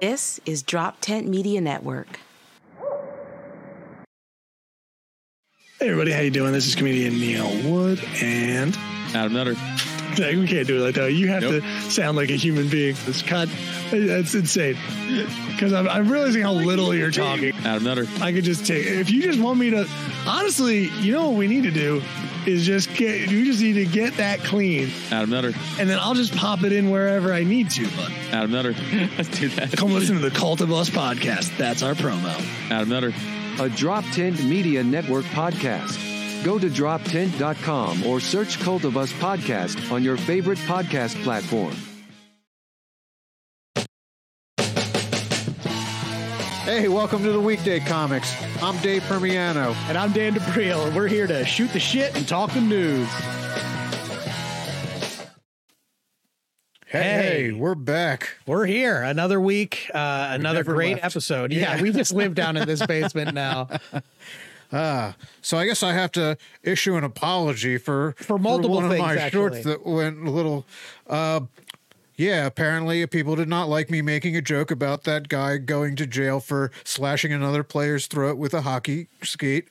This 0.00 0.40
is 0.46 0.62
Drop 0.62 1.00
Tent 1.00 1.26
Media 1.26 1.60
Network. 1.60 2.20
Hey 5.80 5.88
everybody, 5.90 6.12
how 6.12 6.20
you 6.20 6.30
doing? 6.30 6.52
This 6.52 6.66
is 6.66 6.74
comedian 6.74 7.14
Neil 7.18 7.48
Wood, 7.70 8.00
and 8.20 8.76
Adam 9.14 9.32
Nutter. 9.32 9.54
we 10.18 10.46
can't 10.48 10.66
do 10.66 10.78
it 10.78 10.84
like 10.84 10.94
that. 10.96 11.12
You 11.12 11.28
have 11.28 11.42
Nope. 11.42 11.62
to 11.62 11.90
sound 11.90 12.16
like 12.16 12.30
a 12.30 12.36
human 12.36 12.68
being. 12.68 12.96
This 13.06 13.22
cut, 13.22 13.48
that's 13.90 14.34
insane. 14.34 14.76
Because 15.50 15.72
I'm, 15.72 15.88
I'm 15.88 16.10
realizing 16.10 16.42
how 16.42 16.52
little 16.52 16.94
you're 16.94 17.10
talking. 17.12 17.52
Adam 17.64 17.84
Nutter. 17.84 18.06
I 18.20 18.32
could 18.32 18.44
just 18.44 18.66
take. 18.66 18.86
If 18.86 19.10
you 19.10 19.22
just 19.22 19.40
want 19.40 19.58
me 19.58 19.70
to, 19.70 19.88
honestly, 20.26 20.88
you 21.00 21.12
know 21.12 21.28
what 21.30 21.38
we 21.38 21.46
need 21.46 21.62
to 21.64 21.70
do 21.70 22.02
is 22.48 22.64
just 22.66 22.92
get. 22.94 23.30
you 23.30 23.44
just 23.44 23.60
need 23.60 23.74
to 23.74 23.84
get 23.86 24.14
that 24.14 24.40
clean, 24.40 24.90
Adam 25.10 25.30
Nutter. 25.30 25.52
and 25.78 25.88
then 25.88 25.98
I'll 26.00 26.14
just 26.14 26.34
pop 26.34 26.64
it 26.64 26.72
in 26.72 26.90
wherever 26.90 27.32
I 27.32 27.44
need 27.44 27.70
to. 27.72 27.86
But 27.96 28.10
Adam 28.32 28.50
Nutter. 28.50 28.72
Let's 29.16 29.28
do 29.28 29.48
that. 29.50 29.72
come 29.76 29.92
listen 29.92 30.16
to 30.16 30.22
the 30.28 30.34
Cult 30.36 30.60
of 30.60 30.72
Us 30.72 30.90
podcast. 30.90 31.56
That's 31.56 31.82
our 31.82 31.94
promo. 31.94 32.34
Adam 32.70 32.88
Nutter. 32.88 33.12
a 33.60 33.68
Drop 33.68 34.04
Tent 34.12 34.42
Media 34.44 34.82
Network 34.82 35.24
podcast. 35.26 36.04
Go 36.44 36.58
to 36.58 36.68
droptent.com 36.68 38.04
or 38.06 38.20
search 38.20 38.58
Cult 38.60 38.84
of 38.84 38.96
Us 38.96 39.12
podcast 39.14 39.90
on 39.92 40.02
your 40.02 40.16
favorite 40.16 40.58
podcast 40.58 41.20
platform. 41.24 41.74
Hey, 46.78 46.86
welcome 46.86 47.24
to 47.24 47.32
the 47.32 47.40
Weekday 47.40 47.80
Comics. 47.80 48.32
I'm 48.62 48.80
Dave 48.82 49.02
Primiano. 49.02 49.74
And 49.88 49.98
I'm 49.98 50.12
Dan 50.12 50.34
D'Aprile, 50.34 50.86
and 50.86 50.94
we're 50.94 51.08
here 51.08 51.26
to 51.26 51.44
shoot 51.44 51.72
the 51.72 51.80
shit 51.80 52.16
and 52.16 52.26
talk 52.28 52.52
the 52.52 52.60
news. 52.60 53.08
Hey, 56.86 57.50
we're 57.50 57.74
back. 57.74 58.36
We're 58.46 58.66
here. 58.66 59.02
Another 59.02 59.40
week, 59.40 59.90
uh, 59.92 60.28
another 60.30 60.60
never 60.60 60.74
great 60.74 60.92
left. 60.92 61.06
episode. 61.06 61.52
Yeah, 61.52 61.82
we 61.82 61.90
just 61.90 62.14
live 62.14 62.36
down 62.36 62.56
in 62.56 62.64
this 62.64 62.86
basement 62.86 63.34
now. 63.34 63.66
So 64.70 65.58
I 65.58 65.66
guess 65.66 65.82
I 65.82 65.94
have 65.94 66.12
to 66.12 66.38
issue 66.62 66.94
an 66.94 67.02
apology 67.02 67.78
for 67.78 68.14
For 68.18 68.38
multiple 68.38 68.76
one 68.76 68.88
things, 68.88 69.00
of 69.00 69.06
my 69.08 69.14
actually. 69.16 69.30
shorts 69.30 69.64
that 69.64 69.84
went 69.84 70.18
a 70.18 70.30
little. 70.30 70.64
Uh, 71.08 71.40
yeah, 72.18 72.44
apparently 72.44 73.06
people 73.06 73.34
did 73.36 73.48
not 73.48 73.68
like 73.70 73.88
me 73.90 74.02
making 74.02 74.36
a 74.36 74.42
joke 74.42 74.70
about 74.70 75.04
that 75.04 75.28
guy 75.30 75.56
going 75.56 75.96
to 75.96 76.06
jail 76.06 76.40
for 76.40 76.70
slashing 76.84 77.32
another 77.32 77.62
player's 77.62 78.06
throat 78.06 78.36
with 78.36 78.52
a 78.52 78.60
hockey 78.60 79.08
skate. 79.22 79.68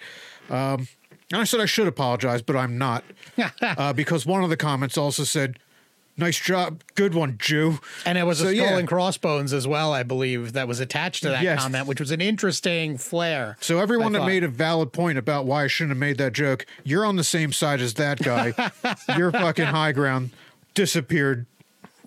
Um, 0.49 0.87
and 1.31 1.41
I 1.41 1.43
said 1.43 1.59
I 1.59 1.65
should 1.65 1.87
apologize, 1.87 2.41
but 2.41 2.55
I'm 2.55 2.77
not, 2.79 3.03
uh, 3.61 3.93
because 3.93 4.25
one 4.25 4.43
of 4.43 4.49
the 4.49 4.55
comments 4.57 4.97
also 4.97 5.25
said, 5.25 5.59
"Nice 6.15 6.39
job, 6.39 6.81
good 6.95 7.13
one, 7.13 7.37
Jew." 7.37 7.79
And 8.05 8.17
it 8.17 8.23
was 8.23 8.39
So, 8.39 8.47
a 8.47 8.55
skull 8.55 8.65
yeah. 8.65 8.77
and 8.77 8.87
crossbones 8.87 9.51
as 9.51 9.67
well, 9.67 9.91
I 9.91 10.03
believe, 10.03 10.53
that 10.53 10.69
was 10.69 10.79
attached 10.79 11.23
to 11.23 11.29
that 11.29 11.43
Yes. 11.43 11.59
comment, 11.61 11.85
which 11.85 11.99
was 11.99 12.11
an 12.11 12.21
interesting 12.21 12.97
flair. 12.97 13.57
So 13.59 13.79
everyone 13.79 14.13
that 14.13 14.25
made 14.25 14.45
a 14.45 14.47
valid 14.47 14.93
point 14.93 15.17
about 15.17 15.45
why 15.45 15.65
I 15.65 15.67
shouldn't 15.67 15.91
have 15.91 15.97
made 15.99 16.17
that 16.19 16.31
joke, 16.31 16.65
you're 16.85 17.05
on 17.05 17.17
the 17.17 17.25
same 17.25 17.51
side 17.51 17.81
as 17.81 17.95
that 17.95 18.19
guy. 18.19 18.53
Your 19.17 19.33
fucking 19.33 19.65
high 19.65 19.91
ground 19.91 20.29
disappeared 20.73 21.45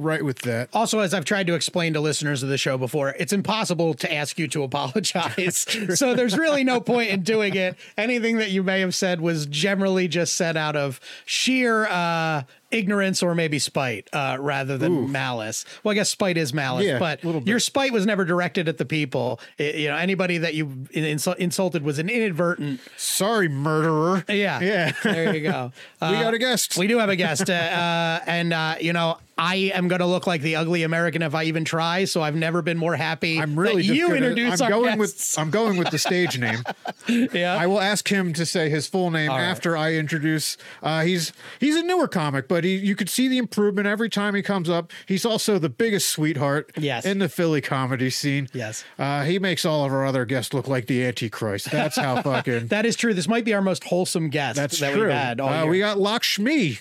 right 0.01 0.25
with 0.25 0.41
that. 0.41 0.69
Also, 0.73 1.01
as 1.01 1.15
I've 1.15 1.25
tried 1.25 1.47
to 1.49 1.55
explain 1.55 1.93
to 1.93 2.01
listeners 2.01 2.43
of 2.43 2.49
the 2.49 2.59
show 2.59 2.79
before, 2.79 3.15
it's 3.19 3.33
impossible 3.33 3.95
to 3.95 4.13
ask 4.13 4.39
you 4.39 4.49
to 4.49 4.63
apologize. 4.63 5.67
so 5.99 6.15
there's 6.15 6.37
really 6.37 6.65
no 6.65 6.81
point 6.81 7.11
in 7.11 7.23
doing 7.23 7.55
it. 7.55 7.77
Anything 7.97 8.39
that 8.39 8.51
you 8.51 8.63
may 8.63 8.81
have 8.81 8.95
said 8.95 9.21
was 9.21 9.47
generally 9.47 10.09
just 10.09 10.35
said 10.35 10.57
out 10.57 10.77
of 10.77 11.01
sheer 11.27 11.87
uh, 11.87 12.43
ignorance 12.71 13.23
or 13.23 13.35
maybe 13.35 13.59
spite 13.59 14.09
uh, 14.13 14.37
rather 14.41 14.79
than 14.79 15.11
malice. 15.11 15.65
Well, 15.83 15.93
I 15.93 15.95
guess 15.95 16.09
spite 16.11 16.37
is 16.37 16.53
malice, 16.55 16.85
Yeah, 16.87 16.99
but 16.99 17.23
a 17.23 17.27
little 17.27 17.41
bit. 17.41 17.49
your 17.49 17.59
spite 17.61 17.93
was 17.93 18.07
never 18.07 18.25
directed 18.25 18.69
at 18.69 18.79
the 18.79 18.85
people. 18.85 19.41
It- 19.59 19.75
you 19.77 19.89
know, 19.89 19.97
anybody 19.97 20.39
that 20.39 20.55
you 20.55 20.67
insul- 20.95 21.37
insulted 21.37 21.83
was 21.83 21.99
an 21.99 22.09
inadvertent. 22.09 22.81
Sorry, 22.97 23.49
murderer. 23.49 24.25
Yeah, 24.29 24.61
Yeah. 24.61 24.93
There 25.03 25.35
you 25.35 25.43
go. 25.43 25.73
We 26.03 26.13
got 26.13 26.33
a 26.35 26.39
guest. 26.39 26.79
We 26.79 26.87
do 26.87 26.99
have 26.99 27.11
a 27.11 27.17
guest, 27.25 27.51
uh, 27.51 27.53
uh, 27.53 28.21
and 28.27 28.53
uh, 28.55 28.77
you 28.81 28.95
know, 28.95 29.19
I 29.37 29.57
am 29.75 29.89
going 29.89 30.01
to 30.01 30.07
look 30.07 30.27
like 30.27 30.41
the 30.41 30.57
ugly 30.57 30.83
American 30.83 31.21
if 31.23 31.35
I 31.35 31.45
even 31.45 31.65
try. 31.65 32.05
So 32.05 32.23
I've 32.23 32.35
never 32.35 32.63
been 32.63 32.79
more 32.79 32.97
happy. 32.97 33.39
I'm 33.39 33.59
really 33.59 33.83
you 33.85 34.05
gonna- 34.09 34.17
introduce 34.17 34.61
I'm 34.63 34.65
our 34.65 34.71
going 34.81 34.99
guests. 34.99 35.37
with 35.37 35.43
I'm 35.43 35.51
going 35.51 35.77
with 35.77 35.91
the 35.91 35.99
stage 35.99 36.39
name. 36.39 36.63
yeah. 37.33 37.55
I 37.55 37.67
will 37.67 37.81
ask 37.81 38.09
him 38.09 38.33
to 38.35 38.47
say 38.47 38.71
his 38.71 38.87
full 38.87 39.11
name 39.11 39.29
right. 39.31 39.41
after 39.43 39.77
I 39.77 39.93
introduce. 39.95 40.57
Uh, 40.83 41.03
he's 41.03 41.33
he's 41.59 41.77
a 41.77 41.83
newer 41.83 42.09
comic, 42.09 42.49
but 42.49 42.60
he 42.65 42.77
you 42.77 42.95
could 42.97 43.09
see 43.09 43.29
the 43.29 43.39
improvement 43.39 43.87
every 43.87 44.09
time 44.09 44.35
he 44.35 44.43
comes 44.43 44.69
up. 44.69 44.93
He's 45.07 45.25
also 45.25 45.59
the 45.59 45.69
biggest 45.69 46.09
sweetheart 46.11 46.71
Yes. 46.77 47.05
in 47.05 47.19
the 47.19 47.29
Philly 47.29 47.61
comedy 47.61 48.11
scene. 48.11 48.49
Yes. 48.53 48.85
uh, 48.99 49.25
he 49.25 49.39
makes 49.39 49.65
all 49.65 49.85
of 49.85 49.93
our 49.93 50.05
other 50.07 50.25
guests 50.25 50.53
look 50.55 50.69
like 50.69 50.87
the 50.87 51.05
Antichrist. 51.05 51.71
That's 51.71 51.97
how 51.97 52.23
fucking. 52.23 52.69
that 52.69 52.87
is 52.87 52.97
true. 52.97 53.15
This 53.15 53.29
might 53.29 53.45
be 53.45 53.55
our 53.55 53.63
most 53.63 53.85
wholesome 53.85 54.29
guest 54.31 54.57
That's 54.57 54.79
that 54.81 54.93
true. 54.93 55.03
we've 55.03 55.11
had 55.13 55.41
all 55.41 55.49
uh, 55.49 55.67
we 55.67 55.79
got 55.79 55.99
Lakshmi. 55.99 56.79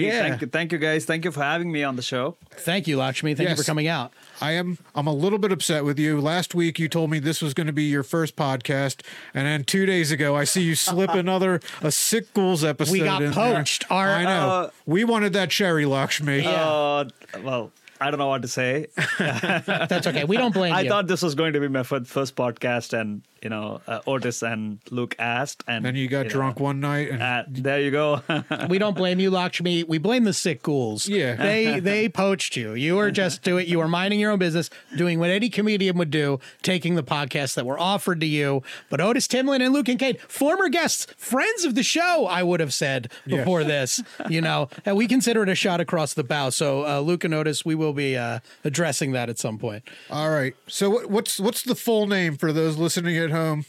Hey, 0.00 0.06
Yeah. 0.08 0.28
thank 0.28 0.40
you, 0.42 0.46
thank 0.48 0.72
you 0.72 0.78
guys. 0.78 1.04
Thank 1.04 1.24
you 1.24 1.32
for 1.32 1.42
having 1.42 1.72
me 1.72 1.82
on 1.82 1.96
the 1.96 2.02
show. 2.02 2.36
Thank 2.50 2.86
you, 2.86 2.98
Lakshmi. 2.98 3.34
Thank 3.34 3.48
you 3.50 3.56
for 3.56 3.62
coming 3.64 3.88
out. 3.88 4.12
I 4.40 4.52
am 4.52 4.78
I'm 4.94 5.06
a 5.06 5.12
little 5.14 5.38
bit 5.38 5.52
upset 5.52 5.84
with 5.84 5.98
you. 5.98 6.20
Last 6.20 6.54
week 6.54 6.78
you 6.78 6.88
told 6.88 7.10
me 7.10 7.18
this 7.18 7.40
was 7.40 7.54
going 7.54 7.66
to 7.68 7.72
be 7.72 7.84
your 7.84 8.02
first 8.02 8.36
podcast, 8.36 9.00
and 9.32 9.46
then 9.46 9.64
two 9.64 9.86
days 9.86 10.10
ago 10.12 10.36
I 10.36 10.44
see 10.44 10.62
you 10.62 10.74
slip 10.74 11.10
another 11.14 11.60
a 11.82 11.90
sick 11.90 12.32
ghouls 12.34 12.62
episode. 12.64 12.92
We 12.92 13.00
got 13.00 13.22
in 13.22 13.30
there. 13.32 13.54
poached. 13.54 13.84
Our- 13.90 14.10
I 14.10 14.24
know. 14.24 14.48
Uh, 14.50 14.70
we 14.84 15.04
wanted 15.04 15.32
that 15.32 15.50
cherry 15.50 15.86
Lakshmi. 15.86 16.44
Uh, 16.46 17.06
well, 17.42 17.72
I 18.00 18.10
don't 18.10 18.18
know 18.18 18.28
what 18.28 18.42
to 18.42 18.48
say. 18.48 18.86
That's 19.18 20.06
okay. 20.06 20.24
We 20.24 20.36
don't 20.36 20.52
blame 20.54 20.72
I 20.74 20.82
you. 20.82 20.88
thought 20.88 21.06
this 21.06 21.22
was 21.22 21.34
going 21.34 21.52
to 21.54 21.60
be 21.60 21.68
my 21.68 21.82
first 21.82 22.36
podcast, 22.36 22.98
and 22.98 23.22
you 23.42 23.50
know, 23.50 23.80
uh, 23.86 24.00
Otis 24.06 24.42
and 24.42 24.80
Luke 24.90 25.14
asked, 25.18 25.62
and 25.68 25.84
then 25.84 25.94
you 25.94 26.08
got 26.08 26.24
know, 26.24 26.30
drunk 26.30 26.58
one 26.60 26.80
night, 26.80 27.10
and 27.10 27.22
Uh, 27.22 27.44
there 27.48 27.80
you 27.80 27.90
go. 27.90 28.22
we 28.68 28.78
don't 28.78 28.96
blame 28.96 29.20
you, 29.20 29.30
Lakshmi. 29.30 29.84
We 29.84 29.98
blame 29.98 30.24
the 30.24 30.32
sick 30.32 30.62
ghouls. 30.62 31.08
Yeah. 31.08 31.36
They 31.36 31.80
they 31.80 32.08
poached 32.08 32.56
you. 32.56 32.74
You 32.74 32.96
were 32.96 33.10
just 33.10 33.42
doing 33.42 33.68
you 33.68 33.78
were 33.78 33.88
minding 33.88 34.20
your 34.20 34.32
own 34.32 34.38
business, 34.38 34.68
doing 34.96 35.18
what 35.18 35.30
any 35.30 35.48
comedian 35.48 35.96
would 35.98 36.10
do, 36.10 36.40
taking 36.62 36.94
the 36.96 37.02
podcasts 37.04 37.54
that 37.54 37.66
were 37.66 37.78
offered 37.78 38.20
to 38.20 38.26
you. 38.26 38.62
But 38.90 39.00
Otis 39.00 39.26
Timlin 39.28 39.60
and 39.64 39.72
Luke 39.72 39.88
and 39.88 39.98
Kate, 39.98 40.20
former 40.20 40.68
guests, 40.68 41.06
friends 41.16 41.64
of 41.64 41.74
the 41.74 41.82
show, 41.82 42.26
I 42.26 42.42
would 42.42 42.60
have 42.60 42.74
said 42.74 43.12
before 43.26 43.64
this, 43.64 44.02
you 44.28 44.40
know, 44.40 44.68
and 44.84 44.96
we 44.96 45.06
consider 45.06 45.42
it 45.42 45.48
a 45.48 45.54
shot 45.54 45.80
across 45.80 46.14
the 46.14 46.24
bow. 46.24 46.50
So 46.50 46.86
uh, 46.86 47.00
Luke 47.00 47.22
and 47.24 47.34
Otis, 47.34 47.64
we 47.64 47.74
will 47.74 47.85
be 47.92 48.16
uh, 48.16 48.40
addressing 48.64 49.12
that 49.12 49.28
at 49.28 49.38
some 49.38 49.58
point. 49.58 49.84
all 50.10 50.30
right. 50.30 50.54
So 50.66 50.90
what, 50.90 51.10
what's 51.10 51.40
what's 51.40 51.62
the 51.62 51.74
full 51.74 52.06
name 52.06 52.36
for 52.36 52.52
those 52.52 52.76
listening 52.76 53.16
at 53.16 53.30
home? 53.30 53.64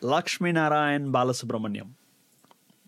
Lakshmi 0.00 0.52
Narayan 0.52 1.12
Balasubramaniam. 1.12 1.90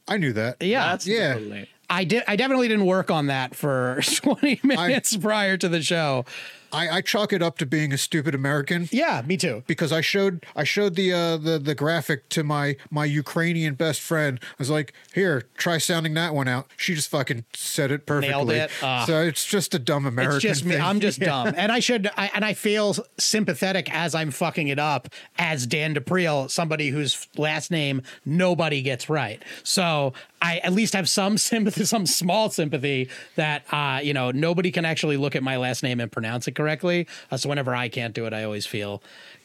I 0.06 0.18
knew 0.18 0.32
that. 0.32 0.60
Yeah. 0.60 0.90
That's 0.90 1.06
yeah. 1.06 1.34
the 1.34 1.40
full 1.40 1.48
name. 1.50 1.66
I 1.88 2.04
did. 2.04 2.24
I 2.26 2.36
definitely 2.36 2.68
didn't 2.68 2.86
work 2.86 3.10
on 3.10 3.26
that 3.26 3.54
for 3.54 4.00
20 4.16 4.60
minutes 4.62 5.16
prior 5.16 5.56
to 5.56 5.68
the 5.68 5.82
show. 5.82 6.24
I, 6.74 6.96
I 6.96 7.00
chalk 7.00 7.32
it 7.32 7.42
up 7.42 7.58
to 7.58 7.66
being 7.66 7.92
a 7.92 7.98
stupid 7.98 8.34
American. 8.34 8.88
Yeah, 8.92 9.22
me 9.26 9.36
too. 9.36 9.62
because 9.66 9.92
I 9.92 10.00
showed 10.00 10.44
I 10.56 10.64
showed 10.64 10.94
the 10.96 11.12
uh, 11.12 11.36
the 11.36 11.58
the 11.58 11.74
graphic 11.74 12.28
to 12.30 12.42
my 12.44 12.76
my 12.90 13.04
Ukrainian 13.04 13.74
best 13.74 14.00
friend. 14.00 14.38
I 14.42 14.54
was 14.58 14.70
like, 14.70 14.92
"Here, 15.14 15.44
try 15.56 15.78
sounding 15.78 16.14
that 16.14 16.34
one 16.34 16.48
out." 16.48 16.66
She 16.76 16.94
just 16.94 17.08
fucking 17.10 17.44
said 17.54 17.90
it 17.90 18.06
perfectly. 18.06 18.56
it. 18.56 18.70
Ah. 18.82 19.04
So 19.06 19.22
it's 19.22 19.44
just 19.44 19.74
a 19.74 19.78
dumb 19.78 20.06
American. 20.06 20.36
It's 20.36 20.42
just 20.42 20.64
me. 20.64 20.72
thing. 20.72 20.82
I'm 20.82 21.00
just 21.00 21.18
Yeah. 21.24 21.26
dumb, 21.44 21.54
and 21.56 21.70
I 21.70 21.78
should. 21.80 22.10
I, 22.16 22.30
and 22.34 22.44
I 22.44 22.54
feel 22.54 22.94
sympathetic 23.18 23.92
as 23.94 24.14
I'm 24.14 24.30
fucking 24.30 24.68
it 24.68 24.78
up 24.78 25.08
as 25.38 25.66
Dan 25.66 25.94
D'Aprile, 25.94 26.50
somebody 26.50 26.88
whose 26.90 27.26
last 27.36 27.70
name 27.70 28.02
nobody 28.24 28.82
gets 28.82 29.08
right. 29.08 29.42
So 29.62 30.12
I 30.42 30.58
at 30.58 30.72
least 30.72 30.94
have 30.94 31.08
some 31.08 31.38
sympathy, 31.50 31.84
some 31.84 32.06
small 32.06 32.50
sympathy 32.50 33.08
that 33.36 33.64
uh, 33.72 34.00
you 34.02 34.12
know 34.12 34.30
nobody 34.30 34.70
can 34.70 34.84
actually 34.84 35.16
look 35.16 35.36
at 35.36 35.42
my 35.42 35.56
last 35.56 35.82
name 35.82 36.00
and 36.00 36.10
pronounce 36.10 36.48
it 36.48 36.52
correctly. 36.52 36.63
Uh, 36.68 37.36
so 37.36 37.48
whenever 37.48 37.74
I 37.74 37.88
can't 37.88 38.14
do 38.14 38.26
it, 38.26 38.32
I 38.32 38.44
always 38.44 38.66
feel 38.66 39.02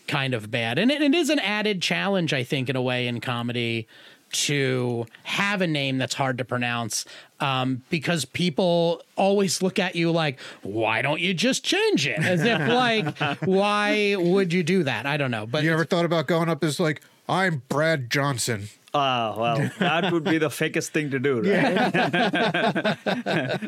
kind 0.07 0.33
of 0.33 0.49
bad, 0.49 0.79
and 0.79 0.89
it, 0.91 1.01
it 1.01 1.13
is 1.13 1.29
an 1.29 1.39
added 1.39 1.81
challenge, 1.81 2.33
I 2.33 2.43
think, 2.43 2.69
in 2.69 2.75
a 2.75 2.81
way 2.81 3.07
in 3.07 3.21
comedy 3.21 3.87
to 4.31 5.05
have 5.23 5.61
a 5.61 5.67
name 5.67 5.97
that's 5.97 6.13
hard 6.13 6.37
to 6.37 6.45
pronounce 6.45 7.03
um, 7.39 7.81
because 7.89 8.25
people 8.25 9.01
always 9.15 9.61
look 9.61 9.79
at 9.79 9.95
you 9.95 10.11
like, 10.11 10.39
why 10.61 11.01
don't 11.01 11.19
you 11.19 11.33
just 11.33 11.63
change 11.63 12.05
it? 12.05 12.19
As 12.19 12.43
if 12.43 12.59
like, 12.67 13.17
why 13.41 14.15
would 14.17 14.53
you 14.53 14.61
do 14.63 14.83
that? 14.83 15.05
I 15.05 15.17
don't 15.17 15.31
know. 15.31 15.45
But 15.45 15.63
You 15.63 15.73
ever 15.73 15.85
thought 15.85 16.05
about 16.05 16.27
going 16.27 16.49
up 16.49 16.63
as 16.63 16.79
like, 16.79 17.01
"I'm 17.27 17.63
Brad 17.69 18.09
Johnson"? 18.09 18.69
Ah, 18.93 19.35
well, 19.37 19.71
that 19.79 20.11
would 20.11 20.23
be 20.23 20.37
the 20.39 20.49
fakest 20.49 20.89
thing 20.89 21.11
to 21.11 21.19
do, 21.19 21.41
right? 21.41 22.97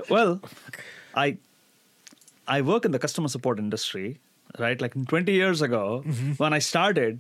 well, 0.09 0.42
I 1.13 1.38
I 2.47 2.61
work 2.61 2.85
in 2.85 2.91
the 2.91 2.99
customer 2.99 3.27
support 3.27 3.59
industry, 3.59 4.19
right? 4.59 4.79
Like 4.79 4.93
20 5.07 5.31
years 5.31 5.61
ago, 5.61 6.01
when 6.38 6.53
I 6.53 6.59
started, 6.59 7.19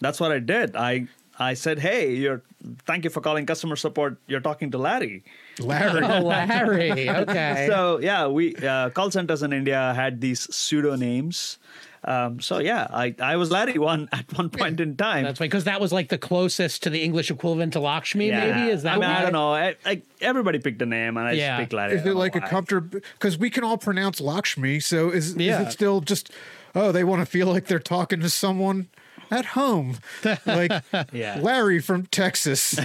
that's 0.00 0.20
what 0.20 0.32
I 0.32 0.38
did. 0.40 0.76
I 0.76 1.06
I 1.38 1.54
said, 1.54 1.78
"Hey, 1.78 2.14
you're 2.14 2.42
thank 2.84 3.04
you 3.04 3.10
for 3.10 3.20
calling 3.20 3.46
customer 3.46 3.76
support. 3.76 4.18
You're 4.26 4.40
talking 4.42 4.72
to 4.72 4.78
Larry." 4.78 5.22
Larry. 5.60 6.02
oh, 6.04 6.20
Larry. 6.26 7.08
Okay. 7.22 7.66
So 7.70 7.98
yeah, 8.02 8.26
we 8.26 8.56
uh, 8.56 8.90
call 8.90 9.10
centers 9.12 9.42
in 9.42 9.52
India 9.52 9.92
had 9.94 10.20
these 10.20 10.52
pseudo 10.54 10.96
names, 10.96 11.58
Um, 12.04 12.40
so 12.40 12.58
yeah, 12.58 12.86
I, 12.90 13.14
I 13.20 13.36
was 13.36 13.50
Larry 13.50 13.78
one 13.78 14.08
at 14.12 14.24
one 14.38 14.50
point 14.50 14.78
in 14.80 14.96
time. 14.96 15.24
That's 15.24 15.40
right, 15.40 15.50
because 15.50 15.64
that 15.64 15.80
was 15.80 15.92
like 15.92 16.08
the 16.08 16.18
closest 16.18 16.82
to 16.84 16.90
the 16.90 17.02
English 17.02 17.30
equivalent 17.30 17.72
to 17.74 17.80
Lakshmi. 17.80 18.28
yeah. 18.28 18.54
Maybe 18.54 18.70
is 18.70 18.84
that? 18.84 18.94
I 18.96 19.00
mean, 19.00 19.10
I 19.10 19.22
don't 19.22 19.32
know. 19.32 19.52
I, 19.52 19.74
I, 19.84 20.02
everybody 20.20 20.58
picked 20.60 20.80
a 20.82 20.86
name, 20.86 21.16
and 21.16 21.26
I 21.26 21.32
Yeah. 21.32 21.56
just 21.56 21.60
picked 21.60 21.72
Larry. 21.72 21.94
Is 21.96 22.06
it 22.06 22.14
like 22.14 22.36
a 22.36 22.40
why. 22.40 22.48
comfortable? 22.48 23.00
Because 23.14 23.36
we 23.36 23.50
can 23.50 23.64
all 23.64 23.78
pronounce 23.78 24.20
Lakshmi. 24.20 24.78
So 24.80 25.10
is, 25.10 25.34
Yeah. 25.36 25.60
is 25.60 25.68
it 25.68 25.72
still 25.72 26.00
just? 26.00 26.30
Oh, 26.74 26.92
they 26.92 27.02
want 27.04 27.20
to 27.20 27.26
feel 27.26 27.46
like 27.48 27.66
they're 27.66 27.78
talking 27.80 28.20
to 28.20 28.30
someone 28.30 28.88
at 29.30 29.44
home, 29.46 29.98
like 30.46 30.70
Yeah. 31.12 31.38
Larry 31.40 31.80
from 31.80 32.06
Texas. 32.06 32.70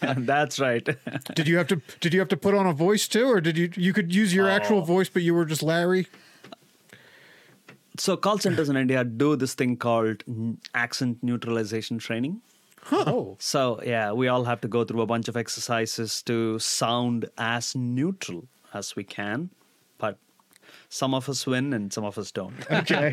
That's 0.00 0.58
right. 0.60 0.88
did 1.34 1.48
you 1.48 1.56
have 1.56 1.66
to? 1.68 1.80
Did 2.00 2.14
you 2.14 2.20
have 2.20 2.28
to 2.28 2.36
put 2.36 2.54
on 2.54 2.66
a 2.66 2.72
voice 2.72 3.08
too, 3.08 3.26
or 3.30 3.40
did 3.40 3.58
you? 3.58 3.70
You 3.74 3.92
could 3.92 4.14
use 4.14 4.34
your 4.34 4.48
actual 4.48 4.78
Oh. 4.78 4.84
voice, 4.84 5.08
but 5.08 5.22
you 5.22 5.34
were 5.34 5.44
just 5.44 5.62
Larry. 5.62 6.06
So 7.98 8.16
call 8.16 8.38
centers 8.38 8.68
in 8.68 8.76
India 8.76 9.04
do 9.04 9.36
this 9.36 9.54
thing 9.54 9.76
called 9.76 10.22
accent 10.74 11.18
neutralization 11.22 11.98
training. 11.98 12.40
Oh, 12.90 13.36
So 13.38 13.80
yeah, 13.84 14.12
we 14.12 14.26
all 14.28 14.44
have 14.44 14.60
to 14.62 14.68
go 14.68 14.84
through 14.84 15.02
a 15.02 15.06
bunch 15.06 15.28
of 15.28 15.36
exercises 15.36 16.20
to 16.22 16.58
sound 16.58 17.26
as 17.38 17.76
neutral 17.76 18.48
as 18.74 18.96
we 18.96 19.04
can, 19.04 19.50
but 19.98 20.18
some 20.88 21.14
of 21.14 21.28
us 21.28 21.46
win 21.46 21.72
and 21.72 21.92
some 21.92 22.04
of 22.04 22.18
us 22.18 22.32
don't. 22.32 22.54
Okay. 22.70 23.10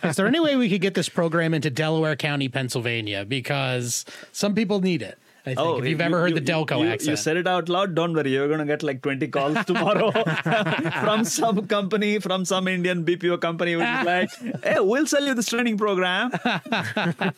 is 0.02 0.16
there 0.16 0.26
any 0.26 0.40
way 0.40 0.56
we 0.56 0.68
could 0.68 0.80
get 0.80 0.94
this 0.94 1.08
program 1.08 1.54
into 1.54 1.70
Delaware 1.70 2.16
County, 2.16 2.48
Pennsylvania? 2.48 3.24
Because 3.24 4.04
some 4.32 4.54
people 4.54 4.80
need 4.80 5.00
it. 5.00 5.16
I 5.46 5.50
think. 5.54 5.60
Oh, 5.60 5.76
if 5.78 5.84
you've 5.86 5.98
you- 6.00 6.04
ever 6.06 6.20
heard 6.20 6.30
you- 6.30 6.40
the 6.40 6.52
Delco 6.52 6.80
you, 6.80 6.86
accent. 6.88 7.10
You 7.10 7.16
said 7.16 7.36
it 7.36 7.46
out 7.46 7.68
loud. 7.68 7.94
Don't 7.94 8.14
worry, 8.14 8.30
you're 8.32 8.48
gonna 8.48 8.64
get 8.64 8.82
like 8.82 9.02
20 9.02 9.28
calls 9.28 9.62
tomorrow 9.66 10.10
from 11.04 11.24
some 11.24 11.66
company, 11.66 12.18
from 12.18 12.44
some 12.44 12.66
Indian 12.68 13.04
BPO 13.04 13.40
company, 13.40 13.76
which 13.76 13.86
is 13.86 14.04
like, 14.06 14.30
"Hey, 14.64 14.80
we'll 14.80 15.06
sell 15.06 15.22
you 15.24 15.34
this 15.34 15.46
training 15.46 15.76
program." 15.78 16.30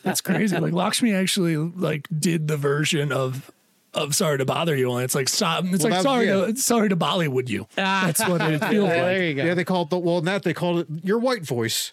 That's 0.03 0.21
crazy. 0.21 0.57
Like 0.57 0.73
Lakshmi 0.73 1.13
actually 1.13 1.57
like 1.57 2.07
did 2.17 2.47
the 2.47 2.57
version 2.57 3.11
of 3.11 3.51
of 3.93 4.13
sorry 4.15 4.37
to 4.37 4.45
bother 4.45 4.75
you 4.75 4.91
and 4.93 5.03
it's 5.03 5.15
like 5.15 5.27
stop 5.27 5.63
it's 5.65 5.83
Well, 5.83 5.91
like 5.93 6.01
sorry 6.03 6.27
yeah. 6.27 6.45
to 6.47 6.55
sorry 6.55 6.89
to 6.89 6.95
Bollywood 6.95 7.49
you. 7.49 7.67
That's 7.75 8.19
what 8.27 8.41
it 8.41 8.59
feels 8.59 8.73
Yeah, 8.73 8.81
like. 8.81 8.89
there 8.89 9.23
you 9.23 9.33
go. 9.33 9.43
Yeah, 9.45 9.53
they 9.55 9.63
called 9.63 9.89
the 9.89 9.97
well. 9.97 10.19
in 10.19 10.25
That 10.25 10.43
they 10.43 10.53
called 10.53 10.81
it 10.81 10.87
your 11.03 11.17
white 11.17 11.43
voice, 11.43 11.91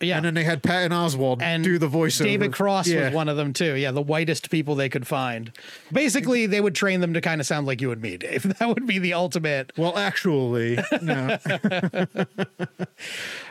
yeah. 0.00 0.16
and 0.16 0.24
then 0.24 0.34
they 0.34 0.44
had 0.44 0.62
Patton 0.62 0.92
Oswalt 0.92 1.42
and 1.42 1.64
do 1.64 1.78
the 1.78 1.88
voice. 1.88 2.18
David 2.18 2.52
Cross 2.52 2.88
yeah. 2.88 3.06
was 3.06 3.14
one 3.14 3.28
of 3.28 3.36
them 3.36 3.52
too. 3.52 3.74
Yeah, 3.74 3.90
the 3.90 4.02
whitest 4.02 4.50
people 4.50 4.74
they 4.74 4.88
could 4.88 5.06
find. 5.06 5.52
Basically, 5.92 6.46
they 6.46 6.60
would 6.60 6.74
train 6.74 7.00
them 7.00 7.14
to 7.14 7.20
kind 7.20 7.40
of 7.40 7.46
sound 7.46 7.66
like 7.66 7.80
you 7.80 7.90
and 7.92 8.00
me, 8.00 8.16
Dave. 8.16 8.46
That 8.60 8.68
would 8.68 8.86
be 8.86 8.98
the 8.98 9.14
ultimate. 9.14 9.72
Well, 9.78 9.96
actually, 9.96 10.78
no. 11.00 11.38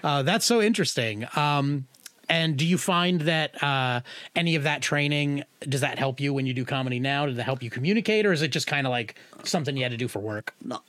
Uh, 0.04 0.24
that's 0.24 0.46
so 0.46 0.62
interesting. 0.62 1.28
Um, 1.36 1.88
and 2.30 2.56
do 2.56 2.66
you 2.66 2.78
find 2.78 3.22
that 3.22 3.62
uh, 3.62 4.02
any 4.36 4.56
of 4.56 4.64
that 4.64 4.82
training 4.82 5.44
does 5.62 5.82
that 5.82 5.98
help 5.98 6.20
you 6.20 6.34
when 6.34 6.46
you 6.46 6.54
do 6.54 6.64
comedy 6.64 7.00
now? 7.00 7.25
Does 7.25 7.38
it 7.38 7.42
help 7.42 7.64
you 7.64 7.70
communicate, 7.70 8.25
or 8.25 8.32
is 8.32 8.42
it 8.42 8.50
just 8.50 8.68
kind 8.68 8.86
of 8.86 8.92
like 8.92 9.16
something 9.44 9.75
you 9.75 9.84
had 9.84 9.92
to 9.92 9.98
do 9.98 10.08
for 10.08 10.20
work? 10.20 10.54
no, 10.64 10.80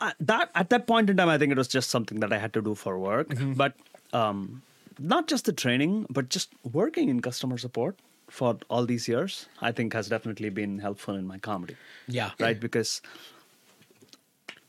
I, 0.00 0.12
that 0.20 0.50
at 0.54 0.70
that 0.70 0.86
point 0.86 1.08
in 1.10 1.16
time, 1.16 1.28
I 1.28 1.38
think 1.38 1.52
it 1.52 1.58
was 1.58 1.68
just 1.68 1.90
something 1.90 2.20
that 2.20 2.32
I 2.32 2.38
had 2.38 2.52
to 2.54 2.62
do 2.62 2.74
for 2.74 2.98
work. 2.98 3.32
But 3.56 3.74
um, 4.12 4.62
not 5.02 5.26
just 5.26 5.44
the 5.44 5.52
training, 5.52 6.06
but 6.08 6.28
just 6.28 6.50
working 6.72 7.08
in 7.08 7.20
customer 7.20 7.58
support 7.58 7.98
for 8.28 8.56
all 8.70 8.86
these 8.86 9.08
years, 9.08 9.46
I 9.60 9.72
think 9.72 9.92
has 9.92 10.08
definitely 10.08 10.48
been 10.48 10.78
helpful 10.78 11.14
in 11.16 11.26
my 11.26 11.38
comedy. 11.38 11.76
Yeah, 12.08 12.30
right? 12.38 12.58
Because 12.58 13.02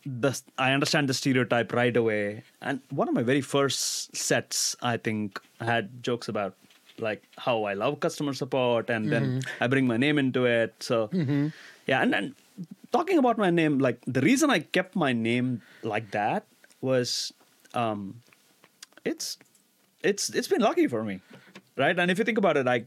the 0.05 0.39
I 0.57 0.73
understand 0.73 1.07
the 1.07 1.13
stereotype 1.13 1.71
right 1.71 1.95
away. 1.95 2.43
And 2.61 2.81
one 2.89 3.07
of 3.07 3.13
my 3.13 3.23
very 3.23 3.41
first 3.41 4.15
sets, 4.15 4.75
I 4.81 4.97
think, 4.97 5.39
had 5.61 6.03
jokes 6.03 6.27
about 6.27 6.55
like 6.99 7.23
how 7.37 7.63
I 7.63 7.73
love 7.73 7.99
customer 7.99 8.33
support, 8.33 8.89
and 8.89 9.11
then 9.11 9.41
I 9.61 9.67
bring 9.67 9.87
my 9.87 9.97
name 9.97 10.17
into 10.17 10.45
it. 10.45 10.73
So 10.79 11.09
yeah, 11.87 12.01
and 12.01 12.13
then 12.13 12.35
talking 12.91 13.17
about 13.17 13.37
my 13.37 13.49
name, 13.49 13.79
like 13.79 13.99
the 14.05 14.21
reason 14.21 14.49
I 14.49 14.59
kept 14.59 14.95
my 14.95 15.13
name 15.13 15.61
like 15.83 16.11
that 16.11 16.45
was, 16.81 17.33
um, 17.73 18.21
it's 19.05 19.37
it's 20.03 20.29
it's 20.29 20.47
been 20.47 20.61
lucky 20.61 20.87
for 20.87 21.03
me, 21.03 21.19
right? 21.77 21.97
And 21.97 22.11
if 22.11 22.17
you 22.17 22.23
think 22.23 22.37
about 22.37 22.57
it, 22.57 22.67
I 22.67 22.85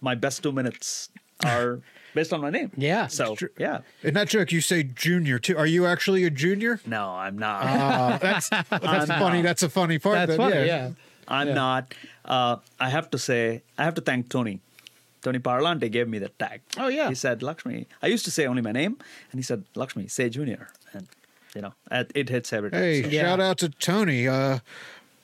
my 0.00 0.14
best 0.14 0.42
two 0.42 0.52
minutes 0.52 1.10
are 1.44 1.80
based 2.14 2.32
on 2.32 2.40
my 2.40 2.50
name. 2.50 2.70
Yeah. 2.76 3.06
So 3.08 3.36
yeah. 3.58 3.80
In 4.02 4.14
that 4.14 4.28
joke, 4.28 4.52
you 4.52 4.60
say 4.60 4.82
junior 4.82 5.38
too. 5.38 5.56
Are 5.56 5.66
you 5.66 5.86
actually 5.86 6.24
a 6.24 6.30
junior? 6.30 6.80
No, 6.86 7.10
I'm 7.10 7.38
not. 7.38 7.62
Uh, 7.64 8.18
that's 8.18 8.48
that's 8.70 9.06
funny. 9.06 9.42
That's 9.42 9.62
a 9.62 9.68
funny 9.68 9.98
part. 9.98 10.14
that's 10.14 10.30
that- 10.32 10.36
funny. 10.36 10.66
Yeah. 10.66 10.92
I'm 11.28 11.48
yeah. 11.48 11.54
not. 11.54 11.94
Uh, 12.24 12.56
I 12.80 12.90
have 12.90 13.10
to 13.10 13.18
say, 13.18 13.62
I 13.78 13.84
have 13.84 13.94
to 13.94 14.00
thank 14.00 14.28
Tony. 14.28 14.60
Tony 15.22 15.38
Parlante 15.38 15.90
gave 15.90 16.08
me 16.08 16.18
the 16.18 16.28
tag. 16.30 16.62
Oh, 16.76 16.88
yeah. 16.88 17.08
He 17.08 17.14
said 17.14 17.44
Lakshmi. 17.44 17.86
I 18.02 18.08
used 18.08 18.24
to 18.24 18.32
say 18.32 18.44
only 18.44 18.60
my 18.60 18.72
name, 18.72 18.98
and 19.30 19.38
he 19.38 19.42
said 19.42 19.64
Lakshmi, 19.76 20.08
say 20.08 20.28
Junior, 20.28 20.68
and 20.92 21.06
you 21.54 21.62
know, 21.62 21.74
it, 21.92 22.10
it 22.16 22.28
hits 22.28 22.52
every 22.52 22.72
time. 22.72 22.80
Hey, 22.80 23.02
so- 23.04 23.08
Yeah. 23.08 23.22
shout 23.22 23.40
out 23.40 23.58
to 23.58 23.68
Tony. 23.68 24.26
Uh, 24.26 24.58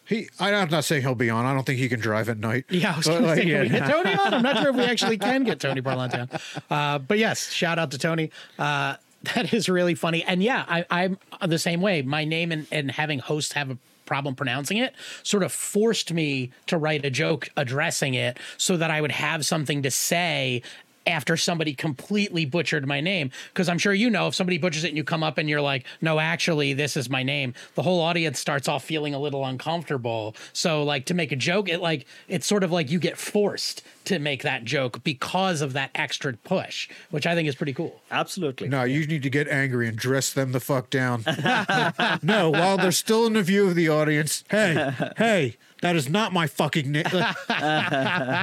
he, 0.08 0.28
I, 0.40 0.54
I'm 0.54 0.70
not 0.70 0.84
saying 0.84 1.02
he'll 1.02 1.14
be 1.14 1.28
on. 1.28 1.44
I 1.44 1.52
don't 1.52 1.66
think 1.66 1.78
he 1.78 1.88
can 1.88 2.00
drive 2.00 2.30
at 2.30 2.38
night. 2.38 2.64
Yeah, 2.70 2.94
I 2.94 2.96
was 2.96 3.06
going 3.06 3.26
like, 3.26 3.42
to 3.42 3.46
yeah. 3.46 3.64
get 3.66 3.90
Tony 3.90 4.14
on. 4.14 4.34
I'm 4.34 4.42
not 4.42 4.56
sure 4.56 4.70
if 4.70 4.76
we 4.76 4.84
actually 4.84 5.18
can 5.18 5.44
get 5.44 5.60
Tony 5.60 5.82
Parlante 5.82 6.20
on. 6.20 6.40
Uh, 6.70 6.98
but 6.98 7.18
yes, 7.18 7.50
shout 7.50 7.78
out 7.78 7.90
to 7.90 7.98
Tony. 7.98 8.30
Uh, 8.58 8.96
that 9.34 9.52
is 9.52 9.68
really 9.68 9.94
funny. 9.94 10.24
And 10.24 10.42
yeah, 10.42 10.64
I, 10.66 10.86
I'm 10.90 11.18
the 11.46 11.58
same 11.58 11.82
way. 11.82 12.02
My 12.02 12.24
name 12.24 12.52
and, 12.52 12.66
and 12.72 12.90
having 12.90 13.18
hosts 13.18 13.52
have 13.52 13.70
a 13.70 13.78
problem 14.06 14.34
pronouncing 14.34 14.78
it 14.78 14.94
sort 15.22 15.42
of 15.42 15.52
forced 15.52 16.14
me 16.14 16.50
to 16.66 16.78
write 16.78 17.04
a 17.04 17.10
joke 17.10 17.50
addressing 17.58 18.14
it 18.14 18.38
so 18.56 18.74
that 18.78 18.90
I 18.90 19.02
would 19.02 19.12
have 19.12 19.44
something 19.44 19.82
to 19.82 19.90
say 19.90 20.62
after 21.08 21.36
somebody 21.36 21.74
completely 21.74 22.44
butchered 22.44 22.86
my 22.86 23.00
name 23.00 23.30
because 23.52 23.68
i'm 23.68 23.78
sure 23.78 23.92
you 23.92 24.10
know 24.10 24.28
if 24.28 24.34
somebody 24.34 24.58
butchers 24.58 24.84
it 24.84 24.88
and 24.88 24.96
you 24.96 25.02
come 25.02 25.22
up 25.22 25.38
and 25.38 25.48
you're 25.48 25.60
like 25.60 25.84
no 26.00 26.18
actually 26.18 26.72
this 26.72 26.96
is 26.96 27.08
my 27.08 27.22
name 27.22 27.54
the 27.74 27.82
whole 27.82 28.00
audience 28.00 28.38
starts 28.38 28.68
off 28.68 28.84
feeling 28.84 29.14
a 29.14 29.18
little 29.18 29.44
uncomfortable 29.44 30.36
so 30.52 30.82
like 30.84 31.06
to 31.06 31.14
make 31.14 31.32
a 31.32 31.36
joke 31.36 31.68
it 31.68 31.80
like 31.80 32.06
it's 32.28 32.46
sort 32.46 32.62
of 32.62 32.70
like 32.70 32.90
you 32.90 32.98
get 32.98 33.16
forced 33.16 33.82
to 34.04 34.18
make 34.18 34.42
that 34.42 34.64
joke 34.64 35.02
because 35.02 35.60
of 35.60 35.72
that 35.72 35.90
extra 35.94 36.32
push 36.34 36.88
which 37.10 37.26
i 37.26 37.34
think 37.34 37.48
is 37.48 37.54
pretty 37.54 37.72
cool 37.72 38.00
Absolutely. 38.10 38.68
No, 38.68 38.84
you 38.84 39.06
need 39.06 39.22
to 39.22 39.30
get 39.30 39.48
angry 39.48 39.88
and 39.88 39.96
dress 39.96 40.32
them 40.32 40.52
the 40.52 40.60
fuck 40.60 40.90
down. 40.90 41.24
no, 42.22 42.50
while 42.50 42.76
they're 42.76 42.90
still 42.92 43.26
in 43.26 43.34
the 43.34 43.42
view 43.42 43.66
of 43.68 43.74
the 43.74 43.88
audience. 43.88 44.44
Hey, 44.50 44.92
hey, 45.16 45.56
that 45.82 45.96
is 45.96 46.08
not 46.08 46.32
my 46.32 46.46
fucking 46.46 46.90
name. 46.90 47.04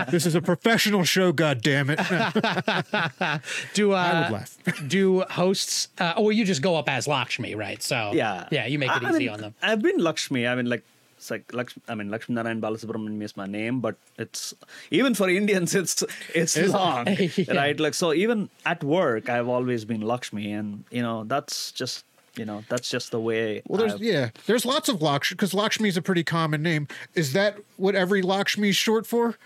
this 0.10 0.26
is 0.26 0.36
a 0.36 0.42
professional 0.42 1.04
show. 1.04 1.32
God 1.32 1.62
damn 1.62 1.90
it! 1.90 2.00
do 3.74 3.92
uh 3.92 3.96
I 3.96 4.22
would 4.22 4.32
laugh. 4.32 4.58
do 4.88 5.22
hosts 5.30 5.90
uh, 6.00 6.14
or 6.18 6.32
you 6.32 6.46
just 6.46 6.62
go 6.62 6.76
up 6.76 6.88
as 6.90 7.08
lakshmi 7.08 7.56
right 7.56 7.82
so 7.82 8.12
Yeah. 8.14 8.48
yeah 8.52 8.66
you 8.66 8.80
make 8.80 8.90
it 8.92 9.04
I- 9.04 9.08
I 9.08 9.10
easy 9.12 9.20
mean, 9.20 9.30
on 9.30 9.40
them 9.42 9.54
I've 9.62 9.82
been 9.82 9.98
Lakshmi. 10.00 10.48
I 10.48 10.56
mean, 10.56 10.68
like, 10.68 10.84
it's 11.18 11.32
like 11.32 11.54
Lakshmi, 11.54 11.82
I 11.88 11.96
mean, 11.96 12.10
Lakshmi 12.10 12.36
Narayan 12.36 12.62
Balasubramaniam 12.62 13.22
is 13.24 13.36
my 13.38 13.46
name, 13.48 13.80
but 13.80 13.96
it's 14.18 14.54
even 14.92 15.14
for 15.16 15.30
Indians, 15.30 15.74
it's 15.76 16.04
it's 16.34 16.58
long, 16.58 17.08
Yeah. 17.08 17.54
right? 17.56 17.80
Like, 17.80 17.94
so 17.94 18.14
even 18.14 18.50
at 18.66 18.84
work, 18.84 19.30
I've 19.30 19.48
always 19.48 19.86
been 19.86 20.02
Lakshmi, 20.02 20.52
and 20.52 20.84
you 20.92 21.02
know, 21.02 21.24
that's 21.24 21.72
just 21.72 22.04
you 22.38 22.46
know, 22.46 22.64
that's 22.70 22.90
just 22.90 23.12
the 23.12 23.20
way. 23.20 23.62
Well, 23.68 23.80
there's 23.80 23.94
I've- 23.96 24.06
yeah, 24.06 24.30
there's 24.46 24.66
lots 24.66 24.90
of 24.90 25.02
Lakshmi 25.02 25.36
because 25.36 25.54
Lakshmi 25.54 25.90
is 25.90 25.98
a 25.98 26.02
pretty 26.02 26.24
common 26.24 26.62
name. 26.64 26.88
Is 27.14 27.34
that 27.34 27.58
what 27.78 27.96
every 27.96 28.22
Lakshmi 28.22 28.70
is 28.70 28.76
short 28.76 29.06
for? 29.08 29.38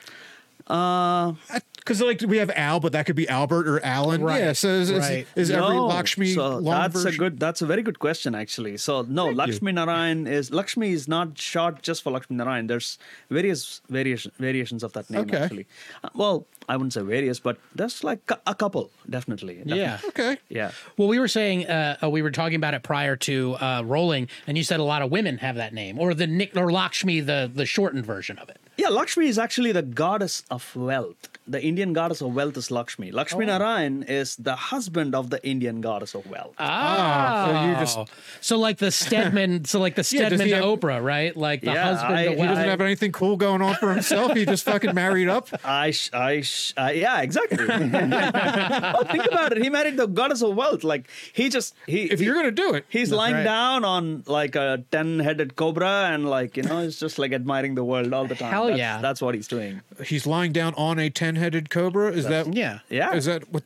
Uh, 0.69 1.33
Because 1.77 2.01
like 2.01 2.21
we 2.21 2.37
have 2.37 2.51
Al, 2.55 2.79
but 2.79 2.91
that 2.91 3.05
could 3.07 3.15
be 3.15 3.27
Albert 3.27 3.67
or 3.67 3.83
Alan. 3.83 4.21
Right, 4.21 4.43
Yeah. 4.43 4.53
So 4.53 4.67
is, 4.67 4.91
is- 4.91 4.99
right. 4.99 5.25
is, 5.35 5.49
every 5.49 5.75
No. 5.75 5.87
Lakshmi 5.87 6.33
so 6.33 6.57
long 6.57 6.63
that's 6.65 6.93
version? 7.01 7.13
a 7.13 7.17
good 7.17 7.39
that's 7.39 7.61
a 7.63 7.65
very 7.65 7.81
good 7.81 7.97
question 7.97 8.35
actually 8.35 8.77
so 8.77 9.01
no 9.03 9.25
lakshmi 9.29 9.71
narayan 9.71 10.27
is 10.27 10.51
lakshmi 10.51 10.91
is 10.91 11.07
not 11.07 11.37
short 11.39 11.81
just 11.81 12.03
for 12.03 12.11
lakshmi 12.11 12.35
narayan 12.35 12.67
there's 12.67 12.99
various 13.31 13.81
variation 13.89 14.31
variations 14.37 14.83
of 14.83 14.93
that 14.93 15.09
name 15.09 15.21
Okay. 15.21 15.37
actually 15.37 15.65
Uh, 16.03 16.09
well 16.13 16.45
i 16.67 16.75
wouldn't 16.75 16.93
say 16.93 17.01
various 17.01 17.39
but 17.39 17.57
there's 17.73 18.03
like 18.03 18.19
a, 18.29 18.37
a 18.45 18.53
couple 18.53 18.91
definitely, 19.09 19.55
definitely. 19.55 19.79
yeah 19.79 19.97
Okay. 20.09 20.37
yeah 20.49 20.71
Well, 20.97 21.07
we 21.07 21.17
were 21.17 21.27
saying 21.39 21.65
uh, 21.67 21.97
uh, 22.03 22.09
we 22.09 22.21
were 22.21 22.31
talking 22.31 22.55
about 22.63 22.73
it 22.75 22.83
prior 22.83 23.15
to 23.29 23.55
uh, 23.55 23.81
rolling, 23.85 24.27
and 24.45 24.57
you 24.57 24.63
said 24.63 24.79
a 24.79 24.83
lot 24.93 25.01
of 25.01 25.09
women 25.11 25.37
have 25.39 25.55
that 25.55 25.73
name, 25.73 25.97
or 25.97 26.13
the 26.13 26.27
Nick 26.27 26.55
or 26.55 26.71
Lakshmi, 26.71 27.19
the 27.21 27.49
the 27.61 27.65
shortened 27.65 28.05
version 28.05 28.37
of 28.37 28.49
it. 28.49 28.59
Yeah 28.79 28.87
lakshmi 28.87 29.27
is 29.27 29.37
actually 29.37 29.73
the 29.73 29.81
goddess 29.81 30.43
of 30.49 30.73
wealth 30.75 31.27
the 31.49 31.61
Indian 31.63 31.93
goddess 31.93 32.21
of 32.21 32.33
wealth 32.35 32.55
is 32.57 32.69
Lakshmi. 32.71 33.11
Lakshmi 33.11 33.45
Narayan 33.45 34.03
is 34.03 34.35
the 34.37 34.55
husband 34.55 35.15
of 35.15 35.29
the 35.31 35.39
Indian 35.45 35.81
goddess 35.81 36.13
of 36.15 36.25
wealth. 36.29 36.53
Ah, 36.59 37.45
so 37.45 37.67
you 37.67 37.73
just- 37.75 38.13
so 38.41 38.57
like 38.57 38.77
the 38.77 38.91
Stedman, 38.91 39.65
so 39.65 39.79
like 39.79 39.95
the 39.95 40.01
Yeah, 40.11 40.27
Stedman 40.27 40.41
he 40.47 40.49
to 40.51 40.55
have- 40.57 40.65
Oprah, 40.65 41.03
right? 41.03 41.35
Like 41.35 41.61
the 41.61 41.71
Yeah, 41.73 41.83
husband. 41.83 42.13
I- 42.15 42.23
the 42.25 42.29
he 42.29 42.35
He 42.35 42.39
wife. 42.41 42.49
doesn't 42.49 42.69
have 42.69 42.81
anything 42.81 43.11
cool 43.11 43.35
going 43.37 43.61
on 43.61 43.75
for 43.75 43.91
himself. 43.93 44.33
He 44.33 44.45
just 44.45 44.63
fucking 44.63 44.93
married 44.95 45.27
up. 45.29 45.49
I, 45.65 45.91
sh- 45.91 46.09
I, 46.13 46.41
sh- 46.41 46.73
uh, 46.77 46.91
yeah, 46.93 47.21
exactly. 47.21 47.57
oh, 47.67 49.03
think 49.11 49.25
about 49.25 49.51
it. 49.53 49.61
He 49.63 49.69
married 49.69 49.97
the 49.97 50.07
goddess 50.07 50.41
of 50.41 50.55
wealth. 50.55 50.83
Like 50.83 51.09
he 51.33 51.49
just 51.49 51.73
he. 51.87 52.03
If 52.11 52.19
he- 52.19 52.25
you're 52.25 52.35
gonna 52.35 52.51
do 52.51 52.73
it, 52.73 52.85
He's 52.89 53.11
lying 53.11 53.35
right. 53.35 53.43
down 53.43 53.83
on 53.85 54.23
like 54.27 54.55
a 54.55 54.83
ten-headed 54.91 55.55
cobra, 55.55 56.09
and 56.11 56.29
like 56.29 56.57
you 56.57 56.63
know, 56.63 56.83
he's 56.83 56.99
just 56.99 57.19
like 57.19 57.31
admiring 57.33 57.75
the 57.75 57.83
world 57.83 58.13
all 58.13 58.25
the 58.25 58.35
time. 58.35 58.51
Hell 58.51 58.67
that's, 58.67 58.77
yeah. 58.79 58.99
that's 59.01 59.21
what 59.21 59.35
he's 59.35 59.47
doing. 59.47 59.81
he's 60.05 60.25
lying 60.27 60.51
down 60.51 60.73
on 60.75 60.99
a 60.99 61.09
ten-headed 61.39 61.69
cobra. 61.69 62.11
Is 62.11 62.25
that? 62.27 62.53
Yeah. 62.53 62.79
Yeah. 62.89 63.13
Is 63.15 63.25
that 63.25 63.51
what? 63.51 63.63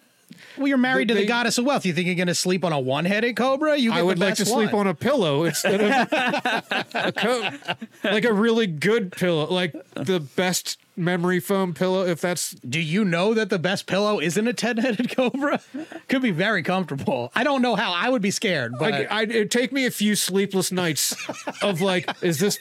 Well, 0.58 0.68
you're 0.68 0.78
married 0.78 1.08
to 1.10 1.14
They- 1.14 1.22
the 1.22 1.28
goddess 1.28 1.58
of 1.58 1.66
wealth. 1.66 1.86
You 1.86 1.94
think 1.94 2.06
you're 2.08 2.16
going 2.16 2.28
to 2.28 2.36
sleep 2.36 2.64
on 2.66 2.74
a 2.74 2.80
one-headed 2.80 3.36
cobra? 3.36 3.78
You 3.78 3.90
get 3.92 4.00
I 4.00 4.04
would 4.04 4.18
the 4.18 4.26
like 4.26 4.36
to 4.36 4.42
best 4.44 4.52
sleep 4.54 4.72
one. 4.72 4.82
on 4.82 4.88
a 4.88 4.94
pillow 4.96 5.44
instead 5.46 5.82
of 5.82 5.92
a 6.94 7.12
co- 7.16 7.50
like 8.04 8.26
a 8.26 8.34
really 8.34 8.68
good 8.68 9.12
pillow, 9.12 9.48
like 9.52 9.74
the 9.96 10.20
best 10.20 10.78
memory 10.96 11.40
foam 11.40 11.74
pillow. 11.74 12.06
If 12.06 12.22
that's 12.22 12.52
Do 12.52 12.80
you 12.80 13.04
know 13.06 13.34
that 13.34 13.50
the 13.50 13.60
best 13.60 13.86
pillow 13.88 14.20
isn't 14.20 14.48
a 14.48 14.54
ten-headed 14.54 15.10
cobra? 15.16 15.62
Could 16.08 16.22
be 16.22 16.32
very 16.32 16.64
comfortable. 16.64 17.32
I 17.36 17.44
don't 17.44 17.62
know 17.62 17.76
how. 17.76 17.94
I 17.94 18.10
would 18.10 18.22
be 18.22 18.32
scared, 18.32 18.74
but 18.80 18.92
like, 18.92 19.12
I'd, 19.12 19.32
it'd 19.32 19.52
take 19.52 19.72
me 19.72 19.86
a 19.86 19.92
few 19.92 20.16
sleepless 20.16 20.72
nights 20.72 21.16
of 21.62 21.82
like, 21.82 22.10
is 22.22 22.40
this 22.40 22.60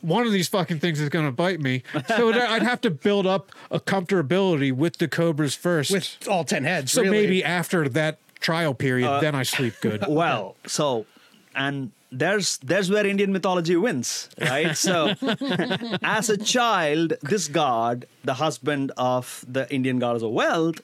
one 0.00 0.26
of 0.26 0.32
these 0.32 0.48
fucking 0.48 0.80
things 0.80 1.00
is 1.00 1.08
going 1.08 1.26
to 1.26 1.32
bite 1.32 1.60
me? 1.60 1.82
So 2.08 2.30
I'd 2.30 2.36
I'd 2.36 2.62
have 2.62 2.80
to 2.82 2.90
build 2.90 3.26
up 3.26 3.50
a 3.70 3.80
comfortability 3.80 4.72
with 4.72 4.98
the 4.98 5.08
cobras 5.08 5.54
first. 5.54 5.90
with 5.90 6.18
all 6.28 6.44
ten 6.44 6.64
heads. 6.64 6.92
so 6.92 7.02
really. 7.02 7.16
maybe 7.16 7.44
after 7.44 7.88
that 7.90 8.18
trial 8.40 8.74
period, 8.74 9.08
uh, 9.08 9.20
then 9.20 9.34
I 9.34 9.42
sleep 9.42 9.74
good. 9.80 10.04
Well, 10.14 10.56
so 10.66 11.06
and 11.54 11.92
there's 12.18 12.58
there's 12.58 12.90
where 12.90 13.06
Indian 13.06 13.32
mythology 13.32 13.76
wins, 13.76 14.28
right? 14.40 14.76
So 14.76 15.14
as 16.02 16.30
a 16.30 16.36
child, 16.36 17.14
this 17.22 17.48
god, 17.48 18.06
the 18.22 18.34
husband 18.34 18.92
of 18.96 19.44
the 19.48 19.72
Indian 19.74 19.98
goddess 19.98 20.22
of 20.22 20.30
wealth, 20.30 20.80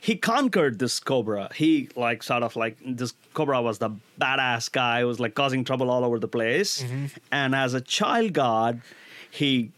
he 0.00 0.16
conquered 0.16 0.78
this 0.78 0.98
cobra. 1.00 1.50
He 1.54 1.88
like 1.96 2.22
sort 2.22 2.42
of 2.42 2.56
like 2.56 2.76
this 2.84 3.12
cobra 3.34 3.60
was 3.62 3.78
the 3.78 3.90
badass 4.20 4.72
guy 4.72 5.00
who 5.00 5.06
was 5.06 5.20
like 5.20 5.34
causing 5.34 5.64
trouble 5.64 5.90
all 5.90 6.04
over 6.04 6.18
the 6.18 6.28
place. 6.28 6.82
Mm-hmm. 6.82 7.06
And 7.30 7.54
as 7.54 7.74
a 7.74 7.80
child 7.80 8.32
god, 8.32 8.80
he 9.30 9.70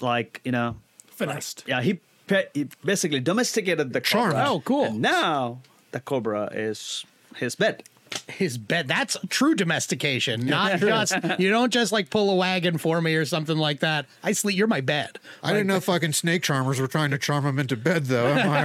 like, 0.00 0.40
you 0.44 0.52
know, 0.52 0.76
Finessed. 1.08 1.64
yeah, 1.66 1.82
he, 1.82 2.00
pe- 2.26 2.46
he 2.54 2.68
basically 2.84 3.20
domesticated 3.20 3.92
the 3.92 4.00
Charmed. 4.00 4.34
cobra. 4.34 4.48
Oh, 4.50 4.60
cool. 4.64 4.84
And 4.84 5.00
now 5.00 5.60
the 5.92 6.00
cobra 6.00 6.48
is 6.52 7.04
his 7.36 7.54
pet. 7.56 7.82
His 8.28 8.58
bed. 8.58 8.88
That's 8.88 9.16
true 9.28 9.54
domestication, 9.54 10.46
not 10.46 10.78
just 10.80 11.14
you 11.38 11.50
don't 11.50 11.72
just 11.72 11.92
like 11.92 12.10
pull 12.10 12.30
a 12.30 12.34
wagon 12.36 12.78
for 12.78 13.00
me 13.00 13.14
or 13.14 13.24
something 13.24 13.56
like 13.56 13.80
that. 13.80 14.06
I 14.22 14.32
sleep. 14.32 14.56
You're 14.56 14.66
my 14.66 14.80
bed. 14.80 15.18
I 15.42 15.52
didn't 15.52 15.66
know 15.68 15.80
fucking 15.80 16.12
snake 16.12 16.42
charmers 16.42 16.80
were 16.80 16.86
trying 16.88 17.10
to 17.10 17.18
charm 17.18 17.44
him 17.46 17.58
into 17.58 17.76
bed, 17.76 18.06
though. 18.06 18.28
Am 18.28 18.48
I 18.50 18.64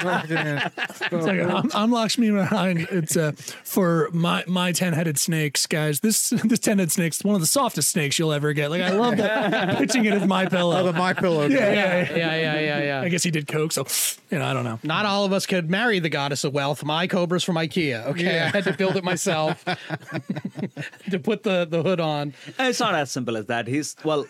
right? 0.00 0.72
It's 1.14 1.26
like, 1.26 1.40
I'm, 1.40 1.70
I'm 1.74 1.90
Lakshmi 1.92 2.30
Narayan. 2.30 2.86
It's 2.90 3.16
uh, 3.16 3.32
for 3.64 4.08
my 4.12 4.44
my 4.46 4.72
ten 4.72 4.92
headed 4.92 5.18
snakes, 5.18 5.66
guys. 5.66 6.00
This 6.00 6.30
this 6.30 6.58
ten 6.58 6.78
headed 6.78 6.92
snake's 6.92 7.22
one 7.24 7.34
of 7.34 7.40
the 7.40 7.46
softest 7.46 7.90
snakes 7.90 8.18
you'll 8.18 8.32
ever 8.32 8.52
get. 8.52 8.70
Like 8.70 8.82
I 8.82 8.90
love 8.90 9.16
that 9.18 9.78
pitching 9.78 10.04
it 10.04 10.12
as 10.14 10.26
my 10.26 10.44
Oh, 10.46 10.48
pillow. 10.50 10.84
the 10.84 10.92
my 10.92 11.12
pillow. 11.14 11.46
yeah, 11.46 11.72
yeah, 11.72 11.72
yeah. 11.72 12.16
Yeah, 12.16 12.36
yeah, 12.36 12.60
yeah, 12.60 12.82
yeah. 12.82 13.00
I 13.00 13.08
guess 13.08 13.22
he 13.22 13.30
did 13.30 13.46
coke, 13.46 13.72
so 13.72 13.86
you 14.30 14.38
know 14.38 14.44
I 14.44 14.52
don't 14.52 14.64
know. 14.64 14.78
Not 14.82 15.06
all 15.06 15.24
of 15.24 15.32
us 15.32 15.46
could 15.46 15.70
marry 15.70 15.98
the 16.00 16.08
goddess 16.10 16.44
of 16.44 16.52
wealth. 16.52 16.84
My 16.84 17.06
cobra's 17.06 17.42
from 17.44 17.56
IKEA. 17.56 18.06
Okay, 18.08 18.24
Yeah. 18.24 18.50
I 18.52 18.56
had 18.56 18.64
to 18.64 18.73
build 18.76 18.96
it 18.96 19.04
myself 19.04 19.64
to 21.10 21.18
put 21.18 21.42
the, 21.42 21.66
the 21.68 21.82
hood 21.82 22.00
on. 22.00 22.34
It's 22.58 22.80
not 22.80 22.94
as 22.94 23.10
simple 23.10 23.36
as 23.36 23.46
that. 23.46 23.66
He's 23.66 23.96
well, 24.04 24.26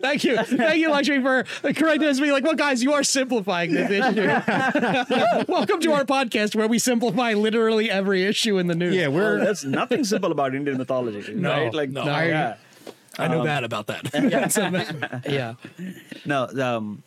Thank 0.00 0.24
you, 0.24 0.36
thank 0.42 0.78
you, 0.78 0.90
Lakshmi, 0.90 1.20
for 1.22 1.44
correcting 1.72 2.08
us. 2.08 2.20
Being 2.20 2.32
like, 2.32 2.44
well, 2.44 2.54
guys, 2.54 2.82
you 2.82 2.92
are 2.92 3.02
simplifying 3.02 3.72
this 3.72 3.90
issue. 3.90 4.26
Welcome 5.52 5.80
to 5.80 5.92
our 5.92 6.04
podcast 6.04 6.54
where 6.54 6.68
we 6.68 6.78
simplify 6.78 7.32
literally 7.34 7.90
every 7.90 8.24
issue 8.24 8.58
in 8.58 8.66
the 8.66 8.74
news. 8.74 8.94
Yeah, 8.94 9.08
we're 9.08 9.38
there's 9.38 9.64
nothing 9.64 10.04
simple 10.04 10.32
about 10.32 10.54
Indian 10.54 10.78
mythology, 10.78 11.34
No, 11.34 11.50
right? 11.50 11.74
Like, 11.74 11.90
no. 11.90 12.04
yeah. 12.04 12.56
I 13.18 13.28
know 13.28 13.44
that 13.44 13.64
about 13.64 13.86
that. 13.86 14.10
yeah. 15.26 15.54
yeah. 15.78 15.88
No, 16.24 16.48
um, 16.62 17.02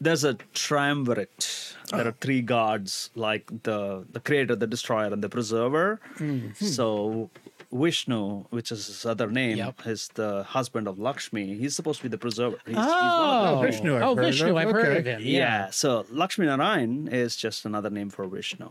there's 0.00 0.24
a 0.24 0.34
triumvirate. 0.54 1.67
There 1.90 2.06
are 2.08 2.12
three 2.20 2.42
gods, 2.42 3.10
like 3.14 3.50
the 3.62 4.04
the 4.12 4.20
creator, 4.20 4.54
the 4.56 4.66
destroyer, 4.66 5.12
and 5.12 5.22
the 5.22 5.28
preserver. 5.28 6.00
Mm-hmm. 6.18 6.64
So 6.64 7.30
Vishnu, 7.72 8.44
which 8.50 8.72
is 8.72 8.86
his 8.86 9.04
other 9.06 9.30
name, 9.30 9.56
Yep. 9.58 9.86
is 9.86 10.08
the 10.14 10.42
husband 10.44 10.88
of 10.88 10.98
Lakshmi. 10.98 11.54
He's 11.54 11.76
supposed 11.76 11.98
to 12.00 12.04
be 12.04 12.08
the 12.08 12.18
preserver. 12.18 12.56
He's, 12.66 12.76
he's 12.76 12.76
one 12.76 12.86
Oh, 12.88 13.44
them. 13.44 13.58
Oh, 13.58 13.62
Vishnu 13.62 13.96
I've 13.96 14.02
oh, 14.02 14.14
heard 14.16 14.24
Vishnu, 14.24 14.48
of. 14.50 14.56
I've 14.56 14.70
heard 14.70 14.96
of 14.98 15.04
him. 15.06 15.20
Yeah. 15.22 15.70
So 15.70 16.06
Lakshmi 16.10 16.46
Narayan 16.46 17.08
is 17.08 17.36
just 17.36 17.64
another 17.64 17.90
name 17.90 18.10
for 18.10 18.26
Vishnu. 18.26 18.70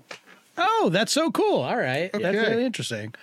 Oh, 0.58 0.90
that's 0.92 1.12
so 1.12 1.30
cool. 1.32 1.62
All 1.62 1.78
right, 1.78 2.10
that's 2.12 2.36
really 2.36 2.66
interesting. 2.66 3.14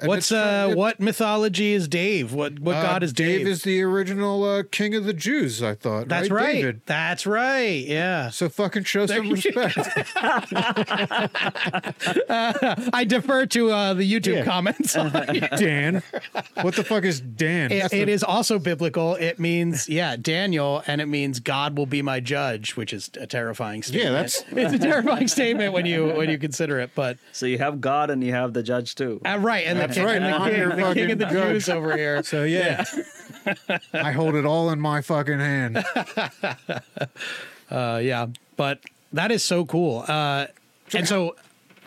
And 0.00 0.08
What's 0.08 0.30
uh, 0.30 0.72
what 0.76 1.00
mythology 1.00 1.72
is 1.72 1.88
Dave? 1.88 2.32
What 2.32 2.58
what 2.60 2.76
uh, 2.76 2.82
god 2.82 3.02
is 3.02 3.12
Dave? 3.12 3.38
Dave 3.38 3.48
is 3.48 3.62
the 3.62 3.82
original 3.82 4.44
uh, 4.44 4.62
king 4.70 4.94
of 4.94 5.04
the 5.04 5.12
Jews. 5.12 5.62
I 5.62 5.74
thought. 5.74 6.08
that's 6.08 6.30
right. 6.30 6.52
David. 6.54 6.80
That's 6.86 7.26
right. 7.26 7.84
Yeah. 7.84 8.30
So 8.30 8.48
fucking 8.48 8.84
show 8.84 9.06
some 9.06 9.24
you 9.24 9.32
respect. 9.34 9.76
I 12.92 13.04
defer 13.06 13.46
to 13.46 13.70
uh, 13.70 13.94
the 13.94 14.10
YouTube 14.10 14.36
Yeah. 14.36 14.44
comments. 14.44 14.92
Dan. 15.58 16.02
What 16.62 16.74
the 16.76 16.84
fuck 16.84 17.04
is 17.04 17.20
Dan? 17.20 17.72
It, 17.72 17.92
it 17.92 18.06
the- 18.06 18.12
is 18.12 18.22
also 18.22 18.58
biblical. 18.58 19.14
It 19.16 19.38
means, 19.38 19.88
yeah, 19.88 20.16
Daniel, 20.16 20.82
and 20.86 21.00
it 21.00 21.06
means 21.06 21.40
God 21.40 21.76
will 21.76 21.86
be 21.86 22.02
my 22.02 22.20
judge, 22.20 22.76
which 22.76 22.92
is 22.92 23.10
a 23.20 23.26
terrifying 23.26 23.82
statement. 23.82 24.04
Yeah, 24.04 24.10
that's- 24.12 24.44
it's 24.50 24.72
a 24.74 24.78
terrifying 24.78 25.28
statement 25.28 25.72
when 25.72 25.86
you 25.86 26.06
when 26.08 26.30
you 26.30 26.38
consider 26.38 26.78
it. 26.80 26.90
But 26.94 27.18
So 27.32 27.46
you 27.46 27.58
have 27.58 27.80
God 27.80 28.10
and 28.10 28.22
you 28.22 28.32
have 28.32 28.52
the 28.52 28.62
judge 28.62 28.94
too. 28.94 29.20
uh, 29.24 29.38
right, 29.40 29.66
and 29.66 29.78
the, 29.80 29.87
That's 29.88 29.98
right, 29.98 30.22
I'm 30.22 30.50
king, 30.50 30.58
your 30.58 30.76
the 30.76 30.94
king 30.94 31.10
of 31.12 31.18
the 31.18 31.24
judge. 31.26 31.52
Jews 31.54 31.68
over 31.68 31.96
here. 31.96 32.22
So 32.28 32.44
yeah. 32.44 32.84
I 33.92 34.12
hold 34.12 34.34
it 34.34 34.44
all 34.44 34.70
in 34.70 34.80
my 34.80 35.00
fucking 35.02 35.38
hand. 35.38 35.84
Uh, 37.70 38.00
yeah, 38.02 38.26
but 38.56 38.80
that 39.12 39.30
is 39.30 39.44
so 39.44 39.64
cool. 39.66 40.02
Uh, 40.08 40.46
and 40.94 41.06
so, 41.06 41.36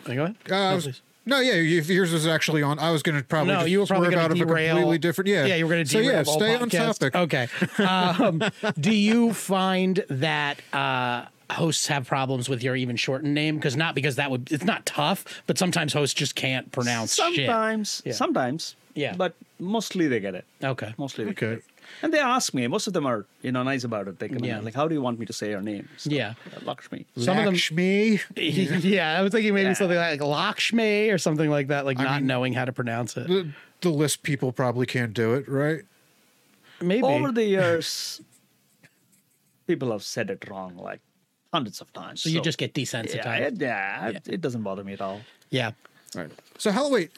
go 0.04 0.12
ahead. 0.24 0.36
Uh, 0.48 0.80
No, 1.26 1.36
no, 1.36 1.40
yeah, 1.40 1.54
yours 1.54 2.12
was 2.12 2.24
actually 2.26 2.62
on. 2.62 2.78
I 2.78 2.90
was 2.92 3.02
going 3.02 3.18
to 3.18 3.24
probably 3.24 3.52
No, 3.52 3.64
you 3.64 3.80
were 3.80 3.86
probably 3.86 4.06
swerve 4.06 4.14
going 4.14 4.24
out 4.24 4.36
to 4.36 4.42
of 4.42 4.48
derail. 4.48 4.66
a 4.66 4.78
completely 4.78 4.98
different. 4.98 5.28
Yeah, 5.28 5.46
yeah, 5.46 5.54
you 5.56 5.66
were 5.66 5.72
going 5.72 5.84
to 5.84 5.90
So 5.90 5.98
yeah, 5.98 6.22
stay 6.22 6.54
on 6.54 6.70
topic. 6.70 7.16
Okay. 7.16 7.48
Um, 7.78 8.42
do 8.78 8.92
you 8.94 9.32
find 9.32 10.04
that 10.08 10.58
uh, 10.72 11.26
hosts 11.54 11.86
have 11.88 12.06
problems 12.06 12.48
with 12.48 12.62
your 12.62 12.76
even 12.76 12.96
shortened 12.96 13.34
name? 13.34 13.56
Because 13.56 13.76
not 13.76 13.94
because 13.94 14.16
that 14.16 14.30
would 14.30 14.50
it's 14.52 14.64
not 14.64 14.84
tough, 14.86 15.42
but 15.46 15.58
sometimes 15.58 15.92
hosts 15.92 16.14
just 16.14 16.34
can't 16.34 16.70
pronounce 16.72 17.14
shit. 17.14 17.34
Sometimes, 17.36 18.02
Yeah. 18.04 18.12
sometimes, 18.12 18.76
Yeah. 18.94 19.14
but 19.16 19.34
mostly 19.58 20.08
they 20.08 20.20
get 20.20 20.34
it. 20.34 20.44
Okay. 20.62 20.94
Mostly, 20.98 21.24
they 21.24 21.32
get 21.34 21.52
it. 21.52 21.64
And 22.00 22.12
they 22.14 22.20
ask 22.20 22.54
me. 22.54 22.66
Most 22.68 22.86
of 22.86 22.92
them 22.94 23.06
are, 23.06 23.26
you 23.42 23.52
know, 23.52 23.62
nice 23.62 23.84
about 23.84 24.08
it. 24.08 24.18
They 24.18 24.28
come 24.28 24.44
Yeah. 24.44 24.58
in 24.58 24.64
like, 24.64 24.74
"How 24.74 24.88
do 24.88 24.94
you 24.94 25.02
want 25.02 25.18
me 25.18 25.26
to 25.26 25.32
say 25.32 25.50
your 25.50 25.60
name?" 25.60 25.88
So, 25.98 26.10
Yeah. 26.10 26.34
Uh, 26.56 26.60
Lakshmi. 26.64 27.04
Some 27.16 27.36
of 27.38 27.44
them- 27.44 27.54
Lakshmi. 27.54 28.20
yeah, 28.36 29.18
I 29.18 29.22
was 29.22 29.32
thinking 29.32 29.52
maybe 29.52 29.66
Yeah. 29.66 29.72
something 29.74 29.98
like 29.98 30.20
Lakshmi 30.22 31.10
or 31.10 31.18
something 31.18 31.50
like 31.50 31.66
that, 31.68 31.84
like 31.84 31.98
not 31.98 32.20
mean- 32.20 32.26
knowing 32.28 32.52
how 32.54 32.64
to 32.64 32.72
pronounce 32.72 33.16
it. 33.16 33.26
The, 33.28 33.48
the 33.82 33.90
list 33.90 34.22
people 34.22 34.52
probably 34.52 34.86
can't 34.86 35.12
do 35.12 35.34
it, 35.34 35.48
right? 35.48 35.82
Maybe. 36.80 37.02
Over 37.02 37.30
the 37.32 37.44
years, 37.44 38.20
people 39.66 39.90
have 39.92 40.02
said 40.02 40.30
it 40.30 40.48
wrong 40.48 40.76
like 40.76 41.00
hundreds 41.52 41.80
of 41.80 41.92
times. 41.92 42.22
so 42.22 42.28
you 42.30 42.40
just 42.40 42.58
get 42.58 42.74
desensitized. 42.74 43.14
yeah, 43.24 43.36
it, 43.36 43.60
yeah, 43.60 44.08
it- 44.08 44.28
it 44.28 44.40
doesn't 44.40 44.62
bother 44.62 44.84
me 44.84 44.92
at 44.94 45.00
all. 45.00 45.20
yeah. 45.50 45.72
Right. 46.14 46.30
So 46.58 46.70
how 46.72 46.90
wait? 46.90 47.10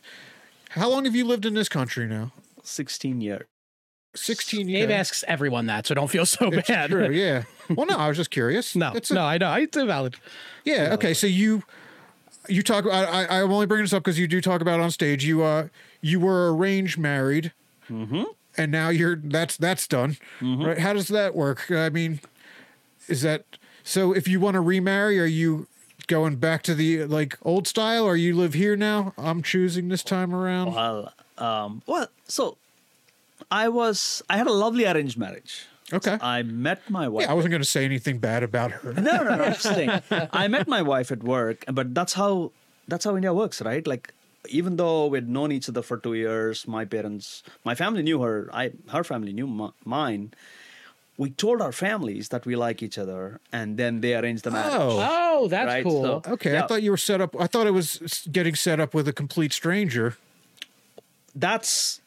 How 0.70 0.88
long 0.88 1.04
have 1.04 1.16
you 1.16 1.24
lived 1.24 1.44
in 1.46 1.54
this 1.54 1.68
country 1.68 2.06
now? 2.06 2.32
Sixteen 2.62 3.20
years. 3.20 3.46
Sixteen 4.14 4.68
years. 4.68 4.82
Dave 4.86 4.90
asks 4.92 5.24
everyone 5.26 5.66
that, 5.66 5.86
so 5.88 5.94
don't 5.94 6.08
feel 6.08 6.24
so 6.26 6.46
It's 6.52 6.68
bad. 6.68 6.90
true. 6.90 7.10
Yeah. 7.12 7.42
Well, 7.68 7.86
no, 7.86 7.96
I 7.96 8.06
was 8.08 8.16
just 8.16 8.30
curious. 8.30 8.76
No, 8.76 8.92
It's 8.94 9.10
a- 9.10 9.14
no, 9.14 9.24
I 9.24 9.38
know. 9.38 9.52
It's 9.54 9.76
valid. 9.76 10.14
Yeah. 10.64 10.90
Okay. 10.94 11.12
So 11.14 11.26
you 11.26 11.64
you 12.48 12.62
talk. 12.62 12.86
I, 12.86 13.24
I 13.24 13.42
I'm 13.42 13.50
only 13.50 13.66
bringing 13.66 13.84
this 13.84 13.92
up 13.92 14.04
because 14.04 14.18
you 14.18 14.28
do 14.28 14.40
talk 14.40 14.60
about 14.60 14.78
it 14.78 14.82
on 14.84 14.90
stage. 14.92 15.24
You 15.24 15.42
uh 15.42 15.68
you 16.00 16.20
were 16.20 16.54
arranged 16.54 16.96
married, 16.98 17.52
Mm-hmm. 17.90 18.22
and 18.56 18.70
now 18.70 18.90
you're 18.90 19.16
that's 19.16 19.56
that's 19.56 19.88
done. 19.88 20.18
Right? 20.40 20.78
How 20.78 20.92
does 20.92 21.08
that 21.08 21.34
work? 21.34 21.68
I 21.72 21.88
mean, 21.88 22.20
is 23.08 23.22
that 23.22 23.44
so? 23.84 24.12
If 24.12 24.26
you 24.26 24.40
want 24.40 24.54
to 24.54 24.60
remarry, 24.60 25.20
are 25.20 25.24
you 25.26 25.66
going 26.08 26.36
back 26.36 26.62
to 26.64 26.74
the 26.74 27.04
like 27.04 27.38
old 27.42 27.66
style, 27.68 28.04
or 28.04 28.16
you 28.16 28.34
live 28.34 28.54
here 28.54 28.74
now? 28.76 29.14
I'm 29.16 29.42
choosing 29.42 29.88
this 29.88 30.02
time 30.02 30.34
around. 30.34 30.74
Well, 30.74 31.12
um, 31.38 31.82
well, 31.86 32.08
so 32.26 32.56
I 33.50 33.68
was. 33.68 34.22
I 34.28 34.36
had 34.36 34.46
a 34.46 34.52
lovely 34.52 34.84
arranged 34.86 35.16
marriage. 35.18 35.66
Okay. 35.92 36.16
I 36.20 36.42
met 36.42 36.88
my 36.88 37.08
wife. 37.08 37.24
Yeah, 37.26 37.30
I 37.30 37.34
wasn't 37.34 37.50
going 37.52 37.62
to 37.62 37.68
say 37.68 37.84
anything 37.84 38.18
bad 38.18 38.42
about 38.42 38.72
her. 38.72 38.94
no, 38.94 39.22
no, 39.22 39.36
no. 39.36 39.44
I'm 39.44 39.52
just 39.52 39.62
saying. 39.62 39.90
I 40.32 40.48
met 40.48 40.66
my 40.66 40.80
wife 40.82 41.12
at 41.12 41.22
work, 41.22 41.64
but 41.70 41.94
that's 41.94 42.14
how 42.14 42.52
that's 42.88 43.04
how 43.04 43.14
India 43.16 43.32
works, 43.34 43.60
right? 43.62 43.86
Like, 43.86 44.12
even 44.48 44.76
though 44.76 45.06
we'd 45.06 45.28
known 45.28 45.52
each 45.52 45.68
other 45.68 45.82
for 45.82 45.96
two 45.98 46.14
years, 46.14 46.66
my 46.66 46.84
parents, 46.84 47.42
my 47.64 47.74
family 47.74 48.02
knew 48.02 48.20
her. 48.22 48.48
I, 48.52 48.72
her 48.88 49.04
family 49.04 49.32
knew 49.32 49.46
m- 49.46 49.72
mine. 49.84 50.32
We 51.16 51.30
told 51.30 51.62
our 51.62 51.70
families 51.72 52.30
that 52.30 52.44
we 52.44 52.56
like 52.56 52.82
each 52.82 52.98
other, 52.98 53.40
and 53.52 53.76
then 53.76 54.00
they 54.00 54.14
arranged 54.16 54.42
the 54.44 54.50
marriage. 54.50 54.72
Oh. 54.74 54.98
Oh, 55.42 55.48
that's 55.48 55.66
Right, 55.68 55.84
cool. 55.84 56.02
so- 56.24 56.32
Okay, 56.32 56.52
Yeah. 56.52 56.64
I 56.64 56.66
thought 56.66 56.82
you 56.82 56.90
were 56.90 56.96
set 56.96 57.20
up. 57.20 57.36
I 57.40 57.46
thought 57.46 57.66
it 57.68 57.72
was 57.72 58.26
getting 58.32 58.54
set 58.56 58.80
up 58.80 58.94
with 58.94 59.06
a 59.06 59.12
complete 59.12 59.52
stranger. 59.52 60.16
That's 61.34 62.00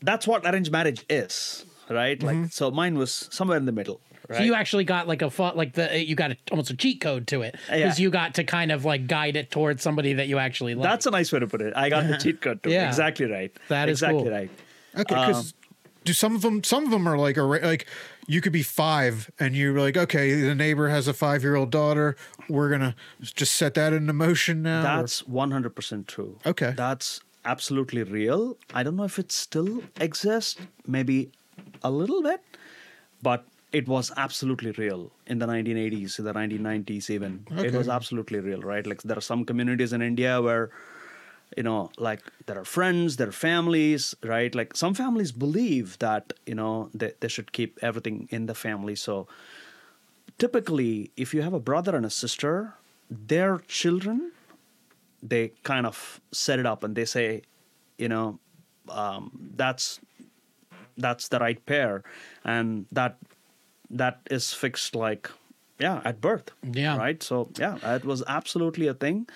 that's 0.00 0.26
what 0.26 0.44
arranged 0.46 0.70
marriage 0.70 1.04
is, 1.10 1.64
right? 1.90 2.22
Like, 2.22 2.52
so 2.52 2.70
mine 2.70 2.96
was 2.96 3.28
somewhere 3.32 3.56
in 3.56 3.66
the 3.66 3.72
middle. 3.72 4.00
Right? 4.28 4.38
So 4.38 4.44
you 4.44 4.54
actually 4.54 4.84
got 4.84 5.08
like 5.08 5.22
a 5.22 5.30
fu- 5.30 5.42
like 5.54 5.72
the 5.74 6.04
you 6.04 6.14
got 6.14 6.32
a, 6.32 6.36
almost 6.50 6.70
a 6.70 6.76
cheat 6.76 7.00
code 7.00 7.26
to 7.28 7.42
it 7.42 7.56
because 7.66 7.98
Yeah. 7.98 8.02
you 8.02 8.10
got 8.10 8.34
to 8.34 8.44
kind 8.44 8.70
of 8.70 8.84
like 8.84 9.06
guide 9.06 9.36
it 9.36 9.50
towards 9.50 9.82
somebody 9.82 10.12
that 10.14 10.28
you 10.28 10.38
actually 10.38 10.74
like. 10.74 10.88
That's 10.88 11.06
a 11.06 11.10
nice 11.10 11.32
way 11.32 11.40
to 11.40 11.46
put 11.46 11.62
it. 11.62 11.72
I 11.74 11.88
got 11.88 12.06
the 12.06 12.16
cheat 12.22 12.40
code 12.40 12.62
too. 12.62 12.70
Yeah. 12.70 12.86
Exactly 12.88 13.26
right. 13.26 13.50
That 13.68 13.88
is 13.88 13.98
exactly 14.02 14.22
cool. 14.24 14.30
right. 14.32 14.50
Okay, 14.96 15.14
Um, 15.14 15.26
because 15.28 15.54
do 16.08 16.12
some 16.24 16.34
of 16.34 16.42
them? 16.42 16.64
Some 16.64 16.84
of 16.84 16.90
them 16.90 17.06
are 17.08 17.18
like 17.18 17.36
a 17.36 17.42
like 17.44 17.86
you 18.26 18.40
could 18.40 18.52
be 18.52 18.62
five, 18.62 19.30
and 19.38 19.54
you're 19.54 19.78
like, 19.78 19.96
okay, 20.04 20.26
the 20.40 20.54
neighbor 20.54 20.88
has 20.96 21.06
a 21.08 21.12
five 21.14 21.40
year 21.46 21.54
old 21.60 21.70
daughter. 21.70 22.16
We're 22.48 22.70
gonna 22.74 22.94
just 23.42 23.54
set 23.54 23.72
that 23.74 23.92
into 23.92 24.12
motion 24.12 24.62
now. 24.62 24.80
or- 24.80 25.02
That's 25.02 25.22
100% 25.22 26.06
true. 26.06 26.38
Okay. 26.52 26.72
That's 26.76 27.20
absolutely 27.44 28.02
real. 28.02 28.56
I 28.74 28.82
don't 28.82 28.96
know 28.96 29.04
if 29.12 29.18
it 29.18 29.30
still 29.32 29.82
exists, 30.00 30.56
maybe 30.86 31.30
a 31.82 31.90
little 31.90 32.22
bit, 32.22 32.40
but 33.22 33.44
it 33.72 33.86
was 33.86 34.10
absolutely 34.16 34.72
real 34.72 35.12
in 35.26 35.38
the 35.38 35.46
1980s, 35.46 36.18
in 36.18 36.24
the 36.24 36.32
1990s, 36.32 37.10
even. 37.10 37.44
okay. 37.52 37.68
It 37.68 37.74
was 37.74 37.88
absolutely 37.88 38.40
real, 38.40 38.60
right? 38.72 38.86
Like 38.86 39.02
there 39.02 39.18
are 39.18 39.26
some 39.32 39.44
communities 39.44 39.92
in 39.92 40.00
India 40.02 40.40
where, 40.40 40.70
you 41.56 41.62
know, 41.62 41.90
like 41.98 42.20
there 42.46 42.58
are 42.58 42.64
friends, 42.64 43.16
there 43.16 43.28
are 43.28 43.32
families, 43.32 44.14
right? 44.22 44.54
Like 44.54 44.76
some 44.76 44.94
families 44.94 45.32
believe 45.32 45.98
that, 45.98 46.32
you 46.46 46.54
know, 46.54 46.90
they, 46.94 47.12
they 47.20 47.28
should 47.28 47.52
keep 47.52 47.78
everything 47.82 48.28
in 48.30 48.46
the 48.46 48.54
family. 48.54 48.94
So, 48.94 49.26
typically 50.38 51.10
if 51.16 51.34
you 51.34 51.42
have 51.42 51.52
a 51.52 51.60
brother 51.60 51.96
and 51.96 52.06
a 52.06 52.10
sister 52.10 52.74
their 53.10 53.58
children 53.66 54.30
they 55.22 55.50
kind 55.64 55.86
of 55.86 56.20
set 56.30 56.58
it 56.58 56.66
up 56.66 56.84
and 56.84 56.94
they 56.94 57.04
say 57.04 57.42
you 57.96 58.08
know 58.08 58.38
um, 58.90 59.50
that's 59.56 60.00
that's 60.96 61.28
the 61.28 61.38
right 61.38 61.64
pair 61.66 62.02
and 62.44 62.86
that 62.92 63.16
that 63.90 64.20
is 64.30 64.52
fixed 64.52 64.94
like 64.94 65.30
yeah 65.80 66.00
at 66.04 66.20
birth 66.20 66.50
Yeah. 66.62 66.96
right 66.96 67.22
so 67.22 67.48
yeah 67.58 67.78
it 67.96 68.04
was 68.04 68.22
absolutely 68.28 68.86
a 68.86 68.94
thing 68.94 69.26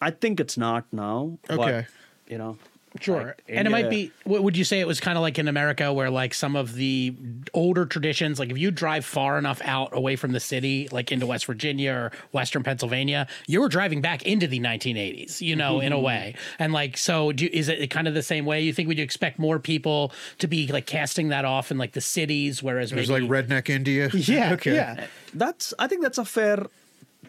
i 0.00 0.10
think 0.10 0.40
it's 0.40 0.56
not 0.58 0.84
now 0.92 1.38
Okay. 1.48 1.86
but, 2.26 2.32
you 2.32 2.38
know 2.38 2.56
Sure. 2.98 3.26
like, 3.26 3.42
and 3.48 3.68
it 3.68 3.70
might 3.70 3.88
be, 3.88 4.10
would 4.24 4.56
you 4.56 4.64
say 4.64 4.80
it 4.80 4.86
was 4.86 4.98
kind 4.98 5.16
of 5.16 5.22
like 5.22 5.38
in 5.38 5.46
America 5.46 5.92
where 5.92 6.10
like 6.10 6.34
some 6.34 6.56
of 6.56 6.74
the 6.74 7.14
older 7.54 7.86
traditions, 7.86 8.40
like 8.40 8.50
if 8.50 8.58
you 8.58 8.72
drive 8.72 9.04
far 9.04 9.38
enough 9.38 9.60
out 9.64 9.96
away 9.96 10.16
from 10.16 10.32
the 10.32 10.40
city, 10.40 10.88
like 10.90 11.12
into 11.12 11.26
West 11.26 11.46
Virginia 11.46 11.92
or 11.92 12.12
Western 12.32 12.64
Pennsylvania, 12.64 13.28
you 13.46 13.60
were 13.60 13.68
driving 13.68 14.00
back 14.00 14.24
into 14.24 14.48
the 14.48 14.58
1980s, 14.58 15.40
you 15.40 15.54
know, 15.54 15.78
in 15.78 15.92
a 15.92 15.96
mm-hmm. 15.96 16.04
way. 16.04 16.34
And 16.58 16.72
like, 16.72 16.96
so 16.96 17.30
do, 17.30 17.48
is 17.52 17.68
it 17.68 17.90
kind 17.90 18.08
of 18.08 18.14
the 18.14 18.24
same 18.24 18.44
way? 18.44 18.60
You 18.62 18.72
think, 18.72 18.88
would 18.88 18.98
you 18.98 19.04
expect 19.04 19.38
more 19.38 19.60
people 19.60 20.12
to 20.38 20.48
be 20.48 20.66
like 20.66 20.86
casting 20.86 21.28
that 21.28 21.44
off 21.44 21.70
in 21.70 21.78
like 21.78 21.92
the 21.92 22.00
cities, 22.00 22.60
whereas 22.60 22.90
There's 22.90 23.08
maybe. 23.08 23.28
like 23.28 23.46
redneck 23.46 23.70
India. 23.70 24.10
yeah. 24.12 24.52
okay. 24.54 24.74
Yeah. 24.74 25.06
that's 25.32 25.72
i 25.78 25.86
think 25.86 26.02
that's 26.02 26.18
a 26.18 26.24
fair 26.24 26.66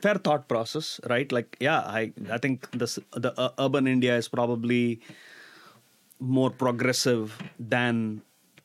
fair 0.06 0.18
thought 0.26 0.44
process 0.54 0.88
right? 1.14 1.30
Like 1.38 1.58
yeah 1.68 1.80
i 2.00 2.02
i 2.36 2.38
think 2.44 2.70
this 2.82 2.94
the 3.26 3.32
uh, 3.46 3.52
urban 3.66 3.88
india 3.96 4.14
is 4.22 4.28
probably 4.38 4.84
more 6.20 6.52
progressive 6.64 7.38
than 7.60 8.22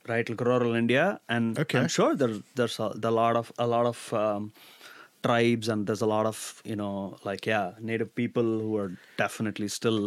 right 0.09 0.29
like 0.29 0.41
rural 0.41 0.75
india. 0.75 1.05
And 1.29 1.59
Okay. 1.63 1.79
i'm 1.79 1.89
sure 1.99 2.13
there's 2.21 2.39
there's 2.59 2.79
a, 2.87 2.89
the 3.05 3.11
lot 3.11 3.37
of 3.37 3.53
a 3.59 3.67
lot 3.75 3.87
of 3.93 3.99
um, 4.23 4.53
tribes 5.27 5.69
and 5.69 5.87
there's 5.87 6.03
a 6.09 6.11
lot 6.17 6.27
of 6.33 6.63
you 6.65 6.77
know 6.77 7.17
like 7.29 7.47
yeah 7.47 7.73
native 7.81 8.11
people 8.15 8.49
who 8.65 8.77
are 8.83 8.93
definitely 9.17 9.69
still 9.69 10.01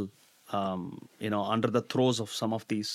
um, 0.57 0.81
you 1.19 1.29
know 1.33 1.43
under 1.43 1.69
the 1.77 1.81
throes 1.93 2.19
of 2.19 2.29
some 2.41 2.53
of 2.53 2.67
these 2.67 2.91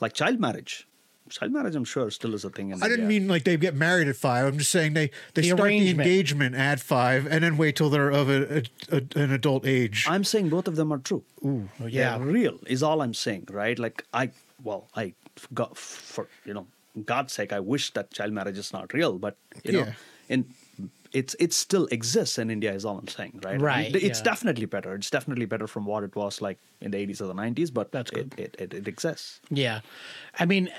like 0.00 0.12
child 0.12 0.38
marriage 0.46 0.86
child 1.30 1.52
marriage 1.52 1.74
i'm 1.74 1.84
sure 1.84 2.10
still 2.10 2.34
is 2.34 2.44
a 2.44 2.50
thing 2.50 2.66
in 2.68 2.72
India. 2.74 2.84
I 2.84 2.88
didn't 2.88 3.04
India. 3.04 3.20
mean 3.20 3.28
like 3.28 3.44
they 3.44 3.56
get 3.56 3.74
married 3.74 4.08
at 4.08 4.16
five. 4.16 4.46
I'm 4.46 4.58
just 4.58 4.70
saying 4.70 4.94
they 4.94 5.10
they 5.34 5.42
The 5.42 5.48
start 5.48 5.68
the 5.70 5.90
engagement 5.90 6.54
at 6.54 6.78
five 6.80 7.26
and 7.26 7.42
then 7.42 7.56
wait 7.56 7.76
till 7.76 7.90
they're 7.90 8.10
of 8.10 8.28
a, 8.28 8.58
a, 8.58 8.62
a, 8.96 9.02
an 9.22 9.32
adult 9.32 9.66
age. 9.66 10.04
I'm 10.08 10.24
saying 10.24 10.48
both 10.50 10.68
of 10.68 10.76
them 10.76 10.92
are 10.92 10.98
true. 10.98 11.22
Ooh, 11.44 11.68
yeah. 11.86 12.18
They're 12.18 12.26
real 12.26 12.58
is 12.66 12.82
all 12.82 13.00
I'm 13.02 13.14
saying, 13.14 13.48
right? 13.50 13.78
Like 13.78 14.04
I, 14.12 14.30
well, 14.62 14.88
I 14.94 15.14
got 15.54 15.76
for 15.76 16.28
you 16.44 16.54
know 16.54 16.66
God's 17.06 17.32
sake, 17.32 17.52
I 17.52 17.60
wish 17.60 17.92
that 17.94 18.10
child 18.12 18.32
marriage 18.32 18.58
is 18.58 18.72
not 18.72 18.92
real, 18.92 19.18
but 19.18 19.36
you 19.64 19.72
know, 19.72 19.78
Yeah. 19.80 19.92
in 20.28 20.44
it's 21.12 21.34
it 21.38 21.52
still 21.52 21.86
exists 21.90 22.38
in 22.38 22.50
India 22.50 22.72
is 22.72 22.84
all 22.86 22.98
I'm 22.98 23.06
saying, 23.08 23.40
right? 23.44 23.60
Right, 23.60 23.86
And 23.86 23.96
It's 23.96 24.18
yeah. 24.20 24.24
definitely 24.24 24.64
better. 24.66 24.94
It's 24.94 25.10
definitely 25.10 25.44
better 25.44 25.66
from 25.66 25.84
what 25.84 26.04
it 26.04 26.16
was 26.16 26.40
like 26.40 26.58
in 26.80 26.90
the 26.90 26.98
80s 27.06 27.20
or 27.20 27.26
the 27.26 27.34
90s, 27.34 27.72
but 27.72 27.92
That's 27.92 28.10
it, 28.12 28.32
it, 28.38 28.56
it, 28.58 28.72
it 28.74 28.88
exists. 28.88 29.40
Yeah. 29.50 29.80
I 30.38 30.46
mean, 30.46 30.70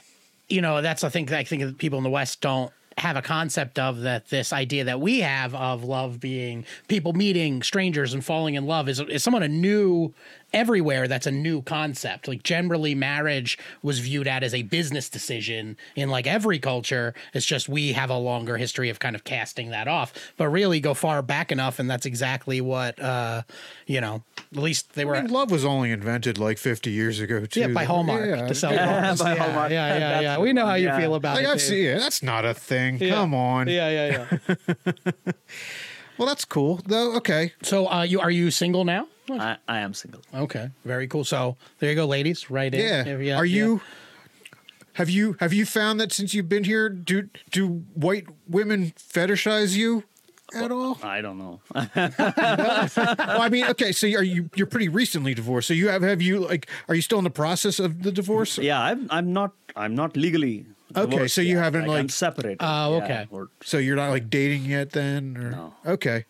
you 0.54 0.62
know, 0.62 0.82
that's 0.82 1.04
I 1.04 1.10
think 1.10 1.32
I 1.32 1.44
think 1.44 1.78
people 1.80 1.98
in 1.98 2.04
the 2.04 2.10
West 2.10 2.40
don't 2.42 2.72
have 3.00 3.18
a 3.18 3.24
concept 3.24 3.80
of 3.80 4.02
that 4.02 4.28
this 4.28 4.54
idea 4.54 4.84
that 4.84 5.02
we 5.02 5.22
have 5.22 5.56
of 5.56 5.84
love 5.84 6.20
being 6.20 6.64
people 6.88 7.12
meeting 7.12 7.64
strangers 7.64 8.14
and 8.14 8.24
falling 8.24 8.54
in 8.54 8.68
love 8.68 8.88
is 8.88 9.00
is 9.00 9.24
someone 9.24 9.42
a 9.42 9.48
new 9.48 10.14
everywhere 10.54 11.08
that's 11.08 11.26
a 11.28 11.32
new 11.32 11.62
concept 11.64 12.28
like 12.28 12.44
generally 12.44 12.94
marriage 12.96 13.58
was 13.82 14.00
viewed 14.00 14.28
at 14.28 14.44
as 14.44 14.54
a 14.54 14.62
business 14.64 15.10
decision 15.10 15.76
in 15.96 16.10
like 16.10 16.28
every 16.28 16.60
culture 16.60 17.14
it's 17.34 17.46
just 17.46 17.68
we 17.68 17.94
have 17.94 18.10
a 18.10 18.18
longer 18.18 18.58
history 18.58 18.90
of 18.90 19.00
kind 19.00 19.16
of 19.16 19.24
casting 19.24 19.70
that 19.72 19.88
off 19.88 20.14
but 20.38 20.48
really 20.50 20.80
go 20.80 20.94
far 20.94 21.22
back 21.22 21.52
enough 21.52 21.80
and 21.80 21.90
that's 21.90 22.06
exactly 22.06 22.62
what 22.62 23.00
uh 23.02 23.42
you 23.88 24.00
know 24.00 24.22
at 24.52 24.60
least 24.60 24.94
they 24.94 25.04
were 25.06 25.16
I 25.16 25.22
mean, 25.24 25.32
love 25.32 25.50
was 25.50 25.66
only 25.66 25.90
invented 25.92 26.38
like 26.38 26.58
50 26.58 26.92
years 26.92 27.20
ago 27.20 27.46
too. 27.46 27.62
yeah, 27.62 27.68
by 27.68 27.86
Hallmark 27.86 28.26
Yeah. 28.26 28.48
to 28.48 28.54
sell 28.56 28.72
Yeah, 28.74 29.16
by 29.16 29.34
yeah, 29.34 29.44
Hallmark. 29.44 29.72
Yeah, 29.72 29.88
yeah, 29.88 30.00
That's 30.00 30.24
yeah. 30.24 30.38
We 30.38 30.54
know 30.54 30.62
one, 30.64 30.70
how 30.70 30.76
you 30.76 30.86
yeah. 30.88 31.00
feel 31.00 31.16
about 31.16 31.36
Like 31.38 31.46
it. 31.46 31.50
I've 31.50 31.54
dude. 31.58 31.62
seen, 31.68 31.84
yeah, 31.86 31.98
that's 31.98 32.22
not 32.22 32.46
a 32.46 32.54
thing. 32.54 33.00
Yeah. 33.00 33.10
Come 33.16 33.34
on. 33.34 33.68
Yeah, 33.68 33.90
yeah, 33.90 34.28
yeah. 34.46 35.12
Well, 36.18 36.28
that's 36.28 36.46
cool 36.46 36.80
though. 36.86 37.16
Okay. 37.16 37.54
so, 37.64 37.88
uh, 37.90 38.04
you 38.04 38.20
are 38.20 38.30
you 38.30 38.52
single 38.52 38.86
now? 38.86 39.08
I, 39.30 39.58
I 39.68 39.80
am 39.80 39.94
single. 39.94 40.22
Okay, 40.34 40.70
very 40.86 41.08
cool. 41.08 41.24
So 41.24 41.58
there 41.80 41.90
you 41.90 41.96
go, 41.96 42.06
ladies. 42.06 42.50
Right 42.50 42.74
in. 42.74 43.22
Yeah. 43.22 43.38
Are 43.38 43.46
you? 43.46 43.82
Have 44.94 45.10
you 45.10 45.36
have 45.40 45.54
you 45.54 45.66
found 45.66 46.00
that 46.00 46.12
since 46.12 46.34
you've 46.34 46.50
been 46.50 46.66
here, 46.66 46.88
do 46.90 47.30
do 47.52 47.84
white 47.96 48.28
women 48.48 48.94
fetishize 48.98 49.76
you 49.76 50.04
at 50.54 50.72
all? 50.72 51.00
I 51.02 51.20
don't 51.22 51.40
know. 51.40 51.62
well, 51.74 53.42
I 53.42 53.50
mean, 53.50 53.66
okay, 53.70 53.92
so 53.92 54.06
are 54.08 54.22
you 54.24 54.50
you're 54.56 54.68
pretty 54.68 54.90
recently 54.90 55.34
divorced. 55.34 55.68
So 55.68 55.74
you 55.74 55.88
have 55.88 56.04
have 56.04 56.22
you 56.22 56.40
like 56.40 56.68
are 56.88 56.94
you 56.96 57.02
still 57.02 57.18
in 57.18 57.24
the 57.24 57.32
process 57.32 57.80
of 57.80 58.04
the 58.04 58.12
divorce? 58.12 58.60
yeah, 58.60 58.80
I'm 58.82 59.08
I'm 59.10 59.34
not 59.34 59.54
I'm 59.76 59.96
not 59.96 60.16
legally. 60.16 60.68
Okay, 60.96 61.10
divorced 61.10 61.34
so 61.34 61.42
you 61.42 61.56
yet. 61.56 61.64
haven't, 61.64 61.82
I'm 61.84 61.88
like- 61.88 62.12
separated. 62.12 62.58
Oh, 62.60 62.98
yeah, 62.98 63.04
okay. 63.04 63.28
or- 63.32 63.50
So 63.64 63.80
you're 63.80 63.96
not 63.96 64.12
like 64.12 64.30
dating 64.30 64.66
yet 64.66 64.92
then? 64.92 65.36
Or, 65.38 65.50
No. 65.50 65.74
Okay. 65.88 66.26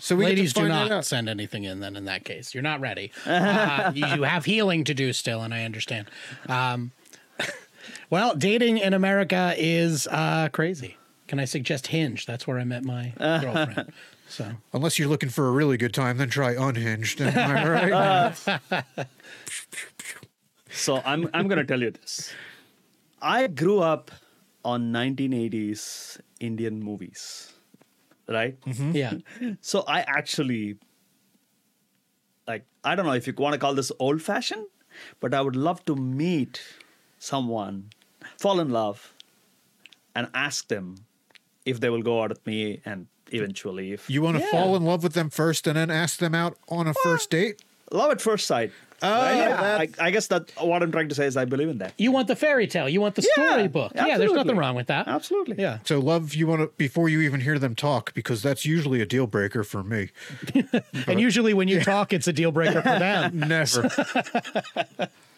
So 0.00 0.16
we 0.16 0.24
Ladies, 0.24 0.54
do 0.54 0.66
not 0.66 1.04
send 1.04 1.28
anything 1.28 1.64
in. 1.64 1.80
Then, 1.80 1.94
in 1.94 2.06
that 2.06 2.24
case, 2.24 2.54
you're 2.54 2.62
not 2.62 2.80
ready. 2.80 3.12
Uh, 3.26 3.92
you 3.94 4.06
you 4.06 4.22
have 4.22 4.44
healing 4.44 4.84
to 4.84 4.94
do 4.94 5.12
still, 5.12 5.42
and 5.42 5.54
I 5.54 5.64
understand. 5.64 6.08
Um, 6.48 6.92
well, 8.10 8.34
dating 8.34 8.78
in 8.78 8.92
America 8.92 9.54
is 9.56 10.06
uh, 10.08 10.48
crazy. 10.52 10.96
Can 11.28 11.38
I 11.38 11.44
suggest 11.44 11.88
Hinge? 11.88 12.26
That's 12.26 12.46
where 12.46 12.58
I 12.58 12.64
met 12.64 12.82
my 12.84 13.12
girlfriend. 13.18 13.92
So 14.28 14.52
Unless 14.72 14.98
you're 14.98 15.08
looking 15.08 15.28
for 15.28 15.48
a 15.48 15.50
really 15.52 15.76
good 15.76 15.94
time, 15.94 16.18
then 16.18 16.28
try 16.28 16.52
Unhinged. 16.52 17.20
Am 17.20 17.36
I 17.38 18.32
right? 18.72 18.84
So 20.70 21.02
I'm 21.04 21.28
I'm 21.34 21.48
gonna 21.48 21.64
tell 21.64 21.80
you 21.80 21.90
this. 21.90 22.32
I 23.20 23.46
grew 23.48 23.80
up 23.80 24.10
on 24.64 24.92
1980s 24.92 26.20
Indian 26.40 26.80
movies, 26.82 27.49
right? 28.30 28.60
Mm-hmm. 28.62 28.92
yeah, 28.92 29.14
So 29.60 29.84
I 29.86 30.00
actually 30.00 30.76
like 32.46 32.64
I 32.84 32.94
don't 32.94 33.06
know 33.06 33.12
if 33.12 33.26
you 33.26 33.34
want 33.36 33.52
to 33.54 33.58
call 33.58 33.74
this 33.74 33.92
old 33.98 34.22
fashioned, 34.22 34.66
but 35.20 35.34
I 35.34 35.40
would 35.40 35.56
love 35.56 35.84
to 35.86 35.96
meet 35.96 36.62
someone, 37.18 37.90
fall 38.38 38.60
in 38.60 38.70
love, 38.70 39.14
and 40.14 40.28
ask 40.34 40.68
them 40.68 40.96
if 41.64 41.80
they 41.80 41.90
will 41.90 42.02
go 42.02 42.22
out 42.22 42.30
with 42.30 42.46
me 42.46 42.80
and 42.84 43.06
eventually 43.32 43.92
if 43.92 44.08
You 44.10 44.22
want 44.22 44.36
to 44.38 44.42
Yeah. 44.42 44.50
fall 44.50 44.74
in 44.76 44.84
love 44.84 45.02
with 45.02 45.12
them 45.12 45.30
first 45.30 45.66
and 45.66 45.76
then 45.76 45.90
ask 45.90 46.18
them 46.18 46.34
out 46.34 46.56
on 46.68 46.86
a 46.88 46.94
first 46.94 47.30
date? 47.30 47.62
love 47.92 48.10
at 48.12 48.20
first 48.20 48.46
sight 48.46 48.70
Oh, 49.02 49.08
yeah, 49.34 49.78
I, 49.80 49.88
I 49.98 50.10
guess 50.10 50.26
that 50.26 50.50
what 50.60 50.82
I'm 50.82 50.92
trying 50.92 51.08
to 51.08 51.14
say 51.14 51.24
is 51.26 51.36
I 51.36 51.46
believe 51.46 51.68
in 51.68 51.78
that. 51.78 51.94
You 51.96 52.12
want 52.12 52.28
the 52.28 52.36
fairy 52.36 52.66
tale. 52.66 52.88
You 52.88 53.00
want 53.00 53.14
the 53.14 53.22
Yeah, 53.36 53.48
storybook. 53.52 53.92
Yeah, 53.94 54.18
there's 54.18 54.32
nothing 54.32 54.56
wrong 54.56 54.74
with 54.74 54.88
that. 54.88 55.08
Absolutely. 55.08 55.56
Yeah. 55.58 55.78
So 55.84 55.98
love 56.00 56.34
you 56.34 56.46
want 56.46 56.60
to 56.60 56.66
before 56.76 57.08
you 57.08 57.20
even 57.22 57.40
hear 57.40 57.58
them 57.58 57.74
talk 57.74 58.12
because 58.14 58.42
that's 58.42 58.64
usually 58.66 59.00
a 59.00 59.06
deal 59.06 59.26
breaker 59.26 59.64
for 59.64 59.82
me. 59.82 60.10
And 61.06 61.20
usually 61.20 61.54
when 61.54 61.66
you 61.68 61.80
talk, 61.80 62.12
it's 62.12 62.28
a 62.28 62.32
deal 62.32 62.52
breaker 62.52 62.82
for 62.82 62.98
them. 62.98 63.38
Never. 63.48 63.90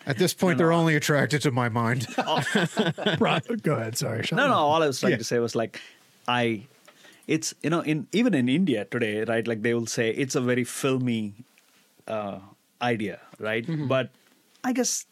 At 0.05 0.19
this 0.19 0.35
point, 0.35 0.59
they're 0.59 0.73
only 0.73 0.97
attracted 0.97 1.43
to 1.43 1.51
my 1.53 1.69
mind. 1.69 2.07
Bro- 3.19 3.39
Go 3.63 3.75
ahead. 3.75 3.97
Sorry. 3.97 4.25
Sean. 4.25 4.37
No, 4.39 4.49
no. 4.49 4.55
All 4.55 4.83
I 4.83 4.87
was 4.89 4.99
trying 4.99 5.13
Yeah. 5.13 5.19
to 5.19 5.25
say 5.25 5.39
was 5.39 5.55
like, 5.55 5.81
I, 6.27 6.67
it's 7.29 7.55
you 7.63 7.71
know, 7.71 7.81
in 7.81 8.09
even 8.13 8.35
in 8.35 8.49
India 8.49 8.85
today, 8.87 9.23
right? 9.25 9.47
Like 9.47 9.63
they 9.63 9.75
will 9.75 9.87
say 9.87 10.11
it's 10.11 10.35
a 10.35 10.41
very 10.41 10.65
filmy 10.65 11.35
uh, 12.09 12.41
idea, 12.83 13.21
right? 13.39 13.67
Mm-hmm. 13.67 13.87
But 13.89 14.11
I 14.65 14.73
guess 14.73 15.07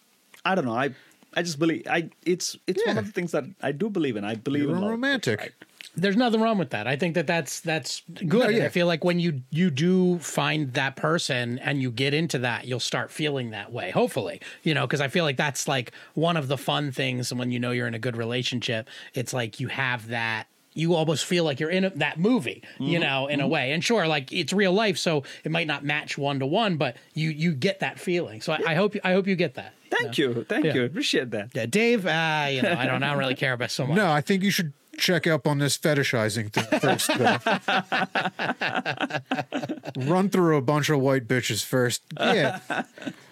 I 0.44 0.54
don't 0.54 0.64
know. 0.64 0.74
I 0.76 0.90
I 1.34 1.42
just 1.42 1.58
believe 1.58 1.86
I. 1.88 2.10
It's 2.24 2.56
it's 2.66 2.84
one 2.86 2.98
of 2.98 3.06
the 3.06 3.12
things 3.12 3.32
that 3.32 3.44
I 3.62 3.72
do 3.72 3.88
believe 3.90 4.16
in. 4.16 4.24
I 4.24 4.34
believe 4.34 4.64
You're 4.64 4.72
in 4.72 4.78
a 4.78 4.80
love, 4.80 4.90
romantic. 4.90 5.38
right? 5.40 5.52
There's 5.96 6.16
nothing 6.16 6.40
wrong 6.40 6.56
with 6.58 6.70
that. 6.70 6.86
I 6.86 6.94
think 6.96 7.14
that 7.14 7.26
that's 7.26 7.60
that's 7.60 8.02
good. 8.26 8.44
No, 8.44 8.48
yeah. 8.48 8.64
I 8.66 8.68
feel 8.68 8.86
like 8.86 9.04
when 9.04 9.18
you 9.18 9.42
you 9.50 9.70
do 9.70 10.18
find 10.20 10.72
that 10.74 10.94
person 10.96 11.58
and 11.58 11.82
you 11.82 11.90
get 11.90 12.14
into 12.14 12.38
that, 12.38 12.66
you'll 12.66 12.78
start 12.80 13.10
feeling 13.10 13.50
that 13.50 13.72
way. 13.72 13.90
Hopefully, 13.90 14.40
you 14.62 14.72
know, 14.72 14.86
because 14.86 15.00
I 15.00 15.08
feel 15.08 15.24
like 15.24 15.36
that's 15.36 15.66
like 15.66 15.92
one 16.14 16.36
of 16.36 16.46
the 16.48 16.56
fun 16.56 16.92
things 16.92 17.30
And 17.32 17.38
when 17.40 17.50
you 17.50 17.58
know 17.58 17.72
you're 17.72 17.88
in 17.88 17.94
a 17.94 17.98
good 17.98 18.16
relationship. 18.16 18.88
It's 19.14 19.32
like 19.32 19.58
you 19.60 19.68
have 19.68 20.08
that. 20.08 20.46
You 20.72 20.94
almost 20.94 21.24
feel 21.24 21.42
like 21.44 21.58
you're 21.58 21.70
in 21.70 21.84
a, 21.84 21.90
that 21.90 22.18
movie, 22.18 22.62
you 22.78 22.98
Mm-hmm. 22.98 23.02
know, 23.02 23.26
in 23.26 23.40
a 23.40 23.48
way. 23.48 23.72
And 23.72 23.82
sure, 23.82 24.06
like 24.06 24.32
it's 24.32 24.52
real 24.52 24.72
life, 24.72 24.98
so 24.98 25.24
it 25.44 25.50
might 25.50 25.66
not 25.66 25.84
match 25.84 26.16
one 26.16 26.38
to 26.40 26.46
one, 26.46 26.76
but 26.76 26.96
you 27.14 27.30
you 27.30 27.52
get 27.52 27.80
that 27.80 27.98
feeling. 27.98 28.40
So 28.40 28.52
I, 28.52 28.60
I 28.68 28.74
hope 28.74 28.94
I 29.02 29.12
hope 29.12 29.26
you 29.26 29.34
get 29.36 29.54
that. 29.54 29.74
Thank 29.90 30.18
you, 30.18 30.44
thank 30.48 30.64
Yeah. 30.64 30.74
you, 30.74 30.84
appreciate 30.84 31.30
that. 31.32 31.50
Yeah, 31.54 31.66
Dave. 31.66 32.06
Uh, 32.06 32.46
you 32.50 32.62
know, 32.62 32.72
I 32.72 32.86
don't, 32.86 33.02
I 33.02 33.08
don't 33.10 33.18
really 33.18 33.34
care 33.34 33.52
about 33.52 33.72
so 33.72 33.86
much. 33.86 33.96
No, 33.96 34.10
I 34.10 34.20
think 34.20 34.44
you 34.44 34.50
should 34.52 34.72
check 34.96 35.26
up 35.26 35.46
on 35.48 35.58
this 35.58 35.76
fetishizing 35.76 36.52
thing 36.52 36.80
first. 36.80 37.10
Run 40.08 40.28
through 40.30 40.56
a 40.56 40.62
bunch 40.62 40.88
of 40.90 41.00
white 41.00 41.26
bitches 41.26 41.64
first. 41.64 42.02
Yeah, 42.18 42.60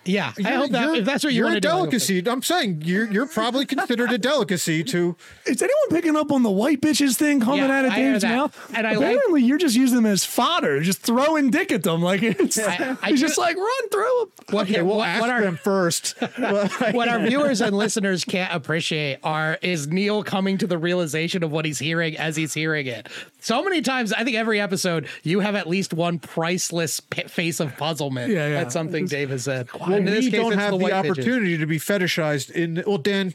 Yeah, 0.08 0.32
I 0.44 0.50
hope 0.52 0.70
that 0.70 0.84
You're- 0.86 0.98
if 1.00 1.04
that's 1.04 1.22
what 1.22 1.32
you 1.32 1.38
you're 1.38 1.46
want 1.46 1.62
to 1.62 1.68
a 1.68 1.70
do. 1.70 1.76
delicacy. 1.76 2.22
I'm 2.26 2.42
saying 2.42 2.82
you're 2.84 3.10
you're 3.12 3.26
probably 3.26 3.66
considered 3.66 4.10
a 4.10 4.18
delicacy 4.18 4.82
to. 4.84 5.16
Is 5.46 5.60
anyone 5.62 5.88
picking 5.90 6.16
up 6.16 6.32
on 6.32 6.42
the 6.42 6.50
white 6.50 6.80
bitches 6.80 7.16
thing 7.16 7.40
coming 7.40 7.60
Yeah, 7.60 7.78
out 7.78 7.84
of 7.84 7.94
Dave's 7.94 8.24
mouth? 8.24 8.72
And 8.74 8.86
I 8.86 8.92
like- 8.94 8.98
Apparently, 8.98 9.42
you're 9.42 9.58
just 9.58 9.76
using 9.76 9.96
them 9.96 10.06
as 10.06 10.24
fodder, 10.24 10.80
just 10.80 11.00
throwing 11.00 11.50
dick 11.50 11.70
at 11.72 11.82
them. 11.82 12.02
Like 12.02 12.22
it's, 12.22 12.58
I- 12.58 12.96
I 13.02 13.10
he's 13.10 13.20
do- 13.20 13.26
just 13.26 13.38
like 13.38 13.56
run 13.56 13.88
through 13.90 14.18
them. 14.20 14.54
What, 14.54 14.68
Okay, 14.70 14.80
we'll 14.82 14.96
what, 14.96 15.08
ask 15.08 15.20
what 15.20 15.30
our, 15.30 15.40
them 15.42 15.56
first. 15.56 16.14
what 16.38 17.08
our 17.08 17.18
viewers 17.20 17.60
and 17.60 17.76
listeners 17.76 18.24
can't 18.24 18.52
appreciate 18.54 19.18
are 19.22 19.58
is 19.62 19.88
Neil 19.88 20.22
coming 20.22 20.58
to 20.58 20.66
the 20.66 20.78
realization 20.78 21.42
of 21.44 21.52
what 21.52 21.64
he's 21.64 21.78
hearing 21.78 22.16
as 22.16 22.36
he's 22.36 22.54
hearing 22.54 22.86
it. 22.86 23.08
So 23.40 23.62
many 23.62 23.82
times, 23.82 24.12
I 24.12 24.24
think 24.24 24.36
every 24.36 24.60
episode 24.60 25.06
you 25.22 25.40
have 25.40 25.54
at 25.54 25.66
least 25.68 25.92
one 25.94 26.18
priceless 26.18 27.00
p- 27.00 27.22
face 27.24 27.60
of 27.60 27.76
puzzlement 27.76 28.32
Yeah, 28.32 28.48
yeah. 28.48 28.60
at 28.60 28.72
something 28.72 29.06
Dave 29.06 29.30
has 29.30 29.44
said. 29.44 29.68
Well, 29.78 29.92
And 29.92 29.97
in 29.98 30.04
this 30.14 30.24
we 30.26 30.30
case, 30.30 30.40
don't 30.40 30.52
it's 30.52 30.60
have 30.62 30.70
the, 30.72 30.76
white 30.78 30.92
bitches. 30.92 31.10
opportunity 31.10 31.58
to 31.58 31.66
be 31.66 31.78
fetishized 31.78 32.50
in. 32.50 32.82
Well, 32.86 32.98
Dan. 32.98 33.34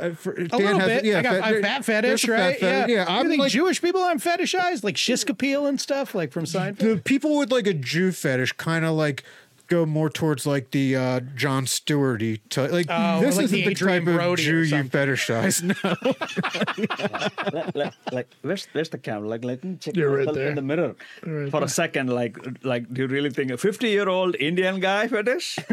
Uh, 0.00 0.10
for, 0.10 0.32
A 0.32 0.48
Dan 0.48 0.60
little 0.60 0.78
has, 0.80 0.88
bit. 0.88 1.04
Yeah, 1.04 1.18
I 1.18 1.22
got 1.22 1.32
fet- 1.34 1.44
I'm 1.44 1.62
fat 1.62 1.84
fetish, 1.84 2.24
a 2.24 2.26
fat 2.26 2.32
right? 2.32 2.58
fetish. 2.58 2.90
Yeah. 2.90 3.04
Yeah, 3.04 3.04
I'm 3.06 3.28
think 3.28 3.38
like 3.38 3.52
Jewish 3.52 3.80
people 3.80 4.02
I'm 4.02 4.18
fetishized, 4.18 4.82
like 4.82 4.96
Shiksappeal 4.96 5.68
and 5.68 5.80
stuff, 5.80 6.16
like 6.16 6.32
from 6.32 6.46
Seinfeld. 6.46 6.78
the 6.78 6.96
people 7.04 7.38
with 7.38 7.52
like 7.52 7.68
a 7.68 7.74
Jew 7.74 8.10
fetish, 8.10 8.52
kind 8.54 8.84
of 8.84 8.94
like 8.94 9.22
go 9.68 9.86
more 9.86 10.10
towards 10.10 10.46
like 10.46 10.70
the 10.72 10.96
uh, 10.96 11.20
Jon 11.34 11.64
Stewarty 11.66 12.40
type. 12.50 12.70
Like 12.72 12.86
Oh, 12.88 13.20
this 13.20 13.36
like 13.36 13.44
isn't 13.46 13.54
the 13.56 13.64
the, 13.64 13.70
Adrian 13.70 14.04
type 14.04 14.08
of 14.08 14.14
Brody 14.16 14.32
or 14.32 14.36
Jew 14.36 14.76
you 14.76 14.84
fetishize. 14.84 15.62
No. 15.62 15.74
like, 17.52 17.74
like, 17.74 17.94
like, 18.12 18.28
where's 18.42 18.66
where's 18.72 18.88
the 18.88 18.98
camera? 18.98 19.28
Like, 19.28 19.44
let 19.44 19.64
me 19.64 19.76
check 19.80 19.96
You're 19.96 20.16
right 20.16 20.32
there. 20.34 20.48
in 20.50 20.54
the 20.56 20.62
mirror 20.62 20.94
right 21.24 21.50
for 21.50 21.62
a 21.62 21.68
second. 21.68 22.10
Like, 22.10 22.36
like, 22.64 22.92
do 22.92 23.02
you 23.02 23.08
really 23.08 23.30
think 23.30 23.50
a 23.50 23.56
50 23.58 23.88
year 23.88 24.08
old 24.08 24.36
Indian 24.36 24.80
guy 24.80 25.08
fetish? 25.08 25.58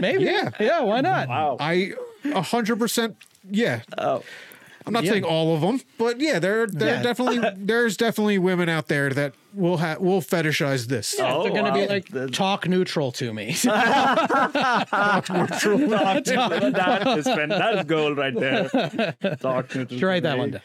Maybe. 0.00 0.24
Yeah. 0.24 0.50
Yeah. 0.60 0.80
Why 0.80 1.00
not? 1.00 1.28
wow. 1.28 1.56
I 1.60 1.92
a 2.24 2.42
hundred 2.42 2.78
percent. 2.78 3.16
Yeah. 3.50 3.82
Oh, 3.98 4.22
I'm 4.86 4.92
not 4.92 5.04
Yeah. 5.04 5.12
saying 5.12 5.24
all 5.24 5.54
of 5.54 5.60
them, 5.60 5.80
but 5.98 6.20
yeah, 6.20 6.38
there 6.38 6.66
there 6.66 6.96
Yeah. 6.96 7.02
definitely 7.02 7.40
there's 7.56 7.96
definitely 7.96 8.38
women 8.38 8.68
out 8.68 8.88
there 8.88 9.10
that 9.10 9.34
will 9.54 9.76
have 9.78 9.98
will 10.00 10.20
fetishize 10.20 10.86
this. 10.86 11.14
Yeah, 11.18 11.34
Oh, 11.34 11.42
they're 11.42 11.52
going 11.52 11.64
to 11.66 11.72
be 11.72 11.86
like 11.86 12.08
The- 12.08 12.28
talk 12.28 12.68
neutral 12.68 13.10
to 13.12 13.32
me. 13.32 13.54
that 13.84 15.24
is 17.18 17.24
fan- 17.26 17.48
that 17.48 17.78
is 17.78 17.84
gold 17.84 18.16
right 18.18 18.34
there. 18.34 18.68
Talk 19.40 19.74
neutral 19.74 19.86
to 19.86 19.98
Should 19.98 20.06
write 20.06 20.22
that 20.24 20.38
one 20.38 20.50
down. 20.52 20.62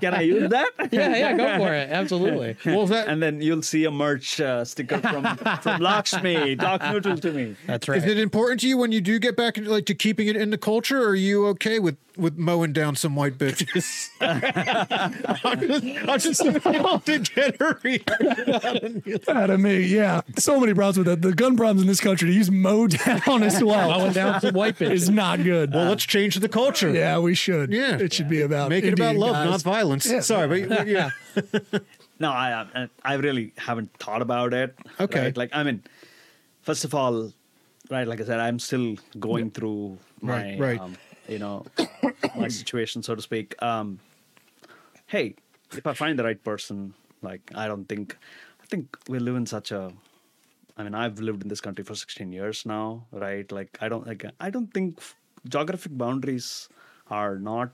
Can 0.00 0.14
I 0.14 0.20
use 0.22 0.50
that? 0.50 0.70
Yeah, 0.90 1.16
yeah, 1.16 1.36
go 1.36 1.56
for 1.58 1.74
it. 1.74 1.90
Absolutely. 1.90 2.56
Well, 2.64 2.86
that 2.86 3.08
And 3.08 3.22
then 3.22 3.40
you'll 3.40 3.62
see 3.62 3.84
a 3.84 3.90
merch 3.90 4.40
uh, 4.40 4.64
sticker 4.64 4.98
from 4.98 5.24
from 5.36 5.80
Lakshmi. 5.80 6.56
Talk 6.56 6.82
neutral 6.82 7.16
to 7.18 7.32
me. 7.32 7.56
That's 7.66 7.88
right. 7.88 7.98
is 7.98 8.04
it 8.04 8.18
important 8.18 8.60
to 8.60 8.68
you 8.68 8.78
when 8.78 8.92
you 8.92 9.00
do 9.00 9.18
get 9.18 9.36
back 9.36 9.58
into 9.58 9.70
like 9.70 9.86
to 9.86 9.94
keeping 9.94 10.28
it 10.28 10.36
in 10.36 10.50
the 10.50 10.58
culture? 10.58 11.02
Or 11.02 11.08
are 11.10 11.14
you 11.14 11.46
okay 11.48 11.78
with 11.78 11.96
with 12.16 12.36
mowing 12.38 12.72
down 12.72 12.96
some 12.96 13.14
white 13.16 13.38
bitches? 13.38 14.08
I'm 14.20 15.60
just, 15.60 16.08
I'm 16.08 16.18
just 16.18 17.04
to 17.06 17.18
get 17.34 17.60
her 17.60 17.78
reaction. 17.82 19.02
Out 19.28 19.50
of 19.50 19.60
me, 19.60 19.80
yeah. 19.82 20.20
So 20.38 20.58
many 20.60 20.74
problems 20.74 20.98
with 20.98 21.06
that. 21.06 21.22
The 21.22 21.32
gun 21.34 21.56
problems 21.56 21.82
in 21.82 21.86
this 21.88 22.00
country 22.00 22.28
to 22.28 22.34
use 22.34 22.50
mow 22.50 22.86
down 22.88 23.42
as 23.42 23.62
well. 23.62 23.90
Mowing 23.90 24.12
down 24.12 24.40
some 24.40 24.54
white 24.54 24.76
bitches. 24.78 24.90
is 24.92 25.10
not 25.10 25.42
good. 25.42 25.72
Well, 25.74 25.88
let's 25.88 26.04
change 26.04 26.36
the 26.36 26.48
culture. 26.48 26.90
yeah, 26.90 27.18
we 27.18 27.34
should. 27.34 27.72
Yeah. 27.72 27.98
it 27.98 28.12
should 28.12 28.28
be 28.28 28.42
about 28.42 28.70
Make 28.70 28.84
it 28.84 28.94
about 28.94 29.16
love, 29.16 29.32
guys. 29.34 29.50
not 29.50 29.62
violence. 29.62 30.06
Yeah. 30.10 30.20
Sorry, 30.20 30.64
but 30.66 30.86
yeah. 30.86 31.10
No, 32.18 32.30
I 32.30 32.66
I- 32.74 32.88
I 33.04 33.14
really 33.16 33.52
haven't 33.58 33.92
thought 33.98 34.22
about 34.22 34.54
it. 34.54 34.74
Okay. 34.98 35.20
right? 35.20 35.36
Like 35.36 35.50
I 35.52 35.62
mean, 35.62 35.82
first 36.62 36.84
of 36.86 36.94
all, 36.94 37.30
right? 37.90 38.08
Like 38.08 38.22
I 38.22 38.24
said, 38.24 38.40
I'm 38.40 38.58
still 38.58 38.96
going 39.20 39.50
through 39.50 39.98
my 40.22 40.32
Right, 40.32 40.58
right. 40.58 40.80
Um, 40.80 40.96
you 41.28 41.38
know 41.38 41.64
my 42.36 42.48
situation, 42.48 43.02
so 43.02 43.14
to 43.14 43.22
speak. 43.22 43.60
Um, 43.62 44.00
hey, 45.06 45.34
if 45.72 45.86
I 45.86 45.92
find 45.94 46.18
the 46.18 46.24
right 46.24 46.42
person, 46.42 46.94
like 47.22 47.50
I 47.54 47.66
don't 47.68 47.86
think, 47.88 48.16
I 48.62 48.66
think 48.66 48.96
we 49.08 49.18
live 49.18 49.36
in 49.36 49.46
such 49.46 49.72
a. 49.72 49.92
I 50.78 50.82
mean, 50.82 50.94
I've 50.94 51.18
lived 51.20 51.42
in 51.42 51.48
this 51.48 51.60
country 51.62 51.84
for 51.84 51.94
16 51.94 52.32
years 52.32 52.66
now, 52.66 53.06
right? 53.10 53.50
Like 53.50 53.78
I 53.80 53.88
don't 53.88 54.06
like 54.06 54.24
I 54.40 54.50
don't 54.50 54.72
think 54.74 55.00
geographic 55.48 55.96
boundaries 55.96 56.68
are 57.08 57.38
not 57.38 57.70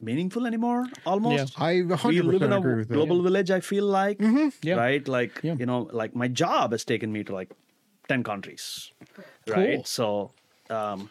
meaningful 0.00 0.46
anymore. 0.46 0.84
Almost 1.06 1.58
yeah. 1.58 1.64
I 1.64 1.74
100% 1.76 2.04
we 2.04 2.20
live 2.22 2.42
in 2.42 2.52
a 2.52 2.60
with 2.60 2.88
that. 2.88 2.94
global 2.94 3.22
village 3.22 3.50
i 3.50 3.60
feel 3.60 3.86
like 3.86 4.20
Yeah. 4.62 4.74
right 4.74 5.06
like 5.08 5.40
Yeah. 5.42 5.54
you 5.58 5.66
know 5.66 5.88
like 5.92 6.14
my 6.14 6.28
job 6.28 6.72
has 6.72 6.84
taken 6.84 7.12
me 7.12 7.24
to 7.24 7.32
like 7.34 7.50
10 8.08 8.22
countries 8.22 8.92
right 9.48 9.76
Cool. 9.76 9.84
so 9.84 10.32
um 10.68 11.08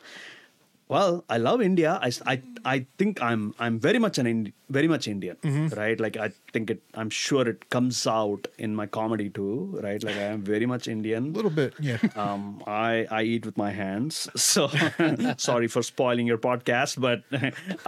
well 0.95 1.13
i 1.35 1.37
love 1.43 1.61
india 1.67 1.91
i, 2.07 2.09
I, 2.31 2.33
I 2.71 2.85
think 3.01 3.21
i'm 3.27 3.43
i'm 3.65 3.75
very 3.85 3.99
much 4.05 4.17
an 4.21 4.27
Indi- 4.31 4.53
very 4.77 4.89
much 4.93 5.07
indian 5.13 5.37
Mm-hmm. 5.49 5.67
right 5.79 5.99
like 6.05 6.17
i 6.25 6.27
think 6.53 6.69
it 6.73 6.81
i'm 7.03 7.09
sure 7.19 7.43
it 7.53 7.63
comes 7.75 8.01
out 8.15 8.47
in 8.67 8.75
my 8.81 8.85
comedy 8.97 9.27
too 9.39 9.53
right 9.87 10.03
like 10.09 10.17
i 10.25 10.27
am 10.35 10.41
very 10.51 10.67
much 10.73 10.87
indian 10.95 11.23
A 11.31 11.35
little 11.39 11.55
bit, 11.61 11.73
yeah. 11.89 11.97
um, 12.25 12.43
I 12.67 13.07
I 13.19 13.21
eat 13.33 13.45
with 13.49 13.57
my 13.65 13.71
hands, 13.79 14.19
so 14.49 14.67
sorry 15.49 15.67
for 15.77 15.83
spoiling 15.91 16.27
your 16.33 16.39
podcast, 16.49 16.99
but 17.07 17.23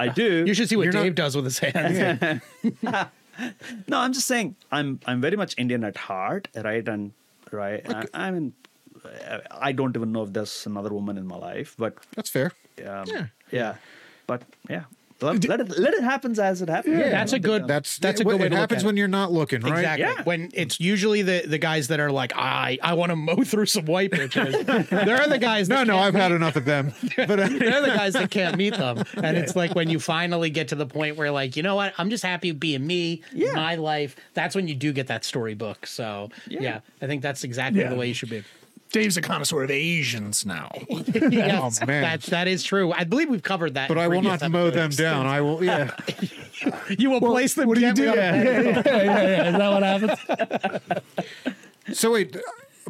I 0.06 0.08
do. 0.22 0.30
You 0.50 0.54
should 0.60 0.70
see 0.72 0.80
what 0.82 0.86
You're 0.90 0.98
not- 1.00 1.04
Dave 1.10 1.16
does 1.24 1.36
with 1.40 1.46
his 1.52 1.60
hands. 1.60 2.42
No, 3.88 3.98
I'm 4.00 4.14
just 4.14 4.28
saying 4.28 4.56
I'm 4.72 5.00
I'm 5.06 5.20
very 5.22 5.36
much 5.36 5.56
Indian 5.58 5.84
at 5.84 5.98
heart, 5.98 6.48
right? 6.56 6.88
And 6.88 7.12
right, 7.52 7.82
I, 7.94 8.28
I 8.28 8.32
mean, 8.32 8.54
I 9.52 9.72
don't 9.72 9.96
even 9.96 10.12
know 10.12 10.24
if 10.24 10.34
there's 10.34 10.66
another 10.66 10.94
woman 10.94 11.18
in 11.18 11.26
my 11.28 11.38
life, 11.38 11.76
but 11.78 11.96
That's 12.16 12.30
fair. 12.30 12.52
um, 12.86 13.06
Yeah. 13.08 13.26
yeah. 13.52 13.76
but 14.28 14.42
yeah, 14.70 14.84
let, 15.22 15.48
let 15.48 15.62
it 15.62 15.80
let 15.80 15.94
it 15.94 16.04
happen 16.04 16.38
as 16.38 16.62
it 16.62 16.68
happens. 16.70 16.98
That's 16.98 17.32
a 17.32 17.40
good. 17.40 17.68
That's 17.68 17.98
that's 18.00 18.20
a 18.20 18.26
good 18.26 18.38
way 18.40 18.48
It 18.48 18.50
to 18.50 18.56
look 18.56 18.60
happens 18.60 18.80
at 18.80 18.84
it. 18.84 18.88
when 18.88 18.98
you're 18.98 19.08
not 19.08 19.32
looking, 19.32 19.62
right? 19.62 19.78
Exactly. 19.80 20.06
Yeah. 20.06 20.24
When 20.24 20.50
it's 20.54 20.78
usually 20.82 21.22
the, 21.22 21.44
the 21.48 21.58
guys 21.58 21.88
that 21.88 22.00
are 22.02 22.12
like, 22.12 22.34
I 22.36 22.78
I 22.84 22.96
want 22.96 23.12
to 23.12 23.16
mow 23.16 23.44
through 23.46 23.68
some 23.68 23.86
white 23.86 24.12
bitches. 24.12 24.66
They're 24.90 25.28
the 25.30 25.38
guys. 25.40 25.70
No, 25.70 25.78
That 25.78 25.88
no, 25.88 25.94
can't 25.94 26.06
I've 26.08 26.22
had 26.22 26.32
enough 26.34 26.58
of 26.58 26.66
them. 26.66 26.92
But 27.16 27.40
uh, 27.40 27.48
They're 27.48 27.82
the 27.82 27.94
guys 27.96 28.14
that 28.14 28.30
can't 28.30 28.58
meet 28.58 28.76
them. 28.76 29.04
And 29.16 29.38
it's 29.38 29.56
like 29.56 29.74
when 29.74 29.90
you 29.90 30.00
finally 30.02 30.50
get 30.50 30.68
to 30.70 30.76
the 30.76 30.86
point 30.86 31.16
where, 31.16 31.32
like, 31.32 31.56
you 31.56 31.64
know 31.64 31.76
what? 31.76 31.94
I'm 31.98 32.10
just 32.10 32.24
happy 32.26 32.52
being 32.52 32.86
me, 32.86 33.22
Yeah. 33.32 33.54
my 33.54 33.76
life. 33.76 34.18
That's 34.34 34.54
when 34.54 34.68
you 34.68 34.76
do 34.76 34.92
get 34.92 35.08
that 35.08 35.24
storybook. 35.24 35.88
So, 35.88 36.30
yeah, 36.48 36.62
Yeah. 36.62 36.80
I 37.02 37.08
think 37.08 37.22
that's 37.22 37.44
exactly 37.46 37.82
Yeah. 37.82 37.90
the 37.90 37.96
way 37.96 38.08
you 38.10 38.14
should 38.14 38.30
be. 38.30 38.44
Dave's 38.96 39.18
a 39.18 39.22
connoisseur 39.22 39.64
of 39.64 39.72
Asians 39.72 40.46
now. 40.46 40.72
yes, 40.90 41.80
Oh, 41.82 41.86
man. 41.86 42.02
That's 42.02 42.28
that 42.28 42.48
is 42.48 42.64
true. 42.64 42.94
I 42.94 43.04
believe 43.04 43.30
we've 43.30 43.44
covered 43.44 43.74
that. 43.74 43.90
But 43.90 43.98
I 43.98 44.08
will 44.08 44.22
previous 44.22 44.40
not 44.40 44.52
mow 44.52 44.70
them 44.70 44.90
down. 44.92 45.26
I 45.26 45.42
will. 45.42 45.62
Yeah. 45.64 45.92
You 46.98 47.10
will 47.10 47.20
place 47.20 47.54
them. 47.56 47.68
What 47.68 47.78
do 47.78 47.86
you 47.86 47.94
do? 47.94 48.04
Yeah, 48.06 48.14
yeah, 48.14 48.42
yeah, 48.62 48.82
yeah, 48.86 49.04
yeah. 49.04 49.50
Is 49.50 49.58
that 49.58 49.72
what 49.72 49.84
happens? 49.84 51.02
So 51.94 52.14
wait, 52.14 52.36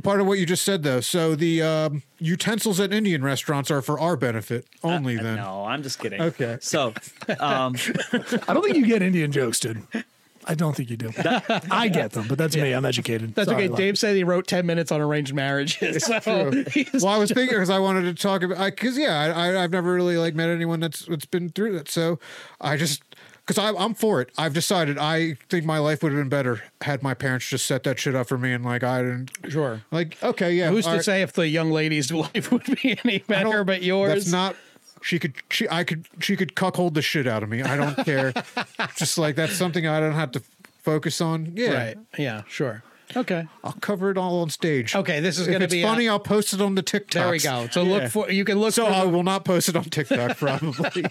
part 0.04 0.22
of 0.22 0.28
what 0.28 0.38
you 0.38 0.46
just 0.46 0.64
said 0.64 0.84
though. 0.84 1.02
So 1.02 1.36
the 1.36 1.62
um, 1.64 2.04
utensils 2.20 2.80
at 2.80 2.94
Indian 2.94 3.24
restaurants 3.24 3.72
are 3.72 3.82
for 3.82 4.00
our 4.00 4.16
benefit 4.16 4.68
only. 4.84 5.18
then 5.18 5.36
No, 5.38 5.66
I'm 5.66 5.82
just 5.84 5.98
kidding. 6.00 6.22
Okay. 6.22 6.58
So, 6.62 6.94
um, 7.40 7.76
I 8.48 8.54
don't 8.54 8.64
think 8.64 8.76
you 8.78 8.86
get 8.86 9.02
Indian 9.02 9.32
jokes, 9.32 9.60
dude. 9.60 9.82
I 10.48 10.56
don't 10.56 10.76
think 10.76 10.90
you 10.90 10.98
do. 10.98 11.12
I 11.72 11.88
get 11.88 12.12
them, 12.12 12.28
but 12.28 12.38
that's 12.38 12.56
me. 12.56 12.72
I'm 12.72 12.86
educated. 12.86 13.36
That's 13.36 13.50
Sorry, 13.50 13.64
okay. 13.64 13.70
Lon. 13.70 13.78
Dave 13.78 13.98
said 13.98 14.16
he 14.16 14.24
wrote 14.24 14.48
ten 14.48 14.66
minutes 14.66 14.92
on 14.92 15.02
arranged 15.02 15.34
marriages. 15.34 16.06
So 16.06 16.52
he's- 16.72 17.04
well, 17.04 17.08
I 17.08 17.18
was 17.18 17.32
thinking 17.32 17.56
because 17.56 17.70
I 17.70 17.80
wanted 17.80 18.04
to 18.04 18.22
talk 18.22 18.44
about 18.44 18.64
because 18.66 18.98
yeah, 18.98 19.34
I, 19.36 19.52
I 19.52 19.64
I've 19.64 19.72
never 19.72 19.94
really 19.94 20.18
like 20.18 20.36
met 20.36 20.50
anyone 20.50 20.80
that's 20.80 21.06
that's 21.06 21.26
been 21.26 21.50
through 21.50 21.78
that. 21.78 21.90
So 21.90 22.20
I 22.62 22.78
just 22.78 23.04
because 23.46 23.58
I'm 23.58 23.94
for 23.94 24.22
it. 24.22 24.30
I've 24.38 24.54
decided 24.54 24.98
I 24.98 25.38
think 25.50 25.66
my 25.66 25.78
life 25.78 26.02
would 26.04 26.12
have 26.12 26.20
been 26.20 26.30
better 26.30 26.64
had 26.82 27.04
my 27.04 27.14
parents 27.14 27.48
just 27.48 27.66
set 27.66 27.84
that 27.84 28.00
shit 28.00 28.16
up 28.16 28.28
for 28.28 28.38
me 28.38 28.54
and 28.54 28.64
like 28.66 28.84
I 28.84 29.02
didn't. 29.02 29.32
Sure. 29.50 29.82
Like 29.92 30.22
okay, 30.24 30.54
yeah. 30.54 30.70
Who's 30.70 30.86
to 30.86 30.92
right. 30.92 31.04
say 31.04 31.22
if 31.22 31.34
the 31.34 31.48
young 31.48 31.72
lady's 31.72 32.12
life 32.12 32.52
would 32.52 32.66
be 32.82 32.98
any 33.04 33.20
better 33.20 33.64
but 33.64 33.82
yours? 33.84 34.14
That's 34.14 34.32
not. 34.32 34.56
She 35.02 35.20
could. 35.20 35.36
She. 35.50 35.68
I 35.70 35.84
could. 35.84 36.08
She 36.20 36.36
could 36.36 36.56
cuckold 36.56 36.94
the 36.96 37.02
shit 37.02 37.28
out 37.28 37.44
of 37.44 37.50
me. 37.50 37.62
I 37.62 37.78
don't 37.78 37.96
care. 38.06 38.34
just 38.96 39.18
like 39.18 39.36
that's 39.36 39.56
something 39.56 39.88
I 39.88 40.00
don't 40.00 40.14
have 40.14 40.32
to 40.32 40.42
focus 40.82 41.22
on. 41.22 41.54
Yeah. 41.56 41.74
right. 41.74 41.98
Yeah. 42.18 42.44
Sure. 42.48 42.84
Okay. 43.16 43.48
I'll 43.64 43.74
cover 43.74 44.12
it 44.12 44.18
all 44.18 44.42
on 44.42 44.50
stage. 44.50 44.96
Okay, 44.96 45.20
this 45.20 45.38
is 45.38 45.48
gonna 45.48 45.68
be 45.68 45.84
funny. 45.84 46.10
i 46.10 46.12
I'll 46.12 46.20
post 46.20 46.54
it 46.54 46.62
on 46.62 46.76
the 46.76 46.82
TikTok. 46.82 47.24
There 47.24 47.32
we 47.32 47.40
go. 47.40 47.68
So 47.72 47.84
look 47.84 48.10
for 48.10 48.32
you 48.32 48.46
can 48.46 48.60
look 48.60 48.74
So 48.74 48.88
I 48.88 49.06
will 49.06 49.24
not 49.24 49.46
post 49.46 49.70
it 49.70 49.76
on 49.76 49.86
TikTok 49.86 50.38
probably. 50.38 51.06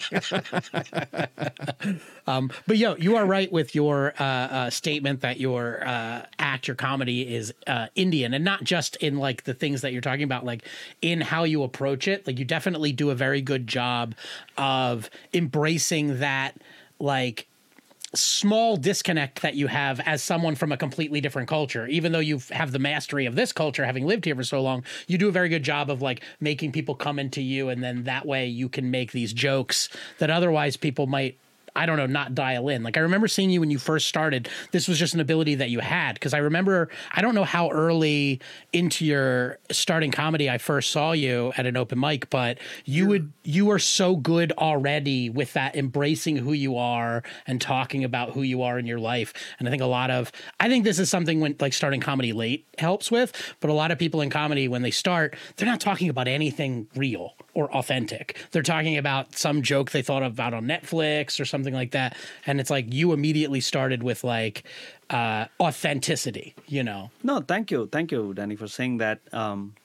um, 2.27 2.51
But 2.67 2.77
yo, 2.77 2.95
you 2.95 3.15
are 3.15 3.25
right 3.25 3.51
with 3.51 3.75
your 3.75 4.13
uh, 4.19 4.23
uh, 4.23 4.69
statement 4.69 5.21
that 5.21 5.39
your 5.39 5.87
uh, 5.87 6.25
act, 6.39 6.67
your 6.67 6.75
comedy 6.75 7.33
is 7.33 7.53
uh, 7.67 7.87
Indian, 7.95 8.33
and 8.33 8.43
not 8.43 8.63
just 8.63 8.95
in 8.97 9.17
like 9.17 9.43
the 9.43 9.53
things 9.53 9.81
that 9.81 9.93
you're 9.93 10.01
talking 10.01 10.23
about, 10.23 10.45
like 10.45 10.63
in 11.01 11.21
how 11.21 11.43
you 11.43 11.63
approach 11.63 12.07
it. 12.07 12.27
Like 12.27 12.39
you 12.39 12.45
definitely 12.45 12.91
do 12.91 13.09
a 13.09 13.15
very 13.15 13.41
good 13.41 13.67
job 13.67 14.15
of 14.57 15.09
embracing 15.33 16.19
that, 16.19 16.57
like 16.99 17.47
small 18.15 18.77
disconnect 18.77 19.41
that 19.41 19.55
you 19.55 19.67
have 19.67 19.99
as 20.01 20.23
someone 20.23 20.55
from 20.55 20.71
a 20.71 20.77
completely 20.77 21.21
different 21.21 21.47
culture. 21.47 21.87
Even 21.87 22.11
though 22.11 22.19
you 22.19 22.39
have 22.51 22.71
the 22.71 22.79
mastery 22.79 23.25
of 23.25 23.35
this 23.35 23.51
culture 23.51 23.85
having 23.85 24.05
lived 24.05 24.25
here 24.25 24.35
for 24.35 24.43
so 24.43 24.61
long 24.61 24.83
you 25.07 25.17
do 25.17 25.27
a 25.27 25.31
very 25.31 25.49
good 25.49 25.63
job 25.63 25.89
of 25.89 26.01
like 26.01 26.23
making 26.39 26.71
people 26.71 26.95
come 26.95 27.19
into 27.19 27.41
you 27.41 27.69
and 27.69 27.83
then 27.83 28.03
that 28.03 28.25
way 28.25 28.45
you 28.47 28.69
can 28.69 28.91
make 28.91 29.11
these 29.11 29.33
jokes 29.33 29.89
that 30.19 30.29
otherwise 30.29 30.77
people 30.77 31.07
might 31.07 31.39
I 31.75 31.85
don't 31.85 31.97
know, 31.97 32.05
not 32.05 32.33
dial 32.33 32.69
in. 32.69 32.83
Like 32.83 32.97
I 32.97 33.01
remember 33.01 33.27
seeing 33.27 33.49
you 33.49 33.59
when 33.59 33.69
you 33.69 33.79
first 33.79 34.07
started. 34.07 34.49
This 34.71 34.87
was 34.87 34.97
just 34.97 35.13
an 35.13 35.19
ability 35.19 35.55
that 35.55 35.69
you 35.69 35.79
had 35.79 36.13
because 36.13 36.33
I 36.33 36.37
remember 36.37 36.89
I 37.11 37.21
don't 37.21 37.35
know 37.35 37.43
how 37.43 37.69
early 37.69 38.39
into 38.71 39.05
your 39.05 39.59
starting 39.71 40.11
comedy 40.11 40.49
I 40.49 40.57
first 40.57 40.91
saw 40.91 41.11
you 41.11 41.51
at 41.57 41.65
an 41.65 41.75
open 41.75 41.99
mic, 41.99 42.29
but 42.29 42.57
you 42.85 43.07
would 43.07 43.31
you 43.43 43.65
were 43.65 43.79
so 43.79 44.15
good 44.15 44.53
already 44.53 45.29
with 45.29 45.53
that 45.53 45.75
embracing 45.75 46.37
who 46.37 46.53
you 46.53 46.77
are 46.77 47.23
and 47.45 47.59
talking 47.59 48.03
about 48.03 48.31
who 48.31 48.41
you 48.41 48.61
are 48.61 48.79
in 48.79 48.85
your 48.85 48.99
life. 48.99 49.33
And 49.59 49.67
I 49.67 49.71
think 49.71 49.81
a 49.81 49.87
lot 49.87 50.11
of 50.11 50.31
I 50.59 50.69
think 50.69 50.85
this 50.85 50.99
is 50.99 51.09
something 51.09 51.39
when 51.41 51.55
like 51.59 51.73
starting 51.73 51.99
comedy 51.99 52.31
late 52.31 52.67
helps 52.77 53.11
with, 53.11 53.33
but 53.59 53.69
a 53.69 53.73
lot 53.73 53.91
of 53.91 53.99
people 53.99 54.21
in 54.21 54.29
comedy 54.29 54.67
when 54.67 54.81
they 54.81 54.91
start, 54.91 55.35
they're 55.57 55.67
not 55.67 55.81
talking 55.81 56.09
about 56.09 56.27
anything 56.27 56.87
real 56.95 57.33
or 57.53 57.71
authentic. 57.73 58.37
They're 58.51 58.61
talking 58.61 58.97
about 58.97 59.35
some 59.35 59.61
joke 59.61 59.91
they 59.91 60.01
thought 60.01 60.23
about 60.23 60.53
on 60.53 60.65
Netflix 60.65 61.39
or 61.39 61.45
something 61.45 61.64
like 61.73 61.91
that. 61.91 62.15
And 62.45 62.59
it's 62.59 62.69
like 62.69 62.93
you 62.93 63.13
immediately 63.13 63.61
started 63.61 64.03
with 64.03 64.23
like 64.23 64.63
uh, 65.09 65.45
authenticity, 65.59 66.55
you 66.67 66.83
know? 66.83 67.11
no, 67.23 67.41
thank 67.41 67.71
you, 67.71 67.87
thank 67.91 68.11
you, 68.11 68.33
Danny, 68.33 68.55
for 68.55 68.67
saying 68.67 68.97
that. 68.97 69.19
Um, 69.31 69.75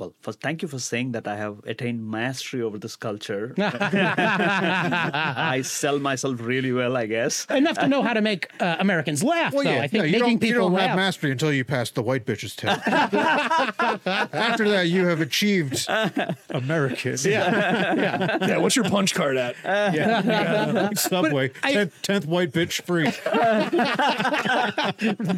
well, 0.00 0.14
first, 0.22 0.40
thank 0.40 0.62
you 0.62 0.68
for 0.68 0.78
saying 0.78 1.12
that 1.12 1.28
I 1.28 1.36
have 1.36 1.58
attained 1.66 2.08
mastery 2.10 2.62
over 2.62 2.78
this 2.78 2.96
culture. 2.96 3.54
I 3.58 5.60
sell 5.64 5.98
myself 5.98 6.40
really 6.40 6.72
well, 6.72 6.96
I 6.96 7.06
guess. 7.06 7.44
Enough 7.50 7.78
to 7.78 7.88
know 7.88 8.02
how 8.02 8.14
to 8.14 8.20
make 8.22 8.48
uh, 8.60 8.76
Americans 8.80 9.22
laugh, 9.22 9.52
Well, 9.52 9.64
though. 9.64 9.70
yeah, 9.70 9.82
I 9.82 9.88
think 9.88 10.02
no, 10.02 10.04
you 10.04 10.12
making 10.12 10.20
don't, 10.20 10.30
you 10.32 10.38
people 10.38 10.62
don't 10.68 10.72
laugh. 10.72 10.88
have 10.88 10.96
mastery 10.96 11.30
until 11.32 11.52
you 11.52 11.64
pass 11.64 11.90
the 11.90 12.02
white 12.02 12.24
bitches 12.24 12.56
test. 12.56 12.80
After 14.34 14.68
that, 14.70 14.88
you 14.88 15.06
have 15.06 15.20
achieved 15.20 15.86
American. 16.50 17.16
Yeah, 17.24 18.38
Yeah. 18.46 18.56
what's 18.58 18.76
your 18.76 18.84
punch 18.88 19.14
card 19.14 19.36
at? 19.36 19.56
yeah. 19.64 20.90
Subway, 20.94 21.50
I- 21.62 21.72
tenth, 21.72 22.02
tenth 22.02 22.26
white 22.26 22.52
bitch 22.52 22.82
free. 22.82 23.10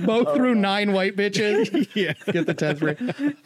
Go 0.06 0.34
through 0.34 0.54
nine 0.54 0.92
white 0.92 1.16
bitches. 1.16 1.88
yeah. 1.94 2.12
get 2.32 2.46
the 2.46 2.54
tenth 2.54 2.78
free. 2.80 2.96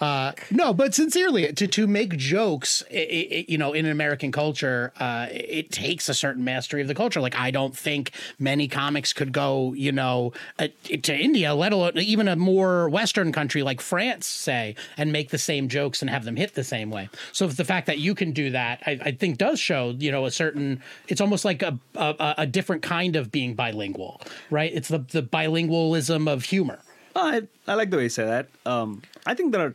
Uh, 0.01 0.33
no, 0.51 0.73
but 0.75 0.95
sincerely, 1.07 1.53
to 1.53 1.67
to 1.69 1.87
make 1.87 2.17
jokes, 2.17 2.83
i 2.91 2.97
i 2.97 3.45
you 3.47 3.59
know, 3.59 3.73
in 3.73 3.87
American 3.87 4.33
culture, 4.33 4.93
uh, 4.99 5.29
it 5.31 5.71
takes 5.71 6.09
a 6.09 6.15
certain 6.15 6.43
mastery 6.43 6.83
of 6.83 6.89
the 6.89 6.95
culture. 6.95 7.21
Like, 7.21 7.37
I 7.37 7.51
don't 7.53 7.77
think 7.77 8.11
many 8.39 8.67
comics 8.67 9.13
could 9.13 9.33
go, 9.33 9.73
you 9.75 9.93
know, 9.93 10.33
uh, 10.59 10.69
to 11.03 11.15
India, 11.15 11.55
let 11.55 11.73
alone 11.73 11.93
even 11.97 12.27
a 12.27 12.35
more 12.35 12.89
Western 12.89 13.31
country 13.31 13.63
like 13.63 13.81
France, 13.81 14.27
say, 14.27 14.75
and 14.97 15.13
make 15.13 15.31
the 15.31 15.39
same 15.39 15.69
jokes 15.69 16.03
and 16.03 16.11
have 16.11 16.25
them 16.25 16.37
hit 16.37 16.55
the 16.55 16.65
same 16.65 16.91
way. 16.91 17.09
So 17.33 17.47
the 17.47 17.65
fact 17.65 17.87
that 17.87 17.99
you 17.99 18.15
can 18.15 18.33
do 18.33 18.51
that, 18.51 18.83
I, 18.85 18.99
I 19.09 19.13
think, 19.13 19.39
does 19.39 19.61
show, 19.61 19.95
you 19.99 20.11
know, 20.11 20.27
a 20.27 20.31
certain. 20.31 20.83
It's 21.07 21.21
almost 21.21 21.45
like 21.45 21.63
a 21.63 21.79
a, 21.95 22.35
a 22.39 22.47
different 22.47 22.83
kind 22.83 23.15
of 23.15 23.31
being 23.31 23.55
bilingual, 23.55 24.21
right? 24.51 24.73
It's 24.75 24.89
the 24.89 24.99
the 24.99 25.23
bilingualism 25.23 26.29
of 26.29 26.45
humor. 26.45 26.81
I, 27.15 27.49
I 27.67 27.75
like 27.75 27.91
the 27.91 27.97
way 27.97 28.03
you 28.05 28.09
say 28.11 28.27
that. 28.27 28.49
Um, 28.67 29.03
I 29.25 29.33
think 29.33 29.53
there 29.53 29.65
are 29.67 29.75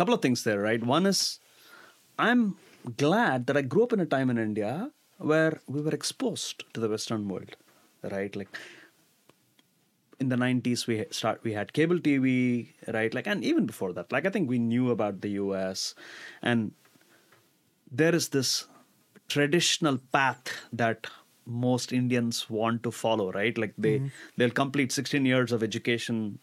couple 0.00 0.14
of 0.14 0.22
things 0.22 0.44
there, 0.44 0.60
right? 0.60 0.82
One 0.82 1.04
is 1.04 1.40
I'm 2.18 2.56
glad 2.96 3.46
that 3.46 3.56
I 3.56 3.62
grew 3.62 3.82
up 3.82 3.92
in 3.92 4.00
a 4.00 4.06
time 4.06 4.30
in 4.30 4.38
India 4.38 4.90
where 5.18 5.60
we 5.68 5.82
were 5.82 5.96
exposed 6.00 6.64
to 6.72 6.80
the 6.80 6.88
Western 6.88 7.28
world, 7.28 7.56
right? 8.02 8.34
Like 8.34 8.48
in 10.18 10.30
the 10.30 10.36
90s, 10.36 10.86
we 10.86 11.04
start 11.10 11.44
we 11.44 11.52
had 11.52 11.74
cable 11.74 11.98
TV, 11.98 12.68
right? 12.98 13.12
Like, 13.12 13.26
and 13.26 13.44
even 13.44 13.66
before 13.66 13.92
that, 13.92 14.10
like 14.10 14.24
I 14.24 14.30
think 14.30 14.48
we 14.48 14.58
knew 14.58 14.90
about 14.90 15.20
the 15.20 15.32
US, 15.44 15.94
and 16.40 16.72
there 17.90 18.14
is 18.14 18.28
this 18.30 18.66
traditional 19.28 19.98
path 20.12 20.54
that 20.72 21.06
most 21.44 21.92
Indians 21.92 22.48
want 22.48 22.82
to 22.84 22.90
follow, 22.90 23.30
right? 23.32 23.56
Like 23.58 23.74
they 23.76 23.98
mm-hmm. 23.98 24.08
they'll 24.38 24.58
complete 24.64 24.92
16 24.92 25.26
years 25.26 25.52
of 25.52 25.62
education, 25.62 26.38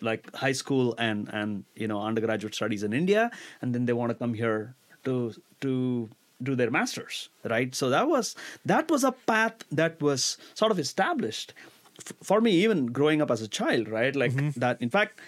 like 0.00 0.34
high 0.34 0.52
school 0.52 0.94
and 0.98 1.28
and 1.32 1.64
you 1.74 1.88
know 1.88 2.00
undergraduate 2.00 2.54
studies 2.54 2.82
in 2.82 2.92
India, 2.92 3.30
and 3.60 3.74
then 3.74 3.86
they 3.86 3.92
want 3.92 4.10
to 4.10 4.14
come 4.14 4.34
here 4.34 4.74
to 5.04 5.34
to 5.60 6.08
do 6.42 6.56
their 6.56 6.70
masters, 6.70 7.28
right? 7.44 7.74
So 7.74 7.90
that 7.90 8.08
was 8.08 8.34
that 8.64 8.90
was 8.90 9.04
a 9.04 9.12
path 9.12 9.64
that 9.70 10.00
was 10.00 10.38
sort 10.54 10.72
of 10.72 10.78
established 10.78 11.54
F- 12.00 12.12
for 12.22 12.40
me, 12.40 12.52
even 12.64 12.86
growing 12.86 13.20
up 13.20 13.30
as 13.30 13.42
a 13.42 13.48
child, 13.48 13.88
right? 13.88 14.14
Like 14.16 14.32
mm-hmm. 14.32 14.58
that. 14.58 14.80
In 14.80 14.90
fact, 14.90 15.20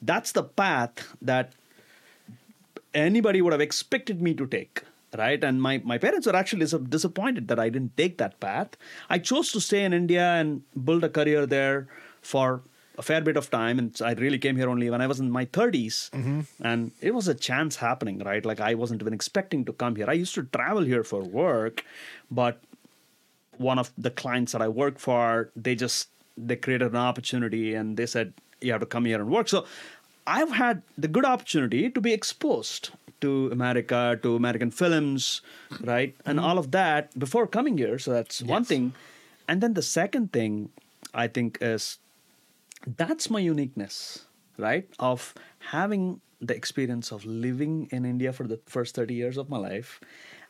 that's 0.00 0.32
the 0.32 0.42
path 0.42 1.16
that 1.20 1.52
anybody 2.94 3.42
would 3.42 3.52
have 3.52 3.60
expected 3.60 4.22
me 4.22 4.34
to 4.34 4.46
take 4.46 4.84
right 5.16 5.42
and 5.44 5.62
my, 5.62 5.80
my 5.84 5.98
parents 5.98 6.26
were 6.26 6.36
actually 6.36 6.66
disappointed 6.88 7.48
that 7.48 7.58
i 7.58 7.68
didn't 7.68 7.96
take 7.96 8.18
that 8.18 8.38
path 8.40 8.76
i 9.08 9.18
chose 9.18 9.52
to 9.52 9.60
stay 9.60 9.84
in 9.84 9.92
india 9.92 10.34
and 10.34 10.62
build 10.84 11.04
a 11.04 11.08
career 11.08 11.46
there 11.46 11.86
for 12.20 12.62
a 12.96 13.02
fair 13.02 13.20
bit 13.20 13.36
of 13.36 13.50
time 13.50 13.78
and 13.78 14.00
i 14.04 14.12
really 14.14 14.38
came 14.38 14.56
here 14.56 14.68
only 14.68 14.88
when 14.88 15.00
i 15.00 15.06
was 15.06 15.18
in 15.20 15.30
my 15.30 15.44
30s 15.46 16.10
mm-hmm. 16.10 16.40
and 16.60 16.92
it 17.00 17.12
was 17.14 17.28
a 17.28 17.34
chance 17.34 17.76
happening 17.76 18.18
right? 18.20 18.44
Like 18.44 18.60
i 18.60 18.74
wasn't 18.74 19.02
even 19.02 19.12
expecting 19.12 19.64
to 19.64 19.72
come 19.72 19.96
here. 19.96 20.08
I 20.08 20.12
used 20.12 20.34
to 20.36 20.44
travel 20.44 20.82
here 20.82 21.04
for 21.04 21.22
work 21.22 21.84
but 22.30 22.60
one 23.58 23.78
of 23.78 23.92
the 23.96 24.10
clients 24.10 24.52
that 24.52 24.62
I 24.62 24.68
work 24.68 24.98
for, 24.98 25.50
they 25.56 25.74
just 25.74 26.08
they 26.36 26.56
created 26.56 26.90
an 26.90 26.96
opportunity 26.96 27.74
and 27.74 27.96
they 27.96 28.06
said 28.06 28.32
you 28.60 28.72
have 28.72 28.80
to 28.80 28.86
come 28.86 29.04
here 29.04 29.20
and 29.20 29.30
work. 29.30 29.48
So 29.48 29.66
I've 30.26 30.50
had 30.50 30.82
the 30.98 31.08
good 31.08 31.24
opportunity 31.24 31.90
to 31.90 32.00
be 32.00 32.12
exposed 32.12 32.90
to 33.20 33.50
America, 33.52 34.18
to 34.22 34.36
American 34.36 34.70
films, 34.70 35.42
right, 35.80 36.14
and 36.26 36.38
mm-hmm. 36.38 36.46
all 36.46 36.58
of 36.58 36.70
that 36.72 37.16
before 37.18 37.46
coming 37.46 37.78
here. 37.78 37.98
So 37.98 38.12
that's 38.12 38.42
one 38.42 38.64
thing. 38.64 38.94
And 39.46 39.60
then 39.60 39.74
the 39.74 39.82
second 39.82 40.32
thing 40.32 40.70
I 41.12 41.28
think 41.28 41.58
is 41.60 41.98
that's 42.86 43.30
my 43.30 43.40
uniqueness, 43.40 44.24
right? 44.58 44.88
Of 44.98 45.34
having 45.70 46.20
the 46.40 46.54
experience 46.54 47.10
of 47.12 47.24
living 47.24 47.88
in 47.90 48.04
India 48.04 48.32
for 48.32 48.46
the 48.46 48.60
first 48.66 48.94
30 48.94 49.14
years 49.14 49.36
of 49.36 49.48
my 49.48 49.56
life, 49.56 50.00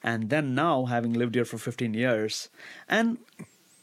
and 0.03 0.29
then 0.31 0.55
now 0.55 0.87
having 0.87 1.13
lived 1.13 1.35
here 1.35 1.45
for 1.45 1.59
15 1.59 1.95
years, 1.95 2.49
and 2.89 3.19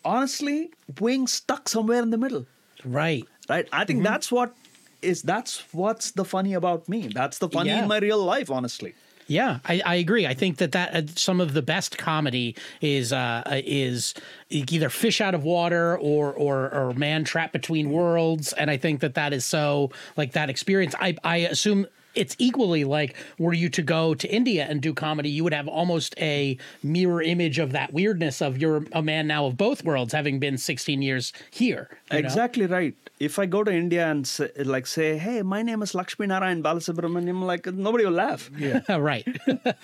honestly, 0.03 0.71
being 0.93 1.27
stuck 1.27 1.69
somewhere 1.69 2.01
in 2.01 2.09
the 2.09 2.17
middle, 2.17 2.45
Right. 2.83 3.25
right? 3.49 3.67
I 3.71 3.85
think 3.85 3.97
mm-hmm. 3.99 4.11
that's 4.11 4.31
what 4.31 4.55
is 5.01 5.21
that's 5.23 5.63
what's 5.73 6.11
the 6.11 6.25
funny 6.25 6.53
about 6.53 6.87
me. 6.89 7.07
That's 7.07 7.37
the 7.39 7.49
funny 7.49 7.69
Yeah. 7.69 7.83
in 7.83 7.87
my 7.87 7.97
real 7.99 8.23
life, 8.23 8.51
honestly. 8.51 8.93
Yeah, 9.31 9.59
I, 9.65 9.81
I 9.85 9.95
agree. 9.95 10.27
I 10.27 10.33
think 10.33 10.57
that 10.57 10.73
that 10.73 10.93
uh, 10.93 11.07
some 11.15 11.39
of 11.39 11.53
the 11.53 11.61
best 11.61 11.97
comedy 11.97 12.55
is 12.81 13.13
uh, 13.13 13.43
uh, 13.45 13.61
is 13.63 14.13
either 14.49 14.89
fish 14.89 15.21
out 15.21 15.33
of 15.33 15.45
water 15.45 15.97
or 15.97 16.33
or 16.33 16.69
or 16.73 16.93
man 16.93 17.23
trapped 17.23 17.53
between 17.53 17.91
worlds, 17.91 18.51
and 18.51 18.69
I 18.69 18.75
think 18.75 18.99
that 18.99 19.13
that 19.13 19.31
is 19.31 19.45
so 19.45 19.91
like 20.17 20.33
that 20.33 20.49
experience. 20.49 20.93
I 20.99 21.15
I 21.23 21.37
assume 21.37 21.87
it's 22.13 22.35
equally 22.39 22.83
like 22.83 23.15
were 23.39 23.53
you 23.53 23.69
to 23.69 23.81
go 23.81 24.13
to 24.13 24.27
India 24.27 24.65
and 24.69 24.81
do 24.81 24.93
comedy, 24.93 25.29
you 25.29 25.45
would 25.45 25.53
have 25.53 25.69
almost 25.69 26.13
a 26.19 26.57
mirror 26.83 27.21
image 27.21 27.57
of 27.57 27.71
that 27.71 27.93
weirdness 27.93 28.41
of 28.41 28.57
you're 28.57 28.85
a 28.91 29.01
man 29.01 29.27
now 29.27 29.45
of 29.45 29.55
both 29.55 29.85
worlds, 29.85 30.13
having 30.13 30.39
been 30.39 30.57
16 30.57 31.01
years 31.01 31.31
here. 31.51 31.89
you 32.11 32.21
know? 32.21 32.27
Exactly 32.27 32.65
right. 32.65 32.95
If 33.21 33.37
I 33.37 33.45
go 33.45 33.59
to 33.63 33.71
India 33.71 34.05
and 34.09 34.25
say, 34.25 34.49
like 34.65 34.87
say, 34.87 35.07
"Hey, 35.23 35.41
my 35.43 35.61
name 35.61 35.83
is 35.85 35.93
Lakshmi 35.93 36.25
Narayan 36.31 36.63
Balasubramaniam," 36.67 37.43
like 37.49 37.67
nobody 37.87 38.05
will 38.05 38.17
laugh. 38.19 38.49
Yeah, 38.57 38.81
right. 39.11 39.27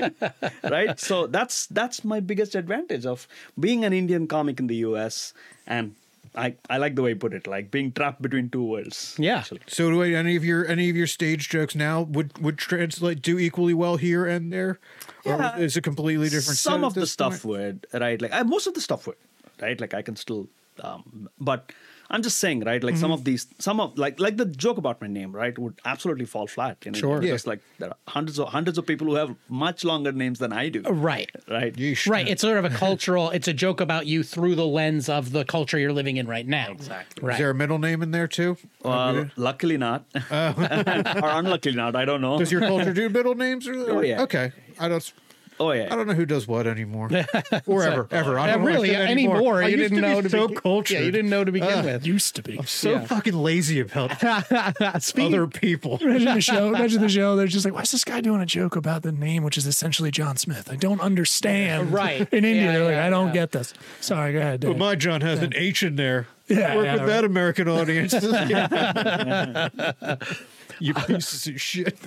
right 0.63 0.99
so 0.99 1.27
that's 1.27 1.67
that's 1.67 2.03
my 2.03 2.19
biggest 2.19 2.55
advantage 2.55 3.05
of 3.05 3.27
being 3.59 3.85
an 3.85 3.93
indian 3.93 4.27
comic 4.27 4.59
in 4.59 4.67
the 4.67 4.75
us 4.83 5.33
and 5.65 5.95
i 6.35 6.53
i 6.69 6.77
like 6.77 6.95
the 6.95 7.01
way 7.05 7.11
you 7.11 7.15
put 7.15 7.33
it 7.33 7.47
like 7.47 7.69
being 7.71 7.91
trapped 7.91 8.21
between 8.21 8.49
two 8.49 8.63
worlds 8.63 9.15
Yeah. 9.19 9.39
actually. 9.39 9.61
So 9.67 9.89
do 9.91 10.01
any 10.01 10.35
of 10.35 10.43
your 10.45 10.65
any 10.67 10.89
of 10.89 10.95
your 10.95 11.07
stage 11.07 11.49
jokes 11.49 11.75
now 11.75 12.01
would 12.01 12.37
would 12.39 12.57
translate 12.57 13.21
do 13.21 13.37
equally 13.39 13.73
well 13.73 13.97
here 13.97 14.25
and 14.25 14.51
there, 14.53 14.79
Yeah. 15.25 15.57
or 15.57 15.61
is 15.61 15.77
it 15.77 15.83
completely 15.83 16.29
different? 16.29 16.57
some 16.57 16.83
of 16.83 16.93
the 16.93 17.05
stuff 17.07 17.41
point? 17.43 17.85
would 17.93 18.01
right 18.05 18.21
like 18.21 18.33
I, 18.33 18.43
most 18.43 18.67
of 18.67 18.73
the 18.73 18.81
stuff 18.81 19.07
would 19.07 19.17
right 19.61 19.79
like 19.81 19.93
i 19.93 20.01
can 20.01 20.15
still 20.15 20.47
um 20.83 21.29
but 21.39 21.71
i'm 22.09 22.21
just 22.21 22.37
saying 22.37 22.59
right 22.61 22.83
like 22.83 22.93
Mm-hmm. 22.95 23.01
some 23.01 23.11
of 23.11 23.23
these 23.25 23.47
some 23.59 23.79
of 23.79 23.97
like 23.97 24.19
like 24.19 24.37
the 24.37 24.45
joke 24.45 24.77
about 24.77 25.01
my 25.01 25.07
name 25.07 25.31
right 25.35 25.57
would 25.59 25.79
absolutely 25.85 26.25
fall 26.25 26.47
flat 26.47 26.77
you 26.85 26.91
know 26.91 26.99
Sure. 26.99 27.19
because 27.19 27.45
Yeah. 27.45 27.49
like 27.51 27.61
there 27.79 27.89
are 27.89 27.97
hundreds 28.07 28.39
of 28.39 28.47
hundreds 28.49 28.77
of 28.77 28.85
people 28.85 29.07
who 29.07 29.15
have 29.15 29.35
much 29.49 29.83
longer 29.83 30.11
names 30.11 30.39
than 30.39 30.53
i 30.53 30.69
do 30.69 30.81
right. 30.83 31.29
right 31.49 31.73
Yeesh. 31.75 32.07
Right. 32.09 32.27
It's 32.27 32.41
sort 32.41 32.57
of 32.57 32.65
a 32.65 32.69
cultural, 32.69 33.29
it's 33.31 33.47
a 33.47 33.53
joke 33.53 33.79
about 33.81 34.05
you 34.07 34.23
through 34.23 34.55
the 34.55 34.65
lens 34.65 35.09
of 35.09 35.31
the 35.31 35.43
culture 35.45 35.77
you're 35.77 35.93
living 35.93 36.17
in 36.17 36.27
right 36.27 36.47
now. 36.47 36.71
Exactly. 36.71 37.23
Right. 37.25 37.33
Is 37.33 37.39
there 37.39 37.49
a 37.49 37.55
middle 37.55 37.79
name 37.79 38.01
in 38.01 38.11
there 38.11 38.27
too? 38.27 38.57
well 38.83 39.29
luckily 39.35 39.77
not 39.77 40.05
or 40.31 41.29
unluckily 41.39 41.75
not 41.75 41.95
i 41.95 42.05
don't 42.05 42.21
know. 42.21 42.37
Does 42.39 42.51
your 42.51 42.61
culture 42.61 42.93
do 42.93 43.09
middle 43.09 43.35
names? 43.35 43.67
Or, 43.67 43.73
Oh, 43.97 44.01
yeah. 44.01 44.21
Okay. 44.23 44.51
I 44.79 44.87
don't. 44.87 45.13
Oh 45.59 45.71
yeah 45.71 45.87
I 45.91 45.95
don't 45.95 46.07
know 46.07 46.13
who 46.13 46.25
does 46.25 46.47
what 46.47 46.67
anymore, 46.67 47.09
or 47.67 47.83
ever, 47.83 48.07
ever. 48.11 48.39
I 48.39 48.49
Uh, 48.49 48.53
don't 48.53 48.61
know 48.61 48.67
really 48.67 48.95
anymore, 48.95 49.63
I 49.63 49.67
you 49.67 49.77
used 49.77 49.93
didn't 49.93 50.03
to 50.03 50.07
be 50.07 50.13
know 50.13 50.21
to 50.21 50.29
so 50.29 50.47
be, 50.47 50.55
cultured. 50.55 50.97
Yeah, 50.99 51.03
you 51.05 51.11
didn't 51.11 51.29
know 51.29 51.43
to 51.43 51.51
begin 51.51 51.85
with. 51.85 52.05
Used 52.05 52.35
to 52.35 52.43
be. 52.43 52.57
I'm 52.57 52.65
so 52.65 52.99
fucking 53.01 53.33
lazy 53.33 53.79
about 53.79 54.23
other 54.23 55.47
people. 55.47 55.97
Imagine 56.01 56.33
the 56.35 56.41
show. 56.41 56.67
Imagine 56.67 57.01
the 57.01 57.09
show. 57.09 57.35
They're 57.35 57.47
just 57.47 57.65
like, 57.65 57.73
why 57.73 57.81
is 57.81 57.91
this 57.91 58.03
guy 58.03 58.21
doing 58.21 58.41
a 58.41 58.45
joke 58.45 58.75
about 58.75 59.03
the 59.03 59.11
name, 59.11 59.43
which 59.43 59.57
is 59.57 59.65
essentially 59.67 60.11
John 60.11 60.37
Smith? 60.37 60.69
I 60.71 60.75
don't 60.75 61.01
understand. 61.01 61.91
Right. 61.91 62.21
In 62.33 62.45
India, 62.45 62.63
Yeah, 62.65 62.71
they're 62.73 62.83
like, 62.85 62.91
yeah, 62.93 63.05
I 63.07 63.09
don't 63.09 63.33
get 63.33 63.51
this. 63.51 63.73
Sorry, 64.01 64.33
go 64.33 64.39
ahead. 64.39 64.61
But 64.61 64.67
Dave. 64.69 64.77
my 64.77 64.95
John 64.95 65.21
has 65.21 65.41
an 65.41 65.53
H 65.55 65.83
in 65.83 65.95
there. 65.95 66.27
Yeah, 66.47 66.75
Work 66.75 66.85
yeah, 66.85 66.93
with 66.93 67.01
right. 67.01 67.07
that 67.07 67.25
American 67.25 67.67
audience. 67.67 68.13
you 70.79 70.93
pieces 70.93 71.47
of 71.47 71.59
shit. 71.59 71.97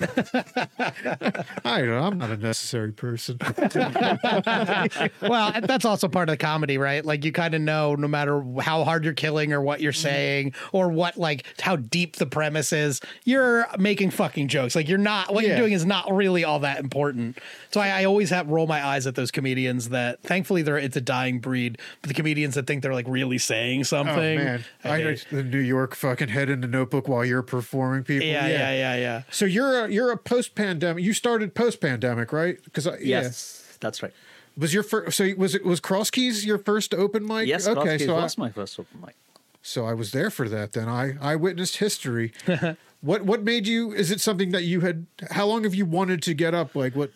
I 1.65 1.79
don't 1.79 1.89
know. 1.89 2.03
I'm 2.03 2.17
not 2.17 2.31
a 2.31 2.37
necessary 2.37 2.91
person. 2.91 3.37
well, 5.21 5.53
that's 5.61 5.85
also 5.85 6.07
part 6.07 6.29
of 6.29 6.33
the 6.33 6.37
comedy, 6.37 6.77
right? 6.77 7.05
Like 7.05 7.25
you 7.25 7.31
kind 7.31 7.53
of 7.53 7.61
know 7.61 7.95
no 7.95 8.07
matter 8.07 8.43
how 8.61 8.83
hard 8.83 9.03
you're 9.03 9.13
killing 9.13 9.53
or 9.53 9.61
what 9.61 9.81
you're 9.81 9.91
mm-hmm. 9.91 10.01
saying 10.01 10.53
or 10.71 10.89
what 10.89 11.17
like 11.17 11.45
how 11.61 11.75
deep 11.75 12.15
the 12.15 12.25
premise 12.25 12.73
is, 12.73 13.01
you're 13.25 13.67
making 13.77 14.11
fucking 14.11 14.47
jokes. 14.47 14.75
Like 14.75 14.87
you're 14.87 14.97
not 14.97 15.33
what 15.33 15.43
Yeah. 15.43 15.49
you're 15.49 15.59
doing 15.59 15.73
is 15.73 15.85
not 15.85 16.11
really 16.11 16.43
all 16.43 16.59
that 16.59 16.79
important. 16.79 17.37
So 17.71 17.79
I, 17.79 18.01
I 18.01 18.05
always 18.05 18.29
have 18.31 18.49
roll 18.49 18.67
my 18.67 18.83
eyes 18.83 19.05
at 19.05 19.15
those 19.15 19.31
comedians 19.31 19.89
that 19.89 20.21
thankfully 20.23 20.61
they're 20.61 20.77
it's 20.77 20.97
a 20.97 21.01
dying 21.01 21.39
breed, 21.39 21.77
but 22.01 22.07
the 22.07 22.13
comedians 22.13 22.55
that 22.55 22.67
think 22.67 22.81
they're 22.81 22.93
like 22.93 23.07
really 23.07 23.37
saying 23.37 23.81
Oh 23.81 23.85
something. 24.37 24.45
man, 24.45 24.65
I 24.83 24.89
I, 24.89 25.01
hate- 25.01 25.27
the 25.31 25.43
New 25.43 25.59
York 25.59 25.95
fucking 25.95 26.29
head 26.29 26.49
in 26.49 26.61
the 26.61 26.67
notebook 26.67 27.07
while 27.07 27.25
you're 27.25 27.41
performing 27.41 28.03
people. 28.03 28.27
yeah, 28.27 28.47
yeah, 28.47 28.71
yeah, 28.71 28.95
yeah. 28.95 29.21
So 29.31 29.45
you're 29.45 29.85
a, 29.85 29.91
you're 29.91 30.11
a 30.11 30.17
post 30.17 30.55
pandemic. 30.55 31.03
You 31.03 31.13
started 31.13 31.55
post 31.55 31.81
pandemic, 31.81 32.31
right? 32.31 32.57
Because 32.63 32.87
yes 33.01 33.77
that's 33.79 34.03
right 34.03 34.13
was 34.57 34.73
your 34.73 34.83
first. 34.83 35.17
So 35.17 35.27
was 35.37 35.55
it 35.55 35.65
was 35.65 35.79
Cross 35.79 36.11
Keys 36.11 36.45
your 36.45 36.57
first 36.57 36.93
open 36.93 37.25
mic? 37.25 37.47
yes 37.47 37.67
Okay, 37.67 37.79
okay 37.79 38.05
so 38.05 38.17
I, 38.17 38.27
my 38.37 38.51
first 38.51 38.79
open 38.79 39.01
mic 39.01 39.15
so 39.61 39.85
I 39.85 39.93
was 39.93 40.11
there 40.11 40.29
for 40.29 40.49
that. 40.49 40.73
Then 40.73 40.89
I 40.89 41.15
I 41.21 41.35
witnessed 41.35 41.77
history. 41.77 42.33
what 43.01 43.23
what 43.23 43.43
made 43.43 43.67
you? 43.67 43.93
Is 43.93 44.11
it 44.11 44.19
something 44.19 44.51
that 44.51 44.63
you 44.63 44.81
had? 44.81 45.05
How 45.31 45.45
long 45.45 45.63
have 45.63 45.75
you 45.75 45.85
wanted 45.85 46.21
to 46.23 46.33
get 46.33 46.53
up? 46.53 46.75
Like 46.75 46.95
what? 46.95 47.11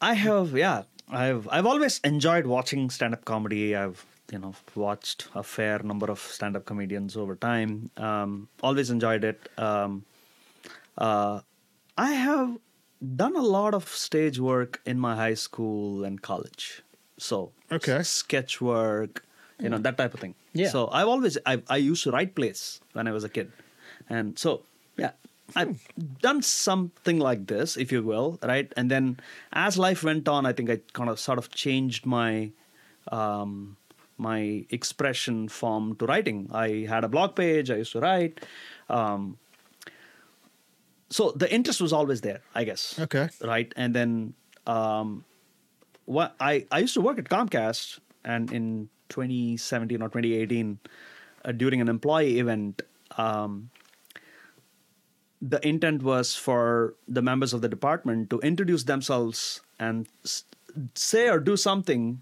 I 0.00 0.14
have, 0.14 0.52
yeah. 0.52 0.84
I've 1.10 1.48
I've 1.50 1.66
always 1.66 2.00
enjoyed 2.04 2.46
watching 2.46 2.90
stand-up 2.90 3.24
comedy. 3.24 3.74
I've 3.74 4.04
you 4.30 4.38
know 4.38 4.54
watched 4.74 5.28
a 5.34 5.42
fair 5.42 5.78
number 5.80 6.10
of 6.10 6.18
stand-up 6.20 6.64
comedians 6.64 7.16
over 7.16 7.34
time. 7.36 7.90
Um, 7.96 8.48
always 8.62 8.90
enjoyed 8.90 9.24
it. 9.24 9.48
Um, 9.58 10.04
uh, 10.98 11.40
I 11.96 12.12
have 12.12 12.58
done 13.16 13.34
a 13.36 13.42
lot 13.42 13.74
of 13.74 13.88
stage 13.88 14.38
work 14.38 14.80
in 14.84 14.98
my 15.00 15.16
high 15.16 15.34
school 15.34 16.04
and 16.04 16.20
college. 16.20 16.82
So 17.18 17.52
Okay. 17.72 17.98
s- 17.98 18.08
sketch 18.08 18.60
work, 18.60 19.24
you 19.58 19.68
know 19.68 19.78
that 19.78 19.96
type 19.98 20.14
of 20.14 20.20
thing. 20.20 20.34
Yeah. 20.52 20.68
So 20.68 20.88
I've 20.92 21.08
always 21.08 21.38
I 21.46 21.62
I 21.68 21.76
used 21.76 22.02
to 22.04 22.10
write 22.10 22.34
plays 22.34 22.80
when 22.92 23.06
I 23.08 23.12
was 23.12 23.24
a 23.24 23.28
kid, 23.28 23.52
and 24.08 24.38
so 24.38 24.62
yeah. 24.96 25.12
I've 25.56 25.82
done 26.22 26.42
something 26.42 27.18
like 27.18 27.48
this, 27.48 27.76
if 27.76 27.90
you 27.90 28.04
will, 28.04 28.38
right? 28.40 28.72
And 28.76 28.88
then 28.88 29.18
as 29.52 29.76
life 29.76 30.04
went 30.04 30.28
on, 30.28 30.46
I 30.46 30.52
think 30.52 30.70
I 30.70 30.78
kind 30.92 31.10
of 31.10 31.18
sort 31.18 31.38
of 31.38 31.50
changed 31.50 32.06
my 32.06 32.52
um, 33.10 33.76
my 34.20 34.64
expression 34.70 35.48
form 35.48 35.96
to 35.96 36.06
writing. 36.06 36.48
I 36.52 36.86
had 36.88 37.02
a 37.04 37.08
blog 37.08 37.34
page. 37.34 37.70
I 37.70 37.76
used 37.76 37.92
to 37.92 38.00
write. 38.00 38.44
Um, 38.88 39.38
so 41.08 41.32
the 41.32 41.52
interest 41.52 41.80
was 41.80 41.92
always 41.92 42.20
there, 42.20 42.40
I 42.54 42.64
guess. 42.64 42.98
Okay. 42.98 43.28
Right, 43.42 43.72
and 43.76 43.94
then 43.94 44.34
um, 44.66 45.24
what 46.04 46.36
I 46.38 46.66
I 46.70 46.78
used 46.78 46.94
to 46.94 47.00
work 47.00 47.18
at 47.18 47.24
Comcast, 47.24 47.98
and 48.24 48.52
in 48.52 48.88
2017 49.08 50.02
or 50.02 50.08
2018, 50.08 50.78
uh, 51.44 51.52
during 51.52 51.80
an 51.80 51.88
employee 51.88 52.38
event. 52.38 52.82
Um, 53.16 53.70
the 55.42 55.66
intent 55.66 56.02
was 56.02 56.36
for 56.36 56.94
the 57.08 57.22
members 57.22 57.54
of 57.54 57.62
the 57.62 57.68
department 57.68 58.28
to 58.28 58.38
introduce 58.40 58.84
themselves 58.84 59.62
and 59.78 60.06
say 60.94 61.28
or 61.30 61.40
do 61.40 61.56
something 61.56 62.20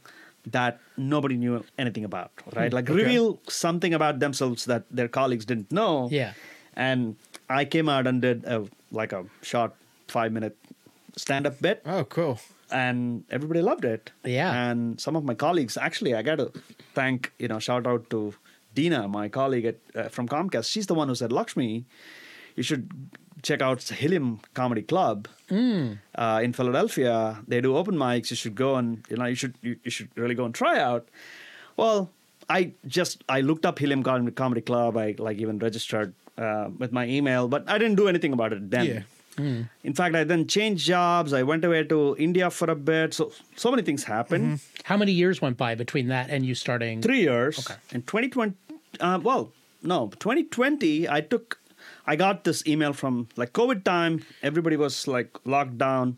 that 0.53 0.81
nobody 0.97 1.37
knew 1.37 1.65
anything 1.79 2.05
about 2.05 2.31
right 2.57 2.73
like 2.73 2.89
reveal 2.89 3.39
something 3.49 3.95
about 3.95 4.19
themselves 4.21 4.65
that 4.65 4.85
their 4.91 5.09
colleagues 5.09 5.45
didn't 5.45 5.71
know 5.73 6.09
Yeah. 6.11 6.33
and 6.77 7.17
i 7.49 7.65
came 7.65 7.89
out 7.89 8.07
and 8.07 8.23
did 8.23 8.45
a, 8.45 8.65
like 8.93 9.13
a 9.13 9.25
short 9.43 9.73
five 10.09 10.33
minute 10.33 10.57
stand-up 11.17 11.61
bit 11.61 11.83
Oh, 11.85 12.05
cool. 12.05 12.39
and 12.71 13.25
everybody 13.31 13.61
loved 13.61 13.85
it. 13.85 14.13
Yeah. 14.25 14.53
And 14.71 15.01
some 15.01 15.17
of 15.17 15.25
my 15.25 15.35
colleagues, 15.35 15.77
actually, 15.77 16.15
I 16.15 16.23
got 16.23 16.37
to 16.37 16.53
thank, 16.95 17.33
you 17.39 17.49
know, 17.49 17.59
shout 17.59 17.87
out 17.87 18.09
to 18.11 18.35
Dina, 18.75 19.09
my 19.09 19.29
colleague 19.29 19.65
at, 19.65 19.79
uh, 19.97 20.09
from 20.09 20.29
Comcast. 20.29 20.71
She's 20.71 20.87
the 20.87 20.95
one 20.95 21.09
who 21.09 21.15
said, 21.17 21.33
Lakshmi, 21.33 21.87
you 22.57 22.63
should 22.63 22.89
check 23.43 23.61
out 23.63 23.83
Helium 23.83 24.41
Comedy 24.55 24.83
Club 24.83 25.29
uh, 25.51 26.41
in 26.43 26.53
Philadelphia. 26.53 27.39
They 27.47 27.61
do 27.61 27.77
open 27.77 27.95
mics. 27.97 28.31
You 28.31 28.37
should 28.37 28.55
go 28.55 28.77
and, 28.77 29.05
you 29.09 29.17
know, 29.17 29.27
you 29.27 29.35
should, 29.35 29.55
you, 29.63 29.77
you 29.85 29.91
should 29.91 30.09
really 30.17 30.35
go 30.35 30.45
and 30.45 30.55
try 30.55 30.79
out. 30.81 31.09
Well, 31.77 32.11
I 32.49 32.73
just, 32.87 33.23
I 33.29 33.41
looked 33.41 33.65
up 33.67 33.79
Helium 33.79 34.03
Com- 34.03 34.31
Comedy 34.33 34.61
Club. 34.61 34.97
I 34.97 35.15
like 35.19 35.39
even 35.39 35.59
registered 35.59 36.15
uh, 36.37 36.69
with 36.79 36.93
my 36.93 37.07
email, 37.07 37.49
but 37.49 37.69
I 37.69 37.79
didn't 37.79 37.97
do 37.97 38.09
anything 38.09 38.33
about 38.33 38.53
it 38.53 38.71
then. 38.71 38.87
Yeah. 38.87 39.03
In 39.85 39.95
fact, 39.95 40.17
I 40.17 40.25
then 40.25 40.49
changed 40.49 40.85
jobs. 40.85 41.33
I 41.33 41.45
went 41.45 41.65
away 41.65 41.85
to 41.85 42.17
India 42.19 42.51
for 42.51 42.69
a 42.69 42.75
bit. 42.75 43.15
So 43.15 43.31
so 43.55 43.71
many 43.71 43.83
things 43.85 44.03
happened. 44.03 44.59
How 44.83 44.97
many 44.97 45.13
years 45.13 45.41
went 45.41 45.57
by 45.57 45.77
between 45.77 46.09
that 46.09 46.29
and 46.29 46.45
you 46.45 46.57
starting? 46.57 47.01
Three 47.03 47.21
years. 47.21 47.61
Okay. 47.61 47.79
In 47.93 48.03
2020, 48.03 48.55
uh, 48.99 49.21
well, 49.23 49.53
no, 49.81 50.09
2020, 50.19 51.09
I 51.09 51.21
took, 51.21 51.61
I 52.09 52.17
got 52.17 52.43
this 52.45 52.67
email 52.67 52.93
from 52.95 53.29
like 53.37 53.53
COVID 53.53 53.85
time. 53.85 54.25
Everybody 54.43 54.77
was 54.77 55.07
like 55.07 55.31
locked 55.45 55.77
down. 55.77 56.17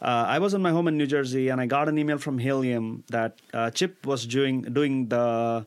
Uh, 0.00 0.24
I 0.28 0.38
was 0.38 0.52
in 0.52 0.60
my 0.60 0.70
home 0.70 0.88
in 0.88 0.98
New 0.98 1.06
Jersey, 1.06 1.48
and 1.48 1.58
I 1.58 1.64
got 1.66 1.88
an 1.88 1.98
email 1.98 2.18
from 2.18 2.36
Helium 2.38 3.02
that 3.08 3.40
uh, 3.54 3.70
Chip 3.70 4.06
was 4.06 4.26
doing 4.26 4.60
doing 4.62 5.08
the, 5.08 5.66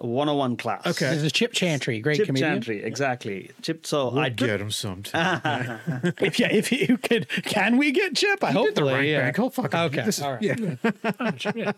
101 0.00 0.56
class. 0.56 0.84
Okay. 0.86 1.14
This 1.14 1.22
is 1.22 1.32
Chip 1.32 1.52
Chantry, 1.52 2.00
great 2.00 2.16
Chip 2.16 2.26
comedian. 2.26 2.54
Chantry, 2.54 2.82
exactly. 2.82 3.50
Chip. 3.62 3.86
So 3.86 4.10
We'll 4.10 4.18
I 4.24 4.28
took, 4.30 4.48
get 4.48 4.60
him 4.60 4.70
sometime. 4.72 5.80
If, 6.20 6.40
yeah, 6.40 6.48
if 6.50 6.72
you 6.72 6.98
could, 6.98 7.28
can 7.44 7.76
we 7.78 7.92
get 7.92 8.16
Chip? 8.16 8.42
I 8.42 8.50
hope 8.50 8.74
the 8.74 8.84
right 8.84 9.14
bank. 9.16 9.36
He'll 9.36 9.50
fucking- 9.50 9.80
Okay, 9.80 10.04
this 10.04 10.18
is- 10.18 10.24
all 10.24 10.32
right. 10.34 10.42
yeah. 11.54 11.72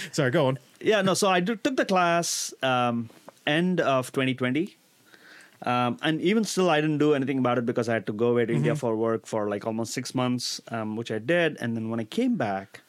Sorry, 0.12 0.30
go 0.30 0.46
on. 0.46 0.58
yeah 0.80 1.02
no 1.02 1.12
so 1.14 1.28
i 1.28 1.40
do, 1.40 1.56
took 1.56 1.76
the 1.76 1.84
class 1.84 2.54
um, 2.62 3.10
end 3.46 3.80
of 3.80 4.10
2020 4.12 4.76
Um, 5.62 5.98
and 6.02 6.20
even 6.20 6.44
still, 6.44 6.70
I 6.70 6.80
didn't 6.80 6.98
do 6.98 7.14
anything 7.14 7.38
about 7.38 7.58
it 7.58 7.66
because 7.66 7.88
I 7.88 7.94
had 7.94 8.06
to 8.06 8.12
go 8.12 8.28
away 8.28 8.46
to 8.46 8.52
India 8.54 8.72
Mm-hmm. 8.72 8.78
for 8.78 8.96
work 8.96 9.26
for 9.26 9.48
like 9.48 9.66
almost 9.66 9.92
six 9.92 10.14
months, 10.14 10.60
um, 10.70 10.96
which 10.96 11.10
I 11.10 11.18
did. 11.18 11.56
And 11.60 11.76
then 11.76 11.90
when 11.90 11.98
I 12.00 12.04
came 12.04 12.36
back, 12.36 12.82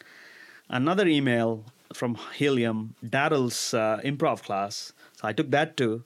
another 0.69 1.07
email 1.07 1.65
from 1.93 2.17
Helium, 2.35 2.95
Daryl's 3.03 3.73
uh, 3.73 3.99
improv 4.03 4.43
class. 4.43 4.93
So 5.17 5.27
I 5.27 5.33
took 5.33 5.49
that 5.51 5.75
too. 5.77 6.03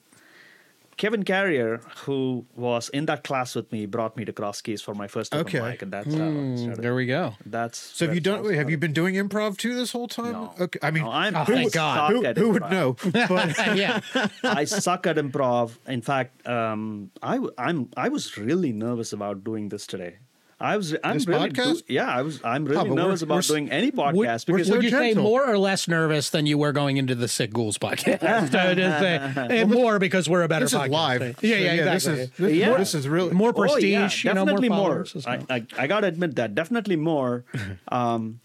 Kevin 0.98 1.24
Carrier, 1.24 1.82
who 2.06 2.46
was 2.56 2.90
in 2.90 3.06
that 3.08 3.24
class 3.24 3.56
with 3.56 3.72
me, 3.72 3.86
brought 3.86 4.16
me 4.16 4.26
to 4.26 4.34
Cross 4.34 4.62
Keys 4.62 4.82
for 4.82 4.94
my 4.94 5.08
first 5.08 5.34
open 5.34 5.48
Okay. 5.48 5.62
mic, 5.72 5.82
and 5.82 5.92
that's 5.92 6.14
how 6.14 6.28
it 6.30 6.58
started. 6.58 6.76
Hmm, 6.78 6.82
There 6.82 6.96
we 6.96 7.06
go. 7.06 7.34
That's 7.46 7.78
So 7.78 8.06
have 8.06 8.16
you 8.16 8.22
done? 8.22 8.54
Have 8.54 8.70
you 8.70 8.78
been 8.78 8.94
doing 8.94 9.16
improv 9.16 9.58
too 9.58 9.76
this 9.76 9.92
whole 9.92 10.08
time? 10.08 10.34
No. 10.34 10.54
Okay. 10.60 10.80
I 10.82 10.92
mean, 10.92 11.04
No, 11.04 11.12
I'm 11.12 11.36
Oh, 11.36 11.44
who 11.46 11.70
God. 11.70 12.12
who, 12.12 12.24
who 12.42 12.50
would 12.52 12.70
know? 12.70 12.96
But 13.12 13.58
yeah. 13.76 14.02
I 14.44 14.66
suck 14.66 15.08
at 15.08 15.18
improv. 15.18 15.78
In 15.88 16.02
fact, 16.02 16.48
um, 16.48 17.12
I 17.22 17.40
I'm 17.58 17.90
I 17.98 18.10
was 18.10 18.38
really 18.38 18.72
nervous 18.72 19.14
about 19.14 19.44
doing 19.44 19.70
this 19.70 19.88
today. 19.88 20.18
I 20.60 20.78
was 20.78 20.96
I'm 21.04 21.16
This 21.18 21.28
really 21.28 21.50
podcast? 21.50 21.84
yeah 21.88 22.08
I 22.10 22.22
was 22.22 22.40
I'm 22.44 22.64
Oh, 22.64 22.70
really 22.70 22.76
but 22.76 22.90
we're- 22.90 23.04
nervous 23.04 23.22
about 23.22 23.44
doing 23.44 23.70
any 23.72 23.92
podcast 23.92 24.48
we're 24.48 24.56
because 24.58 24.68
so 24.68 24.76
Would 24.76 24.84
you 24.84 24.90
say 24.92 25.08
gentle. 25.10 25.24
more 25.24 25.46
or 25.50 25.58
less 25.58 25.88
nervous 25.88 26.30
than 26.30 26.46
you 26.46 26.58
were 26.58 26.72
going 26.72 26.98
into 26.98 27.16
the 27.16 27.28
Sick 27.28 27.52
Ghouls 27.54 27.78
podcast? 27.78 28.24
Uh, 28.64 28.74
just 28.76 29.00
say, 29.00 29.48
eh, 29.62 29.64
more 29.66 30.00
because 30.00 30.30
we're 30.30 30.44
a 30.44 30.48
better 30.48 30.66
this 30.66 30.74
is 30.74 30.88
live. 30.90 31.22
Yeah, 31.22 31.32
So, 31.42 31.48
yeah, 31.48 31.76
This 31.76 32.06
exactly. 32.08 32.24
is 32.24 32.30
this, 32.38 32.54
Yeah. 32.54 32.78
this 32.78 32.94
is 32.96 33.08
really 33.08 33.34
more 33.34 33.50
Oh, 33.50 33.54
prestige, 33.54 34.24
yeah, 34.26 34.32
you 34.32 34.36
know, 34.36 34.46
more 34.46 34.60
definitely 34.60 34.70
more. 34.70 35.06
I. 35.26 35.40
I, 35.50 35.66
I 35.78 35.88
gotta 35.88 36.08
admit 36.08 36.36
that 36.36 36.56
definitely 36.56 36.96
more. 36.96 37.44
Um, 37.90 38.40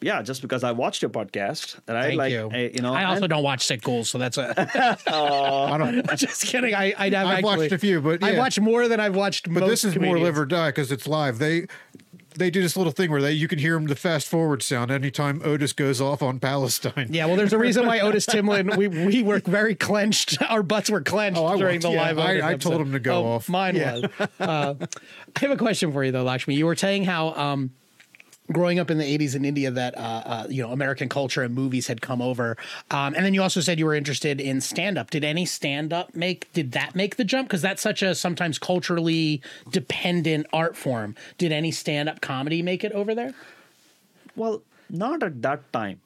yeah, 0.00 0.22
just 0.22 0.42
because 0.42 0.64
I 0.64 0.72
watched 0.72 1.02
your 1.02 1.10
podcast, 1.10 1.78
right? 1.88 2.02
Thank 2.04 2.18
like, 2.18 2.32
you. 2.32 2.50
eh, 2.52 2.70
you 2.74 2.82
know, 2.82 2.94
I 2.94 3.04
also 3.04 3.22
and- 3.22 3.30
don't 3.30 3.42
watch 3.42 3.66
Sick 3.66 3.82
Ghouls, 3.82 4.08
so 4.10 4.18
that's 4.18 4.38
a. 4.38 4.54
I 5.06 5.76
don't. 5.78 6.08
just 6.16 6.44
kidding. 6.46 6.74
I, 6.74 6.94
I 6.96 7.10
have 7.10 7.14
I've 7.14 7.38
actually, 7.38 7.42
watched 7.58 7.72
a 7.72 7.78
few, 7.78 8.00
but 8.00 8.22
I 8.22 8.36
watch 8.38 8.58
more 8.60 8.88
than 8.88 9.00
I've 9.00 9.16
watched. 9.16 9.52
But 9.52 9.60
most 9.60 9.68
this 9.70 9.84
is 9.84 9.98
more 9.98 10.18
live 10.18 10.38
or 10.38 10.46
die 10.46 10.68
because 10.68 10.90
it's 10.90 11.06
live. 11.06 11.38
They 11.38 11.66
they 12.36 12.50
do 12.50 12.62
this 12.62 12.76
little 12.76 12.92
thing 12.92 13.10
where 13.10 13.20
they 13.20 13.32
you 13.32 13.48
can 13.48 13.58
hear 13.58 13.74
them 13.74 13.86
the 13.86 13.96
fast 13.96 14.28
forward 14.28 14.62
sound 14.62 14.90
anytime 14.90 15.42
Otis 15.44 15.72
goes 15.72 16.00
off 16.00 16.22
on 16.22 16.38
Palestine. 16.40 17.08
Yeah, 17.10 17.26
well, 17.26 17.36
there's 17.36 17.52
a 17.52 17.58
reason 17.58 17.86
why 17.86 18.00
Otis 18.00 18.26
Timlin 18.26 18.76
we 18.76 18.88
we 18.88 19.22
were 19.22 19.40
very 19.40 19.74
clenched. 19.74 20.40
Our 20.48 20.62
butts 20.62 20.88
were 20.90 21.02
clenched 21.02 21.38
Oh, 21.40 21.56
during 21.58 21.76
was, 21.76 21.84
the 21.84 21.90
yeah. 21.90 22.02
live. 22.02 22.18
I- 22.18 22.32
Otis 22.36 22.44
I 22.44 22.54
told 22.56 22.80
him 22.80 22.92
to 22.92 23.00
go 23.00 23.24
Oh, 23.24 23.32
off. 23.32 23.48
Mine 23.48 23.74
was. 23.76 24.04
Uh, 24.38 24.74
I 25.36 25.40
have 25.40 25.50
a 25.50 25.56
question 25.56 25.92
for 25.92 26.04
you 26.04 26.12
though, 26.12 26.22
Lakshmi. 26.22 26.54
You 26.54 26.66
were 26.66 26.76
saying 26.76 27.04
how. 27.04 27.34
Um, 27.34 27.72
Growing 28.52 28.80
up 28.80 28.90
in 28.90 28.98
the 28.98 29.04
'80s 29.04 29.36
in 29.36 29.44
India, 29.44 29.70
that 29.70 29.96
uh, 29.96 30.00
uh, 30.00 30.46
you 30.50 30.60
know 30.60 30.72
American 30.72 31.08
culture 31.08 31.42
and 31.42 31.54
movies 31.54 31.86
had 31.86 32.00
come 32.00 32.20
over, 32.20 32.56
um, 32.90 33.14
and 33.14 33.24
then 33.24 33.32
you 33.32 33.42
also 33.42 33.60
said 33.60 33.78
you 33.78 33.86
were 33.86 33.94
interested 33.94 34.40
in 34.40 34.60
stand-up. 34.60 35.10
Did 35.10 35.22
any 35.22 35.46
stand-up 35.46 36.16
make? 36.16 36.52
Did 36.52 36.72
that 36.72 36.96
make 36.96 37.14
the 37.14 37.22
jump? 37.22 37.48
Because 37.48 37.62
that's 37.62 37.80
such 37.80 38.02
a 38.02 38.12
sometimes 38.14 38.58
culturally 38.58 39.40
dependent 39.70 40.46
art 40.52 40.76
form. 40.76 41.14
Did 41.38 41.52
any 41.52 41.70
stand-up 41.70 42.20
comedy 42.20 42.60
make 42.60 42.82
it 42.82 42.90
over 42.90 43.14
there? 43.14 43.34
Well, 44.34 44.62
not 44.88 45.22
at 45.22 45.40
that 45.42 45.72
time. 45.72 46.00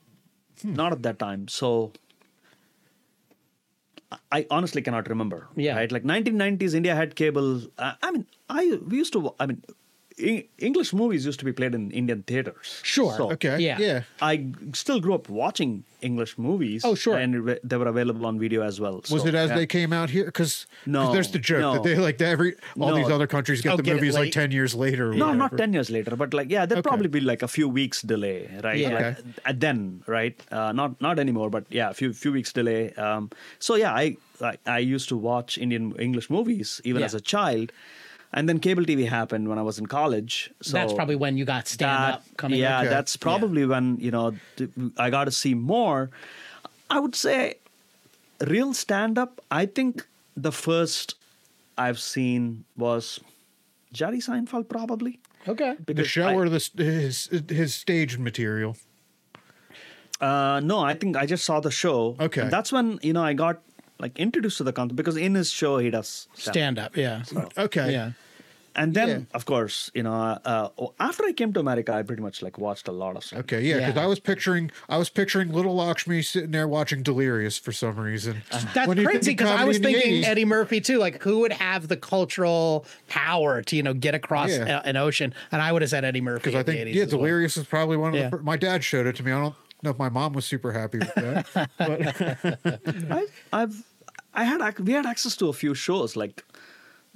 Not 0.62 0.92
at 0.92 1.02
that 1.02 1.18
time. 1.18 1.48
So 1.48 1.92
I- 4.12 4.18
I 4.32 4.46
honestly 4.50 4.82
cannot 4.82 5.08
remember. 5.08 5.48
Yeah. 5.56 5.76
Right? 5.76 5.90
Like 5.90 6.04
1990s, 6.04 6.74
India 6.74 6.94
had 6.94 7.16
cable. 7.16 7.62
Uh, 7.78 7.94
I 8.02 8.10
mean, 8.10 8.26
I 8.50 8.78
we 8.86 8.98
used 8.98 9.12
to. 9.14 9.34
I 9.40 9.46
mean, 9.46 9.62
Eng- 10.18 10.44
English 10.58 10.92
movies 10.92 11.26
used 11.26 11.38
to 11.40 11.44
be 11.44 11.52
played 11.52 11.74
in 11.74 11.90
Indian 11.90 12.22
theaters. 12.22 12.80
Sure. 12.82 13.12
So 13.16 13.32
Okay. 13.32 13.58
Yeah. 13.58 13.78
Yeah. 13.78 14.02
I 14.22 14.46
still 14.72 15.00
grew 15.00 15.14
up 15.14 15.28
watching 15.28 15.82
English 16.02 16.38
movies. 16.38 16.84
Oh, 16.84 16.94
sure. 16.94 17.16
And 17.16 17.44
re- 17.44 17.58
they 17.64 17.76
were 17.76 17.88
available 17.88 18.24
on 18.26 18.38
video 18.38 18.62
as 18.62 18.78
well. 18.80 18.96
Was 19.10 19.22
So, 19.22 19.26
it 19.26 19.34
as 19.34 19.50
yeah. 19.50 19.56
they 19.56 19.66
came 19.66 19.92
out 19.92 20.10
here? 20.10 20.26
Because 20.26 20.66
No, 20.86 21.12
there's 21.12 21.30
the 21.32 21.38
joke 21.40 21.60
no. 21.60 21.72
that 21.74 21.82
they 21.82 21.96
like 21.96 22.20
every 22.22 22.54
all 22.78 22.90
No. 22.90 22.94
these 22.96 23.10
other 23.10 23.26
countries 23.26 23.60
get 23.60 23.76
the 23.76 23.82
get 23.82 23.94
movies 23.96 24.14
late. 24.14 24.26
like 24.26 24.32
ten 24.32 24.52
years 24.52 24.72
later. 24.74 25.10
Or 25.10 25.14
No, 25.14 25.26
whatever. 25.26 25.38
not 25.38 25.56
ten 25.58 25.72
years 25.72 25.90
later, 25.90 26.14
but 26.14 26.32
like 26.32 26.48
yeah, 26.50 26.64
there'd 26.66 26.78
Okay. 26.78 26.88
probably 26.88 27.08
be 27.08 27.20
like 27.20 27.42
a 27.42 27.48
few 27.48 27.68
weeks 27.68 28.00
delay, 28.02 28.48
right? 28.62 28.78
Yeah. 28.78 28.90
Like, 28.94 29.04
Okay. 29.18 29.30
at 29.46 29.58
then, 29.60 30.02
right? 30.06 30.36
Uh, 30.52 30.70
not 30.72 31.00
not 31.00 31.18
anymore, 31.18 31.50
but 31.50 31.64
yeah, 31.70 31.90
a 31.90 31.94
few 31.94 32.12
few 32.12 32.30
weeks 32.32 32.52
delay. 32.52 32.92
Um, 32.94 33.30
so 33.58 33.74
yeah, 33.74 33.92
I, 33.92 34.16
I 34.40 34.56
I 34.66 34.78
used 34.78 35.08
to 35.08 35.16
watch 35.16 35.58
Indian 35.58 35.92
English 35.98 36.30
movies 36.30 36.80
even 36.84 37.00
Yeah. 37.00 37.06
as 37.06 37.14
a 37.14 37.20
child, 37.20 37.72
and 38.34 38.48
then 38.48 38.58
cable 38.58 38.84
TV 38.84 39.08
happened 39.08 39.48
when 39.48 39.58
I 39.58 39.62
was 39.62 39.78
in 39.78 39.86
college. 39.86 40.50
So 40.60 40.72
that's 40.72 40.92
probably 40.92 41.16
when 41.16 41.36
you 41.38 41.44
got 41.44 41.66
stand-up 41.68 42.22
coming. 42.36 42.58
Yeah, 42.60 42.80
Okay. 42.80 42.88
that's 42.90 43.16
probably 43.16 43.64
when 43.64 43.96
you 44.00 44.10
know 44.10 44.34
I 44.98 45.08
got 45.10 45.24
to 45.24 45.30
see 45.30 45.54
more. 45.54 46.10
I 46.90 46.98
would 47.00 47.14
say 47.14 47.54
real 48.46 48.74
stand 48.74 49.16
up. 49.18 49.40
I 49.50 49.66
think 49.66 50.06
the 50.36 50.52
first 50.52 51.14
I've 51.78 51.98
seen 51.98 52.64
was 52.76 53.20
Jerry 53.92 54.18
Seinfeld, 54.18 54.68
probably. 54.68 55.18
Okay. 55.46 55.76
The 55.86 56.04
show 56.04 56.26
I- 56.28 56.34
or 56.34 56.48
the 56.48 56.60
his 56.76 57.28
his 57.48 57.74
staged 57.74 58.18
material. 58.18 58.76
Uh, 60.20 60.60
no, 60.62 60.78
I 60.80 60.94
think 60.94 61.16
I 61.16 61.26
just 61.26 61.44
saw 61.44 61.60
the 61.60 61.70
show. 61.70 62.16
Okay. 62.18 62.42
And 62.42 62.50
that's 62.50 62.72
when 62.72 62.98
you 63.02 63.12
know 63.12 63.22
I 63.22 63.32
got 63.34 63.60
like 63.98 64.18
introduced 64.18 64.58
to 64.58 64.64
the 64.64 64.72
concept 64.72 64.96
because 64.96 65.16
in 65.16 65.34
his 65.34 65.50
show 65.50 65.78
he 65.78 65.90
does 65.90 66.28
Stand 66.34 66.78
up, 66.78 66.96
yeah. 66.96 67.22
Okay. 67.58 67.92
Yeah. 67.92 68.12
And 68.76 68.92
then, 68.94 69.08
Yeah. 69.08 69.18
of 69.34 69.44
course, 69.46 69.90
you 69.94 70.02
know, 70.02 70.12
uh, 70.44 70.68
after 70.98 71.24
I 71.24 71.32
came 71.32 71.52
to 71.52 71.60
America, 71.60 71.92
I 71.94 72.02
pretty 72.02 72.22
much 72.22 72.42
like 72.42 72.58
watched 72.58 72.88
a 72.88 72.92
lot 72.92 73.16
of 73.16 73.24
stuff. 73.24 73.40
Okay, 73.40 73.60
yeah, 73.62 73.78
because 73.78 73.94
Yeah. 73.94 74.02
I 74.02 74.06
was 74.06 74.18
picturing 74.20 74.70
I 74.88 74.96
was 74.98 75.08
picturing 75.10 75.52
little 75.52 75.74
Lakshmi 75.76 76.22
sitting 76.22 76.50
there 76.50 76.66
watching 76.66 77.02
Delirious 77.02 77.56
for 77.58 77.72
some 77.72 77.96
reason. 77.96 78.42
That's 78.74 78.88
When 78.88 79.02
crazy 79.04 79.32
because 79.32 79.50
I 79.50 79.64
was 79.64 79.78
thinking 79.78 80.22
80s 80.22 80.26
Eddie 80.26 80.44
Murphy 80.44 80.80
too. 80.80 80.98
Like, 80.98 81.22
who 81.22 81.40
would 81.40 81.52
have 81.52 81.88
the 81.88 81.96
cultural 81.96 82.84
power 83.08 83.62
to 83.62 83.76
you 83.76 83.82
know 83.82 83.94
get 83.94 84.14
across 84.14 84.50
Yeah. 84.50 84.80
a- 84.82 84.88
an 84.88 84.96
ocean? 84.96 85.34
And 85.52 85.62
I 85.62 85.70
would 85.72 85.82
have 85.82 85.90
said 85.90 86.04
Eddie 86.04 86.20
Murphy. 86.20 86.50
Because 86.50 86.54
I 86.56 86.60
in 86.60 86.66
the 86.66 86.72
think 86.72 86.88
80s 86.88 86.94
yeah, 86.96 87.02
as 87.04 87.12
well. 87.12 87.18
Delirious 87.20 87.56
is 87.56 87.66
probably 87.66 87.96
one 87.96 88.14
of 88.14 88.20
Yeah. 88.20 88.28
the. 88.30 88.38
My 88.38 88.56
dad 88.56 88.82
showed 88.82 89.06
it 89.06 89.14
to 89.16 89.22
me. 89.22 89.30
I 89.32 89.40
don't 89.40 89.54
know 89.82 89.90
if 89.90 89.98
my 89.98 90.08
mom 90.08 90.32
was 90.32 90.44
super 90.44 90.72
happy 90.72 90.98
with 90.98 91.14
that. 91.14 91.68
I, 93.10 93.26
I've 93.52 93.82
I 94.34 94.44
had 94.44 94.78
we 94.80 94.92
had 94.92 95.06
access 95.06 95.36
to 95.36 95.48
a 95.48 95.52
few 95.52 95.74
shows 95.74 96.16
like 96.16 96.44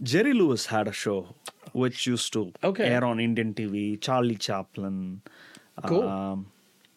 Jerry 0.03 0.33
Lewis 0.33 0.67
had 0.67 0.89
a 0.89 0.93
show 0.93 1.35
which 1.73 2.07
used 2.07 2.33
to 2.33 2.53
Okay. 2.65 2.85
air 2.85 3.05
on 3.05 3.21
Indian 3.21 3.53
TV. 3.55 4.01
Charlie 4.01 4.37
Chaplin, 4.37 5.21
Cool. 5.87 6.09
Um, 6.09 6.47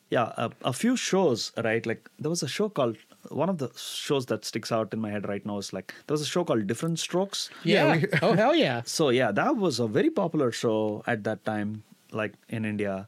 yeah, 0.10 0.34
a, 0.38 0.52
a 0.66 0.74
few 0.74 0.96
shows, 0.98 1.52
right? 1.64 1.86
Like 1.86 2.10
there 2.20 2.30
was 2.30 2.42
a 2.44 2.48
show 2.48 2.68
called 2.68 2.98
one 3.30 3.48
of 3.50 3.60
the 3.60 3.70
shows 3.78 4.26
that 4.26 4.44
sticks 4.44 4.72
out 4.72 4.94
in 4.94 5.00
my 5.00 5.10
head 5.12 5.28
right 5.30 5.46
now 5.46 5.58
is 5.60 5.72
like 5.72 5.94
there 6.08 6.14
was 6.14 6.22
a 6.22 6.26
show 6.26 6.44
called 6.44 6.66
Diff'rent 6.68 7.00
Strokes. 7.00 7.50
Yeah. 7.64 7.96
we- 7.98 8.08
oh 8.22 8.34
hell 8.34 8.56
yeah. 8.56 8.82
So 8.86 9.10
yeah, 9.10 9.32
that 9.32 9.56
was 9.58 9.80
a 9.80 9.88
very 9.88 10.10
popular 10.10 10.52
show 10.52 11.04
at 11.08 11.24
that 11.26 11.46
time, 11.46 11.84
like 12.12 12.34
in 12.50 12.66
India. 12.66 13.08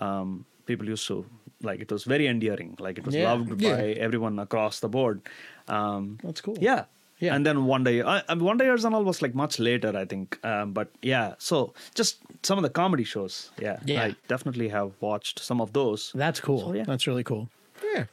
Um, 0.00 0.44
people 0.66 0.86
used 0.88 1.06
to 1.08 1.24
like 1.62 1.80
it 1.80 1.90
was 1.92 2.04
very 2.04 2.26
endearing. 2.26 2.74
Like 2.80 2.98
it 2.98 3.06
was 3.06 3.14
Yeah. 3.14 3.32
loved 3.32 3.60
Yeah. 3.62 3.76
by 3.76 3.82
everyone 3.92 4.38
across 4.40 4.80
the 4.80 4.88
board. 4.88 5.22
Um, 5.68 6.18
That's 6.22 6.40
cool. 6.40 6.56
Yeah. 6.60 6.84
Yeah. 7.22 7.36
And 7.36 7.46
then 7.46 7.66
one 7.66 7.84
day, 7.84 8.02
I, 8.02 8.20
I 8.28 8.34
mean, 8.34 8.44
one 8.44 8.58
day 8.58 8.64
years 8.64 8.84
and 8.84 8.94
all 8.96 9.04
was 9.04 9.22
like 9.22 9.32
much 9.32 9.60
later, 9.60 9.96
I 9.96 10.04
think. 10.04 10.44
Um, 10.44 10.72
but 10.72 10.88
yeah, 11.02 11.34
so 11.38 11.72
just 11.94 12.18
some 12.42 12.58
of 12.58 12.64
the 12.64 12.70
comedy 12.70 13.04
shows. 13.04 13.52
Yeah, 13.60 13.78
Yeah. 13.86 14.02
I 14.02 14.16
definitely 14.26 14.68
have 14.70 14.90
watched 15.00 15.38
some 15.38 15.60
of 15.60 15.72
those. 15.72 16.10
That's 16.16 16.40
cool. 16.40 16.60
So, 16.60 16.74
yeah. 16.74 16.82
That's 16.82 17.06
really 17.06 17.22
cool. 17.22 17.48
yeah, 17.94 18.06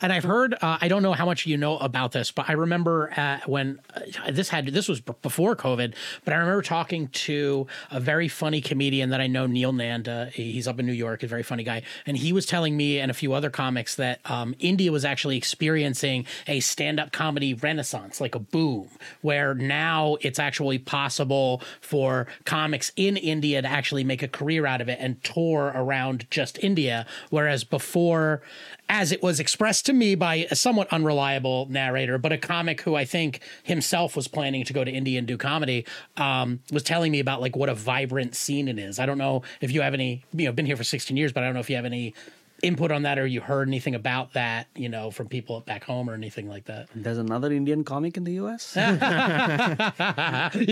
And 0.00 0.12
I've 0.12 0.24
heard, 0.24 0.54
uh, 0.54 0.78
I 0.80 0.88
don't 0.88 1.02
know 1.02 1.12
how 1.12 1.26
much 1.26 1.46
you 1.46 1.56
know 1.56 1.78
about 1.78 2.12
this, 2.12 2.30
but 2.30 2.48
I 2.48 2.52
remember 2.52 3.12
uh, 3.16 3.38
when 3.46 3.80
uh, 3.94 4.30
this 4.30 4.48
had, 4.48 4.66
this 4.68 4.88
was 4.88 5.00
b- 5.00 5.14
before 5.22 5.56
COVID, 5.56 5.94
but 6.24 6.34
I 6.34 6.36
remember 6.36 6.62
talking 6.62 7.08
to 7.08 7.66
a 7.90 8.00
very 8.00 8.28
funny 8.28 8.60
comedian 8.60 9.10
that 9.10 9.20
I 9.20 9.26
know, 9.26 9.46
Neil 9.46 9.72
Nanda. 9.72 10.30
He's 10.32 10.68
up 10.68 10.78
in 10.78 10.86
New 10.86 10.92
York, 10.92 11.22
a 11.22 11.26
very 11.26 11.42
funny 11.42 11.64
guy. 11.64 11.82
And 12.06 12.16
he 12.16 12.32
was 12.32 12.46
telling 12.46 12.76
me 12.76 12.98
and 12.98 13.10
a 13.10 13.14
few 13.14 13.32
other 13.32 13.50
comics 13.50 13.94
that 13.96 14.20
um, 14.24 14.54
India 14.58 14.92
was 14.92 15.04
actually 15.04 15.36
experiencing 15.36 16.26
a 16.46 16.60
stand 16.60 17.00
up 17.00 17.12
comedy 17.12 17.54
renaissance, 17.54 18.20
like 18.20 18.34
a 18.34 18.38
boom, 18.38 18.88
where 19.22 19.54
now 19.54 20.16
it's 20.20 20.38
actually 20.38 20.78
possible 20.78 21.62
for 21.80 22.26
comics 22.44 22.92
in 22.96 23.16
India 23.16 23.62
to 23.62 23.68
actually 23.68 24.04
make 24.04 24.22
a 24.22 24.28
career 24.28 24.66
out 24.66 24.80
of 24.80 24.88
it 24.88 24.98
and 25.00 25.22
tour 25.24 25.72
around 25.74 26.26
just 26.30 26.58
India. 26.62 27.06
Whereas 27.30 27.64
before, 27.64 28.42
as 28.90 29.12
it 29.12 29.22
was 29.22 29.38
expressed 29.38 29.86
to 29.86 29.92
me 29.92 30.16
by 30.16 30.48
a 30.50 30.56
somewhat 30.56 30.92
unreliable 30.92 31.64
narrator, 31.70 32.18
but 32.18 32.32
a 32.32 32.36
comic 32.36 32.80
who 32.80 32.96
I 32.96 33.04
think 33.04 33.38
himself 33.62 34.16
was 34.16 34.26
planning 34.26 34.64
to 34.64 34.72
go 34.72 34.82
to 34.82 34.90
India 34.90 35.16
and 35.16 35.28
do 35.28 35.38
comedy, 35.38 35.86
um, 36.16 36.58
was 36.72 36.82
telling 36.82 37.12
me 37.12 37.20
about 37.20 37.40
like 37.40 37.54
what 37.54 37.68
a 37.68 37.74
vibrant 37.74 38.34
scene 38.34 38.66
it 38.66 38.80
is. 38.80 38.98
I 38.98 39.06
don't 39.06 39.16
know 39.16 39.42
if 39.60 39.70
you 39.70 39.80
have 39.82 39.94
any, 39.94 40.24
you 40.32 40.44
know, 40.44 40.52
been 40.52 40.66
here 40.66 40.76
for 40.76 40.82
16 40.82 41.16
years, 41.16 41.32
but 41.32 41.44
I 41.44 41.46
don't 41.46 41.54
know 41.54 41.60
if 41.60 41.70
you 41.70 41.76
have 41.76 41.84
any 41.84 42.14
input 42.62 42.90
on 42.92 43.02
that, 43.02 43.18
or 43.18 43.26
you 43.26 43.40
heard 43.40 43.68
anything 43.68 43.94
about 43.94 44.32
that, 44.34 44.66
you 44.74 44.88
know, 44.88 45.10
from 45.10 45.28
people 45.28 45.60
back 45.60 45.84
home 45.84 46.08
or 46.08 46.14
anything 46.14 46.48
like 46.48 46.64
that? 46.66 46.88
There's 46.94 47.18
another 47.18 47.52
Indian 47.52 47.84
comic 47.84 48.16
in 48.16 48.24
the 48.24 48.32
US. 48.44 48.74
you 48.76 48.82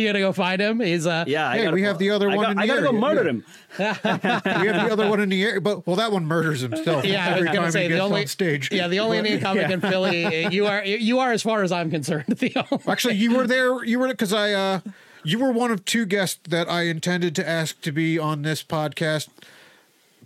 gotta 0.07 0.19
go 0.19 0.33
find 0.33 0.61
him. 0.61 0.81
He's 0.81 1.07
uh, 1.07 1.25
Yeah, 1.27 1.53
Hey, 1.53 1.71
we 1.71 1.81
go- 1.81 1.87
have 1.89 1.99
the 1.99 2.11
other 2.11 2.31
I 2.31 2.37
one 2.37 2.45
got- 2.45 2.53
in 2.53 2.59
I 2.59 2.67
the 2.67 2.73
gotta 2.75 2.83
go 2.87 2.93
murder 2.93 3.29
him. 3.29 3.45
we 3.79 3.85
have 3.85 4.03
the 4.43 4.89
other 4.93 5.09
one 5.09 5.21
in 5.21 5.29
the 5.29 5.43
air, 5.43 5.61
but 5.61 5.87
well, 5.87 5.97
that 5.97 6.13
one 6.13 6.25
murders 6.27 6.61
himself. 6.61 7.05
Yeah, 7.05 7.27
I 7.35 7.37
was 7.39 7.45
gonna 7.47 7.61
time 7.61 7.71
say 7.71 7.89
the 7.89 7.99
only 8.01 8.23
on 8.23 8.27
stage. 8.27 8.71
Yeah, 8.73 8.89
the 8.89 9.01
only 9.01 9.19
Indian 9.19 9.41
comic 9.41 9.71
in 9.71 9.81
Philly. 9.81 10.47
You 10.55 10.67
are 10.67 10.85
you 10.85 11.19
are 11.21 11.33
as 11.33 11.43
far 11.43 11.63
as 11.63 11.73
I'm 11.73 11.91
concerned. 11.91 12.27
The 12.29 12.53
only. 12.71 12.85
Actually, 12.87 13.15
you 13.17 13.35
were 13.37 13.47
there. 13.47 13.85
You 13.85 13.99
were 13.99 14.09
because 14.09 14.33
I. 14.33 14.53
uh 14.53 14.81
You 15.25 15.39
were 15.39 15.53
one 15.53 15.71
of 15.71 15.85
two 15.85 16.07
guests 16.07 16.39
that 16.49 16.71
I 16.71 16.83
intended 16.83 17.35
to 17.37 17.49
ask 17.49 17.81
to 17.83 17.93
be 17.93 18.19
on 18.19 18.43
this 18.43 18.63
podcast 18.63 19.29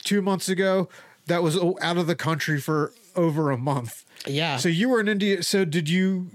two 0.05 0.21
months 0.23 0.49
ago. 0.49 0.89
That 1.27 1.43
was 1.43 1.57
out 1.81 1.97
of 1.97 2.07
the 2.07 2.17
country 2.17 2.61
for 2.61 2.93
over 3.15 3.51
a 3.51 3.59
month. 3.59 4.05
Yeah. 4.27 4.57
So 4.57 4.69
you 4.69 4.89
were 4.89 5.01
in 5.01 5.09
India. 5.09 5.43
So 5.43 5.65
did 5.65 5.89
you? 5.89 6.31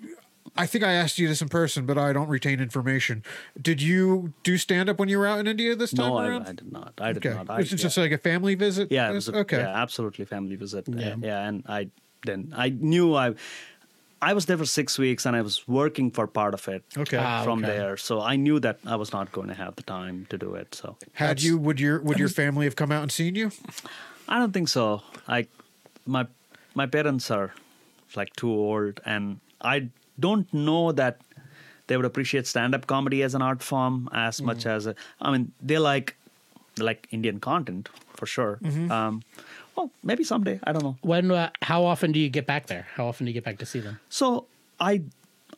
I 0.56 0.66
think 0.66 0.84
I 0.84 0.94
asked 0.94 1.20
you 1.20 1.28
this 1.28 1.42
in 1.42 1.50
person, 1.50 1.86
but 1.86 2.00
I 2.00 2.14
don't 2.14 2.30
retain 2.30 2.60
information. 2.60 3.24
Did 3.62 3.80
you 3.80 4.34
do 4.42 4.58
stand 4.58 4.90
up 4.90 4.98
when 4.98 5.08
you 5.08 5.20
were 5.20 5.28
out 5.28 5.40
in 5.40 5.48
India 5.48 5.76
this 5.76 5.92
time 5.92 6.08
No, 6.10 6.18
I, 6.18 6.28
around? 6.28 6.48
I 6.48 6.52
did 6.54 6.72
not. 6.72 6.94
I 7.00 7.14
did 7.14 7.26
okay, 7.26 7.36
not. 7.38 7.50
I, 7.50 7.58
was 7.58 7.72
it 7.72 7.80
yeah. 7.80 7.84
just 7.84 7.98
like 7.98 8.12
a 8.12 8.18
family 8.18 8.56
visit? 8.56 8.92
Yeah, 8.92 9.12
was 9.12 9.30
a, 9.30 9.36
okay. 9.38 9.60
Yeah, 9.60 9.82
absolutely 9.82 10.26
family 10.26 10.56
visit. 10.56 10.86
Yeah. 10.88 11.00
Yeah, 11.00 11.16
yeah, 11.22 11.48
and 11.48 11.64
I 11.68 11.90
then 12.26 12.54
I 12.56 12.70
knew 12.70 13.14
I 13.14 13.36
I 14.22 14.34
was 14.34 14.48
there 14.48 14.58
for 14.58 14.66
six 14.66 14.98
weeks 14.98 15.26
and 15.26 15.36
I 15.36 15.42
was 15.42 15.68
working 15.68 16.10
for 16.10 16.26
part 16.26 16.54
of 16.54 16.68
it. 16.68 16.84
Okay. 16.98 17.18
Ah, 17.18 17.44
from 17.44 17.64
okay. 17.64 17.78
there, 17.78 17.98
so 17.98 18.22
I 18.22 18.36
knew 18.36 18.60
that 18.60 18.80
I 18.86 18.96
was 18.96 19.14
not 19.14 19.32
going 19.32 19.48
to 19.50 19.54
have 19.54 19.76
the 19.76 19.84
time 19.84 20.26
to 20.30 20.38
do 20.38 20.56
it. 20.56 20.74
So 20.74 20.98
Had 21.14 21.44
you? 21.44 21.58
Would 21.60 21.80
your 21.80 22.02
Would 22.02 22.18
your 22.18 22.30
family 22.30 22.66
have 22.66 22.76
come 22.76 22.92
out 22.92 23.04
and 23.04 23.12
seen 23.12 23.36
you? 23.36 23.52
I 24.28 24.39
don't 24.39 24.51
think 24.51 24.69
so. 24.69 25.01
I 25.28 25.47
my 26.05 26.28
my 26.75 26.86
parents 26.86 27.32
are 27.32 27.53
like 28.15 28.34
too 28.36 28.49
old, 28.51 28.99
and 29.05 29.39
I 29.61 29.89
don't 30.19 30.51
know 30.53 30.91
that 30.91 31.21
they 31.88 31.95
would 31.95 32.05
appreciate 32.05 32.45
stand-up 32.47 32.88
comedy 32.88 33.23
as 33.23 33.34
an 33.36 33.41
art 33.41 33.63
form 33.63 34.09
as 34.11 34.41
much 34.41 34.65
as 34.65 34.88
a, 34.88 34.95
I 35.21 35.32
mean 35.32 35.51
they 35.61 35.78
like 35.78 36.15
they 36.75 36.84
like 36.84 37.07
Indian 37.11 37.39
content 37.39 37.89
for 38.15 38.25
sure. 38.25 38.59
Um, 38.91 39.23
well, 39.75 39.91
maybe 40.03 40.23
someday. 40.23 40.59
I 40.63 40.71
don't 40.73 40.84
know. 40.84 40.97
When? 41.01 41.32
Uh, 41.32 41.49
how 41.61 41.86
often 41.86 42.11
do 42.11 42.19
you 42.19 42.30
get 42.30 42.45
back 42.47 42.65
there? 42.67 42.88
How 42.95 43.07
often 43.07 43.25
do 43.25 43.30
you 43.30 43.34
get 43.34 43.43
back 43.45 43.59
to 43.59 43.65
see 43.65 43.80
them? 43.80 43.99
So 44.09 44.45
I 44.80 45.03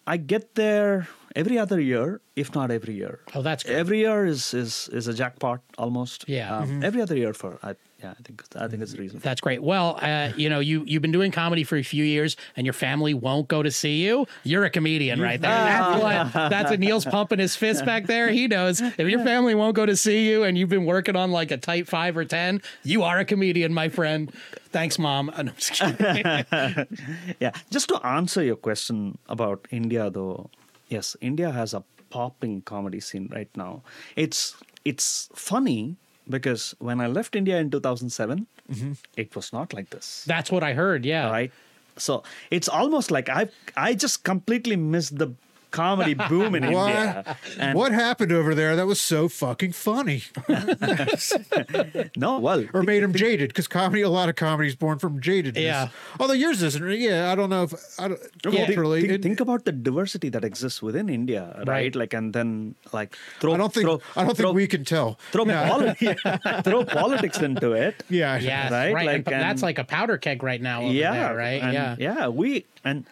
I 0.05 0.17
get 0.17 0.55
there 0.55 1.07
every 1.35 1.57
other 1.57 1.79
year, 1.79 2.21
if 2.35 2.53
not 2.53 2.69
every 2.71 2.95
year. 2.95 3.19
Oh, 3.33 3.41
that's 3.41 3.63
good. 3.63 3.75
Every 3.75 3.99
year 3.99 4.25
is 4.25 4.53
is 4.53 4.89
is 4.91 5.07
a 5.07 5.13
jackpot 5.13 5.61
almost. 5.77 6.25
Yeah. 6.27 6.57
Um, 6.57 6.83
Every 6.83 7.01
other 7.01 7.15
year 7.15 7.33
for 7.33 7.57
I 7.63 7.75
yeah 8.01 8.11
I 8.17 8.23
think 8.23 8.43
I 8.55 8.67
think 8.67 8.81
it's 8.81 8.95
reasonable. 8.95 9.23
That's 9.23 9.41
great. 9.41 9.61
Well, 9.61 9.97
uh, 10.01 10.31
you 10.35 10.49
know, 10.49 10.59
you 10.59 10.83
you've 10.85 11.01
been 11.01 11.11
doing 11.11 11.31
comedy 11.31 11.63
for 11.63 11.77
a 11.77 11.83
few 11.83 12.03
years, 12.03 12.35
and 12.55 12.65
your 12.65 12.73
family 12.73 13.13
won't 13.13 13.47
go 13.47 13.61
to 13.61 13.71
see 13.71 14.03
you. 14.03 14.25
You're 14.43 14.65
a 14.65 14.69
comedian, 14.69 15.21
right 15.21 15.39
there. 15.39 15.51
That's 15.51 16.03
what. 16.33 16.49
That's 16.49 16.69
what 16.71 16.79
Neil's 16.79 17.05
pumping 17.05 17.39
his 17.39 17.55
fist 17.55 17.85
back 17.85 18.05
there. 18.07 18.29
He 18.29 18.47
knows 18.47 18.81
if 18.81 19.07
your 19.07 19.23
family 19.23 19.55
won't 19.55 19.75
go 19.75 19.85
to 19.85 19.95
see 19.95 20.29
you, 20.29 20.43
and 20.43 20.57
you've 20.57 20.69
been 20.69 20.85
working 20.85 21.15
on 21.15 21.31
like 21.31 21.51
a 21.51 21.57
tight 21.57 21.87
five 21.87 22.17
or 22.17 22.25
ten, 22.25 22.61
you 22.83 23.03
are 23.03 23.19
a 23.19 23.25
comedian, 23.25 23.73
my 23.73 23.89
friend. 23.89 24.31
Thanks, 24.71 24.99
mom. 24.99 25.29
Uh, 25.29 25.43
no, 25.43 25.51
just. 25.57 25.81
Yeah, 27.39 27.51
just 27.69 27.89
to 27.89 28.05
answer 28.05 28.43
your 28.43 28.55
question 28.55 29.17
about 29.27 29.67
India, 29.71 30.09
though, 30.09 30.49
yes, 30.87 31.15
India 31.21 31.51
has 31.51 31.73
a 31.73 31.83
popping 32.09 32.61
comedy 32.61 32.99
scene 32.99 33.29
right 33.31 33.49
now. 33.55 33.83
It's 34.15 34.55
it's 34.85 35.29
funny 35.33 35.97
because 36.29 36.75
when 36.79 37.01
I 37.01 37.07
left 37.07 37.35
India 37.35 37.57
in 37.57 37.71
2007, 37.71 38.47
mm-hmm. 38.71 38.91
it 39.17 39.35
was 39.35 39.51
not 39.51 39.73
like 39.73 39.89
this. 39.89 40.23
That's 40.27 40.51
what 40.51 40.63
I 40.63 40.73
heard. 40.73 41.05
Yeah. 41.05 41.29
right? 41.29 41.51
So 41.97 42.23
it's 42.49 42.69
almost 42.69 43.11
like 43.11 43.29
I 43.29 43.49
I 43.75 43.93
just 43.93 44.23
completely 44.23 44.75
missed 44.75 45.17
the 45.17 45.33
comedy 45.71 46.13
boom 46.13 46.55
in 46.55 46.63
India. 46.63 47.23
What? 47.25 47.37
And 47.59 47.77
what 47.77 47.91
happened 47.91 48.31
over 48.31 48.55
there 48.55 48.75
that 48.75 48.87
was 48.87 48.99
so 48.99 49.27
fucking 49.29 49.73
funny, 49.73 50.23
No, 52.15 52.39
well, 52.39 52.65
or 52.73 52.83
made 52.83 53.03
him 53.03 53.13
jaded? 53.13 53.49
Because 53.49 53.67
comedy, 53.67 54.01
a 54.01 54.09
lot 54.09 54.29
of 54.29 54.35
comedy 54.35 54.67
is 54.69 54.75
born 54.75 54.99
from 54.99 55.19
jadedness. 55.21 55.61
Yeah. 55.61 55.89
Although 56.19 56.33
yours 56.33 56.61
isn't. 56.63 56.89
Yeah, 56.99 57.31
I 57.31 57.35
don't 57.35 57.49
know 57.49 57.63
if 57.63 57.73
I 57.99 58.07
don't, 58.09 58.19
Yeah, 58.51 58.65
culturally. 58.65 59.01
think, 59.01 59.13
it- 59.13 59.23
think 59.23 59.39
about 59.39 59.65
the 59.65 59.71
diversity 59.71 60.29
that 60.29 60.43
exists 60.43 60.81
within 60.81 61.09
India, 61.09 61.53
right? 61.59 61.67
Right. 61.67 61.95
Like, 61.95 62.13
and 62.13 62.33
then 62.33 62.75
like 62.91 63.15
throw. 63.39 63.53
I 63.53 63.57
don't 63.57 63.73
think. 63.73 63.85
throw, 63.85 64.01
I 64.15 64.25
don't 64.25 64.35
throw, 64.35 64.49
think 64.49 64.55
we 64.55 64.67
can 64.67 64.85
tell. 64.85 65.19
throw, 65.31 65.45
poli- 65.45 65.93
throw 66.63 66.83
politics 66.85 67.39
into 67.39 67.71
it. 67.73 68.03
Yeah. 68.09 68.37
Yeah, 68.39 68.69
Right, 68.71 68.93
right. 68.93 69.05
like, 69.05 69.15
and 69.31 69.41
that's 69.41 69.61
like 69.63 69.77
a 69.79 69.83
powder 69.83 70.17
keg 70.17 70.43
right 70.43 70.61
now. 70.61 70.81
Over 70.83 70.93
yeah, 70.93 71.11
there, 71.13 71.35
right. 71.35 71.61
and- 71.61 71.73
yeah, 71.73 71.95
yeah. 71.99 72.27
We 72.27 72.65
and 72.83 73.05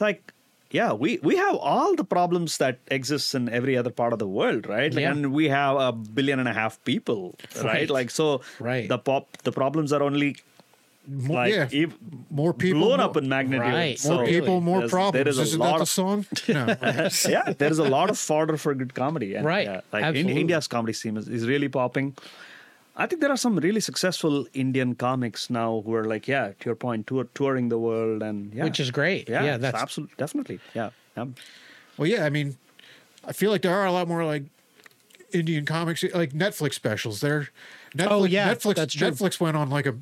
like. 0.00 0.32
Yeah, 0.72 0.92
we, 0.94 1.18
we 1.22 1.36
have 1.36 1.54
all 1.56 1.94
the 1.94 2.04
problems 2.04 2.56
that 2.58 2.78
exists 2.88 3.34
in 3.34 3.48
every 3.48 3.76
other 3.76 3.90
part 3.90 4.12
of 4.12 4.18
the 4.18 4.26
world, 4.26 4.66
right? 4.66 4.92
Like, 4.92 5.02
Yeah. 5.02 5.12
And 5.12 5.32
we 5.32 5.48
have 5.48 5.76
a 5.76 5.92
billion 5.92 6.38
and 6.40 6.48
a 6.48 6.52
half 6.54 6.82
people, 6.84 7.34
right? 7.56 7.64
Right. 7.64 7.90
Like 7.90 8.10
so, 8.10 8.40
Right. 8.58 8.88
the 8.88 8.98
pop 8.98 9.36
the 9.44 9.52
problems 9.52 9.92
are 9.92 10.02
only 10.02 10.36
More, 11.06 11.36
like 11.36 11.52
yeah. 11.52 11.82
ev- 11.82 11.98
more 12.30 12.54
people. 12.54 12.80
blown 12.80 12.98
more, 12.98 13.06
up 13.10 13.16
in 13.16 13.28
magnitude. 13.28 13.74
Right. 13.74 13.98
So 13.98 14.14
More 14.14 14.24
people, 14.26 14.60
more 14.60 14.88
problems. 14.88 15.12
There 15.18 15.28
is 15.28 15.38
a 15.38 15.42
Isn't 15.42 15.58
lot 15.60 15.72
that 15.72 15.78
the 15.78 15.82
of 15.82 15.88
song? 15.88 16.26
No. 16.48 16.64
yeah, 17.34 17.52
there 17.58 17.70
is 17.70 17.78
a 17.80 17.88
lot 17.96 18.08
of 18.08 18.18
fodder 18.18 18.56
for 18.56 18.72
good 18.74 18.94
comedy. 18.94 19.34
And, 19.34 19.44
Right, 19.44 19.66
Yeah, 19.66 19.80
like 19.92 20.02
in, 20.02 20.08
absolutely. 20.08 20.40
India's 20.40 20.68
comedy 20.68 20.92
scene 20.94 21.16
is, 21.18 21.26
is 21.28 21.46
really 21.46 21.68
popping. 21.68 22.14
I 22.94 23.06
think 23.06 23.20
there 23.22 23.30
are 23.30 23.36
some 23.38 23.56
really 23.56 23.80
successful 23.80 24.46
Indian 24.52 24.94
comics 24.94 25.48
now 25.48 25.82
who 25.84 25.94
are 25.94 26.04
like, 26.04 26.28
yeah, 26.28 26.48
to 26.60 26.64
your 26.66 26.74
point, 26.74 27.06
tour, 27.06 27.24
touring 27.34 27.68
the 27.70 27.78
world 27.78 28.22
and 28.22 28.52
yeah, 28.52 28.64
which 28.64 28.78
is 28.80 28.90
great. 28.90 29.28
yeah, 29.28 29.42
Yeah, 29.44 29.56
that's 29.56 29.76
absolutely 29.80 30.14
definitely 30.18 30.60
yeah. 30.74 30.90
yeah. 31.16 31.26
Well, 31.96 32.06
yeah. 32.08 32.24
I 32.26 32.30
mean, 32.30 32.56
I 33.26 33.32
feel 33.32 33.50
like 33.50 33.62
there 33.62 33.74
are 33.74 33.86
a 33.86 33.92
lot 33.92 34.08
more 34.08 34.24
like 34.24 34.44
Indian 35.32 35.64
comics, 35.64 36.02
like 36.14 36.32
Netflix 36.32 36.74
specials. 36.74 37.20
There. 37.20 37.48
Netflix, 37.96 38.08
Oh, 38.10 38.24
yeah, 38.24 38.52
Netflix. 38.54 38.74
that's 38.74 38.94
true. 38.94 39.08
Netflix 39.10 39.40
went 39.40 39.56
on 39.56 39.70
like 39.70 39.86
a, 39.86 39.94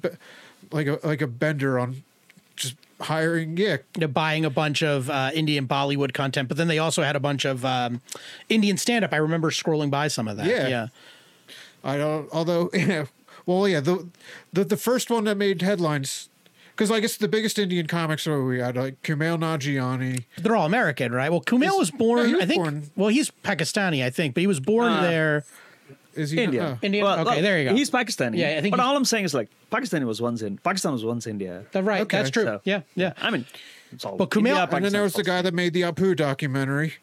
like 0.72 0.86
a 0.88 0.98
like 1.04 1.20
a 1.22 1.26
bender 1.28 1.78
on 1.78 2.02
just 2.56 2.74
hiring. 3.00 3.56
Yeah. 3.56 3.78
They're 3.94 4.08
buying 4.08 4.44
a 4.44 4.50
bunch 4.50 4.82
of 4.82 5.08
uh, 5.10 5.30
Indian 5.32 5.66
Bollywood 5.68 6.12
content, 6.12 6.48
but 6.48 6.56
then 6.56 6.66
they 6.68 6.78
also 6.78 7.02
had 7.02 7.14
a 7.16 7.20
bunch 7.20 7.44
of 7.44 7.64
um, 7.64 8.00
Indian 8.48 8.76
stand 8.76 9.04
up. 9.04 9.12
I 9.12 9.16
remember 9.16 9.50
scrolling 9.50 9.90
by 9.90 10.08
some 10.08 10.26
of 10.28 10.36
that. 10.38 10.46
Yeah. 10.46 10.66
yeah. 10.68 10.86
I 11.84 11.96
don't. 11.96 12.28
Although, 12.32 12.70
yeah, 12.74 13.06
well, 13.46 13.66
yeah, 13.68 13.80
the 13.80 14.06
the 14.52 14.64
the 14.64 14.76
first 14.76 15.10
one 15.10 15.24
that 15.24 15.36
made 15.36 15.62
headlines, 15.62 16.28
because 16.76 16.90
I 16.90 17.00
guess 17.00 17.16
the 17.16 17.28
biggest 17.28 17.58
Indian 17.58 17.86
comics 17.86 18.26
are 18.26 18.44
we 18.44 18.58
had 18.60 18.76
like 18.76 19.02
Kumail 19.02 19.38
Nanjiani. 19.38 20.24
They're 20.38 20.56
all 20.56 20.66
American, 20.66 21.12
right? 21.12 21.30
Well, 21.30 21.40
Kumail 21.42 21.78
was 21.78 21.90
born, 21.90 22.28
yeah, 22.28 22.34
was 22.36 22.42
I 22.42 22.46
think. 22.46 22.62
born- 22.62 22.90
Well, 22.96 23.08
he's 23.08 23.30
Pakistani, 23.44 24.04
I 24.04 24.10
think, 24.10 24.34
but 24.34 24.40
he 24.42 24.46
was 24.46 24.60
born 24.60 24.92
Uh, 24.92 25.02
there. 25.02 25.44
Is 26.16 26.32
he 26.32 26.42
India. 26.42 26.64
uh, 26.72 26.76
Indian. 26.82 27.04
Well, 27.04 27.20
okay, 27.20 27.24
well, 27.30 27.42
there 27.42 27.58
you 27.62 27.68
go. 27.70 27.74
He's 27.76 27.88
Pakistani. 27.88 28.36
Yeah, 28.36 28.56
I 28.58 28.60
think 28.60 28.72
But 28.76 28.80
all 28.84 28.96
I'm 28.96 29.04
saying 29.04 29.24
is 29.26 29.32
like 29.32 29.48
Pakistani 29.70 30.04
was 30.04 30.20
once 30.20 30.42
in 30.42 30.58
Pakistan 30.58 30.92
was 30.92 31.04
once 31.04 31.26
India. 31.26 31.64
The- 31.72 31.82
right, 31.84 32.00
Okay. 32.02 32.16
that's 32.18 32.30
true. 32.30 32.42
So, 32.44 32.60
yeah, 32.64 32.80
yeah. 32.96 33.12
I 33.22 33.30
mean, 33.30 33.46
it's 33.92 34.04
all. 34.04 34.16
But 34.16 34.30
Kumail- 34.30 34.38
India, 34.60 34.68
and 34.72 34.84
then 34.84 34.92
there 34.92 35.02
was 35.04 35.12
the 35.14 35.22
guy 35.22 35.40
that 35.40 35.54
made 35.54 35.72
the 35.72 35.82
Apu 35.82 36.16
documentary. 36.16 36.94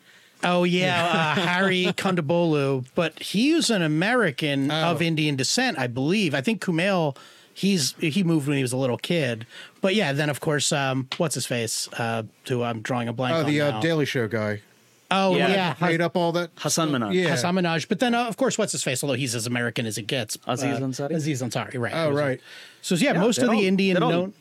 Oh 0.43 0.63
yeah, 0.63 1.05
uh, 1.37 1.41
Hari 1.41 1.85
Kondabolu, 1.97 2.85
but 2.95 3.19
he's 3.21 3.69
an 3.69 3.81
American 3.81 4.69
Oh. 4.71 4.91
of 4.91 5.01
Indian 5.01 5.35
descent, 5.35 5.79
I 5.79 5.87
believe. 5.87 6.35
I 6.35 6.41
think 6.41 6.61
Kumail, 6.63 7.17
he's 7.53 7.93
he 7.99 8.23
moved 8.23 8.47
when 8.47 8.57
he 8.57 8.61
was 8.63 8.71
a 8.73 8.77
little 8.77 8.97
kid. 8.99 9.45
But 9.81 9.95
yeah, 9.95 10.13
then 10.13 10.29
of 10.29 10.39
course, 10.39 10.71
um, 10.71 11.07
what's 11.17 11.35
his 11.35 11.45
face? 11.45 11.87
Uh, 11.93 12.23
who 12.47 12.61
I'm 12.63 12.81
drawing 12.81 13.07
a 13.07 13.13
blank 13.13 13.35
Oh, 13.35 13.39
on 13.39 13.45
the 13.47 13.57
now. 13.59 13.77
uh, 13.77 13.81
Daily 13.81 14.05
Show 14.05 14.27
guy. 14.27 14.61
oh 15.09 15.35
Yeah. 15.35 15.47
yeah, 15.79 15.87
Made 15.87 16.01
up 16.01 16.15
all 16.15 16.31
that. 16.33 16.51
Hassan 16.57 16.91
Minhaj. 16.91 17.13
Yeah. 17.13 17.29
Hassan 17.29 17.55
Minhaj. 17.55 17.87
But 17.87 17.99
then, 17.99 18.13
uh, 18.13 18.25
of 18.27 18.37
course, 18.37 18.57
what's 18.57 18.73
his 18.73 18.83
face? 18.83 19.03
Although 19.03 19.15
he's 19.15 19.33
as 19.35 19.47
American 19.47 19.85
as 19.85 19.97
it 19.97 20.05
gets. 20.07 20.37
Aziz 20.45 20.75
uh, 20.77 20.79
Ansari? 20.81 21.11
Aziz 21.15 21.41
Ansari, 21.41 21.79
right. 21.79 21.93
Oh, 21.95 22.11
right. 22.11 22.39
So 22.81 22.93
yeah, 22.95 23.13
Yeah, 23.13 23.21
most 23.21 23.39
of 23.39 23.49
the 23.49 23.55
all- 23.55 23.63
Indian 23.63 23.99
they're 23.99 24.07
known. 24.09 24.33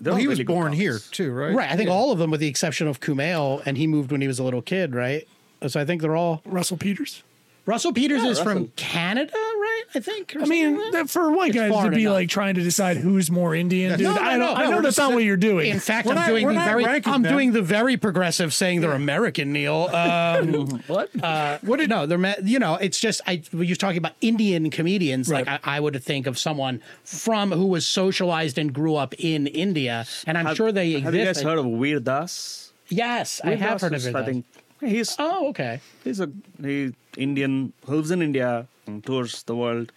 They're 0.00 0.12
Well, 0.12 0.20
he 0.20 0.26
was 0.26 0.38
really 0.38 0.44
good 0.46 0.52
born 0.52 0.72
here 0.72 0.98
too, 1.12 1.30
right? 1.32 1.54
Right. 1.54 1.70
I 1.70 1.76
think 1.76 1.88
Yeah. 1.88 1.94
all 1.94 2.10
of 2.12 2.18
them, 2.18 2.30
with 2.32 2.40
the 2.40 2.48
exception 2.48 2.88
of 2.88 2.98
Kumail, 3.00 3.62
and 3.64 3.76
he 3.78 3.86
moved 3.86 4.10
when 4.10 4.20
he 4.20 4.26
was 4.26 4.38
a 4.40 4.42
little 4.42 4.62
kid, 4.62 4.92
right? 4.94 5.26
So 5.68 5.80
I 5.80 5.84
think 5.84 6.02
they're 6.02 6.16
all. 6.16 6.42
Russell 6.44 6.76
Peters. 6.76 7.22
Russell 7.66 7.94
Peters 7.94 8.22
Yeah, 8.22 8.28
is 8.28 8.38
from 8.40 8.68
Canada, 8.76 9.32
right? 9.32 9.82
I 9.94 10.00
think. 10.00 10.36
I 10.38 10.44
mean, 10.44 10.74
like 10.74 10.92
that? 10.92 10.92
that- 11.04 11.10
for 11.10 11.30
white 11.32 11.56
It's 11.56 11.56
guys 11.56 11.84
to 11.84 11.90
be 11.92 12.02
enough. 12.02 12.12
like 12.12 12.28
trying 12.28 12.56
to 12.56 12.60
decide 12.62 12.98
who's 12.98 13.30
more 13.30 13.54
Indian, 13.54 13.92
dude. 13.96 14.02
No, 14.06 14.14
no, 14.14 14.20
I, 14.20 14.36
no, 14.36 14.38
don't, 14.38 14.38
no, 14.38 14.54
I 14.60 14.64
know 14.70 14.76
we're 14.76 14.82
that's 14.82 14.98
not 14.98 15.14
what 15.14 15.24
you're 15.24 15.38
doing. 15.38 15.70
In 15.70 15.80
fact, 15.80 16.04
We're 16.06 16.12
I'm 16.12 16.16
not- 16.16 16.28
doing 16.28 16.46
the 16.46 16.52
very 16.52 16.84
I'm 16.84 17.22
them. 17.22 17.22
doing 17.22 17.52
the 17.52 17.62
very 17.62 17.96
progressive 17.96 18.52
saying 18.52 18.82
they're 18.82 18.92
American, 18.92 19.52
Neil. 19.54 19.88
Um, 19.94 20.82
what? 20.88 21.08
uh, 21.24 21.56
what 21.62 21.78
did 21.78 21.88
no? 21.88 22.04
They're 22.04 22.36
you 22.44 22.58
know, 22.58 22.74
it's 22.74 23.00
just 23.00 23.22
I 23.26 23.40
when 23.50 23.66
you're 23.66 23.76
talking 23.76 23.96
about 23.96 24.12
Indian 24.20 24.68
comedians. 24.68 25.30
Like 25.30 25.48
I, 25.48 25.58
I 25.64 25.80
would 25.80 26.02
think 26.04 26.26
of 26.26 26.38
someone 26.38 26.82
from 27.02 27.50
who 27.50 27.64
was 27.64 27.86
socialized 27.86 28.58
and 28.58 28.74
grew 28.74 28.96
up 28.96 29.14
in 29.18 29.46
India, 29.46 30.04
and 30.26 30.36
I'm 30.36 30.44
Have- 30.44 30.56
sure 30.58 30.70
they 30.70 30.88
exist. 30.96 31.04
Have 31.04 31.14
you 31.14 31.24
guys 31.24 31.40
heard 31.40 31.58
of 31.58 31.64
Veer 31.80 32.00
Das? 32.00 32.72
Yes, 32.90 33.40
I 33.42 33.54
have 33.54 33.80
Das 33.80 33.80
heard 33.80 33.92
of 33.94 33.96
is, 33.96 34.06
it. 34.06 34.14
I 34.14 34.22
think 34.26 34.44
he's 34.80 35.16
Oh, 35.18 35.48
okay. 35.48 35.80
he's 36.04 36.20
a 36.20 36.30
he 36.62 36.94
Indian 37.16 37.72
who 37.86 37.96
lives 37.96 38.10
in 38.10 38.22
India 38.22 38.66
and 38.86 39.04
tours 39.04 39.42
the 39.44 39.54
world. 39.56 39.92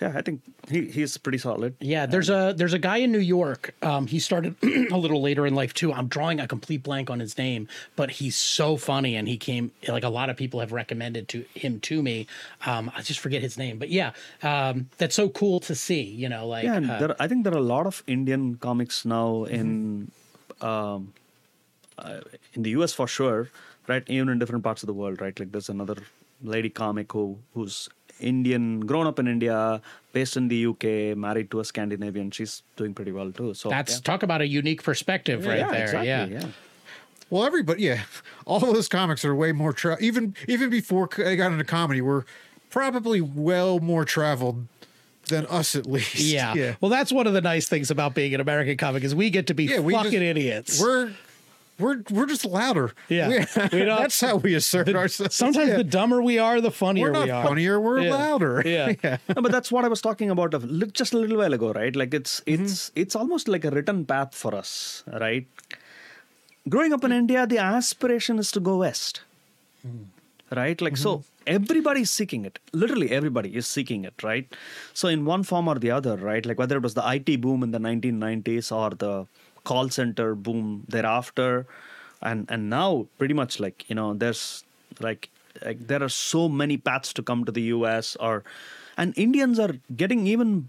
yeah, 0.00 0.12
I 0.14 0.22
think 0.22 0.42
he 0.70 0.86
he's 0.86 1.18
pretty 1.18 1.38
solid. 1.38 1.74
Yeah, 1.80 2.06
there's 2.06 2.30
a 2.30 2.54
there's 2.56 2.72
a 2.74 2.78
guy 2.78 2.98
in 2.98 3.10
New 3.10 3.18
York. 3.38 3.74
Um, 3.82 4.06
he 4.06 4.18
started 4.20 4.54
a 4.92 4.96
little 4.96 5.20
later 5.20 5.44
in 5.46 5.54
life 5.56 5.72
too. 5.74 5.92
I'm 5.92 6.06
drawing 6.06 6.38
a 6.40 6.46
complete 6.46 6.82
blank 6.84 7.10
on 7.10 7.18
his 7.20 7.36
name, 7.38 7.66
but 7.96 8.10
he's 8.22 8.36
so 8.36 8.76
funny, 8.76 9.16
and 9.16 9.26
he 9.26 9.36
came 9.36 9.70
like 9.88 10.04
a 10.04 10.08
lot 10.08 10.30
of 10.30 10.36
people 10.36 10.60
have 10.60 10.70
recommended 10.72 11.26
to 11.28 11.44
him 11.54 11.80
to 11.80 12.00
me. 12.02 12.26
Um, 12.66 12.90
I 12.94 13.02
just 13.02 13.18
forget 13.18 13.42
his 13.42 13.58
name, 13.58 13.78
but 13.78 13.88
yeah, 13.90 14.12
um, 14.42 14.86
that's 14.98 15.16
so 15.16 15.28
cool 15.30 15.58
to 15.60 15.74
see. 15.74 16.02
You 16.02 16.28
know, 16.28 16.46
like 16.46 16.64
Yeah, 16.64 16.78
uh, 16.78 16.98
there, 17.00 17.16
I 17.18 17.26
think 17.26 17.42
there 17.44 17.54
are 17.54 17.58
a 17.58 17.72
lot 17.76 17.86
of 17.86 18.02
Indian 18.06 18.54
comics 18.56 19.04
now 19.04 19.44
in 19.50 20.12
um, 20.60 21.12
uh, 21.98 22.20
in 22.54 22.62
the 22.62 22.70
US 22.78 22.92
for 22.92 23.08
sure, 23.08 23.50
right? 23.88 24.02
Even 24.08 24.28
in 24.28 24.38
different 24.38 24.64
parts 24.64 24.82
of 24.82 24.86
the 24.86 24.92
world, 24.92 25.20
right? 25.20 25.38
Like 25.38 25.52
there's 25.52 25.68
another 25.68 25.96
lady 26.42 26.70
comic 26.70 27.12
who 27.12 27.38
who's 27.54 27.88
Indian, 28.20 28.80
grown 28.80 29.06
up 29.06 29.18
in 29.18 29.28
India, 29.28 29.80
based 30.12 30.36
in 30.36 30.48
the 30.48 30.66
UK, 30.66 31.16
married 31.16 31.50
to 31.52 31.60
a 31.60 31.64
Scandinavian. 31.64 32.30
She's 32.30 32.62
doing 32.76 32.94
pretty 32.94 33.12
well 33.12 33.30
too. 33.30 33.54
So 33.54 33.68
that's 33.68 33.94
yeah. 33.94 34.00
talk 34.02 34.22
about 34.22 34.40
a 34.40 34.46
unique 34.46 34.82
perspective 34.82 35.46
right 35.46 35.58
yeah, 35.58 35.70
there. 35.70 35.82
exactly, 35.84 36.08
yeah. 36.08 36.26
yeah. 36.26 36.46
Well, 37.30 37.44
everybody, 37.44 37.82
yeah, 37.82 38.02
all 38.46 38.60
those 38.60 38.88
comics 38.88 39.24
are 39.24 39.34
way 39.34 39.52
more 39.52 39.72
tra- 39.72 39.98
even 40.00 40.34
even 40.46 40.70
before 40.70 41.08
I 41.24 41.34
got 41.34 41.52
into 41.52 41.64
comedy, 41.64 42.00
were 42.00 42.26
probably 42.70 43.20
well 43.20 43.80
more 43.80 44.04
traveled 44.04 44.66
than 45.28 45.46
us 45.46 45.76
at 45.76 45.86
least. 45.86 46.16
Yeah. 46.16 46.54
yeah. 46.56 46.74
Well, 46.80 46.90
that's 46.90 47.12
one 47.12 47.26
of 47.26 47.34
the 47.34 47.40
nice 47.40 47.68
things 47.68 47.90
about 47.90 48.14
being 48.14 48.34
an 48.34 48.40
American 48.40 48.76
comic 48.76 49.04
is 49.04 49.14
we 49.14 49.30
get 49.30 49.46
to 49.48 49.54
be 49.54 49.64
Yeah, 49.64 49.80
we 49.80 49.92
fucking 49.92 50.10
just- 50.12 50.22
idiots. 50.22 50.80
We're 50.80 51.12
we're 51.78 52.02
we're 52.10 52.26
just 52.26 52.44
louder. 52.44 52.92
Yeah. 53.08 53.28
We- 53.28 53.78
We 53.78 53.84
that's 53.84 54.20
how 54.20 54.36
we 54.36 54.54
assert 54.54 54.88
ourselves. 54.94 55.34
Sometimes 55.36 55.68
Yeah. 55.68 55.76
the 55.76 55.84
dumber 55.84 56.22
we 56.22 56.38
are, 56.38 56.60
the 56.60 56.70
funnier 56.70 57.06
we're 57.06 57.12
not 57.12 57.24
we 57.26 57.30
are. 57.30 57.46
funnier. 57.46 57.80
We're 57.80 58.00
Yeah. 58.00 58.14
louder. 58.14 58.62
Yeah. 58.78 59.18
No, 59.34 59.42
but 59.42 59.52
that's 59.52 59.70
what 59.72 59.84
I 59.84 59.88
was 59.88 60.00
talking 60.00 60.30
about 60.30 60.54
of 60.54 60.66
just 60.92 61.12
a 61.14 61.18
little 61.18 61.38
while 61.38 61.52
ago, 61.52 61.72
right? 61.72 61.94
Like 61.94 62.12
it's 62.14 62.40
mm-hmm. 62.40 62.64
it's 62.64 62.90
it's 62.94 63.16
almost 63.16 63.48
like 63.48 63.64
a 63.64 63.70
written 63.70 64.04
path 64.04 64.34
for 64.34 64.54
us, 64.54 65.04
right? 65.20 65.46
Growing 66.68 66.92
up 66.92 67.04
in 67.04 67.12
India, 67.12 67.46
the 67.46 67.58
aspiration 67.58 68.38
is 68.38 68.50
to 68.52 68.60
go 68.60 68.78
west, 68.78 69.22
mm-hmm. 69.86 70.04
right? 70.54 70.80
Like 70.80 70.96
so, 70.98 71.18
mm-hmm. 71.18 71.54
everybody's 71.58 72.10
seeking 72.10 72.44
it. 72.44 72.58
Literally, 72.72 73.10
everybody 73.10 73.54
is 73.56 73.66
seeking 73.66 74.04
it, 74.04 74.22
right? 74.22 74.46
So 74.92 75.08
in 75.08 75.24
one 75.24 75.44
form 75.44 75.68
or 75.68 75.76
the 75.78 75.90
other, 75.90 76.16
right? 76.16 76.44
Like 76.44 76.58
whether 76.58 76.76
it 76.76 76.82
was 76.82 76.94
the 76.94 77.04
IT 77.14 77.40
boom 77.40 77.62
in 77.62 77.70
the 77.70 77.78
1990s 77.78 78.70
or 78.70 78.90
the 78.90 79.26
call 79.70 79.90
center 79.98 80.34
boom 80.34 80.84
thereafter, 80.88 81.66
and 82.30 82.46
and 82.56 82.70
now 82.70 83.06
pretty 83.18 83.34
much 83.42 83.60
like 83.66 83.84
you 83.88 83.94
know, 84.00 84.08
there's 84.24 84.64
like 85.08 85.30
like 85.64 85.86
there 85.92 86.02
are 86.02 86.14
so 86.16 86.48
many 86.48 86.76
paths 86.88 87.12
to 87.20 87.22
come 87.30 87.44
to 87.44 87.52
the 87.52 87.64
US 87.76 88.16
or 88.16 88.42
and 88.96 89.16
Indians 89.16 89.58
are 89.58 89.74
getting 89.96 90.26
even 90.26 90.68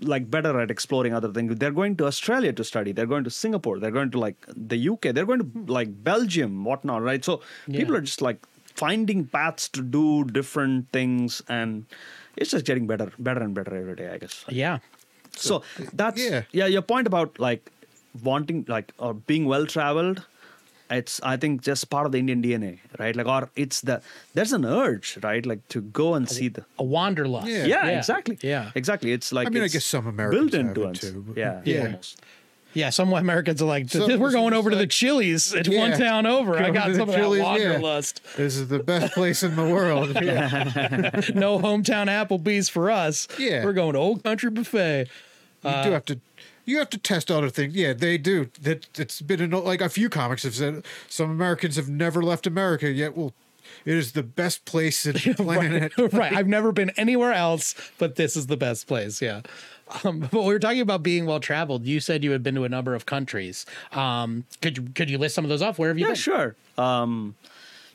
like 0.00 0.30
better 0.30 0.60
at 0.60 0.70
exploring 0.70 1.14
other 1.14 1.32
things. 1.32 1.56
They're 1.56 1.70
going 1.70 1.96
to 1.96 2.06
Australia 2.06 2.52
to 2.52 2.64
study. 2.64 2.92
They're 2.92 3.12
going 3.12 3.24
to 3.24 3.30
Singapore. 3.30 3.78
They're 3.78 3.90
going 3.98 4.10
to 4.10 4.18
like 4.18 4.36
the 4.54 4.88
UK. 4.88 5.14
They're 5.14 5.26
going 5.26 5.40
to 5.40 5.72
like 5.72 5.92
Belgium, 6.04 6.64
whatnot, 6.64 7.02
right? 7.02 7.24
So 7.24 7.40
people 7.70 7.96
are 7.96 8.00
just 8.00 8.20
like 8.20 8.44
finding 8.74 9.24
paths 9.26 9.68
to 9.70 9.82
do 9.82 10.24
different 10.24 10.90
things, 10.92 11.42
and 11.48 11.86
it's 12.36 12.50
just 12.50 12.64
getting 12.64 12.86
better, 12.86 13.12
better 13.18 13.40
and 13.40 13.54
better 13.54 13.76
every 13.76 13.96
day, 13.96 14.08
I 14.08 14.18
guess. 14.18 14.44
Yeah. 14.48 14.78
So 15.36 15.62
that's 15.92 16.22
yeah. 16.22 16.42
yeah. 16.52 16.66
Your 16.66 16.82
point 16.82 17.06
about 17.06 17.38
like 17.40 17.70
wanting 18.22 18.64
like 18.68 18.92
or 18.98 19.14
being 19.14 19.46
well 19.46 19.66
traveled. 19.66 20.26
It's 20.90 21.18
I 21.22 21.36
think 21.38 21.62
just 21.62 21.88
part 21.88 22.04
of 22.06 22.12
the 22.12 22.18
Indian 22.18 22.42
DNA, 22.42 22.78
right? 22.98 23.16
Like 23.16 23.26
or 23.26 23.48
it's 23.56 23.80
the 23.80 24.02
there's 24.34 24.52
an 24.52 24.64
urge, 24.66 25.18
right? 25.22 25.44
Like 25.44 25.66
to 25.68 25.80
go 25.80 26.14
and 26.14 26.28
see 26.28 26.48
the 26.48 26.64
A 26.78 26.84
wanderlust. 26.84 27.48
Yeah. 27.48 27.64
yeah, 27.66 27.86
exactly. 27.98 28.38
Yeah. 28.42 28.70
exactly. 28.74 29.12
It's 29.12 29.32
like 29.32 29.46
I 29.46 29.50
mean, 29.50 29.62
I 29.62 29.68
guess 29.68 29.84
some 29.84 30.06
Americans 30.06 30.50
built 30.50 30.62
have 30.66 30.76
into 30.76 30.88
it 30.90 30.94
too, 30.96 31.24
but- 31.26 31.36
Yeah, 31.38 31.62
Yeah. 31.64 31.80
almost. 31.86 32.20
Yeah, 32.74 32.90
some 32.90 33.12
Americans 33.12 33.62
are 33.62 33.66
like, 33.66 33.88
So- 33.88 34.18
we're 34.18 34.32
going 34.32 34.48
it's 34.52 34.58
over 34.58 34.70
to 34.70 34.76
the 34.76 34.82
like- 34.82 34.90
Chili's 34.90 35.54
at 35.54 35.68
one 35.68 35.92
town 35.96 36.26
over. 36.26 36.58
I 36.58 36.70
got 36.70 36.86
to 36.86 36.92
the 36.92 36.98
some 36.98 37.08
of 37.08 37.14
Chili's, 37.14 37.42
that 37.42 37.60
yeah. 37.60 37.66
wanderlust. 37.70 38.20
This 38.36 38.56
is 38.56 38.66
the 38.68 38.80
best 38.80 39.14
place 39.14 39.42
in 39.42 39.54
the 39.56 39.62
world. 39.64 40.10
Yeah. 40.22 41.20
No 41.34 41.58
hometown 41.60 42.08
Applebee's 42.08 42.68
for 42.68 42.90
us. 42.90 43.26
Yeah. 43.38 43.64
We're 43.64 43.72
going 43.74 43.94
to 43.94 43.98
Old 44.00 44.22
Country 44.22 44.50
Buffet. 44.50 45.08
You 45.64 45.82
do 45.84 45.90
have 45.90 46.04
to. 46.06 46.20
You 46.66 46.78
have 46.78 46.88
to 46.90 46.98
test 46.98 47.30
other 47.30 47.50
things. 47.50 47.74
Yeah, 47.74 47.92
they 47.92 48.16
do. 48.16 48.48
That 48.62 48.98
it's 48.98 49.20
been 49.20 49.40
in, 49.40 49.50
like 49.50 49.82
a 49.82 49.88
few 49.90 50.08
comics 50.08 50.44
have 50.44 50.54
said. 50.54 50.84
Some 51.08 51.30
Americans 51.30 51.76
have 51.76 51.90
never 51.90 52.22
left 52.22 52.46
America 52.46 52.90
yet. 52.90 53.14
Well, 53.14 53.34
it 53.84 53.96
is 53.96 54.12
the 54.12 54.22
best 54.22 54.64
place 54.64 55.04
in 55.04 55.12
the 55.12 55.34
planet. 55.36 55.92
right. 56.12 56.32
I've 56.32 56.46
never 56.48 56.72
been 56.72 56.90
anywhere 56.96 57.32
else, 57.32 57.74
but 57.98 58.16
this 58.16 58.36
is 58.36 58.46
the 58.46 58.56
best 58.56 58.86
place. 58.86 59.20
Yeah. 59.20 59.42
Um, 60.02 60.20
but 60.20 60.42
we 60.44 60.52
were 60.54 60.58
talking 60.58 60.80
about 60.80 61.02
being 61.02 61.26
well 61.26 61.40
traveled. 61.40 61.84
You 61.84 62.00
said 62.00 62.24
you 62.24 62.30
had 62.30 62.42
been 62.42 62.54
to 62.54 62.64
a 62.64 62.68
number 62.68 62.94
of 62.94 63.04
countries. 63.04 63.66
Um, 63.92 64.44
could 64.62 64.78
you 64.78 64.84
could 64.94 65.10
you 65.10 65.18
list 65.18 65.34
some 65.34 65.44
of 65.44 65.50
those 65.50 65.60
off? 65.60 65.78
Where 65.78 65.88
have 65.88 65.98
you 65.98 66.06
been? 66.06 66.10
Yeah, 66.10 66.14
been? 66.14 66.16
sure. 66.16 66.56
Um, 66.78 67.34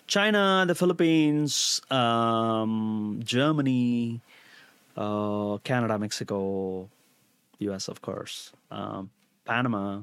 China, 0.05 0.65
the 0.67 0.76
Philippines, 0.76 1.82
um, 1.91 3.22
Germany, 3.24 4.22
uh, 4.97 5.57
Canada, 5.63 5.97
Mexico, 5.99 6.89
U.S. 7.60 7.88
of 7.88 8.01
course, 8.01 8.51
um, 8.72 9.10
Panama. 9.45 10.01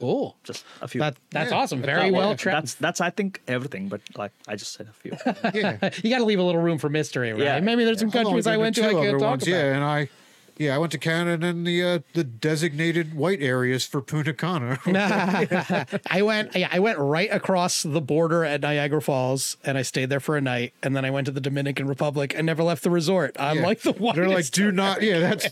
Cool. 0.00 0.36
Just 0.42 0.64
a 0.82 0.88
few. 0.88 1.00
That 1.00 1.16
that's 1.30 1.52
Yeah. 1.52 1.56
awesome. 1.58 1.80
Very 1.80 2.10
That- 2.10 2.12
well 2.16 2.34
traveled. 2.36 2.62
That's 2.64 2.74
that's 2.74 3.00
I 3.00 3.10
think 3.10 3.40
everything, 3.46 3.88
but 3.88 4.00
like 4.16 4.32
I 4.48 4.56
just 4.56 4.72
said 4.72 4.88
a 4.88 4.92
few. 4.92 5.12
Yeah. 5.54 5.90
You 6.02 6.10
got 6.10 6.18
to 6.18 6.24
leave 6.24 6.40
a 6.40 6.42
little 6.42 6.60
room 6.60 6.78
for 6.78 6.88
mystery, 6.88 7.32
right? 7.32 7.40
Yeah. 7.42 7.60
Maybe 7.60 7.84
there's 7.84 8.00
some 8.00 8.08
I've 8.08 8.16
only 8.16 8.42
countries 8.42 8.46
I 8.48 8.56
went 8.56 8.74
to 8.76 8.82
I 8.82 8.86
other 8.88 8.94
can't 9.02 9.20
talk 9.20 9.30
ones, 9.30 9.42
about. 9.46 9.54
Yeah, 9.56 9.74
and 9.76 9.84
I, 9.84 10.08
yeah, 10.56 10.74
I 10.74 10.78
went 10.78 10.92
to 10.92 10.98
Canada 10.98 11.46
and 11.48 11.66
the 11.66 11.82
uh, 11.82 11.98
the 12.12 12.24
designated 12.24 13.14
white 13.14 13.42
areas 13.42 13.84
for 13.84 14.00
Punta 14.00 14.32
Cana. 14.32 14.78
I 16.10 16.22
went 16.22 16.54
yeah, 16.54 16.68
I 16.70 16.78
went 16.78 16.98
right 16.98 17.28
across 17.32 17.82
the 17.82 18.00
border 18.00 18.44
at 18.44 18.60
Niagara 18.60 19.02
Falls 19.02 19.56
and 19.64 19.76
I 19.76 19.82
stayed 19.82 20.10
there 20.10 20.20
for 20.20 20.36
a 20.36 20.40
night 20.40 20.72
and 20.82 20.94
then 20.94 21.04
I 21.04 21.10
went 21.10 21.26
to 21.26 21.32
the 21.32 21.40
Dominican 21.40 21.86
Republic 21.86 22.34
and 22.36 22.46
never 22.46 22.62
left 22.62 22.82
the 22.84 22.90
resort. 22.90 23.36
I'm 23.38 23.58
Yeah. 23.58 23.62
like 23.66 23.80
the 23.82 23.92
one. 23.92 24.14
They're 24.16 24.28
like, 24.28 24.50
do 24.50 24.70
not. 24.70 25.02
Yeah, 25.02 25.18
that's 25.20 25.48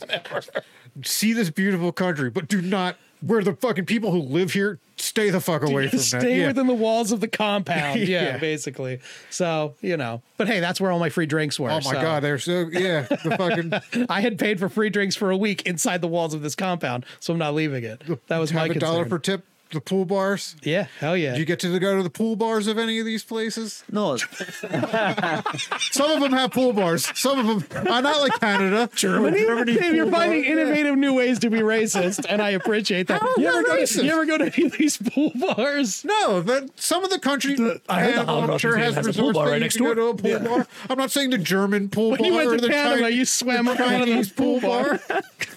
see 1.04 1.32
this 1.32 1.50
beautiful 1.50 1.92
country, 1.92 2.30
but 2.30 2.48
do 2.48 2.62
not. 2.62 2.96
Where 3.24 3.42
the 3.42 3.54
fucking 3.54 3.86
people 3.86 4.10
who 4.10 4.20
live 4.20 4.52
here 4.52 4.78
stay 4.96 5.30
the 5.30 5.40
fuck 5.40 5.62
away 5.62 5.88
from 5.88 5.98
that. 5.98 6.04
stay 6.04 6.40
Yeah. 6.40 6.48
within 6.48 6.66
the 6.66 6.74
walls 6.74 7.12
of 7.12 7.20
the 7.20 7.28
compound. 7.28 8.00
Yeah, 8.08 8.22
Yeah. 8.22 8.38
basically. 8.38 9.00
So, 9.30 9.74
you 9.80 9.96
know. 9.96 10.22
But 10.36 10.48
hey, 10.48 10.60
that's 10.60 10.80
where 10.80 10.90
all 10.90 10.98
my 10.98 11.08
free 11.08 11.26
drinks 11.26 11.58
were. 11.58 11.70
Oh 11.70 11.74
my 11.76 11.80
so 11.80 11.92
god, 12.00 12.22
they're 12.22 12.38
so 12.38 12.68
yeah. 12.72 13.02
The 13.02 13.34
fucking 13.38 14.06
I 14.10 14.20
had 14.20 14.38
paid 14.38 14.58
for 14.58 14.68
free 14.68 14.90
drinks 14.90 15.14
for 15.16 15.30
a 15.30 15.36
week 15.36 15.62
inside 15.62 16.00
the 16.00 16.08
walls 16.08 16.34
of 16.34 16.42
this 16.42 16.54
compound, 16.54 17.06
so 17.20 17.32
I'm 17.32 17.38
not 17.38 17.54
leaving 17.54 17.84
it. 17.84 18.02
That 18.28 18.38
was 18.38 18.52
my 18.52 18.66
have 18.68 18.76
a 18.76 18.78
dollar 18.78 19.04
concern. 19.04 19.10
per 19.10 19.18
tip. 19.18 19.44
The 19.72 19.80
pool 19.80 20.04
bars. 20.04 20.54
Yeah, 20.62 20.86
hell 21.00 21.16
yeah. 21.16 21.30
Did 21.32 21.38
you 21.40 21.44
get 21.46 21.60
to 21.60 21.78
go 21.78 21.96
to 21.96 22.02
the 22.02 22.10
pool 22.10 22.36
bars 22.36 22.66
of 22.66 22.76
any 22.78 22.98
of 22.98 23.06
these 23.06 23.24
places? 23.24 23.82
no, 23.90 24.16
Some 25.92 26.10
of 26.10 26.20
them 26.20 26.32
have 26.32 26.52
pool 26.52 26.72
bars. 26.72 27.08
Some 27.18 27.38
of 27.48 27.70
them 27.70 27.86
are 27.88 28.02
not 28.02 28.20
like 28.20 28.38
Canada. 28.38 28.90
Germany, 28.94 29.40
Germany 29.40 29.74
Dave, 29.74 29.94
you're 29.94 30.10
finding 30.10 30.44
innovative 30.44 30.96
new 30.96 31.14
ways 31.14 31.38
to 31.40 31.50
be 31.50 31.60
racist, 31.60 32.26
and 32.28 32.42
I 32.42 32.50
appreciate 32.50 33.06
that. 33.08 33.22
How 33.22 33.34
You 33.38 33.48
am 33.48 33.54
ever, 33.54 33.62
go 33.62 33.86
to, 33.86 34.04
you 34.04 34.12
ever 34.12 34.26
go 34.26 34.38
to 34.38 34.52
any 34.54 34.66
of 34.66 34.72
these 34.72 34.96
pool 34.98 35.32
bars? 35.34 36.04
No, 36.04 36.42
but 36.42 36.78
some 36.78 37.02
of 37.04 37.10
the 37.10 37.18
country, 37.18 37.54
I 37.88 38.02
heard 38.02 38.14
the 38.26 38.32
and 38.32 38.52
I'm 38.52 38.58
sure 38.58 38.76
has 38.76 38.94
has 38.94 39.06
a 39.06 39.12
pool 39.12 39.32
bar 39.32 39.46
that 39.46 39.52
right 39.52 39.60
next 39.62 39.76
door. 39.76 39.94
to 39.94 40.02
a 40.08 40.14
pool 40.14 40.38
bar. 40.40 40.66
I'm 40.90 40.98
not 40.98 41.10
saying 41.10 41.30
the 41.30 41.38
German 41.38 41.88
pool 41.88 42.10
When 42.10 42.18
bar 42.20 42.26
you 42.28 42.34
went 42.34 42.48
or 42.48 42.56
to 42.56 42.60
the 42.60 42.68
Panama, 42.68 43.02
Chi- 43.02 43.08
you 43.08 43.24
swam 43.24 43.68
around 43.68 43.80
up 43.80 43.80
one 43.80 43.98
Chinese 44.00 44.28
those 44.28 44.32
pool 44.32 44.60
bar. 44.60 45.00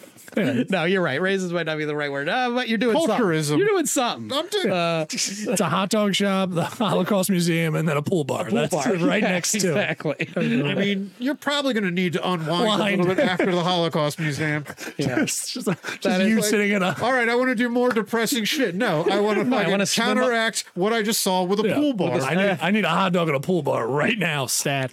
No, 0.70 0.84
you're 0.86 1.02
right. 1.02 1.20
Racist 1.20 1.52
might 1.52 1.66
not 1.66 1.78
be 1.78 1.86
the 1.86 1.96
right 1.96 2.12
word, 2.12 2.28
uh, 2.30 2.50
but 2.52 2.68
you're 2.68 2.78
doing 2.78 2.96
Culturism. 2.96 3.44
something. 3.46 3.58
You're 3.60 3.68
doing 3.68 3.86
something. 3.86 4.34
I'm 4.34 4.48
doing. 4.50 4.72
Uh, 4.72 5.06
It's 5.56 5.62
a 5.62 5.70
hot 5.70 5.90
dog 5.90 6.16
shop, 6.16 6.50
the 6.52 6.64
Holocaust 6.66 7.30
Museum, 7.30 7.76
and 7.76 7.88
then 7.88 7.98
a 7.98 8.02
pool 8.02 8.24
bar. 8.24 8.50
That's 8.50 8.74
bar. 8.74 8.94
right 8.96 9.22
Yeah, 9.24 9.30
next 9.32 9.52
to 9.54 9.58
it. 9.58 9.64
exactly. 9.72 10.30
I 10.36 10.74
mean, 10.76 11.12
you're 11.20 11.36
probably 11.36 11.74
going 11.74 11.84
to 11.86 11.92
need 11.92 12.14
to 12.14 12.28
unwind 12.30 12.80
Wind. 12.82 12.94
a 13.00 13.04
little 13.04 13.16
bit 13.16 13.20
after 13.26 13.52
the 13.52 13.64
Holocaust 13.64 14.20
Museum. 14.20 14.66
It's 14.98 15.54
just, 15.54 15.68
just 16.02 16.06
is 16.22 16.28
you 16.28 16.36
like- 16.38 16.44
sitting 16.46 16.72
in 16.72 16.84
a. 16.84 16.96
All 17.02 17.14
right, 17.14 17.30
I 17.30 17.36
want 17.36 17.50
to 17.50 17.56
do 17.56 17.70
more 17.70 17.90
depressing 17.92 18.44
shit. 18.46 18.76
No, 18.76 19.04
I 19.10 19.20
want 19.20 19.40
to 19.50 19.56
I 19.56 19.68
wanna 19.70 19.86
counteract 19.86 20.66
what 20.74 20.94
I 20.94 21.02
just 21.02 21.22
saw 21.22 21.44
with 21.44 21.60
a 21.60 21.68
Yeah. 21.68 21.76
pool 21.76 21.94
bar. 21.94 22.20
I 22.22 22.36
need, 22.36 22.58
I 22.62 22.72
need 22.72 22.86
a 22.86 22.90
hot 22.90 23.14
dog 23.14 23.30
at 23.30 23.36
a 23.36 23.40
pool 23.40 23.62
bar 23.64 23.88
right 23.88 24.18
now, 24.18 24.46
stat. 24.48 24.92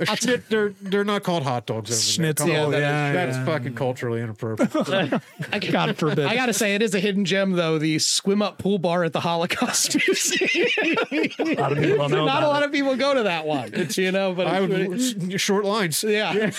They're 0.49 0.71
they're 0.81 1.05
not 1.05 1.23
called 1.23 1.43
hot 1.43 1.67
dogs 1.67 1.91
over 1.91 1.97
there. 1.97 2.35
Schnitzel, 2.35 2.51
on, 2.67 2.73
yeah, 2.73 3.13
that 3.13 3.29
is- 3.29 3.37
that 3.37 3.41
is 3.43 3.47
fucking 3.47 3.75
culturally 3.75 4.21
inappropriate. 4.21 5.23
God 5.71 5.97
forbid. 5.97 6.27
I 6.27 6.35
gotta 6.35 6.53
say, 6.53 6.75
it 6.75 6.83
is 6.83 6.95
a 6.95 7.01
hidden 7.01 7.25
gem, 7.25 7.53
though. 7.53 7.79
The 7.79 7.99
swim 7.99 8.43
up 8.43 8.59
pool 8.59 8.79
bar 8.79 9.05
at 9.05 9.13
the 9.13 9.21
Holocaust 9.21 9.95
Museum. 10.09 10.69
a 11.11 11.55
lot 11.55 11.73
of 11.73 11.79
people 11.79 12.09
don't 12.09 12.11
know 12.11 12.27
Not 12.27 12.39
about 12.39 12.43
a 12.43 12.49
lot 12.49 12.63
it. 12.63 12.67
of 12.67 12.73
people 12.73 12.97
go 12.97 13.15
to 13.15 13.23
that 13.25 13.47
one. 13.47 13.71
It's 13.75 13.97
you 13.99 14.13
know, 14.13 14.33
but 14.35 14.47
I 14.47 14.61
it's 14.63 15.15
would 15.15 15.41
short 15.41 15.65
lines. 15.65 16.03
yeah. 16.09 16.33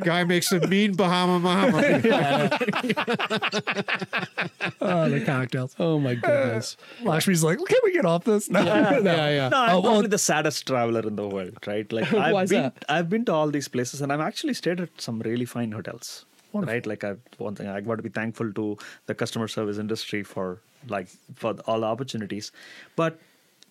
Guy 0.00 0.24
makes 0.24 0.50
a 0.52 0.66
mean 0.66 0.94
Bahama 0.94 1.38
Mama. 1.38 1.78
Oh, 4.80 5.08
the 5.08 5.22
cocktails. 5.24 5.74
Oh 5.78 5.98
my 5.98 6.14
goodness. 6.14 6.76
Lakshmi's 7.02 7.42
like, 7.44 7.58
can 7.58 7.78
we 7.84 7.92
get 7.92 8.04
off 8.04 8.24
this? 8.24 8.48
No, 8.50 8.62
Yeah, 8.62 9.30
yeah. 9.30 9.48
No, 9.48 9.56
I'm 9.58 9.70
Oh, 9.70 9.80
well- 9.80 9.92
probably 9.92 10.08
the 10.08 10.18
saddest 10.18 10.66
traveler 10.66 11.00
in 11.06 11.16
the 11.16 11.26
world, 11.28 11.58
right? 11.66 11.90
Like 11.92 12.12
I've 12.12 12.32
Why 12.32 12.42
is 12.44 12.50
been, 12.50 12.62
that? 12.62 12.84
I've 12.88 13.08
been 13.10 13.24
to 13.26 13.32
all 13.32 13.50
these 13.50 13.68
places, 13.68 14.00
and 14.00 14.12
I've 14.12 14.20
actually 14.20 14.54
stayed 14.54 14.80
at 14.80 15.00
some 15.00 15.18
really 15.20 15.35
fine 15.44 15.72
hotels, 15.72 16.24
right? 16.54 16.86
Like 16.86 17.04
I, 17.04 17.16
one 17.38 17.54
thing 17.54 17.68
I 17.68 17.80
got 17.80 17.96
to 17.96 18.02
be 18.02 18.08
thankful 18.08 18.52
to 18.52 18.76
the 19.06 19.14
customer 19.14 19.48
service 19.48 19.78
industry 19.78 20.22
for 20.22 20.60
like 20.88 21.08
for 21.34 21.54
all 21.66 21.80
the 21.80 21.86
opportunities, 21.86 22.52
but 22.96 23.18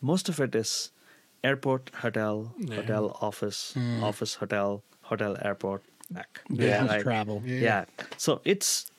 most 0.01 0.29
of 0.29 0.39
it 0.39 0.53
is 0.55 0.91
airport, 1.43 1.89
hotel, 1.95 2.53
hotel, 2.73 3.17
office, 3.21 3.73
Hmm. 3.73 4.03
office, 4.03 4.35
hotel, 4.35 4.83
hotel, 5.01 5.37
airport, 5.41 5.83
back. 6.11 6.41
Yeah, 6.49 6.85
Right? 6.85 7.01
travel. 7.01 7.41
Yeah. 7.45 7.85
So 8.17 8.41
it's 8.43 8.91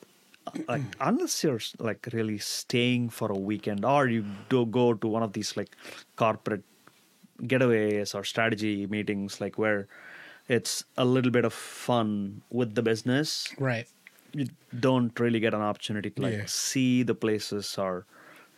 uh, 0.47 0.51
like 0.67 0.81
unless 1.01 1.43
you're 1.43 1.59
like 1.79 2.07
really 2.13 2.37
staying 2.37 3.09
for 3.09 3.31
a 3.31 3.37
weekend 3.37 3.85
or 3.85 4.07
you 4.07 4.23
do 4.49 4.65
go 4.65 4.93
to 4.93 5.07
one 5.07 5.23
of 5.23 5.33
these 5.33 5.55
like 5.57 5.75
corporate 6.15 6.63
getaways 7.43 8.15
or 8.15 8.23
strategy 8.23 8.87
meetings 8.87 9.39
like 9.39 9.57
where 9.57 9.87
it's 10.47 10.83
a 10.97 11.05
little 11.05 11.31
bit 11.31 11.45
of 11.45 11.53
fun 11.53 12.41
with 12.49 12.75
the 12.75 12.81
business 12.81 13.47
Right. 13.59 13.87
you 14.33 14.47
don't 14.79 15.17
really 15.19 15.39
get 15.39 15.53
an 15.53 15.61
opportunity 15.61 16.09
to 16.11 16.21
like 16.21 16.33
Yeah. 16.33 16.43
see 16.45 17.03
the 17.03 17.15
places 17.15 17.77
or 17.77 18.05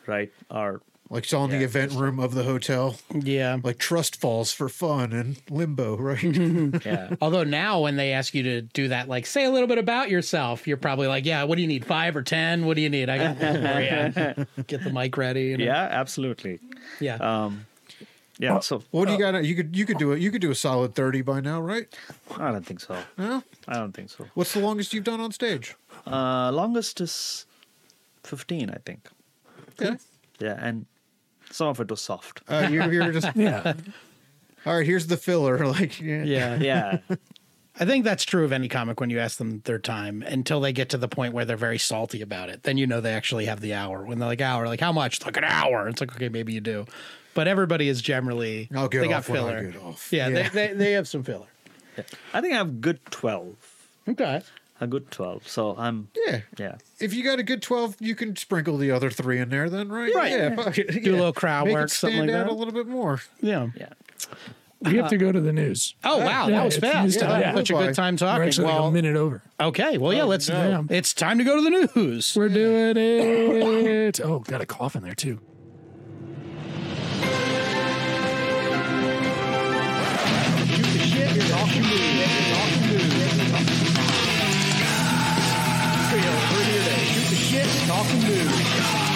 right 0.08 0.32
or 0.50 0.82
like 1.12 1.24
it's 1.24 1.34
on 1.34 1.50
the 1.50 1.58
Yeah. 1.58 1.64
event 1.64 1.94
room 1.94 2.20
of 2.20 2.36
the 2.36 2.44
hotel. 2.44 2.96
Yeah. 3.16 3.58
Like 3.64 3.80
trust 3.80 4.16
falls 4.22 4.52
for 4.52 4.70
fun 4.70 5.12
and 5.12 5.38
limbo, 5.50 5.98
right? 5.98 6.22
yeah 6.86 7.16
Although 7.20 7.44
now, 7.46 7.80
when 7.82 7.96
they 7.96 8.14
ask 8.14 8.36
you 8.36 8.44
to 8.44 8.62
do 8.62 8.90
that, 8.90 9.08
like 9.10 9.26
say 9.26 9.44
a 9.46 9.50
little 9.50 9.68
bit 9.68 9.80
about 9.80 10.12
yourself, 10.12 10.68
you're 10.68 10.78
probably 10.78 11.08
like, 11.08 11.26
"Yeah, 11.26 11.46
what 11.46 11.56
do 11.56 11.64
you 11.64 11.68
need? 11.68 11.84
Five 11.84 12.16
or 12.16 12.22
ten? 12.22 12.66
What 12.68 12.76
do 12.76 12.82
you 12.84 12.90
need? 12.92 13.10
I 13.10 13.18
got 13.18 13.38
for. 13.40 14.46
Get 14.68 14.84
the 14.84 14.92
mic 14.92 15.18
ready." 15.18 15.46
You 15.46 15.58
know? 15.58 15.66
yeah 15.66 15.88
absolutely 15.90 16.60
yeah. 17.00 17.16
um 17.16 17.66
yeah 18.40 18.60
so 18.60 18.82
what 18.92 19.06
do 19.06 19.12
you 19.14 19.20
got? 19.20 19.44
You 19.44 19.56
could 19.56 19.76
you 19.76 19.86
could 19.86 19.98
do 20.00 20.12
it. 20.14 20.20
You 20.20 20.32
could 20.32 20.42
do 20.42 20.50
a 20.50 20.56
solid 20.56 20.96
thirty 20.96 21.22
by 21.22 21.40
now, 21.42 21.62
right? 21.62 21.88
i 22.38 22.52
don't 22.52 22.66
think 22.66 22.80
so 22.80 22.98
No. 23.18 23.44
i 23.68 23.74
don't 23.76 23.92
think 23.94 24.10
so 24.10 24.26
What's 24.34 24.54
the 24.54 24.60
longest 24.62 24.94
you've 24.94 25.04
done 25.04 25.20
on 25.22 25.32
stage? 25.32 25.76
Uh, 26.08 26.52
longest 26.52 27.02
is 27.02 27.46
15, 28.24 28.70
I 28.70 28.78
think. 28.86 29.10
Okay. 29.82 29.98
Yeah, 30.40 30.58
and 30.60 30.86
some 31.52 31.68
of 31.68 31.80
it 31.80 31.90
was 31.90 32.02
soft. 32.02 32.42
Uh, 32.48 32.68
you're, 32.72 32.92
you're 32.92 33.12
just 33.12 33.30
Yeah. 33.36 33.74
all 34.66 34.78
right. 34.78 34.86
Here's 34.86 35.08
the 35.08 35.18
filler. 35.18 35.58
Like 35.66 36.00
yeah. 36.00 36.24
yeah. 36.24 36.56
Yeah, 36.56 36.98
I 37.80 37.86
think 37.86 38.04
that's 38.06 38.24
true 38.26 38.44
of 38.46 38.52
any 38.52 38.68
comic 38.68 39.00
when 39.00 39.10
you 39.10 39.20
ask 39.20 39.38
them 39.38 39.62
their 39.66 39.80
time 39.80 40.22
until 40.24 40.60
they 40.62 40.74
get 40.74 40.90
to 40.90 40.98
the 40.98 41.08
point 41.08 41.34
where 41.34 41.46
they're 41.46 41.58
very 41.58 41.78
salty 41.78 42.22
about 42.22 42.50
it. 42.50 42.64
Then 42.64 42.78
you 42.78 42.86
know 42.88 43.00
they 43.02 43.14
actually 43.14 43.46
have 43.46 43.62
the 43.62 43.74
hour. 43.74 44.06
When 44.06 44.20
they're 44.20 44.28
like 44.28 44.42
hour, 44.42 44.68
like 44.68 44.80
how 44.82 44.92
much? 44.92 45.26
Like 45.26 45.38
an 45.38 45.44
hour. 45.46 45.88
It's 45.88 46.02
like 46.02 46.14
okay, 46.16 46.30
maybe 46.30 46.54
you 46.54 46.62
do, 46.62 46.86
but 47.40 47.48
everybody 47.48 47.88
is 47.88 48.02
generally 48.02 48.68
oh, 48.76 48.80
I'll 48.82 48.88
get 48.90 49.00
they 49.00 49.08
got 49.08 49.20
off 49.20 49.30
when 49.30 49.40
I 49.40 49.48
filler. 49.48 49.64
get 49.72 49.82
off. 49.82 50.12
Yeah, 50.12 50.28
Yeah. 50.28 50.50
They, 50.50 50.68
they 50.68 50.74
they 50.74 50.92
have 50.92 51.08
some 51.08 51.24
filler. 51.24 51.48
I 52.34 52.42
think 52.42 52.54
I 52.54 52.58
have 52.58 52.82
good 52.82 53.00
12. 53.12 53.56
Okay. 54.10 54.42
A 54.82 54.88
good 54.88 55.10
12. 55.10 55.48
So 55.48 55.74
I'm, 55.78 56.10
Yeah. 56.28 56.42
yeah. 56.58 56.76
If 57.00 57.14
you 57.14 57.24
got 57.24 57.40
a 57.40 57.44
good 57.44 57.62
twelve, 57.62 57.96
you 58.02 58.14
can 58.14 58.36
sprinkle 58.36 58.76
the 58.78 58.92
other 58.92 59.10
three 59.10 59.40
in 59.40 59.48
there. 59.50 59.70
Then 59.70 59.88
right? 59.90 60.14
Right. 60.14 60.32
Yeah. 60.34 60.56
fuck 60.56 60.78
it. 60.78 61.02
Do 61.04 61.12
a 61.12 61.16
little 61.16 61.32
crowd 61.34 61.68
Make 61.68 61.74
work, 61.76 61.86
it 61.86 61.92
something 61.92 62.18
stand 62.18 62.32
like 62.32 62.40
out 62.42 62.48
that. 62.48 62.52
a 62.54 62.56
little 62.56 62.74
bit 62.74 62.88
more. 62.88 63.22
Yeah. 63.42 63.70
Yeah. 63.78 63.90
We 64.82 64.96
have 64.98 65.10
to 65.10 65.18
go 65.18 65.32
to 65.32 65.40
the 65.42 65.52
news. 65.54 65.96
Oh 66.06 66.18
wow, 66.20 66.48
Yeah, 66.48 66.58
that 66.58 66.66
was 66.66 66.76
it's 66.78 66.82
fast. 66.86 67.04
news 67.04 67.16
Yeah, 67.18 67.28
that 67.28 67.56
was 67.56 67.68
such 67.68 67.70
a 67.72 67.74
good 67.86 67.96
time 67.96 68.14
We're 68.14 68.18
talking. 68.20 68.44
actually 68.48 68.68
like 68.68 68.76
Well, 68.80 68.88
a 68.88 68.92
minute 68.92 69.16
over. 69.18 69.42
okay. 69.60 69.98
Well, 69.98 70.14
yeah. 70.14 70.24
Oh, 70.24 70.28
let's. 70.28 70.48
no. 70.50 70.86
It's 70.90 71.14
time 71.14 71.38
to 71.40 71.44
go 71.46 71.56
to 71.58 71.62
the 71.62 71.90
news. 71.96 72.34
We're 72.38 72.48
doing 72.50 72.96
it. 72.98 74.20
Oh, 74.22 74.40
got 74.40 74.62
a 74.62 74.66
cough 74.66 74.96
in 74.96 75.04
there 75.04 75.16
too. 75.16 75.40
Talking 87.88 88.20
news. 88.20 89.09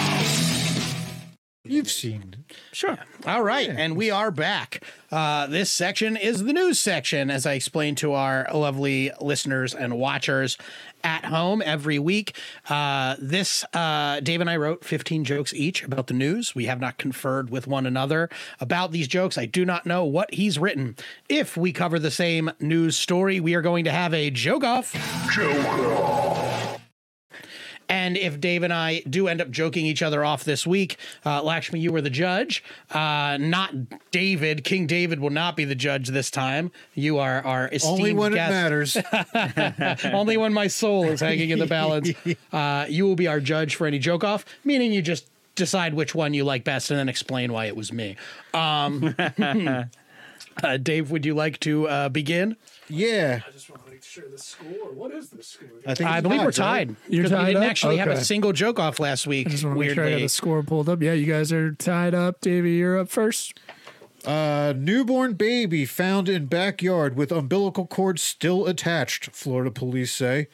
You've 1.66 1.90
seen. 1.90 2.44
Sure. 2.72 2.98
All 3.26 3.42
right. 3.42 3.70
And 3.70 3.96
we 3.96 4.10
are 4.10 4.30
back. 4.30 4.84
Uh, 5.10 5.46
this 5.46 5.72
section 5.72 6.14
is 6.14 6.44
the 6.44 6.52
news 6.52 6.78
section, 6.78 7.30
as 7.30 7.46
I 7.46 7.54
explained 7.54 7.96
to 7.98 8.12
our 8.12 8.46
lovely 8.52 9.10
listeners 9.18 9.74
and 9.74 9.96
watchers 9.96 10.58
at 11.02 11.24
home 11.24 11.62
every 11.64 11.98
week. 11.98 12.36
Uh, 12.68 13.16
this, 13.18 13.64
uh, 13.72 14.20
Dave 14.20 14.42
and 14.42 14.50
I 14.50 14.56
wrote 14.56 14.84
15 14.84 15.24
jokes 15.24 15.54
each 15.54 15.82
about 15.82 16.08
the 16.08 16.14
news. 16.14 16.54
We 16.54 16.66
have 16.66 16.80
not 16.80 16.98
conferred 16.98 17.48
with 17.48 17.66
one 17.66 17.86
another 17.86 18.28
about 18.60 18.92
these 18.92 19.08
jokes. 19.08 19.38
I 19.38 19.46
do 19.46 19.64
not 19.64 19.86
know 19.86 20.04
what 20.04 20.34
he's 20.34 20.58
written. 20.58 20.96
If 21.30 21.56
we 21.56 21.72
cover 21.72 21.98
the 21.98 22.10
same 22.10 22.50
news 22.60 22.94
story, 22.94 23.40
we 23.40 23.54
are 23.54 23.62
going 23.62 23.86
to 23.86 23.90
have 23.90 24.12
a 24.12 24.28
joke 24.28 24.64
off. 24.64 24.92
And 27.88 28.16
if 28.16 28.40
Dave 28.40 28.62
and 28.62 28.72
I 28.72 29.00
do 29.08 29.28
end 29.28 29.40
up 29.40 29.50
joking 29.50 29.86
each 29.86 30.02
other 30.02 30.24
off 30.24 30.44
this 30.44 30.66
week, 30.66 30.96
uh, 31.26 31.42
Lakshmi, 31.42 31.80
you 31.80 31.92
were 31.92 32.00
the 32.00 32.10
judge. 32.10 32.64
Uh, 32.90 33.36
not 33.40 33.74
David. 34.10 34.64
King 34.64 34.86
David 34.86 35.20
will 35.20 35.30
not 35.30 35.56
be 35.56 35.64
the 35.64 35.74
judge 35.74 36.08
this 36.08 36.30
time. 36.30 36.70
You 36.94 37.18
are 37.18 37.44
our 37.44 37.68
esteemed 37.68 37.98
Only 37.98 38.12
when 38.14 38.32
guest. 38.32 38.96
it 38.96 39.04
matters. 39.12 40.04
Only 40.14 40.36
when 40.36 40.52
my 40.52 40.66
soul 40.66 41.04
is 41.04 41.20
hanging 41.20 41.50
in 41.50 41.58
the 41.58 41.66
balance. 41.66 42.10
Uh, 42.52 42.86
you 42.88 43.04
will 43.04 43.16
be 43.16 43.26
our 43.26 43.40
judge 43.40 43.74
for 43.74 43.86
any 43.86 43.98
joke 43.98 44.22
off, 44.22 44.44
meaning 44.64 44.92
you 44.92 45.02
just 45.02 45.26
decide 45.54 45.94
which 45.94 46.14
one 46.14 46.34
you 46.34 46.44
like 46.44 46.64
best 46.64 46.90
and 46.90 46.98
then 46.98 47.08
explain 47.08 47.52
why 47.52 47.66
it 47.66 47.76
was 47.76 47.92
me. 47.92 48.16
Um, 48.52 49.14
uh, 50.62 50.76
Dave, 50.78 51.10
would 51.10 51.24
you 51.26 51.34
like 51.34 51.58
to 51.60 51.88
uh, 51.88 52.08
begin? 52.08 52.56
yeah. 52.88 53.40
I 54.16 54.30
just 54.30 54.60
want 54.60 54.72
to 54.72 54.74
make 54.74 54.78
the 54.78 54.78
score. 54.78 54.92
What 54.92 55.12
is 55.12 55.28
the 55.30 55.42
score? 55.42 55.68
I 55.86 55.94
think 55.94 56.10
I 56.10 56.18
it's 56.18 56.22
believe 56.22 56.40
we're 56.40 56.46
right? 56.46 56.54
tied. 56.54 56.96
You're 57.08 57.24
because 57.24 57.38
we 57.38 57.46
didn't 57.46 57.62
up? 57.62 57.70
actually 57.70 57.96
have 57.98 58.08
a 58.08 58.24
single 58.24 58.52
joke 58.52 58.78
off 58.78 59.00
last 59.00 59.26
week. 59.26 59.46
I 59.46 59.50
just 59.50 59.64
want 59.64 59.76
to 59.76 59.80
make 59.80 59.94
sure 59.94 60.04
I 60.04 60.06
got 60.06 60.10
weirdly. 60.10 60.22
the 60.22 60.28
score 60.28 60.62
pulled 60.62 60.88
up. 60.88 61.02
Yeah, 61.02 61.12
you 61.12 61.26
guys 61.26 61.52
are 61.52 61.72
tied 61.72 62.14
up. 62.14 62.40
Davey, 62.40 62.72
you're 62.74 62.98
up 62.98 63.08
first. 63.08 63.58
Uh, 64.24 64.72
newborn 64.76 65.34
baby 65.34 65.84
found 65.84 66.28
in 66.28 66.46
backyard 66.46 67.14
with 67.16 67.30
umbilical 67.30 67.86
cord 67.86 68.18
still 68.18 68.66
attached, 68.66 69.30
Florida 69.32 69.70
police 69.70 70.12
say. 70.12 70.48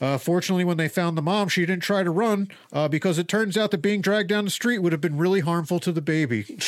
Uh, 0.00 0.18
fortunately, 0.18 0.64
when 0.64 0.78
they 0.78 0.88
found 0.88 1.16
the 1.16 1.22
mom, 1.22 1.48
she 1.48 1.64
didn't 1.66 1.82
try 1.82 2.02
to 2.02 2.10
run 2.10 2.48
uh, 2.72 2.88
because 2.88 3.18
it 3.18 3.28
turns 3.28 3.56
out 3.56 3.70
that 3.70 3.78
being 3.82 4.00
dragged 4.00 4.28
down 4.28 4.44
the 4.44 4.50
street 4.50 4.78
would 4.80 4.92
have 4.92 5.00
been 5.00 5.16
really 5.16 5.40
harmful 5.40 5.78
to 5.78 5.92
the 5.92 6.00
baby. 6.02 6.58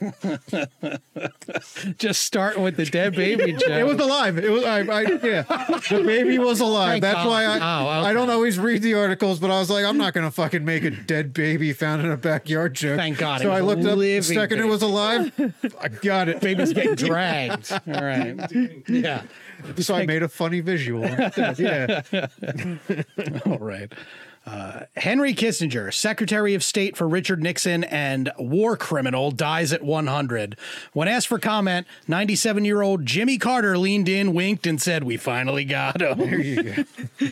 Just 1.98 2.24
starting 2.24 2.62
with 2.62 2.76
the 2.76 2.84
dead 2.84 3.14
baby 3.14 3.52
joke. 3.52 3.62
It 3.76 3.86
was 3.86 3.98
alive. 3.98 4.38
It 4.38 4.50
was. 4.50 4.64
I, 4.64 4.80
I 4.80 5.00
yeah. 5.02 5.42
The 5.88 6.02
baby 6.04 6.38
was 6.38 6.60
alive. 6.60 6.88
Thank 6.92 7.02
That's 7.02 7.16
God. 7.16 7.26
why 7.28 7.44
I. 7.44 7.54
Oh, 7.56 8.00
okay. 8.00 8.08
I 8.10 8.12
don't 8.12 8.30
always 8.30 8.58
read 8.58 8.82
the 8.82 8.94
articles, 8.94 9.38
but 9.38 9.50
I 9.50 9.58
was 9.58 9.70
like, 9.70 9.84
I'm 9.84 9.98
not 9.98 10.14
gonna 10.14 10.30
fucking 10.30 10.64
make 10.64 10.84
a 10.84 10.90
dead 10.90 11.32
baby 11.32 11.72
found 11.72 12.04
in 12.04 12.10
a 12.10 12.16
backyard 12.16 12.74
joke. 12.74 12.98
Thank 12.98 13.18
God, 13.18 13.40
So 13.42 13.50
I 13.50 13.60
looked 13.60 13.84
up 13.84 13.98
the 13.98 14.22
second 14.22 14.60
it 14.60 14.66
was 14.66 14.82
alive. 14.82 15.32
I 15.80 15.88
got 15.88 16.28
it. 16.28 16.40
Baby's 16.40 16.72
getting 16.72 16.94
dragged. 16.94 17.72
All 17.86 18.04
right. 18.04 18.36
Yeah. 18.88 19.22
So 19.78 19.94
I 19.94 20.06
made 20.06 20.22
a 20.22 20.28
funny 20.28 20.60
visual. 20.60 21.04
Yeah. 21.58 22.02
All 23.46 23.58
right. 23.58 23.92
Uh, 24.46 24.84
Henry 24.96 25.34
Kissinger, 25.34 25.92
Secretary 25.92 26.54
of 26.54 26.62
State 26.62 26.96
for 26.96 27.08
Richard 27.08 27.42
Nixon 27.42 27.82
and 27.82 28.30
war 28.38 28.76
criminal, 28.76 29.32
dies 29.32 29.72
at 29.72 29.82
100. 29.82 30.56
When 30.92 31.08
asked 31.08 31.26
for 31.26 31.40
comment, 31.40 31.86
97 32.06 32.64
year 32.64 32.80
old 32.80 33.04
Jimmy 33.04 33.38
Carter 33.38 33.76
leaned 33.76 34.08
in, 34.08 34.32
winked, 34.34 34.64
and 34.66 34.80
said, 34.80 35.02
We 35.02 35.16
finally 35.16 35.64
got 35.64 36.00
him. 36.00 36.18
There 36.18 36.40
you 36.40 36.62
go. 36.62 37.28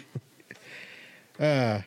Uh, 1.38 1.82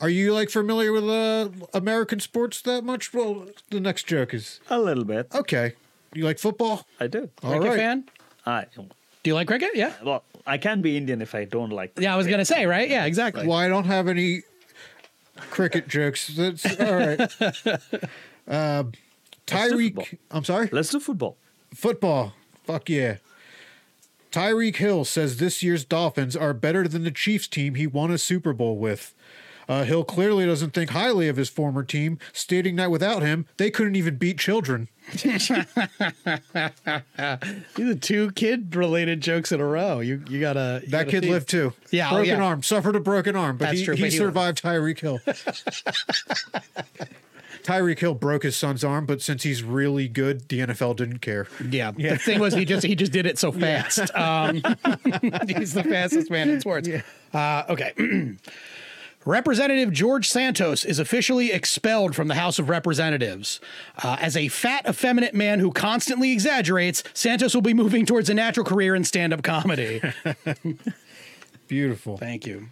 are 0.00 0.08
you 0.10 0.32
like 0.34 0.50
familiar 0.50 0.92
with 0.92 1.08
uh, 1.08 1.48
American 1.72 2.20
sports 2.20 2.60
that 2.62 2.84
much? 2.84 3.12
Well, 3.14 3.46
the 3.70 3.80
next 3.80 4.06
joke 4.06 4.34
is 4.34 4.60
A 4.68 4.78
little 4.78 5.04
bit. 5.04 5.28
okay. 5.34 5.72
You 6.14 6.24
like 6.24 6.38
football? 6.38 6.86
I 7.00 7.06
do. 7.06 7.28
All 7.42 7.50
Cricket 7.52 7.68
right. 7.70 7.78
fan? 7.78 8.04
I, 8.46 8.66
Do 9.26 9.30
you 9.30 9.34
like 9.34 9.48
cricket? 9.48 9.70
Yeah. 9.74 9.92
well, 10.04 10.22
I 10.46 10.56
can 10.56 10.82
be 10.82 10.96
Indian 10.96 11.20
if 11.20 11.34
I 11.34 11.46
don't 11.46 11.70
like. 11.70 11.98
Yeah, 11.98 12.14
I 12.14 12.16
was 12.16 12.28
going 12.28 12.38
to 12.38 12.44
say, 12.44 12.64
right? 12.64 12.88
Yeah, 12.88 13.06
exactly. 13.06 13.44
Well, 13.44 13.58
I 13.58 13.66
don't 13.66 13.86
have 13.86 14.06
any 14.06 14.42
cricket 15.50 15.88
jokes. 15.88 16.28
That's 16.28 16.64
all 16.78 16.94
right. 16.94 17.32
Uh. 18.48 18.84
Tyreek, 19.48 20.18
I'm 20.30 20.44
sorry. 20.44 20.68
Let's 20.70 20.90
do 20.90 21.00
football. 21.00 21.36
Football. 21.74 22.34
Fuck 22.62 22.88
yeah. 22.88 23.16
Tyreek 24.30 24.76
Hill 24.76 25.04
says 25.04 25.38
this 25.38 25.64
year's 25.64 25.84
Dolphins 25.84 26.36
are 26.36 26.54
better 26.54 26.86
than 26.86 27.02
the 27.02 27.10
Chiefs 27.10 27.48
team 27.48 27.74
he 27.74 27.88
won 27.88 28.12
a 28.12 28.18
Super 28.18 28.52
Bowl 28.52 28.78
with. 28.78 29.12
Uh, 29.68 29.84
Hill 29.84 30.04
clearly 30.04 30.46
doesn't 30.46 30.70
think 30.70 30.90
highly 30.90 31.28
of 31.28 31.36
his 31.36 31.48
former 31.48 31.82
team, 31.82 32.18
stating 32.32 32.76
that 32.76 32.90
without 32.90 33.22
him, 33.22 33.46
they 33.56 33.70
couldn't 33.70 33.96
even 33.96 34.16
beat 34.16 34.38
children. 34.38 34.88
These 35.22 35.50
are 35.50 35.66
two 38.00 38.30
kid 38.32 38.74
related 38.76 39.20
jokes 39.20 39.52
in 39.52 39.60
a 39.60 39.66
row. 39.66 40.00
You 40.00 40.22
you 40.28 40.40
gotta 40.40 40.80
you 40.84 40.90
That 40.90 41.04
gotta 41.06 41.10
kid 41.10 41.20
think- 41.22 41.32
lived 41.32 41.48
too. 41.48 41.72
Yeah, 41.90 42.08
oh, 42.10 42.16
broken 42.16 42.38
yeah. 42.38 42.44
arm, 42.44 42.62
suffered 42.62 42.96
a 42.96 43.00
broken 43.00 43.34
arm, 43.36 43.56
but 43.56 43.66
That's 43.66 43.78
he, 43.80 43.84
true, 43.84 43.94
he 43.96 44.02
but 44.02 44.12
he- 44.12 44.18
survived 44.18 44.62
Tyreek 44.62 45.00
Hill. 45.00 45.20
Tyreek 47.62 47.98
Hill 47.98 48.14
broke 48.14 48.44
his 48.44 48.56
son's 48.56 48.84
arm, 48.84 49.06
but 49.06 49.20
since 49.20 49.42
he's 49.42 49.64
really 49.64 50.06
good, 50.06 50.48
the 50.48 50.60
NFL 50.60 50.94
didn't 50.96 51.18
care. 51.18 51.48
Yeah. 51.68 51.90
The 51.90 52.16
thing 52.16 52.38
was, 52.38 52.54
he 52.54 52.64
just 52.64 52.86
he 52.86 52.94
just 52.94 53.10
did 53.12 53.26
it 53.26 53.38
so 53.40 53.50
fast. 53.50 54.14
Um, 54.16 54.56
he's 55.48 55.72
the 55.74 55.82
fastest 55.82 56.30
man 56.30 56.48
in 56.48 56.60
sports. 56.60 56.88
Uh, 57.34 57.64
okay. 57.68 57.92
Representative 59.26 59.92
George 59.92 60.28
Santos 60.28 60.84
is 60.84 61.00
officially 61.00 61.50
expelled 61.50 62.14
from 62.14 62.28
the 62.28 62.36
House 62.36 62.60
of 62.60 62.68
Representatives. 62.68 63.60
Uh, 64.02 64.16
as 64.20 64.36
a 64.36 64.46
fat, 64.46 64.88
effeminate 64.88 65.34
man 65.34 65.58
who 65.58 65.72
constantly 65.72 66.30
exaggerates, 66.30 67.02
Santos 67.12 67.52
will 67.52 67.60
be 67.60 67.74
moving 67.74 68.06
towards 68.06 68.30
a 68.30 68.34
natural 68.34 68.64
career 68.64 68.94
in 68.94 69.02
stand 69.02 69.32
up 69.32 69.42
comedy. 69.42 70.00
Beautiful. 71.68 72.16
Thank 72.16 72.46
you. 72.46 72.68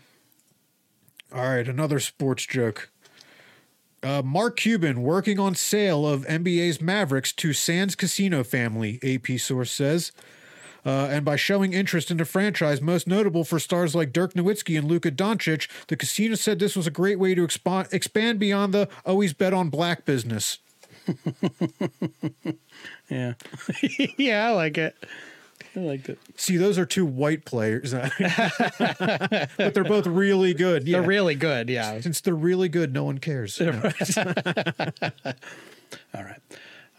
All 1.35 1.43
right, 1.43 1.67
another 1.67 1.99
sports 1.99 2.47
joke. 2.47 2.89
Uh, 4.05 4.23
Mark 4.25 4.57
Cuban 4.57 5.03
working 5.03 5.41
on 5.41 5.57
sale 5.57 6.07
of 6.07 6.25
NBA's 6.27 6.81
Mavericks 6.81 7.33
to 7.33 7.53
Sands 7.53 7.97
Casino 7.97 8.45
family, 8.45 9.01
AP 9.03 9.41
source 9.41 9.73
says. 9.73 10.13
Uh, 10.85 11.09
and 11.11 11.25
by 11.25 11.37
showing 11.37 11.73
interest 11.73 12.11
in 12.11 12.17
the 12.19 12.25
franchise, 12.25 12.81
most 12.81 13.07
notable 13.07 13.45
for 13.45 13.59
stars 13.59 13.95
like 13.95 14.13
Dirk 14.13 14.35
Nowitzki 14.35 14.79
and 14.79 14.87
Luka 14.87 15.11
Doncic, 15.11 15.69
the 15.89 15.97
casino 15.97 16.35
said 16.35 16.59
this 16.59 16.77
was 16.77 16.87
a 16.87 16.91
great 16.91 17.19
way 17.19 17.35
to 17.35 17.47
expo- 17.47 17.93
expand 17.93 18.39
beyond 18.39 18.75
the 18.75 18.89
always 19.07 19.33
bet 19.33 19.55
on 19.55 19.71
black 19.71 20.05
business. 20.05 20.59
Yeah. 23.11 23.35
yeah, 24.19 24.49
I 24.49 24.51
like 24.53 24.79
it. 24.79 24.97
I 25.77 25.81
liked 25.81 26.09
it. 26.09 26.19
See, 26.37 26.57
those 26.57 26.79
are 26.79 26.87
two 26.87 27.05
white 27.05 27.45
players, 27.45 27.93
but 28.19 29.75
they're 29.75 29.85
both 29.85 30.07
really 30.07 30.55
good. 30.55 30.87
Yeah. 30.87 30.99
They're 30.99 31.09
really 31.09 31.35
good. 31.35 31.69
Yeah. 31.69 32.01
Since 32.01 32.21
they're 32.21 32.35
really 32.35 32.69
good, 32.69 32.93
no 32.93 33.05
one 33.05 33.19
cares. 33.19 33.61
All 33.61 33.75
right. 36.15 36.41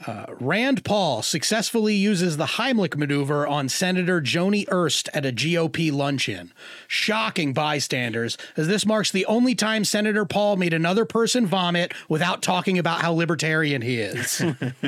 Uh, 0.05 0.25
Rand 0.39 0.83
Paul 0.83 1.21
successfully 1.21 1.95
uses 1.95 2.35
the 2.35 2.45
Heimlich 2.45 2.97
maneuver 2.97 3.47
on 3.47 3.69
Senator 3.69 4.21
Joni 4.21 4.65
Ernst 4.69 5.07
at 5.13 5.25
a 5.25 5.31
GOP 5.31 5.91
luncheon. 5.91 6.51
Shocking 6.87 7.53
bystanders, 7.53 8.37
as 8.57 8.67
this 8.67 8.85
marks 8.85 9.09
the 9.09 9.25
only 9.25 9.55
time 9.55 9.85
Senator 9.85 10.25
Paul 10.25 10.57
made 10.57 10.73
another 10.73 11.05
person 11.05 11.45
vomit 11.47 11.93
without 12.09 12.41
talking 12.41 12.77
about 12.77 13.01
how 13.01 13.13
libertarian 13.13 13.81
he 13.81 13.99
is. 13.99 14.41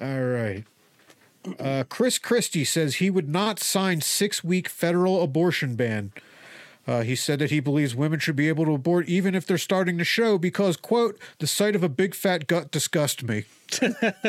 All 0.00 0.22
right. 0.22 0.64
Uh, 1.58 1.84
Chris 1.88 2.18
Christie 2.18 2.64
says 2.64 2.96
he 2.96 3.10
would 3.10 3.28
not 3.28 3.58
sign 3.58 4.00
six 4.00 4.44
week 4.44 4.68
federal 4.68 5.22
abortion 5.22 5.74
ban. 5.74 6.12
Uh, 6.90 7.02
he 7.02 7.14
said 7.14 7.38
that 7.38 7.52
he 7.52 7.60
believes 7.60 7.94
women 7.94 8.18
should 8.18 8.34
be 8.34 8.48
able 8.48 8.64
to 8.64 8.74
abort 8.74 9.08
even 9.08 9.32
if 9.32 9.46
they're 9.46 9.56
starting 9.56 9.96
to 9.96 10.02
show 10.02 10.36
because, 10.36 10.76
quote, 10.76 11.16
the 11.38 11.46
sight 11.46 11.76
of 11.76 11.84
a 11.84 11.88
big 11.88 12.16
fat 12.16 12.48
gut 12.48 12.72
disgusts 12.72 13.22
me. 13.22 13.44
that 13.70 14.22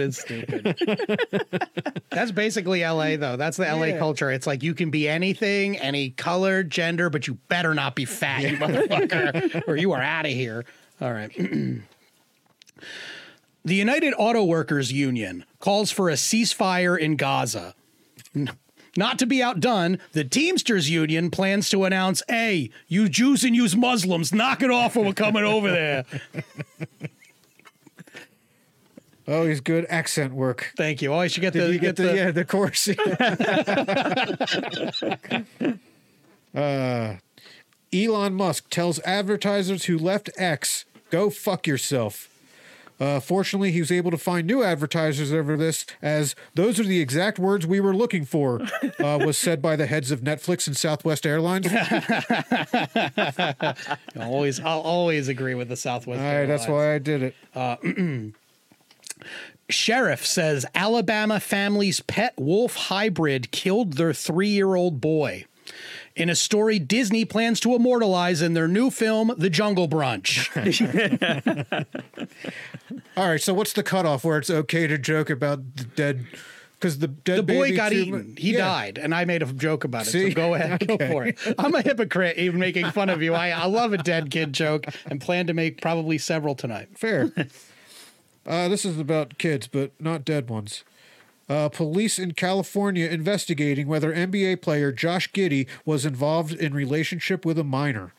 is 0.00 0.18
stupid. 0.18 0.76
That's 2.10 2.32
basically 2.32 2.82
LA, 2.82 3.16
though. 3.16 3.36
That's 3.36 3.56
the 3.56 3.72
LA 3.72 3.96
culture. 3.96 4.32
It's 4.32 4.48
like 4.48 4.64
you 4.64 4.74
can 4.74 4.90
be 4.90 5.08
anything, 5.08 5.78
any 5.78 6.10
color, 6.10 6.64
gender, 6.64 7.08
but 7.08 7.28
you 7.28 7.34
better 7.46 7.74
not 7.74 7.94
be 7.94 8.04
fat, 8.04 8.42
you 8.42 8.56
motherfucker, 8.56 9.62
or 9.68 9.76
you 9.76 9.92
are 9.92 10.02
out 10.02 10.26
of 10.26 10.32
here. 10.32 10.64
All 11.00 11.12
right. 11.12 11.30
the 11.36 11.84
United 13.64 14.14
Auto 14.18 14.42
Workers 14.42 14.90
Union 14.90 15.44
calls 15.60 15.92
for 15.92 16.10
a 16.10 16.14
ceasefire 16.14 16.98
in 16.98 17.14
Gaza. 17.14 17.76
Not 18.96 19.18
to 19.20 19.26
be 19.26 19.42
outdone, 19.42 19.98
the 20.12 20.24
Teamsters 20.24 20.90
Union 20.90 21.30
plans 21.30 21.70
to 21.70 21.84
announce, 21.84 22.22
hey, 22.28 22.70
you 22.88 23.08
Jews 23.08 23.44
and 23.44 23.54
you 23.54 23.68
Muslims, 23.76 24.32
knock 24.32 24.62
it 24.62 24.70
off 24.70 24.96
or 24.96 25.04
we're 25.04 25.12
coming 25.12 25.44
over 25.44 25.70
there. 25.70 26.04
Oh, 29.30 29.46
he's 29.46 29.60
good 29.60 29.84
accent 29.90 30.32
work. 30.32 30.72
Thank 30.78 31.02
you. 31.02 31.12
Oh, 31.12 31.18
I 31.18 31.26
should 31.26 31.42
get 31.42 31.52
Did 31.52 31.68
the, 31.68 31.72
you 31.74 31.78
get 31.78 31.96
the, 31.96 32.16
yeah, 32.16 32.30
the 32.30 32.46
course? 32.46 32.88
uh, 36.54 37.16
Elon 37.92 38.34
Musk 38.34 38.70
tells 38.70 39.00
advertisers 39.00 39.84
who 39.84 39.98
left 39.98 40.30
X, 40.38 40.86
go 41.10 41.28
fuck 41.28 41.66
yourself. 41.66 42.30
Uh, 43.00 43.20
fortunately, 43.20 43.70
he 43.70 43.80
was 43.80 43.92
able 43.92 44.10
to 44.10 44.18
find 44.18 44.46
new 44.46 44.62
advertisers 44.62 45.32
over 45.32 45.56
this, 45.56 45.86
as 46.02 46.34
those 46.54 46.80
are 46.80 46.84
the 46.84 47.00
exact 47.00 47.38
words 47.38 47.66
we 47.66 47.80
were 47.80 47.94
looking 47.94 48.24
for, 48.24 48.60
uh, 48.98 49.18
was 49.24 49.38
said 49.38 49.62
by 49.62 49.76
the 49.76 49.86
heads 49.86 50.10
of 50.10 50.20
Netflix 50.20 50.66
and 50.66 50.76
Southwest 50.76 51.24
Airlines. 51.24 51.66
All 54.16 54.22
always, 54.34 54.58
I'll 54.60 54.80
always 54.80 55.28
agree 55.28 55.54
with 55.54 55.68
the 55.68 55.76
Southwest. 55.76 56.20
right, 56.20 56.46
that's 56.46 56.66
why 56.66 56.94
I 56.94 56.98
did 56.98 57.34
it. 57.54 58.34
Sheriff 59.70 60.24
says 60.24 60.64
Alabama 60.74 61.40
family's 61.40 62.00
pet 62.00 62.32
wolf 62.38 62.74
hybrid 62.74 63.50
killed 63.50 63.94
their 63.94 64.14
three 64.14 64.48
year 64.48 64.74
old 64.74 65.00
boy. 65.00 65.44
In 66.16 66.30
a 66.30 66.34
story 66.34 66.78
Disney 66.78 67.24
plans 67.24 67.60
to 67.60 67.74
immortalize 67.76 68.42
in 68.42 68.54
their 68.54 68.66
new 68.66 68.90
film, 68.90 69.32
The 69.36 69.50
Jungle 69.50 69.88
Brunch. 69.88 70.48
All 73.16 73.28
right, 73.28 73.40
so 73.40 73.52
what's 73.54 73.72
the 73.72 73.82
cutoff 73.82 74.24
where 74.24 74.38
it's 74.38 74.50
okay 74.50 74.86
to 74.86 74.98
joke 74.98 75.30
about 75.30 75.76
the 75.76 75.84
dead? 75.84 76.26
Because 76.72 76.98
the 77.00 77.08
dead 77.08 77.38
the 77.38 77.42
boy 77.42 77.64
baby 77.64 77.76
got 77.76 77.90
too 77.90 77.98
eaten. 77.98 78.36
He 78.38 78.52
Yeah. 78.52 78.58
died, 78.58 78.98
and 78.98 79.14
I 79.14 79.24
made 79.24 79.42
a 79.42 79.46
joke 79.52 79.84
about 79.84 80.06
it. 80.06 80.10
See? 80.10 80.30
So 80.30 80.34
go 80.36 80.54
ahead, 80.54 80.86
go 80.86 80.96
for 80.96 81.26
it. 81.26 81.36
I'm 81.58 81.74
a 81.74 81.82
hypocrite, 81.82 82.38
even 82.38 82.60
making 82.60 82.90
fun 82.92 83.08
of 83.10 83.20
you. 83.20 83.34
I, 83.34 83.50
I 83.50 83.66
love 83.66 83.92
a 83.92 83.98
dead 83.98 84.30
kid 84.30 84.52
joke 84.52 84.86
and 85.06 85.20
plan 85.20 85.46
to 85.48 85.54
make 85.54 85.80
probably 85.82 86.18
several 86.18 86.54
tonight. 86.54 86.96
Fair. 86.96 87.32
uh, 88.46 88.68
this 88.68 88.84
is 88.84 88.98
about 88.98 89.38
kids, 89.38 89.66
but 89.66 89.92
not 90.00 90.24
dead 90.24 90.48
ones. 90.48 90.84
Uh, 91.48 91.68
police 91.68 92.18
in 92.18 92.32
California 92.32 93.06
investigating 93.08 93.88
whether 93.88 94.12
NBA 94.14 94.60
player 94.60 94.92
Josh 94.92 95.32
Giddey 95.32 95.66
was 95.84 96.04
involved 96.06 96.52
in 96.52 96.74
relationship 96.74 97.44
with 97.46 97.58
a 97.58 97.64
minor. 97.64 98.12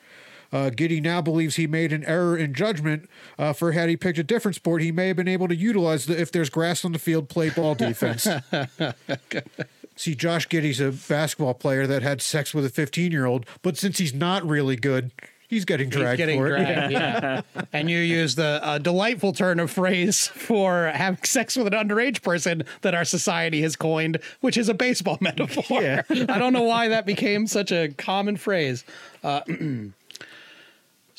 Uh, 0.52 0.70
Giddey 0.72 1.02
now 1.02 1.22
believes 1.22 1.56
he 1.56 1.68
made 1.68 1.92
an 1.94 2.04
error 2.06 2.38
in 2.38 2.54
judgment. 2.54 3.10
Uh, 3.38 3.54
for 3.54 3.72
had 3.74 3.90
he 3.90 3.96
picked 3.98 4.18
a 4.18 4.24
different 4.24 4.56
sport, 4.56 4.82
he 4.82 4.92
may 4.92 5.08
have 5.08 5.18
been 5.18 5.28
able 5.28 5.48
to 5.48 5.56
utilize 5.56 6.06
the 6.06 6.20
if 6.20 6.32
there's 6.32 6.50
grass 6.50 6.84
on 6.84 6.92
the 6.92 7.00
field, 7.00 7.30
play 7.30 7.50
ball 7.50 7.76
defense. 7.76 8.28
See, 9.96 10.16
Josh 10.16 10.48
Giddey's 10.48 10.80
a 10.80 10.92
basketball 10.92 11.54
player 11.54 11.86
that 11.86 12.02
had 12.04 12.22
sex 12.22 12.54
with 12.54 12.66
a 12.66 12.70
15 12.70 13.12
year 13.12 13.26
old, 13.26 13.46
but 13.62 13.78
since 13.78 13.98
he's 13.98 14.14
not 14.14 14.48
really 14.48 14.78
good, 14.78 15.12
he's 15.50 15.66
getting 15.66 15.88
He's 15.92 15.98
dragged 16.00 16.18
getting 16.20 16.40
for 16.40 16.48
it. 16.56 16.60
dragged, 16.60 16.92
yeah. 16.94 17.42
and 17.74 17.90
you 17.90 17.98
use 18.00 18.36
the 18.36 18.62
uh, 18.64 18.78
delightful 18.78 19.34
turn 19.34 19.60
of 19.60 19.70
phrase 19.70 20.28
for 20.28 20.86
having 20.96 21.22
sex 21.26 21.58
with 21.58 21.68
an 21.68 21.74
underage 21.74 22.22
person 22.22 22.64
that 22.82 22.96
our 22.96 23.04
society 23.04 23.62
has 23.62 23.76
coined, 23.76 24.20
which 24.40 24.56
is 24.58 24.70
a 24.70 24.74
baseball 24.74 25.18
metaphor. 25.20 25.82
Yeah. 25.82 26.04
I 26.10 26.40
don't 26.40 26.54
know 26.54 26.64
why 26.64 26.88
that 26.88 27.06
became 27.06 27.46
such 27.46 27.72
a 27.74 27.90
common 27.90 28.38
phrase. 28.38 28.86
Uh, 29.22 29.42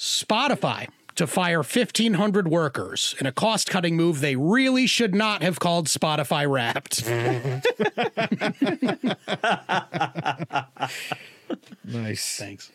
Spotify 0.01 0.89
to 1.15 1.27
fire 1.27 1.59
1,500 1.59 2.49
workers 2.49 3.15
in 3.21 3.27
a 3.27 3.33
cost 3.33 3.69
cutting 3.69 3.97
move 3.97 4.21
they 4.21 4.35
really 4.35 4.87
should 4.87 5.15
not 5.15 5.43
have 5.43 5.61
called 5.61 5.89
Spotify 5.89 6.51
Wrapped. 6.51 7.07
Nice. 11.85 12.37
Thanks. 12.39 12.73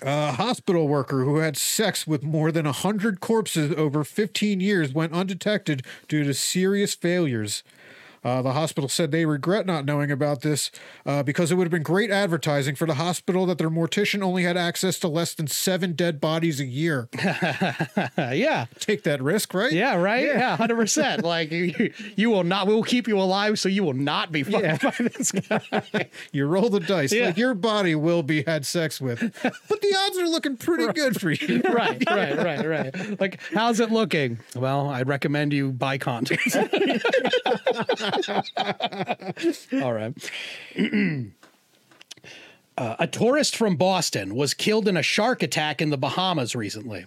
A 0.00 0.30
hospital 0.30 0.86
worker 0.86 1.24
who 1.24 1.38
had 1.38 1.56
sex 1.56 2.06
with 2.06 2.22
more 2.22 2.52
than 2.52 2.64
100 2.66 3.18
corpses 3.18 3.74
over 3.76 4.04
15 4.04 4.60
years 4.60 4.92
went 4.92 5.12
undetected 5.12 5.82
due 6.06 6.22
to 6.22 6.34
serious 6.34 6.94
failures. 6.94 7.64
Uh, 8.24 8.42
the 8.42 8.52
hospital 8.52 8.88
said 8.88 9.10
they 9.10 9.24
regret 9.24 9.66
not 9.66 9.84
knowing 9.84 10.10
about 10.10 10.42
this 10.42 10.70
uh, 11.06 11.22
because 11.22 11.50
it 11.50 11.54
would 11.54 11.64
have 11.64 11.70
been 11.72 11.82
great 11.82 12.10
advertising 12.10 12.74
for 12.74 12.86
the 12.86 12.94
hospital 12.94 13.46
that 13.46 13.58
their 13.58 13.70
mortician 13.70 14.22
only 14.22 14.42
had 14.42 14.56
access 14.56 14.98
to 14.98 15.08
less 15.08 15.34
than 15.34 15.46
seven 15.46 15.92
dead 15.92 16.20
bodies 16.20 16.60
a 16.60 16.64
year. 16.66 17.08
Yeah. 18.18 18.66
Take 18.78 19.02
that 19.04 19.22
risk, 19.22 19.54
right? 19.54 19.72
Yeah, 19.72 19.96
right? 19.96 20.24
Yeah, 20.26 20.56
100%. 20.56 21.22
like, 21.22 21.50
you, 21.50 21.92
you 22.16 22.30
will 22.30 22.44
not, 22.44 22.66
we 22.66 22.74
will 22.74 22.82
keep 22.82 23.08
you 23.08 23.18
alive 23.18 23.58
so 23.58 23.68
you 23.68 23.82
will 23.82 23.94
not 23.94 24.30
be 24.32 24.42
fucked 24.42 24.82
by 24.82 24.94
this 24.98 25.32
guy. 25.32 26.10
You 26.32 26.46
roll 26.46 26.68
the 26.68 26.80
dice. 26.80 27.12
Yeah. 27.12 27.26
Like 27.26 27.36
your 27.36 27.54
body 27.54 27.94
will 27.94 28.22
be 28.22 28.42
had 28.42 28.66
sex 28.66 29.00
with, 29.00 29.20
but 29.42 29.80
the 29.80 29.96
odds 29.96 30.18
are 30.18 30.28
looking 30.28 30.56
pretty 30.56 30.92
good 30.92 31.20
for 31.20 31.30
you. 31.30 31.62
right, 31.72 32.02
right, 32.08 32.36
right, 32.36 32.66
right. 32.66 33.20
Like, 33.20 33.40
how's 33.54 33.80
it 33.80 33.90
looking? 33.90 34.38
Well, 34.54 34.88
I'd 34.90 35.08
recommend 35.08 35.52
you 35.52 35.72
buy 35.72 35.98
condoms. 35.98 36.54
All 39.82 39.92
right. 39.92 40.12
Uh, 42.76 42.94
a 43.00 43.06
tourist 43.08 43.56
from 43.56 43.74
Boston 43.74 44.36
was 44.36 44.54
killed 44.54 44.86
in 44.86 44.96
a 44.96 45.02
shark 45.02 45.42
attack 45.42 45.82
in 45.82 45.90
the 45.90 45.98
Bahamas 45.98 46.54
recently. 46.54 47.06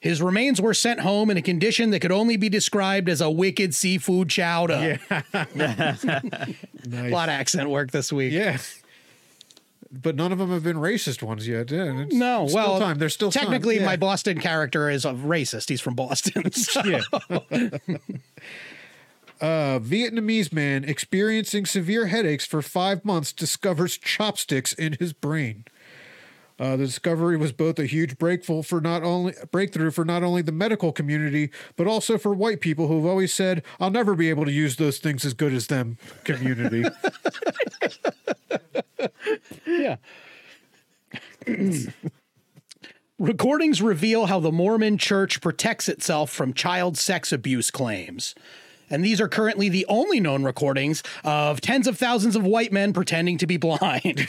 His 0.00 0.22
remains 0.22 0.62
were 0.62 0.72
sent 0.72 1.00
home 1.00 1.28
in 1.28 1.36
a 1.36 1.42
condition 1.42 1.90
that 1.90 2.00
could 2.00 2.10
only 2.10 2.38
be 2.38 2.48
described 2.48 3.06
as 3.06 3.20
a 3.20 3.30
wicked 3.30 3.74
seafood 3.74 4.30
chowder. 4.30 4.98
A 5.10 5.36
lot 7.10 7.28
of 7.28 7.34
accent 7.34 7.68
work 7.68 7.90
this 7.90 8.10
week. 8.10 8.32
Yeah. 8.32 8.56
But 9.92 10.16
none 10.16 10.32
of 10.32 10.38
them 10.38 10.50
have 10.52 10.62
been 10.62 10.78
racist 10.78 11.22
ones 11.22 11.46
yet. 11.46 11.70
Yeah, 11.70 12.00
it's 12.00 12.14
No, 12.14 12.48
well, 12.50 12.78
time. 12.78 12.96
There's 12.96 13.12
still 13.12 13.30
technically 13.30 13.76
Yeah. 13.78 13.84
my 13.84 13.96
Boston 13.96 14.40
character 14.40 14.88
is 14.88 15.04
a 15.04 15.12
racist. 15.12 15.68
He's 15.68 15.82
from 15.82 15.96
Boston. 15.96 16.50
so- 16.52 17.00
A 19.40 19.80
Vietnamese 19.82 20.52
man 20.52 20.84
experiencing 20.84 21.64
severe 21.64 22.06
headaches 22.06 22.44
for 22.44 22.60
five 22.60 23.04
months 23.04 23.32
discovers 23.32 23.96
chopsticks 23.96 24.72
in 24.74 24.96
his 24.98 25.12
brain. 25.12 25.64
Uh, 26.58 26.76
the 26.76 26.84
discovery 26.84 27.38
was 27.38 27.52
both 27.52 27.78
a 27.78 27.86
huge 27.86 28.18
breakthrough 28.18 28.62
for 28.62 28.82
not 28.82 29.02
only 29.02 29.32
breakthrough 29.50 29.90
for 29.90 30.04
not 30.04 30.22
only 30.22 30.42
the 30.42 30.52
medical 30.52 30.92
community 30.92 31.50
but 31.74 31.86
also 31.86 32.18
for 32.18 32.34
white 32.34 32.60
people 32.60 32.86
who've 32.86 33.06
always 33.06 33.32
said, 33.32 33.62
"I'll 33.80 33.90
never 33.90 34.14
be 34.14 34.28
able 34.28 34.44
to 34.44 34.52
use 34.52 34.76
those 34.76 34.98
things 34.98 35.24
as 35.24 35.32
good 35.32 35.54
as 35.54 35.68
them." 35.68 35.96
Community. 36.24 36.84
Yeah. 39.66 39.96
Recordings 43.18 43.80
reveal 43.80 44.26
how 44.26 44.40
the 44.40 44.52
Mormon 44.52 44.98
church 44.98 45.40
protects 45.40 45.88
itself 45.88 46.30
from 46.30 46.52
child 46.52 46.98
sex 46.98 47.32
abuse 47.32 47.70
claims. 47.70 48.34
And 48.90 49.04
these 49.04 49.20
are 49.20 49.28
currently 49.28 49.68
the 49.68 49.86
only 49.88 50.20
known 50.20 50.42
recordings 50.42 51.02
of 51.24 51.60
tens 51.60 51.86
of 51.86 51.96
thousands 51.96 52.36
of 52.36 52.44
white 52.44 52.72
men 52.72 52.92
pretending 52.92 53.38
to 53.38 53.46
be 53.46 53.56
blind. 53.56 54.26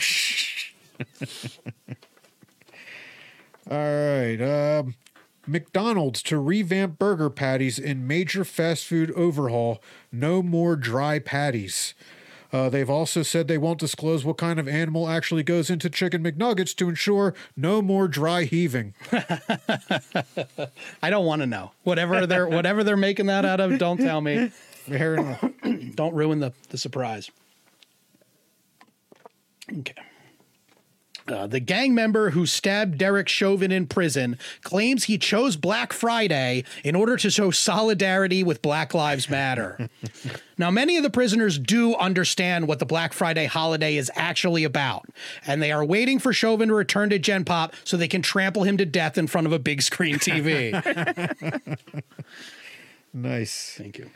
All 3.70 3.76
right. 3.76 4.40
Um, 4.40 4.94
McDonald's 5.46 6.22
to 6.24 6.38
revamp 6.38 6.98
burger 6.98 7.28
patties 7.30 7.78
in 7.78 8.06
major 8.06 8.44
fast 8.44 8.86
food 8.86 9.10
overhaul. 9.12 9.82
No 10.12 10.42
more 10.42 10.76
dry 10.76 11.18
patties. 11.18 11.94
Uh, 12.52 12.68
they've 12.68 12.90
also 12.90 13.22
said 13.22 13.48
they 13.48 13.56
won't 13.56 13.80
disclose 13.80 14.24
what 14.24 14.36
kind 14.36 14.60
of 14.60 14.68
animal 14.68 15.08
actually 15.08 15.42
goes 15.42 15.70
into 15.70 15.88
chicken 15.88 16.22
McNuggets 16.22 16.76
to 16.76 16.88
ensure 16.88 17.34
no 17.56 17.80
more 17.80 18.06
dry 18.08 18.44
heaving. 18.44 18.94
I 21.02 21.08
don't 21.08 21.24
want 21.24 21.40
to 21.40 21.46
know. 21.46 21.72
Whatever 21.82 22.26
they're 22.26 22.46
whatever 22.48 22.84
they're 22.84 22.96
making 22.96 23.26
that 23.26 23.46
out 23.46 23.60
of, 23.60 23.78
don't 23.78 23.96
tell 23.98 24.20
me. 24.20 24.52
Don't 25.94 26.14
ruin 26.14 26.40
the, 26.40 26.52
the 26.68 26.76
surprise. 26.76 27.30
Okay. 29.78 29.94
Uh, 31.32 31.46
the 31.46 31.60
gang 31.60 31.94
member 31.94 32.30
who 32.30 32.44
stabbed 32.44 32.98
Derek 32.98 33.28
Chauvin 33.28 33.72
in 33.72 33.86
prison 33.86 34.38
claims 34.62 35.04
he 35.04 35.16
chose 35.16 35.56
Black 35.56 35.92
Friday 35.92 36.64
in 36.84 36.94
order 36.94 37.16
to 37.16 37.30
show 37.30 37.50
solidarity 37.50 38.42
with 38.42 38.60
Black 38.60 38.92
Lives 38.92 39.30
Matter. 39.30 39.88
now, 40.58 40.70
many 40.70 40.96
of 40.98 41.02
the 41.02 41.10
prisoners 41.10 41.58
do 41.58 41.94
understand 41.96 42.68
what 42.68 42.78
the 42.78 42.86
Black 42.86 43.14
Friday 43.14 43.46
holiday 43.46 43.96
is 43.96 44.10
actually 44.14 44.64
about, 44.64 45.06
and 45.46 45.62
they 45.62 45.72
are 45.72 45.84
waiting 45.84 46.18
for 46.18 46.32
Chauvin 46.32 46.68
to 46.68 46.74
return 46.74 47.08
to 47.10 47.18
Gen 47.18 47.44
Pop 47.44 47.74
so 47.82 47.96
they 47.96 48.08
can 48.08 48.22
trample 48.22 48.64
him 48.64 48.76
to 48.76 48.84
death 48.84 49.16
in 49.16 49.26
front 49.26 49.46
of 49.46 49.52
a 49.52 49.58
big 49.58 49.80
screen 49.82 50.16
TV. 50.16 50.72
Nice. 53.12 53.74
Thank 53.76 53.98
you. 53.98 54.10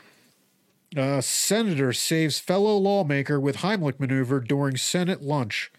Uh, 0.95 1.21
senator 1.21 1.93
saves 1.93 2.39
fellow 2.39 2.77
lawmaker 2.77 3.39
with 3.39 3.57
Heimlich 3.57 3.99
maneuver 3.99 4.39
during 4.39 4.77
Senate 4.77 5.21
lunch. 5.21 5.71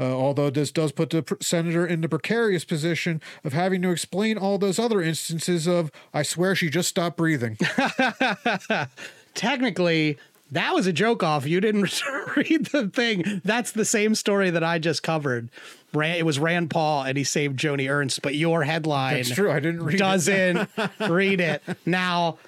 Uh, 0.00 0.04
although 0.04 0.48
this 0.48 0.72
does 0.72 0.92
put 0.92 1.10
the 1.10 1.22
pr- 1.22 1.34
senator 1.42 1.86
in 1.86 2.00
the 2.00 2.08
precarious 2.08 2.64
position 2.64 3.20
of 3.44 3.52
having 3.52 3.82
to 3.82 3.90
explain 3.90 4.38
all 4.38 4.56
those 4.56 4.78
other 4.78 5.02
instances 5.02 5.66
of, 5.68 5.90
I 6.14 6.22
swear 6.22 6.54
she 6.54 6.70
just 6.70 6.88
stopped 6.88 7.18
breathing. 7.18 7.58
technically 9.34 10.18
that 10.52 10.74
was 10.74 10.86
a 10.88 10.92
joke 10.92 11.22
off. 11.22 11.46
You 11.46 11.60
didn't 11.60 11.82
read 12.36 12.66
the 12.66 12.88
thing. 12.92 13.40
That's 13.44 13.70
the 13.70 13.84
same 13.84 14.14
story 14.16 14.50
that 14.50 14.64
I 14.64 14.78
just 14.80 15.02
covered. 15.02 15.48
Ran, 15.92 16.16
it 16.16 16.26
was 16.26 16.38
Rand 16.40 16.70
Paul 16.70 17.02
and 17.04 17.16
he 17.16 17.24
saved 17.24 17.58
Joni 17.58 17.88
Ernst, 17.88 18.22
but 18.22 18.34
your 18.34 18.64
headline 18.64 19.16
That's 19.16 19.30
true. 19.30 19.50
I 19.50 19.60
didn't 19.60 19.84
read 19.84 19.94
it. 19.94 19.98
doesn't 19.98 20.70
read 21.08 21.40
it. 21.40 21.62
Now, 21.86 22.38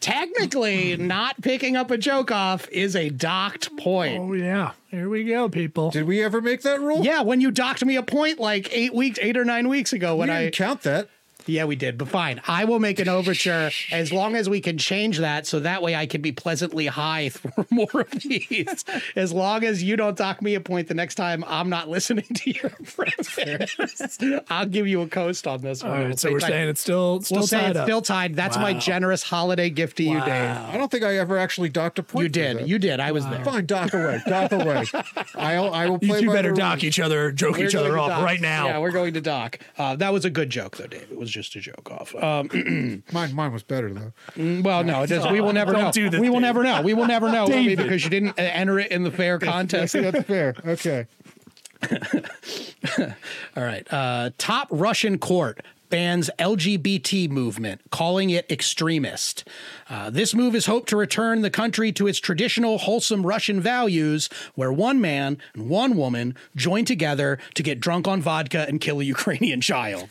technically, 0.00 0.96
not 0.96 1.40
picking 1.42 1.76
up 1.76 1.90
a 1.90 1.98
joke 1.98 2.30
off 2.32 2.68
is 2.70 2.96
a 2.96 3.08
docked 3.10 3.76
point. 3.76 4.18
Oh 4.20 4.32
yeah, 4.32 4.72
here 4.94 5.08
we 5.08 5.24
go, 5.24 5.48
people. 5.48 5.90
Did 5.90 6.04
we 6.04 6.22
ever 6.22 6.40
make 6.40 6.62
that 6.62 6.80
rule? 6.80 7.04
Yeah, 7.04 7.22
when 7.22 7.40
you 7.40 7.50
docked 7.50 7.84
me 7.84 7.96
a 7.96 8.02
point 8.02 8.38
like 8.38 8.68
eight 8.72 8.94
weeks, 8.94 9.18
eight 9.20 9.36
or 9.36 9.44
nine 9.44 9.68
weeks 9.68 9.92
ago, 9.92 10.16
when 10.16 10.28
didn't 10.28 10.46
I 10.46 10.50
count 10.50 10.82
that. 10.82 11.08
Yeah, 11.46 11.64
we 11.64 11.76
did, 11.76 11.98
but 11.98 12.08
fine. 12.08 12.40
I 12.48 12.64
will 12.64 12.78
make 12.80 12.98
an 12.98 13.08
overture 13.08 13.70
as 13.92 14.12
long 14.12 14.34
as 14.36 14.48
we 14.48 14.60
can 14.60 14.78
change 14.78 15.18
that 15.18 15.46
so 15.46 15.60
that 15.60 15.82
way 15.82 15.94
I 15.94 16.06
can 16.06 16.20
be 16.22 16.32
pleasantly 16.32 16.86
high 16.86 17.28
for 17.30 17.66
more 17.70 17.88
of 18.00 18.10
these. 18.10 18.84
As 19.16 19.32
long 19.32 19.64
as 19.64 19.82
you 19.82 19.96
don't 19.96 20.16
dock 20.16 20.40
me 20.42 20.54
a 20.54 20.60
point 20.60 20.88
the 20.88 20.94
next 20.94 21.16
time 21.16 21.44
I'm 21.46 21.68
not 21.68 21.88
listening 21.88 22.24
to 22.24 22.50
your 22.50 22.70
friends. 22.84 24.18
I'll 24.50 24.66
give 24.66 24.86
you 24.86 25.02
a 25.02 25.08
coast 25.08 25.46
on 25.46 25.60
this 25.60 25.82
All 25.82 25.90
one. 25.90 25.98
right, 25.98 26.06
We'll 26.08 26.16
so 26.16 26.28
say 26.28 26.32
we're 26.32 26.40
tied- 26.40 26.48
saying 26.50 26.68
it's 26.68 26.80
still 26.80 27.20
still 27.22 27.38
We'll 27.38 27.46
say 27.46 27.60
tied 27.60 27.70
it's 27.70 27.78
up. 27.78 27.86
still 27.86 28.02
tied. 28.02 28.34
That's 28.36 28.56
my 28.56 28.72
generous 28.74 29.22
holiday 29.22 29.70
gift 29.70 29.96
to 29.98 30.02
you, 30.04 30.20
Dave. 30.20 30.30
I 30.56 30.76
don't 30.76 30.90
think 30.90 31.04
I 31.04 31.16
ever 31.18 31.36
actually 31.38 31.68
docked 31.68 31.98
a 31.98 32.02
point. 32.02 32.22
You 32.24 32.28
did. 32.28 32.58
that. 32.58 32.68
You 32.68 32.78
did. 32.78 33.00
I 33.00 33.12
was 33.12 33.26
there. 33.26 33.44
Fine, 33.44 33.66
dock 33.66 33.92
away. 33.94 34.22
Dock 34.26 34.52
away. 34.52 34.84
I'll, 35.34 35.72
I 35.72 35.86
will 35.88 35.98
play 35.98 36.20
You 36.20 36.26
two 36.28 36.32
better 36.32 36.52
dock 36.52 36.84
each 36.84 36.98
other, 37.00 37.32
joke 37.32 37.58
We're 37.58 37.66
each 37.66 37.74
other 37.74 37.90
to 37.92 37.98
off 37.98 38.08
dock. 38.08 38.24
right 38.24 38.40
now. 38.40 38.66
Yeah, 38.66 38.78
we're 38.78 38.90
going 38.92 39.14
to 39.14 39.20
dock. 39.20 39.58
Uh, 39.78 39.96
that 39.96 40.12
was 40.12 40.24
a 40.24 40.30
good 40.30 40.50
joke, 40.50 40.76
though, 40.76 40.86
Dave. 40.86 41.06
It 41.10 41.18
was 41.18 41.30
just 41.34 41.54
a 41.56 41.60
joke 41.60 41.90
off. 41.90 42.14
Um, 42.14 43.02
Mine, 43.12 43.34
mine 43.34 43.52
was 43.52 43.62
better 43.62 43.92
though. 43.92 44.12
Well, 44.62 44.82
no, 44.84 45.02
it 45.02 45.08
does. 45.08 45.30
We 45.30 45.40
will 45.40 45.52
never 45.60 45.72
Don't 45.72 45.82
know. 45.84 45.92
do 45.92 46.08
this, 46.10 46.18
we 46.20 46.28
will 46.30 46.36
David. 46.40 46.46
never 46.46 46.62
know. 46.62 46.80
We 46.82 46.94
will 46.94 47.06
never 47.06 47.30
know 47.30 47.46
David. 47.46 47.78
because 47.78 48.02
you 48.04 48.10
didn't 48.10 48.30
uh, 48.38 48.42
enter 48.42 48.78
it 48.78 48.90
in 48.90 49.02
the 49.04 49.10
fair 49.10 49.38
contest. 49.40 49.92
That's 49.92 50.22
fair. 50.26 50.54
Okay. 50.66 51.06
All 53.56 53.62
right. 53.62 53.86
Uh, 53.92 54.30
top 54.38 54.68
Russian 54.70 55.18
court 55.18 55.60
bans 55.94 56.28
LGBT 56.40 57.30
movement, 57.30 57.80
calling 57.92 58.28
it 58.30 58.50
extremist. 58.50 59.46
Uh, 59.88 60.10
this 60.10 60.34
move 60.34 60.56
is 60.56 60.66
hoped 60.66 60.88
to 60.88 60.96
return 60.96 61.42
the 61.42 61.50
country 61.50 61.92
to 61.92 62.08
its 62.08 62.18
traditional 62.18 62.78
wholesome 62.78 63.24
Russian 63.24 63.60
values, 63.60 64.28
where 64.56 64.72
one 64.72 65.00
man 65.00 65.38
and 65.54 65.68
one 65.70 65.96
woman 65.96 66.34
join 66.56 66.84
together 66.84 67.38
to 67.54 67.62
get 67.62 67.78
drunk 67.78 68.08
on 68.08 68.20
vodka 68.20 68.66
and 68.68 68.80
kill 68.80 68.98
a 68.98 69.04
Ukrainian 69.16 69.60
child. 69.60 70.08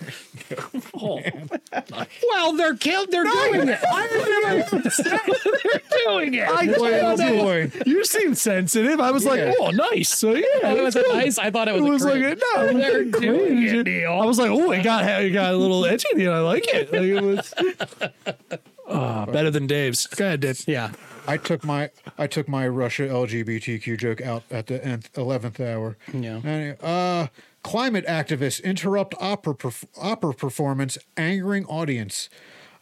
well, 0.94 2.54
they're 2.56 2.76
killed. 2.76 3.12
They're 3.12 3.26
doing 3.26 3.68
it. 3.68 3.80
I 3.86 4.08
they're 5.04 5.82
doing 6.06 6.34
it. 6.36 6.48
I 6.48 6.66
Boy, 6.68 7.00
oh 7.02 7.18
boy. 7.18 7.72
You 7.86 8.06
seem 8.06 8.36
sensitive. 8.36 9.02
I 9.02 9.12
was 9.12 9.26
Yeah. 9.26 9.32
like, 9.32 9.56
oh, 9.60 9.72
nice. 9.72 10.10
So 10.18 10.32
yeah, 10.34 10.46
It 10.76 10.82
was 10.84 10.96
a 10.96 11.02
nice. 11.14 11.38
I 11.38 11.52
thought 11.52 11.68
it 11.68 11.74
was. 11.74 11.82
It 11.84 11.88
a 11.88 11.92
was 11.92 12.06
like 12.06 12.22
cringe. 12.22 12.42
a, 12.56 12.58
no, 12.74 12.74
They're 12.80 13.04
doing 13.04 13.64
it, 13.64 13.84
Neil. 13.86 14.14
I 14.14 14.26
was 14.26 14.40
like, 14.40 14.50
oh, 14.50 14.72
it 14.72 14.82
got 14.84 15.04
it 15.24 15.32
got 15.32 15.54
a 15.54 15.58
little 15.58 15.73
edgy. 15.86 16.26
and 16.26 16.30
I 16.34 16.40
like 16.40 16.66
it. 16.68 16.92
Like 16.92 17.02
it 17.04 17.22
was 17.22 17.54
Ah, 18.88 19.26
better 19.26 19.50
than 19.50 19.66
Dave's. 19.66 20.08
Go 20.08 20.26
ahead, 20.26 20.42
Dave. 20.42 20.64
Yeah. 20.68 20.92
I 21.26 21.38
took 21.38 21.64
my 21.64 21.90
I 22.18 22.28
took 22.28 22.48
my 22.50 22.68
Russia 22.68 23.04
LGBTQ 23.08 23.98
joke 23.98 24.22
out 24.22 24.44
at 24.52 24.68
the 24.68 24.84
nth, 24.86 25.12
11th 25.14 25.60
hour. 25.60 25.98
Yeah. 26.14 26.42
Anyway, 26.44 26.78
uh, 26.84 27.28
climate 27.64 28.06
activists 28.08 28.62
interrupt 28.62 29.16
opera 29.22 29.56
perf- 29.56 29.86
opera 29.98 30.34
performance, 30.34 30.98
angering 31.16 31.66
audience. 31.66 32.28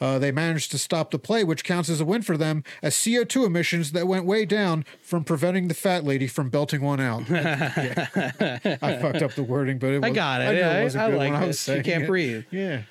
Uh, 0.02 0.18
they 0.20 0.32
managed 0.32 0.72
to 0.72 0.78
stop 0.80 1.12
the 1.12 1.20
play, 1.20 1.44
which 1.44 1.64
counts 1.64 1.88
as 1.88 2.02
a 2.02 2.06
win 2.06 2.24
for 2.24 2.36
them, 2.36 2.64
as 2.82 2.96
CO2 2.96 3.46
emissions 3.46 3.92
that 3.92 4.08
went 4.08 4.26
way 4.26 4.44
down 4.46 4.84
from 5.04 5.24
preventing 5.24 5.68
the 5.68 5.74
fat 5.76 6.04
lady 6.04 6.26
from 6.28 6.50
belting 6.50 6.82
one 6.82 7.00
out. 7.00 7.24
Yeah. 7.30 8.08
I 8.82 8.98
fucked 8.98 9.22
up 9.22 9.34
the 9.36 9.44
wording, 9.44 9.78
but 9.78 9.92
it 9.92 10.04
I 10.04 10.10
got 10.10 10.42
it. 10.42 10.46
I, 10.46 10.52
Yeah, 10.54 10.84
was 10.84 10.96
a 10.96 11.02
I 11.04 11.10
good 11.12 11.18
like 11.18 11.34
one. 11.34 11.44
I 11.44 11.46
this. 11.48 11.68
was 11.68 11.78
You 11.78 11.84
can't 11.84 12.04
it. 12.04 12.08
breathe. 12.08 12.44
Yeah. 12.52 12.82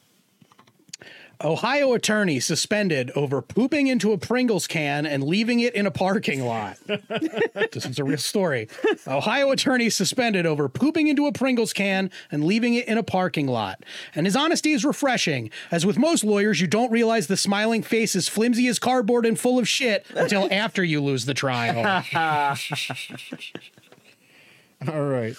Ohio 1.43 1.93
attorney 1.93 2.39
suspended 2.39 3.11
over 3.15 3.41
pooping 3.41 3.87
into 3.87 4.11
a 4.11 4.17
Pringles 4.17 4.65
can 4.65 5.05
and 5.05 5.23
leaving 5.23 5.59
it 5.59 5.75
in 5.75 5.85
a 5.85 5.91
parking 5.91 6.43
lot. 6.43 6.77
this 6.87 7.85
is 7.85 7.99
a 7.99 8.03
real 8.03 8.17
story. 8.17 8.67
Ohio 9.05 9.51
attorney 9.51 9.89
suspended 9.89 10.45
over 10.45 10.67
pooping 10.67 11.07
into 11.07 11.27
a 11.27 11.31
Pringles 11.31 11.73
can 11.73 12.09
and 12.31 12.43
leaving 12.43 12.73
it 12.73 12.87
in 12.87 12.97
a 12.97 13.03
parking 13.03 13.47
lot. 13.47 13.83
And 14.15 14.25
his 14.25 14.35
honesty 14.35 14.73
is 14.73 14.83
refreshing, 14.83 15.51
as 15.69 15.85
with 15.85 15.97
most 15.97 16.23
lawyers, 16.23 16.59
you 16.59 16.67
don't 16.67 16.91
realize 16.91 17.27
the 17.27 17.37
smiling 17.37 17.83
face 17.83 18.15
is 18.15 18.27
flimsy 18.27 18.67
as 18.67 18.79
cardboard 18.79 19.25
and 19.25 19.39
full 19.39 19.59
of 19.59 19.67
shit 19.67 20.05
until 20.15 20.47
after 20.51 20.83
you 20.83 21.01
lose 21.01 21.25
the 21.25 21.33
trial. 21.35 21.77
All 24.87 25.03
right. 25.03 25.35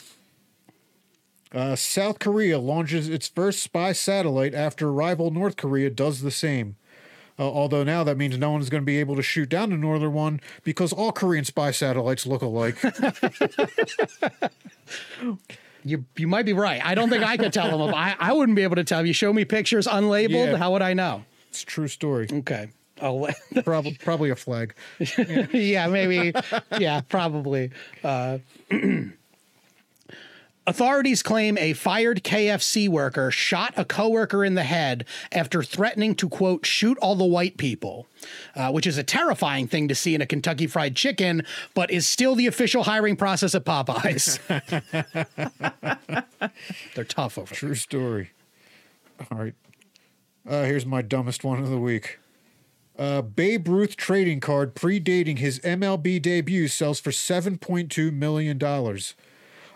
Uh, 1.53 1.75
South 1.77 2.19
Korea 2.19 2.59
launches 2.59 3.09
its 3.09 3.29
first 3.29 3.63
spy 3.63 3.93
satellite 3.93 4.55
after 4.55 4.93
rival 4.93 5.31
North 5.31 5.57
Korea 5.57 5.89
does 5.91 6.21
the 6.21 6.31
same. 6.31 6.77
Uh, 7.39 7.43
although 7.43 7.85
now 7.85 8.03
that 8.05 8.17
means 8.19 8.37
no 8.37 8.51
one's 8.51 8.69
going 8.69 8.83
to 8.83 8.87
be 8.87 8.99
able 8.99 9.15
to 9.17 9.23
shoot 9.23 9.49
down 9.49 9.71
the 9.71 9.77
northern 9.77 10.13
one 10.13 10.41
because 10.65 10.93
all 10.93 11.13
Korean 11.13 11.45
spy 11.45 11.71
satellites 11.71 12.27
look 12.27 12.43
alike. 12.43 12.77
You 15.85 16.05
you 16.17 16.27
might 16.27 16.45
be 16.45 16.53
right. 16.53 16.85
I 16.85 16.95
don't 16.97 17.09
think 17.09 17.23
I 17.23 17.37
could 17.37 17.53
tell 17.53 17.79
them. 17.79 17.95
I 17.95 18.17
I 18.19 18.33
wouldn't 18.33 18.57
be 18.57 18.63
able 18.65 18.77
to 18.77 18.85
tell 18.85 19.07
you. 19.07 19.13
Show 19.13 19.33
me 19.33 19.45
pictures 19.45 19.87
unlabeled. 19.87 20.51
Yeah. 20.53 20.57
How 20.57 20.73
would 20.73 20.83
I 20.83 20.93
know? 20.93 21.25
it's 21.49 21.63
a 21.63 21.67
true 21.67 21.89
story. 21.89 22.27
Okay. 22.31 22.69
Oh, 23.01 23.29
Probably 23.65 23.95
probably 23.95 24.31
a 24.31 24.37
flag. 24.37 24.75
yeah, 25.53 25.87
maybe. 25.87 26.33
Yeah, 26.79 27.01
probably. 27.03 27.71
Uh, 28.03 28.39
authorities 30.69 31.23
claim 31.23 31.57
a 31.57 31.73
fired 31.73 32.23
KFC 32.23 32.89
worker 32.89 33.31
shot 33.31 33.73
a 33.77 33.85
coworker 33.85 34.45
in 34.45 34.55
the 34.55 34.63
head 34.63 35.07
after 35.33 35.63
threatening 35.63 36.15
to 36.17 36.29
quote 36.29 36.67
shoot 36.67 36.99
all 36.99 37.17
the 37.17 37.25
white 37.25 37.57
people, 37.57 38.07
uh, 38.55 38.71
which 38.71 38.87
is 38.87 38.99
a 38.99 39.03
terrifying 39.03 39.67
thing 39.67 39.89
to 39.89 39.95
see 39.95 40.15
in 40.15 40.21
a 40.21 40.27
Kentucky 40.27 40.67
Fried 40.67 40.95
Chicken, 40.95 41.43
but 41.75 41.91
is 41.91 42.07
still 42.07 42.35
the 42.35 42.47
official 42.47 42.83
hiring 42.83 43.17
process 43.17 43.55
at 43.55 43.65
Popeyes. 43.65 44.39
They're 46.95 47.05
tough 47.05 47.39
over 47.39 47.49
there. 47.49 47.57
True 47.59 47.75
story. 47.75 48.31
All 49.31 49.39
right. 49.39 49.55
Uh, 50.47 50.65
here's 50.65 50.87
my 50.87 51.03
dumbest 51.03 51.45
one 51.45 51.59
of 51.59 51.71
the 51.71 51.79
week. 51.79 52.19
Uh, 52.99 53.23
Babe 53.23 53.69
Ruth 53.69 53.97
trading 53.97 54.41
card 54.41 54.75
predating 54.75 55.39
his 55.39 55.61
MLB 55.61 56.21
debut 56.21 56.69
sells 56.69 57.01
for 57.01 57.11
$7.2 57.11 58.13
million. 58.13 58.59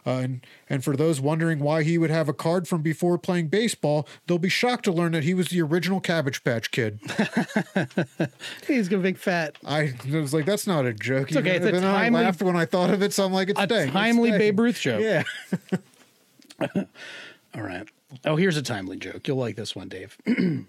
Uh, 0.04 0.10
and, 0.10 0.46
and 0.68 0.84
for 0.84 0.96
those 0.96 1.20
wondering 1.20 1.60
why 1.60 1.82
he 1.82 1.96
would 1.96 2.10
have 2.10 2.28
a 2.28 2.32
card 2.32 2.66
from 2.66 2.82
before 2.82 3.18
playing 3.18 3.48
baseball, 3.48 4.06
they'll 4.26 4.38
be 4.38 4.48
shocked 4.48 4.84
to 4.84 4.92
learn 4.92 5.12
that 5.12 5.22
he 5.22 5.32
was 5.34 5.48
the 5.48 5.62
original 5.62 6.00
Cabbage 6.00 6.42
Patch 6.42 6.70
Kid. 6.70 6.98
He's 8.66 8.92
a 8.92 8.98
big 8.98 9.16
fat. 9.16 9.56
I 9.64 9.94
was 10.10 10.34
like, 10.34 10.44
that's 10.44 10.66
not 10.66 10.86
a 10.86 10.92
joke. 10.92 11.28
It's 11.28 11.36
okay, 11.36 11.56
it's 11.56 11.66
a 11.66 11.70
then 11.72 11.84
I 11.84 12.08
laughed 12.08 12.42
when 12.42 12.56
I 12.56 12.64
thought 12.64 12.90
of 12.90 13.02
it, 13.02 13.12
so 13.12 13.24
I'm 13.24 13.32
like, 13.32 13.50
it's 13.50 13.60
A 13.60 13.62
it's 13.62 13.92
timely 13.92 14.30
staying. 14.30 14.38
Babe 14.38 14.60
Ruth 14.60 14.80
joke. 14.80 15.00
Yeah. 15.00 15.22
All 17.54 17.62
right. 17.62 17.88
Oh, 18.24 18.36
here's 18.36 18.56
a 18.56 18.62
timely 18.62 18.96
joke. 18.96 19.26
You'll 19.28 19.36
like 19.36 19.56
this 19.56 19.74
one, 19.76 19.88
Dave. 19.88 20.16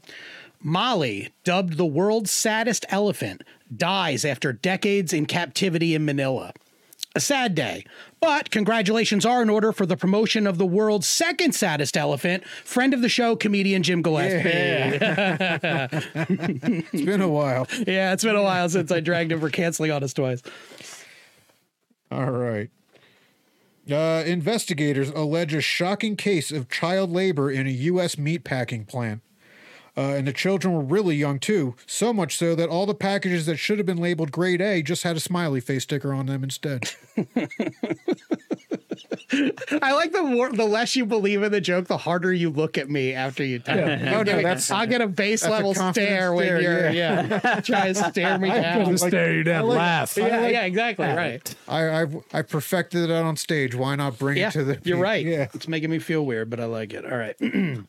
Molly, 0.61 1.33
dubbed 1.43 1.75
the 1.75 1.85
world's 1.85 2.31
saddest 2.31 2.85
elephant, 2.89 3.43
dies 3.75 4.23
after 4.23 4.53
decades 4.53 5.11
in 5.11 5.25
captivity 5.25 5.93
in 5.93 6.05
Manila. 6.05 6.53
A 7.15 7.19
sad 7.19 7.53
day, 7.53 7.85
but 8.19 8.49
congratulations 8.49 9.23
are 9.23 9.43
in 9.43 9.49
order 9.49 9.71
for 9.71 9.85
the 9.85 9.95
promotion 9.95 10.47
of 10.47 10.57
the 10.57 10.65
world's 10.65 11.07
second 11.07 11.53
saddest 11.53 11.95
elephant, 11.95 12.43
friend 12.47 12.91
of 12.91 13.03
the 13.03 13.09
show, 13.09 13.35
comedian 13.35 13.83
Jim 13.83 14.01
Gillespie. 14.01 14.97
It's 16.91 17.05
been 17.05 17.21
a 17.21 17.29
while. 17.29 17.67
Yeah, 17.85 18.13
it's 18.13 18.23
been 18.23 18.35
a 18.35 18.41
while 18.41 18.67
since 18.67 18.91
I 18.91 18.99
dragged 18.99 19.31
him 19.31 19.39
for 19.39 19.51
canceling 19.51 19.91
on 19.91 20.03
us 20.03 20.13
twice. 20.13 20.41
All 22.11 22.31
right. 22.31 22.71
Uh, 23.89 24.23
investigators 24.25 25.09
allege 25.09 25.53
a 25.53 25.61
shocking 25.61 26.15
case 26.15 26.51
of 26.51 26.67
child 26.69 27.11
labor 27.11 27.51
in 27.51 27.67
a 27.67 27.71
U.S. 27.71 28.15
meatpacking 28.15 28.87
plant. 28.87 29.21
Uh, 29.95 30.15
and 30.17 30.25
the 30.27 30.33
children 30.33 30.73
were 30.73 30.81
really 30.81 31.15
young 31.15 31.37
too, 31.37 31.75
so 31.85 32.11
much 32.11 32.35
so 32.35 32.55
that 32.55 32.67
all 32.67 32.87
the 32.87 32.95
packages 32.95 33.45
that 33.45 33.57
should 33.57 33.77
have 33.77 33.85
been 33.85 33.97
labeled 33.99 34.31
grade 34.31 34.59
A 34.59 34.81
just 34.81 35.03
had 35.03 35.15
a 35.15 35.19
smiley 35.19 35.59
face 35.59 35.83
sticker 35.83 36.11
on 36.13 36.25
them 36.25 36.43
instead. 36.43 36.89
I 39.81 39.93
like 39.93 40.11
the 40.11 40.21
more 40.23 40.51
the 40.51 40.65
less 40.65 40.95
you 40.95 41.05
believe 41.05 41.41
in 41.43 41.51
the 41.51 41.61
joke, 41.61 41.87
the 41.87 41.97
harder 41.97 42.31
you 42.33 42.49
look 42.49 42.77
at 42.77 42.89
me 42.89 43.13
after 43.13 43.43
you 43.43 43.59
tell 43.59 43.77
it. 43.77 44.01
Oh, 44.07 44.23
no, 44.23 44.41
that's- 44.41 44.69
I'll 44.71 44.85
get 44.87 45.01
a 45.01 45.07
base 45.07 45.41
that's 45.41 45.49
a 45.51 45.55
level 45.55 45.73
stare 45.73 46.33
when 46.33 46.45
stare, 46.45 46.61
you're 46.61 46.89
yeah, 46.91 47.59
try 47.61 47.91
to 47.93 47.95
stare 48.11 48.37
me 48.37 48.49
down. 48.61 48.85
Just 48.85 49.07
stare 49.07 49.33
you 49.33 49.43
down, 49.43 49.67
laugh. 49.67 50.15
yeah, 50.17 50.47
yeah, 50.47 50.65
exactly 50.65 51.07
right. 51.07 51.55
I, 51.67 52.01
I've 52.01 52.15
I 52.33 52.41
perfected 52.43 53.09
it 53.09 53.11
on 53.11 53.35
stage. 53.37 53.73
Why 53.75 53.95
not 53.95 54.17
bring 54.19 54.37
Yeah, 54.37 54.49
it 54.49 54.51
to 54.53 54.63
the? 54.63 54.79
you're 54.83 54.97
right. 54.97 55.25
Yeah. 55.25 55.47
It's 55.53 55.67
making 55.67 55.89
me 55.89 55.99
feel 55.99 56.25
weird, 56.25 56.49
but 56.49 56.59
I 56.59 56.65
like 56.65 56.93
it. 56.93 57.05
All 57.05 57.17
right. 57.17 57.35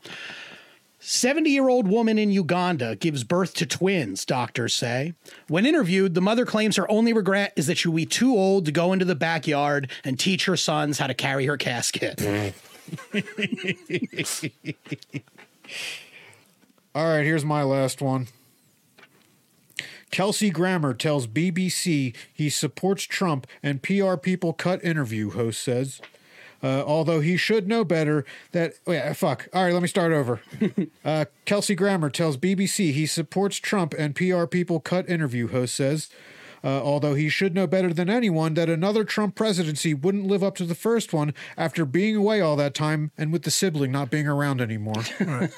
70 1.06 1.50
year 1.50 1.68
old 1.68 1.86
woman 1.86 2.16
in 2.18 2.30
Uganda 2.30 2.96
gives 2.96 3.24
birth 3.24 3.52
to 3.54 3.66
twins, 3.66 4.24
doctors 4.24 4.74
say. 4.74 5.12
When 5.48 5.66
interviewed, 5.66 6.14
the 6.14 6.22
mother 6.22 6.46
claims 6.46 6.76
her 6.76 6.90
only 6.90 7.12
regret 7.12 7.52
is 7.56 7.66
that 7.66 7.76
she 7.76 7.88
will 7.88 7.96
be 7.96 8.06
too 8.06 8.32
old 8.34 8.64
to 8.64 8.72
go 8.72 8.94
into 8.94 9.04
the 9.04 9.14
backyard 9.14 9.90
and 10.02 10.18
teach 10.18 10.46
her 10.46 10.56
sons 10.56 10.98
how 10.98 11.06
to 11.06 11.12
carry 11.12 11.44
her 11.44 11.58
casket. 11.58 12.22
All 16.94 17.04
right, 17.06 17.24
here's 17.24 17.44
my 17.44 17.62
last 17.62 18.00
one. 18.00 18.28
Kelsey 20.10 20.48
Grammer 20.48 20.94
tells 20.94 21.26
BBC 21.26 22.14
he 22.32 22.48
supports 22.48 23.02
Trump 23.02 23.46
and 23.62 23.82
PR 23.82 24.14
people 24.16 24.54
cut 24.54 24.82
interview, 24.82 25.30
host 25.32 25.62
says. 25.62 26.00
Uh, 26.64 26.82
although 26.86 27.20
he 27.20 27.36
should 27.36 27.68
know 27.68 27.84
better 27.84 28.24
that. 28.52 28.72
Oh 28.86 28.92
yeah, 28.92 29.12
fuck. 29.12 29.48
All 29.52 29.64
right, 29.64 29.72
let 29.74 29.82
me 29.82 29.88
start 29.88 30.12
over. 30.12 30.40
uh, 31.04 31.26
Kelsey 31.44 31.74
Grammer 31.74 32.08
tells 32.08 32.38
BBC 32.38 32.92
he 32.92 33.04
supports 33.04 33.58
Trump 33.58 33.94
and 33.98 34.16
PR 34.16 34.46
people 34.46 34.80
cut 34.80 35.06
interview, 35.08 35.48
host 35.48 35.74
says. 35.74 36.08
Uh, 36.64 36.80
although 36.82 37.12
he 37.12 37.28
should 37.28 37.54
know 37.54 37.66
better 37.66 37.92
than 37.92 38.08
anyone 38.08 38.54
that 38.54 38.70
another 38.70 39.04
Trump 39.04 39.34
presidency 39.34 39.92
wouldn't 39.92 40.26
live 40.26 40.42
up 40.42 40.54
to 40.54 40.64
the 40.64 40.74
first 40.74 41.12
one 41.12 41.34
after 41.58 41.84
being 41.84 42.16
away 42.16 42.40
all 42.40 42.56
that 42.56 42.72
time 42.72 43.10
and 43.18 43.30
with 43.30 43.42
the 43.42 43.50
sibling 43.50 43.92
not 43.92 44.08
being 44.08 44.26
around 44.26 44.62
anymore. 44.62 45.04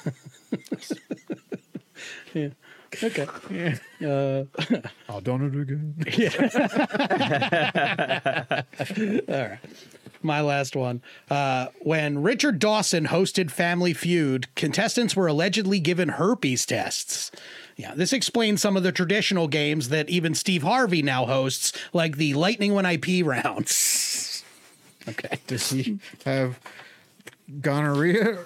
Yeah. 2.33 2.49
Okay. 3.03 3.27
I'll 5.09 5.21
done 5.21 5.41
it 5.41 5.55
again. 5.59 5.95
My 10.21 10.41
last 10.41 10.75
one. 10.75 11.01
Uh, 11.29 11.67
when 11.79 12.21
Richard 12.21 12.59
Dawson 12.59 13.07
hosted 13.07 13.51
Family 13.51 13.93
Feud, 13.93 14.53
contestants 14.55 15.15
were 15.15 15.27
allegedly 15.27 15.79
given 15.79 16.09
herpes 16.09 16.65
tests. 16.65 17.31
Yeah, 17.75 17.93
this 17.95 18.13
explains 18.13 18.61
some 18.61 18.75
of 18.75 18.83
the 18.83 18.91
traditional 18.91 19.47
games 19.47 19.89
that 19.89 20.09
even 20.09 20.33
Steve 20.33 20.63
Harvey 20.63 21.03
now 21.03 21.25
hosts, 21.25 21.73
like 21.93 22.17
the 22.17 22.33
Lightning 22.33 22.73
When 22.73 22.85
I 22.85 22.97
Pee 22.97 23.21
rounds. 23.21 24.43
okay. 25.07 25.39
Does 25.45 25.69
he 25.69 25.99
have 26.25 26.59
gonorrhea? 27.61 28.39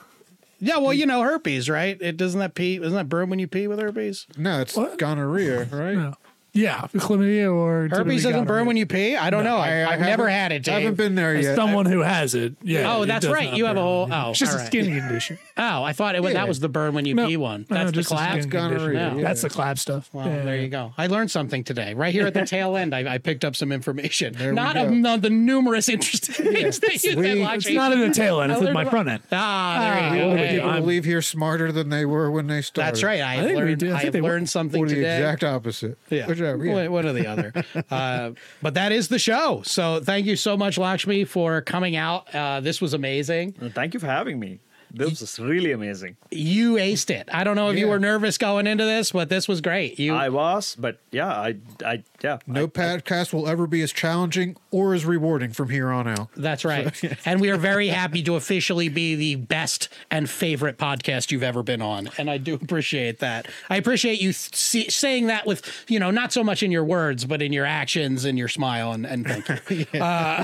Yeah, 0.59 0.77
well, 0.77 0.93
you 0.93 1.07
know 1.07 1.21
herpes, 1.23 1.69
right? 1.69 1.97
It 1.99 2.17
doesn't 2.17 2.39
that 2.39 2.53
pee? 2.53 2.77
Doesn't 2.77 2.95
that 2.95 3.09
burn 3.09 3.29
when 3.31 3.39
you 3.39 3.47
pee 3.47 3.67
with 3.67 3.79
herpes? 3.79 4.27
No, 4.37 4.61
it's 4.61 4.77
gonorrhea, 4.97 5.65
right? 5.65 5.95
No. 5.95 6.13
Yeah, 6.53 6.81
chlamydia 6.93 7.49
or 7.53 7.87
Herpes 7.89 8.23
doesn't 8.23 8.43
burn 8.43 8.65
when 8.65 8.75
you 8.75 8.85
pee. 8.85 9.15
I 9.15 9.29
don't 9.29 9.45
know. 9.45 9.55
I, 9.55 9.67
I- 9.69 9.87
I 9.87 9.91
have 9.91 9.99
never 10.01 10.27
haven't- 10.27 10.29
had 10.33 10.51
it. 10.51 10.63
Dave. 10.63 10.73
haven't 10.81 10.95
been 10.97 11.15
there 11.15 11.33
As 11.33 11.45
yet. 11.45 11.55
someone 11.55 11.85
who 11.85 12.01
has 12.01 12.35
it, 12.35 12.55
yeah. 12.61 12.93
Oh, 12.93 13.03
it 13.03 13.05
that's 13.05 13.25
does 13.25 13.33
right. 13.33 13.51
not 13.51 13.57
You 13.57 13.65
have 13.67 13.77
a 13.77 13.79
burn. 13.79 13.83
whole- 13.83 14.09
oh, 14.11 14.29
it's 14.31 14.39
just 14.39 14.51
all 14.51 14.57
a 14.57 14.61
right. 14.61 14.67
skin 14.67 14.85
condition. 14.99 15.39
Oh, 15.63 15.83
I 15.83 15.93
thought 15.93 16.15
it, 16.15 16.23
was 16.23 16.33
that 16.33 16.47
was 16.47 16.59
the 16.59 16.69
burn 16.69 16.95
when 16.95 17.05
you 17.05 17.13
No, 17.13 17.27
pee 17.27 17.37
one. 17.37 17.67
no, 17.69 17.75
That's 17.75 17.91
the 17.91 17.97
just 17.97 18.11
a 18.11 18.15
clap. 18.15 18.31
skin 18.39 18.49
gonorrhea, 18.49 18.79
condition. 18.99 19.17
yeah. 19.19 19.23
That's 19.23 19.41
the 19.43 19.49
clap 19.49 19.77
stuff. 19.77 20.09
Well, 20.11 20.25
Yeah, 20.27 20.41
there 20.43 20.57
you 20.57 20.69
go. 20.69 20.91
I 20.97 21.05
learned 21.05 21.29
something 21.29 21.63
today. 21.63 21.93
Right 21.93 22.11
here 22.11 22.25
at 22.25 22.33
the 22.33 22.45
tail 22.47 22.75
end, 22.75 22.95
I, 22.95 23.13
I 23.13 23.17
picked 23.19 23.45
up 23.45 23.55
some 23.55 23.71
information. 23.71 24.35
we 24.39 24.51
Not 24.53 24.73
go. 24.73 24.85
of 24.85 24.91
not 24.91 25.21
the 25.21 25.29
numerous 25.29 25.87
interesting 25.87 26.45
things 26.53 26.79
that 26.79 26.93
you 26.93 26.97
said, 26.99 27.13
Sweet. 27.13 27.41
It's 27.43 27.69
not 27.69 27.91
in 27.93 27.99
the 27.99 28.09
tail 28.09 28.41
end. 28.41 28.51
It's 28.53 28.61
I 28.61 28.67
in 28.67 28.73
my 28.73 28.85
front 28.85 29.07
end. 29.09 29.21
Ah, 29.31 29.77
there 29.79 30.17
you 30.17 30.23
Ah, 30.23 30.29
go. 30.31 30.35
Hey, 30.35 30.55
People 30.55 30.69
I'm- 30.71 30.85
leave 30.87 31.05
here 31.05 31.21
smarter 31.21 31.71
than 31.71 31.89
they 31.89 32.05
were 32.05 32.31
when 32.31 32.47
they 32.47 32.63
started. 32.63 32.87
That's 32.95 33.03
right. 33.03 33.21
I, 33.21 33.37
think 33.37 33.49
we 33.49 33.55
learned. 33.57 33.79
did. 33.79 33.91
I 33.91 33.93
I, 33.93 33.97
think 33.97 34.03
have 34.05 34.13
they 34.13 34.21
were- 34.21 34.29
learned 34.29 34.49
something 34.49 34.81
Or 34.83 34.87
the 34.87 34.95
today. 34.95 35.17
exact 35.17 35.43
opposite. 35.43 35.97
Yeah. 36.09 36.25
Whichever. 36.41 36.65
Yeah. 36.65 36.73
One, 36.73 36.91
one 36.91 37.05
or 37.05 37.13
the 37.13 37.27
other. 37.27 37.53
uh, 37.89 38.31
but 38.61 38.73
that 38.73 38.91
is 38.91 39.07
the 39.07 39.19
show. 39.19 39.61
So 39.65 40.01
thank 40.01 40.25
you 40.25 40.35
so 40.35 40.57
much, 40.57 40.77
Lakshmi, 40.77 41.25
for 41.25 41.61
coming 41.61 41.95
out. 41.95 42.33
Uh, 42.33 42.59
this 42.59 42.81
was 42.81 42.93
amazing. 42.93 43.53
Thank 43.53 43.93
you 43.93 43.99
for 43.99 44.07
having 44.07 44.39
me. 44.39 44.59
This 44.93 45.21
was 45.21 45.39
really 45.39 45.71
amazing. 45.71 46.17
You 46.31 46.73
aced 46.73 47.09
it. 47.09 47.29
I 47.31 47.43
don't 47.43 47.55
know 47.55 47.69
if 47.69 47.77
you 47.77 47.87
were 47.87 47.99
nervous 47.99 48.37
going 48.37 48.67
into 48.67 48.83
this, 48.83 49.13
but 49.13 49.29
this 49.29 49.47
was 49.47 49.61
great. 49.61 49.99
You 49.99 50.13
I 50.13 50.29
was, 50.29 50.75
but 50.77 50.99
yeah, 51.11 51.29
I, 51.29 51.55
I, 51.85 52.03
yeah. 52.23 52.39
No 52.47 52.63
I- 52.63 52.67
podcast 52.67 53.33
will 53.33 53.47
ever 53.47 53.67
be 53.67 53.81
as 53.81 53.91
challenging 53.91 54.55
or 54.71 54.93
as 54.93 55.05
rewarding 55.05 55.51
from 55.51 55.69
here 55.69 55.89
on 55.89 56.07
out. 56.07 56.29
That's 56.35 56.63
right. 56.65 56.93
and 57.25 57.41
we 57.41 57.49
are 57.49 57.57
very 57.57 57.87
happy 57.87 58.23
to 58.23 58.35
officially 58.35 58.89
be 58.89 59.15
the 59.15 59.35
best 59.35 59.89
and 60.09 60.29
favorite 60.29 60.77
podcast 60.77 61.31
you've 61.31 61.43
ever 61.43 61.63
been 61.63 61.81
on. 61.81 62.09
And 62.17 62.29
I 62.29 62.37
do 62.37 62.53
appreciate 62.55 63.19
that. 63.19 63.47
I 63.69 63.77
appreciate 63.77 64.21
you 64.21 64.27
th- 64.33 64.55
see, 64.55 64.89
saying 64.89 65.27
that 65.27 65.45
with, 65.45 65.85
you 65.87 65.99
know, 65.99 66.11
not 66.11 66.31
so 66.31 66.43
much 66.43 66.63
in 66.63 66.71
your 66.71 66.83
words, 66.85 67.25
but 67.25 67.41
in 67.41 67.51
your 67.53 67.65
actions 67.65 68.25
and 68.25 68.37
your 68.37 68.47
smile. 68.47 68.91
And, 68.93 69.05
and 69.05 69.25
thank 69.27 69.69
you. 69.69 69.85
uh, 70.01 70.43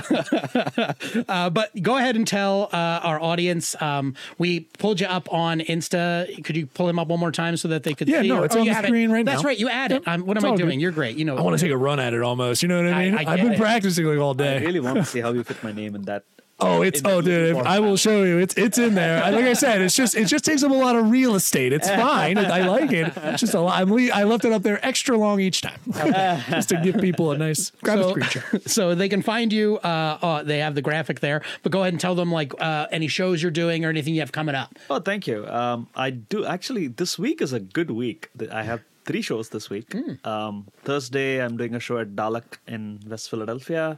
uh, 1.28 1.50
but 1.50 1.70
go 1.82 1.96
ahead 1.96 2.16
and 2.16 2.26
tell 2.26 2.64
uh, 2.72 2.76
our 3.02 3.20
audience. 3.20 3.80
Um, 3.80 4.14
we 4.38 4.60
pulled 4.60 5.00
you 5.00 5.06
up 5.06 5.32
on 5.32 5.60
Insta. 5.60 6.42
Could 6.44 6.56
you 6.56 6.66
pull 6.66 6.88
him 6.88 6.98
up 6.98 7.08
one 7.08 7.20
more 7.20 7.32
time 7.32 7.56
so 7.56 7.68
that 7.68 7.82
they 7.82 7.94
could 7.94 8.08
Yeah, 8.08 8.22
see? 8.22 8.28
no, 8.28 8.42
it's 8.42 8.54
oh, 8.56 8.60
on 8.60 8.64
you 8.66 8.70
the 8.70 8.74
have 8.74 8.84
it. 8.84 8.88
screen 8.88 9.10
right 9.10 9.24
That's 9.24 9.42
now. 9.42 9.48
right. 9.48 9.58
You 9.58 9.68
add 9.68 9.92
it. 9.92 10.06
Um, 10.06 10.26
what 10.26 10.36
It's 10.36 10.44
am 10.44 10.52
I 10.52 10.56
doing? 10.56 10.70
good. 10.78 10.80
You're 10.82 10.92
great. 10.92 11.16
You 11.16 11.24
know, 11.24 11.36
I 11.36 11.40
want 11.42 11.58
to 11.58 11.67
take 11.68 11.74
a 11.74 11.76
run 11.78 12.00
at 12.00 12.12
it 12.14 12.22
almost. 12.22 12.62
You 12.62 12.68
know 12.68 12.82
what 12.82 12.92
I 12.92 12.96
I- 12.96 13.04
mean? 13.04 13.14
I 13.14 13.18
I, 13.18 13.24
get 13.24 13.28
have 13.38 13.46
been 13.46 13.52
it. 13.54 13.58
practicing 13.60 14.04
like 14.06 14.18
all 14.18 14.34
day. 14.34 14.56
I 14.56 14.60
really 14.60 14.80
want 14.80 14.96
to 14.96 15.04
see 15.04 15.20
how 15.20 15.32
you 15.32 15.44
fit 15.44 15.62
my 15.62 15.72
name 15.72 15.94
in 15.94 16.02
that 16.02 16.24
Oh, 16.60 16.82
it's 16.82 17.00
oh, 17.04 17.20
dude! 17.20 17.54
I 17.54 17.78
will 17.78 17.96
show 17.96 18.24
you. 18.24 18.38
It's 18.38 18.56
it's 18.56 18.78
in 18.78 18.96
there. 18.96 19.20
Like 19.30 19.44
I 19.44 19.52
said, 19.52 19.80
it's 19.80 19.94
just 19.94 20.16
it 20.16 20.24
just 20.24 20.44
takes 20.44 20.64
up 20.64 20.72
a 20.72 20.74
lot 20.74 20.96
of 20.96 21.08
real 21.08 21.36
estate. 21.36 21.72
It's 21.72 21.88
fine. 21.88 22.36
I 22.36 22.66
like 22.66 22.90
it. 22.90 23.12
It's 23.16 23.40
just 23.42 23.54
a 23.54 23.60
lot. 23.60 23.80
I'm 23.80 23.92
le- 23.92 24.10
I 24.12 24.24
left 24.24 24.44
it 24.44 24.50
up 24.50 24.64
there 24.64 24.84
extra 24.84 25.16
long 25.16 25.38
each 25.38 25.60
time, 25.60 25.78
just 26.50 26.70
to 26.70 26.80
give 26.82 26.96
people 27.00 27.30
a 27.30 27.38
nice 27.38 27.70
grab 27.84 28.00
a 28.00 28.02
So, 28.02 28.14
screenshot. 28.14 28.68
so 28.76 28.94
they 28.96 29.08
can 29.08 29.22
find 29.22 29.52
you. 29.52 29.78
Uh, 29.84 30.18
uh, 30.20 30.42
they 30.42 30.58
have 30.58 30.74
the 30.74 30.82
graphic 30.82 31.20
there, 31.20 31.42
but 31.62 31.70
go 31.70 31.82
ahead 31.82 31.92
and 31.94 32.00
tell 32.00 32.16
them 32.16 32.32
like 32.32 32.52
uh, 32.60 32.88
any 32.90 33.06
shows 33.06 33.40
you're 33.40 33.52
doing 33.52 33.84
or 33.84 33.88
anything 33.88 34.14
you 34.14 34.20
have 34.20 34.32
coming 34.32 34.56
up. 34.56 34.76
Oh, 34.90 34.98
thank 34.98 35.28
you. 35.28 35.46
Um, 35.46 35.86
I 35.94 36.10
do 36.10 36.44
actually. 36.44 36.88
This 36.88 37.20
week 37.20 37.40
is 37.40 37.52
a 37.52 37.60
good 37.60 37.92
week. 37.92 38.30
Th- 38.36 38.50
I 38.50 38.64
have 38.64 38.80
three 39.08 39.22
shows 39.22 39.48
this 39.48 39.70
week. 39.70 39.94
Um, 40.24 40.66
Thursday, 40.84 41.42
I'm 41.42 41.56
doing 41.56 41.74
a 41.74 41.80
show 41.80 41.96
at 41.98 42.08
Dahlak 42.14 42.58
in 42.66 43.00
West 43.08 43.30
Philadelphia. 43.30 43.96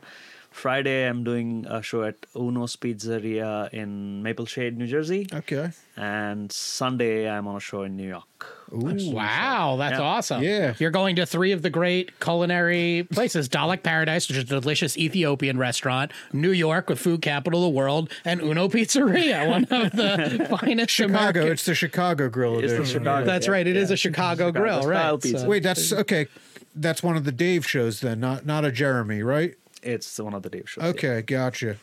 Friday, 0.51 1.07
I'm 1.09 1.23
doing 1.25 1.65
a 1.69 1.81
show 1.81 2.03
at 2.03 2.17
Uno's 2.35 2.77
Pizzeria 2.77 3.73
in 3.73 4.23
Maple 4.23 4.47
Shade, 4.47 4.77
New 4.77 4.87
Jersey. 4.87 5.27
Okay. 5.33 5.71
And 5.97 6.51
Sunday, 6.51 7.29
I'm 7.31 7.47
on 7.47 7.57
a 7.57 7.61
show 7.61 7.83
in 7.85 7.97
New 7.97 8.09
York. 8.09 8.25
Wow, 8.73 9.77
that's 9.79 9.95
Yeah. 9.99 10.01
awesome. 10.01 10.43
Yeah. 10.43 10.75
You're 10.79 10.91
going 10.91 11.17
to 11.17 11.27
three 11.27 11.53
of 11.53 11.63
the 11.63 11.71
great 11.71 12.19
culinary 12.21 13.07
places 13.13 13.49
Dahlak 13.49 13.83
Paradise, 13.83 14.29
which 14.29 14.39
is 14.39 14.45
a 14.45 14.61
delicious 14.61 14.97
Ethiopian 14.97 15.59
restaurant, 15.59 16.13
New 16.33 16.53
York, 16.53 16.89
with 16.89 16.99
food 16.99 17.23
capital 17.23 17.65
of 17.67 17.73
the 17.73 17.77
world, 17.77 18.11
and 18.25 18.41
Uno 18.41 18.69
Pizzeria, 18.69 19.49
one 19.49 19.65
of 19.65 19.93
the 19.93 20.47
finest 20.61 20.91
Chicago. 20.95 21.19
American- 21.19 21.53
It's 21.53 21.65
the 21.65 21.75
Chicago 21.75 22.29
Grill 22.29 22.59
It's 22.59 22.73
the 22.73 22.85
Chicago. 22.85 23.25
That's 23.27 23.49
right. 23.49 23.67
It 23.67 23.77
is 23.77 23.91
a 23.91 23.97
Chicago, 23.97 24.49
Chicago 24.49 24.61
grill, 24.61 24.83
style 24.83 25.13
right? 25.15 25.23
pizza. 25.23 25.39
So- 25.41 25.49
Wait, 25.49 25.63
that's 25.63 25.93
okay. 25.93 26.27
That's 26.75 27.03
one 27.03 27.17
of 27.17 27.25
the 27.25 27.33
Dave 27.33 27.67
shows 27.67 28.01
then, 28.01 28.21
not 28.21 28.47
not 28.47 28.65
a 28.65 28.71
Jeremy, 28.73 29.23
right? 29.23 29.55
It's 29.83 30.19
one 30.19 30.35
of 30.35 30.43
the 30.43 30.51
Dave 30.51 30.69
shows. 30.69 30.83
yeah. 30.85 30.91
Okay, 30.91 31.23
gotcha. 31.23 31.77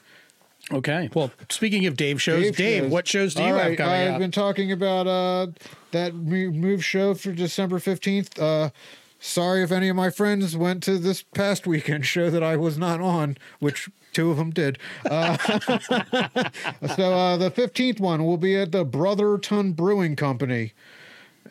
Okay. 0.72 1.10
Well, 1.14 1.32
speaking 1.50 1.86
of 1.86 1.96
Dave 1.96 2.22
shows, 2.22 2.52
Dave, 2.56 2.84
shows. 2.84 2.92
what 2.92 3.08
shows 3.08 3.34
do 3.34 3.42
you 3.44 3.50
All 3.50 3.56
have 3.58 3.68
right, 3.70 3.78
coming 3.78 3.94
I've 3.94 4.14
up? 4.16 4.20
been 4.20 4.32
talking 4.32 4.72
about 4.72 5.08
uh, 5.08 5.48
that 5.92 6.14
move 6.14 6.84
show 6.84 7.14
for 7.14 7.32
December 7.32 7.80
fifteenth. 7.80 8.38
Uh, 8.38 8.72
sorry 9.20 9.64
if 9.64 9.72
any 9.72 9.88
of 9.88 9.96
my 9.96 10.10
friends 10.10 10.58
went 10.58 10.84
to 10.84 10.98
this 10.98 11.24
past 11.24 11.68
weekend 11.68 12.06
show 12.16 12.30
that 12.30 12.44
I 12.44 12.58
was 12.58 12.78
not 12.78 13.00
on, 13.00 13.38
which 13.60 13.90
two 14.12 14.30
of 14.32 14.38
them 14.38 14.50
did. 14.52 14.78
Uh, 15.10 15.38
so 16.96 17.14
uh, 17.14 17.38
the 17.38 17.52
fifteenth 17.54 18.00
one 18.00 18.26
will 18.26 18.38
be 18.38 18.56
at 18.58 18.72
the 18.72 18.84
Brotherton 18.84 19.72
Brewing 19.74 20.16
Company. 20.16 20.74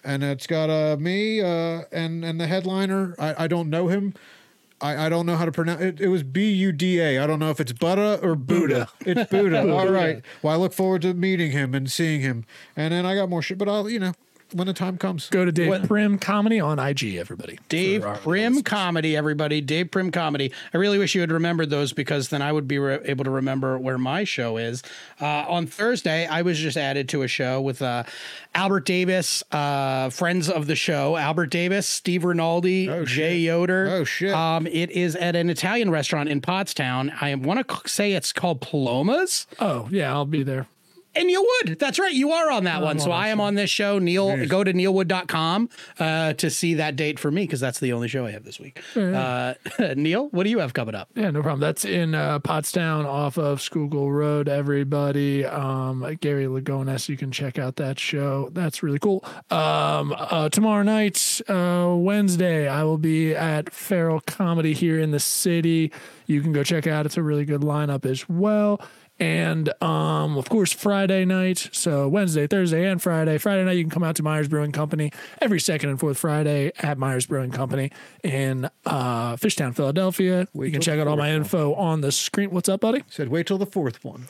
And 0.05 0.23
it's 0.23 0.47
got 0.47 0.69
uh, 0.69 0.97
me 1.01 1.41
uh, 1.41 1.83
and 1.91 2.25
and 2.25 2.39
the 2.41 2.47
headliner. 2.47 3.15
I, 3.19 3.45
I 3.45 3.47
don't 3.49 3.71
know 3.71 3.89
him. 3.89 4.15
I, 4.81 5.07
I 5.07 5.09
don't 5.09 5.25
know 5.27 5.37
how 5.37 5.45
to 5.47 5.53
pronounce 5.53 5.81
it. 5.81 6.01
It 6.01 6.09
was 6.09 6.23
B 6.23 6.51
U 6.53 6.73
D 6.73 7.01
A. 7.01 7.19
I 7.19 7.27
don't 7.27 7.39
know 7.39 7.51
if 7.51 7.61
it's 7.61 7.73
Buddha 7.73 8.21
or 8.23 8.35
Buddha. 8.35 8.89
It's 9.01 9.31
Buddha. 9.31 9.73
All 9.73 9.89
right. 9.89 10.23
Well, 10.43 10.53
I 10.53 10.57
look 10.57 10.73
forward 10.73 11.03
to 11.03 11.15
meeting 11.15 11.53
him 11.53 11.75
and 11.75 11.91
seeing 11.91 12.21
him. 12.21 12.45
And 12.77 12.93
then 12.93 13.07
I 13.07 13.15
got 13.15 13.29
more 13.29 13.41
shit, 13.43 13.57
but 13.59 13.69
I'll, 13.69 13.89
you 13.89 13.99
know, 13.99 14.13
when 14.57 14.67
the 14.67 14.73
time 14.73 14.97
comes. 14.99 15.29
Go 15.31 15.45
to 15.45 15.53
Dave 15.53 15.69
what? 15.69 15.87
Prim 15.87 16.19
Comedy 16.19 16.59
on 16.61 16.79
IG, 16.79 17.15
everybody. 17.17 17.59
Dave 17.69 18.03
Prim 18.03 18.55
listeners. 18.55 18.63
Comedy, 18.63 19.17
everybody. 19.17 19.61
Dave 19.61 19.91
Prim 19.91 20.11
Comedy. 20.11 20.53
I 20.75 20.79
really 20.79 20.99
wish 20.99 21.15
you 21.15 21.21
had 21.21 21.31
remembered 21.31 21.71
those 21.71 21.93
because 21.93 22.29
then 22.31 22.43
I 22.43 22.53
would 22.53 22.67
be 22.67 22.79
re- 22.79 22.99
able 23.05 23.25
to 23.25 23.31
remember 23.31 23.79
where 23.79 23.99
my 23.99 24.25
show 24.25 24.57
is. 24.57 24.83
Uh, 25.21 25.27
on 25.27 25.67
Thursday, 25.67 26.27
I 26.27 26.43
was 26.43 26.59
just 26.59 26.77
added 26.77 27.09
to 27.11 27.23
a 27.23 27.29
show 27.29 27.61
with 27.61 27.83
uh, 27.83 28.05
Albert 28.55 28.87
Davis, 28.87 29.43
uh, 29.53 30.11
friends 30.11 30.49
of 30.49 30.67
the 30.67 30.77
show, 30.77 31.17
Albert 31.17 31.47
Davis, 31.51 31.87
Steve 31.87 32.25
Rinaldi, 32.25 32.89
Oh, 32.91 33.05
Jay 33.05 33.35
shit. 33.35 33.41
Yoder. 33.43 33.89
Oh, 33.91 34.05
shit. 34.05 34.33
Um, 34.33 34.67
it 34.67 34.91
is 34.91 35.15
at 35.17 35.37
an 35.37 35.51
Italian 35.51 35.91
restaurant 35.91 36.29
in 36.29 36.41
Pottstown. 36.41 37.13
I 37.23 37.35
want 37.35 37.69
to 37.69 37.89
say 37.89 38.13
it's 38.13 38.33
called 38.33 38.61
Palomas. 38.61 39.47
Oh 39.61 39.89
yeah, 39.91 40.13
I'll 40.13 40.25
be 40.25 40.43
there. 40.43 40.67
And 41.17 41.31
you 41.31 41.43
would. 41.65 41.79
That's 41.79 41.99
right. 41.99 42.13
You 42.13 42.33
are 42.33 42.51
on 42.51 42.65
that 42.65 42.83
one. 42.83 42.99
So 42.99 43.11
I 43.11 43.29
am 43.29 43.41
on 43.41 43.55
this 43.55 43.71
show. 43.71 43.99
Neil, 43.99 44.47
go 44.47 44.63
to 44.65 44.73
neilwood.com 44.73 45.69
uh, 45.99 46.33
to 46.35 46.51
see 46.51 46.75
that 46.75 46.97
date 46.97 47.19
for 47.19 47.31
me 47.31 47.43
because 47.45 47.61
that's 47.61 47.81
the 47.81 47.93
only 47.93 48.09
show 48.09 48.27
I 48.27 48.31
have 48.33 48.45
this 48.45 48.61
week. 48.61 48.81
Uh, 48.97 49.55
Neil, 49.97 50.29
what 50.29 50.45
do 50.45 50.51
you 50.51 50.59
have 50.59 50.75
coming 50.75 50.95
up? 50.95 51.09
Yeah, 51.15 51.31
no 51.31 51.43
problem. 51.43 51.61
That's 51.61 51.85
in 51.85 52.15
uh, 52.15 52.39
Pottstown 52.41 53.05
off 53.07 53.39
of 53.39 53.61
Schuylkill 53.61 54.11
Road, 54.11 54.49
everybody. 54.49 55.45
Um, 55.45 56.17
Gary 56.21 56.47
Lagones, 56.47 57.09
you 57.09 57.17
can 57.17 57.31
check 57.33 57.59
out 57.59 57.77
that 57.77 57.99
show. 57.99 58.51
That's 58.53 58.83
really 58.83 58.99
cool. 58.99 59.25
Um, 59.51 60.15
uh, 60.17 60.49
tomorrow 60.51 60.83
night, 60.83 61.41
uh, 61.49 61.95
Wednesday, 61.97 62.69
I 62.69 62.83
will 62.85 62.99
be 62.99 63.35
at 63.35 63.73
Feral 63.73 64.21
Comedy 64.21 64.73
here 64.75 64.99
in 65.01 65.11
the 65.11 65.21
city. 65.21 65.93
You 66.27 66.41
can 66.43 66.53
go 66.53 66.63
check 66.65 66.87
it 66.87 66.91
out. 66.91 67.07
It's 67.07 67.17
a 67.17 67.23
really 67.23 67.45
good 67.45 67.61
lineup 67.63 68.05
as 68.05 68.29
well. 68.29 68.81
And 69.19 69.71
um, 69.83 70.37
of 70.37 70.49
course, 70.49 70.73
Friday 70.73 71.25
night. 71.25 71.71
So 71.73 72.07
Wednesday, 72.07 72.47
Thursday, 72.47 72.87
and 72.89 73.01
Friday. 73.01 73.39
Friday 73.39 73.65
night, 73.65 73.73
you 73.73 73.83
can 73.83 73.91
come 73.91 74.03
out 74.03 74.17
to 74.17 74.23
Myers 74.23 74.49
Brewing 74.49 74.73
Company 74.73 75.11
every 75.41 75.59
second 75.59 75.89
and 75.91 75.99
fourth 75.99 76.19
Friday 76.19 76.73
at 76.81 76.99
Myers 76.99 77.25
Brewing 77.27 77.51
Company 77.51 77.91
in 78.23 78.69
uh, 78.85 79.37
Fishtown, 79.37 79.75
Philadelphia. 79.75 80.47
you 80.55 80.71
can 80.71 80.81
check 80.83 80.99
out 80.99 81.07
all 81.09 81.17
my 81.17 81.31
info 81.31 81.73
on 81.75 82.03
the 82.03 82.13
screen. 82.13 82.51
What's 82.51 82.69
up, 82.69 82.81
buddy? 82.81 83.05
Said, 83.09 83.29
wait 83.29 83.47
till 83.47 83.59
the 83.59 83.67
fourth 83.67 84.05
one. 84.05 84.27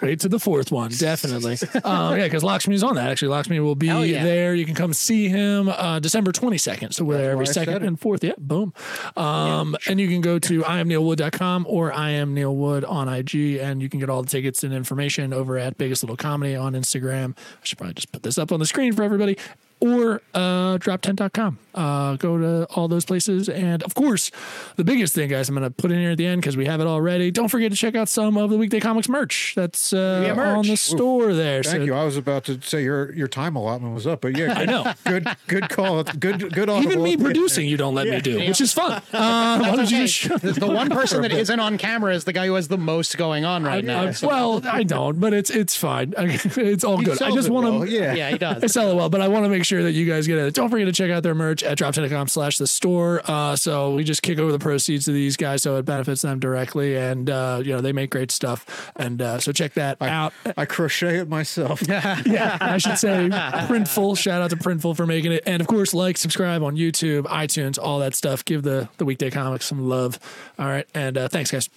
Wait 0.00 0.20
till 0.20 0.30
the 0.30 0.38
fourth 0.38 0.70
one, 0.70 0.90
definitely. 0.90 1.52
um, 1.84 2.16
yeah, 2.16 2.24
because 2.24 2.44
Lakshmi's 2.44 2.82
on 2.84 2.94
that. 2.94 3.10
Actually, 3.10 3.28
Lakshmi 3.28 3.58
will 3.58 3.74
be 3.74 3.86
yeah. 3.86 4.22
there. 4.22 4.54
You 4.54 4.64
can 4.64 4.74
come 4.74 4.92
see 4.92 5.28
him 5.28 5.68
uh, 5.68 5.98
December 5.98 6.30
22nd. 6.30 6.94
So 6.94 7.04
we're 7.04 7.18
there 7.18 7.32
every 7.32 7.44
why 7.44 7.50
I 7.50 7.52
said 7.52 7.64
second 7.66 7.84
and 7.84 7.98
fourth. 7.98 8.22
Yeah, 8.22 8.34
boom. 8.38 8.72
Um, 9.16 9.76
And 9.88 9.98
you 9.98 10.08
can 10.08 10.20
go 10.20 10.38
to 10.38 10.62
iamneilwood.com 10.62 11.66
or 11.68 11.92
I 11.92 12.10
am 12.10 12.34
Neil 12.34 12.54
Wood 12.54 12.84
on 12.84 13.08
IG, 13.08 13.56
and 13.56 13.82
you 13.82 13.88
can 13.88 13.98
get 13.98 14.08
all 14.08 14.22
the 14.22 14.27
tickets 14.28 14.62
and 14.62 14.72
information 14.72 15.32
over 15.32 15.58
at 15.58 15.76
Biggest 15.78 16.02
Little 16.02 16.16
Comedy 16.16 16.54
on 16.54 16.74
Instagram. 16.74 17.36
I 17.36 17.64
should 17.64 17.78
probably 17.78 17.94
just 17.94 18.12
put 18.12 18.22
this 18.22 18.38
up 18.38 18.52
on 18.52 18.60
the 18.60 18.66
screen 18.66 18.92
for 18.92 19.02
everybody. 19.02 19.36
Or 19.80 20.22
uh, 20.34 20.78
droptent.com. 20.78 21.58
Uh, 21.74 22.16
go 22.16 22.36
to 22.38 22.66
all 22.74 22.88
those 22.88 23.04
places. 23.04 23.48
And 23.48 23.84
of 23.84 23.94
course, 23.94 24.32
the 24.74 24.82
biggest 24.82 25.14
thing, 25.14 25.28
guys, 25.28 25.48
I'm 25.48 25.54
going 25.54 25.62
to 25.64 25.70
put 25.70 25.92
in 25.92 26.00
here 26.00 26.10
at 26.10 26.18
the 26.18 26.26
end 26.26 26.40
because 26.40 26.56
we 26.56 26.66
have 26.66 26.80
it 26.80 26.88
already. 26.88 27.30
Don't 27.30 27.46
forget 27.48 27.70
to 27.70 27.76
check 27.76 27.94
out 27.94 28.08
some 28.08 28.36
of 28.36 28.50
the 28.50 28.58
Weekday 28.58 28.80
Comics 28.80 29.08
merch 29.08 29.52
that's 29.54 29.92
uh, 29.92 30.24
Yeah, 30.26 30.34
merch. 30.34 30.56
on 30.58 30.66
the 30.66 30.74
store 30.76 31.32
there. 31.34 31.62
Thank 31.62 31.76
So- 31.78 31.84
you. 31.84 31.94
I 31.94 32.04
was 32.04 32.16
about 32.16 32.44
to 32.46 32.60
say 32.62 32.82
your 32.82 33.12
your 33.14 33.28
time 33.28 33.54
allotment 33.54 33.94
was 33.94 34.06
up, 34.08 34.22
but 34.22 34.36
yeah, 34.36 34.54
I 34.54 34.64
know. 34.64 34.92
good 35.04 35.28
good 35.46 35.68
call. 35.68 36.02
Good 36.02 36.52
good. 36.52 36.68
Even 36.68 37.02
me 37.02 37.16
producing, 37.16 37.68
you 37.68 37.76
don't 37.76 37.94
let 37.94 38.08
me 38.08 38.20
do, 38.20 38.38
which 38.38 38.60
is 38.60 38.72
fun. 38.72 39.00
Uh, 39.12 39.58
why 39.60 39.76
don't 39.76 39.90
you 39.90 40.06
just 40.06 40.60
the 40.60 40.66
one 40.66 40.88
person 40.90 41.22
that 41.22 41.30
isn't 41.42 41.60
on 41.60 41.76
camera 41.78 42.14
is 42.14 42.24
the 42.24 42.32
guy 42.32 42.46
who 42.46 42.54
has 42.54 42.68
the 42.68 42.78
most 42.78 43.16
going 43.18 43.44
on 43.44 43.62
right 43.62 43.84
now. 43.84 44.02
Uh, 44.06 44.12
well, 44.22 44.62
I 44.66 44.82
don't, 44.82 45.20
but 45.20 45.32
it's 45.32 45.50
it's 45.50 45.76
fine. 45.76 46.14
It's 46.16 46.82
all 46.84 47.00
good. 47.02 47.20
I 47.22 47.30
just 47.32 47.48
want 47.50 47.66
to, 47.66 47.72
well, 47.72 47.86
yeah. 47.86 48.14
yeah, 48.14 48.28
he 48.30 48.34
I 48.34 48.38
does. 48.38 48.72
sell 48.72 48.90
it 48.90 48.94
well, 48.96 49.08
but 49.10 49.20
I 49.20 49.28
want 49.28 49.44
to 49.44 49.48
make 49.48 49.64
sure 49.68 49.82
that 49.82 49.92
you 49.92 50.06
guys 50.06 50.26
get 50.26 50.38
it. 50.38 50.54
Don't 50.54 50.70
forget 50.70 50.86
to 50.86 50.92
check 50.92 51.10
out 51.10 51.22
their 51.22 51.34
merch 51.34 51.62
at 51.62 51.78
droptent.com 51.78 52.28
slash 52.28 52.58
the 52.58 52.66
store. 52.66 53.20
Uh, 53.24 53.54
so 53.54 53.94
we 53.94 54.02
just 54.02 54.22
kick 54.22 54.38
over 54.38 54.50
the 54.50 54.58
proceeds 54.58 55.04
to 55.04 55.12
these 55.12 55.36
guys, 55.36 55.62
so 55.62 55.76
it 55.76 55.84
benefits 55.84 56.22
them 56.22 56.40
directly, 56.40 56.96
and 56.96 57.30
uh, 57.30 57.60
you 57.64 57.72
know 57.72 57.80
they 57.80 57.92
make 57.92 58.10
great 58.10 58.30
stuff. 58.30 58.90
And 58.96 59.20
uh, 59.22 59.38
so 59.38 59.52
check 59.52 59.74
that 59.74 60.00
out. 60.02 60.32
I 60.56 60.64
crochet 60.64 61.18
it 61.18 61.28
myself. 61.28 61.82
yeah, 61.88 62.58
I 62.60 62.78
should 62.78 62.98
say 62.98 63.28
Printful. 63.30 64.18
Shout 64.18 64.42
out 64.42 64.50
to 64.50 64.56
Printful 64.56 64.96
for 64.96 65.06
making 65.06 65.32
it, 65.32 65.42
and 65.46 65.60
of 65.60 65.66
course, 65.68 65.94
like, 65.94 66.16
subscribe 66.16 66.62
on 66.62 66.76
YouTube, 66.76 67.24
iTunes, 67.24 67.78
all 67.80 67.98
that 68.00 68.14
stuff. 68.14 68.44
Give 68.44 68.62
the 68.62 68.88
the 68.96 69.04
weekday 69.04 69.30
comics 69.30 69.66
some 69.66 69.88
love. 69.88 70.18
All 70.58 70.66
right, 70.66 70.86
and 70.94 71.16
uh, 71.16 71.28
thanks, 71.28 71.50
guys. 71.50 71.68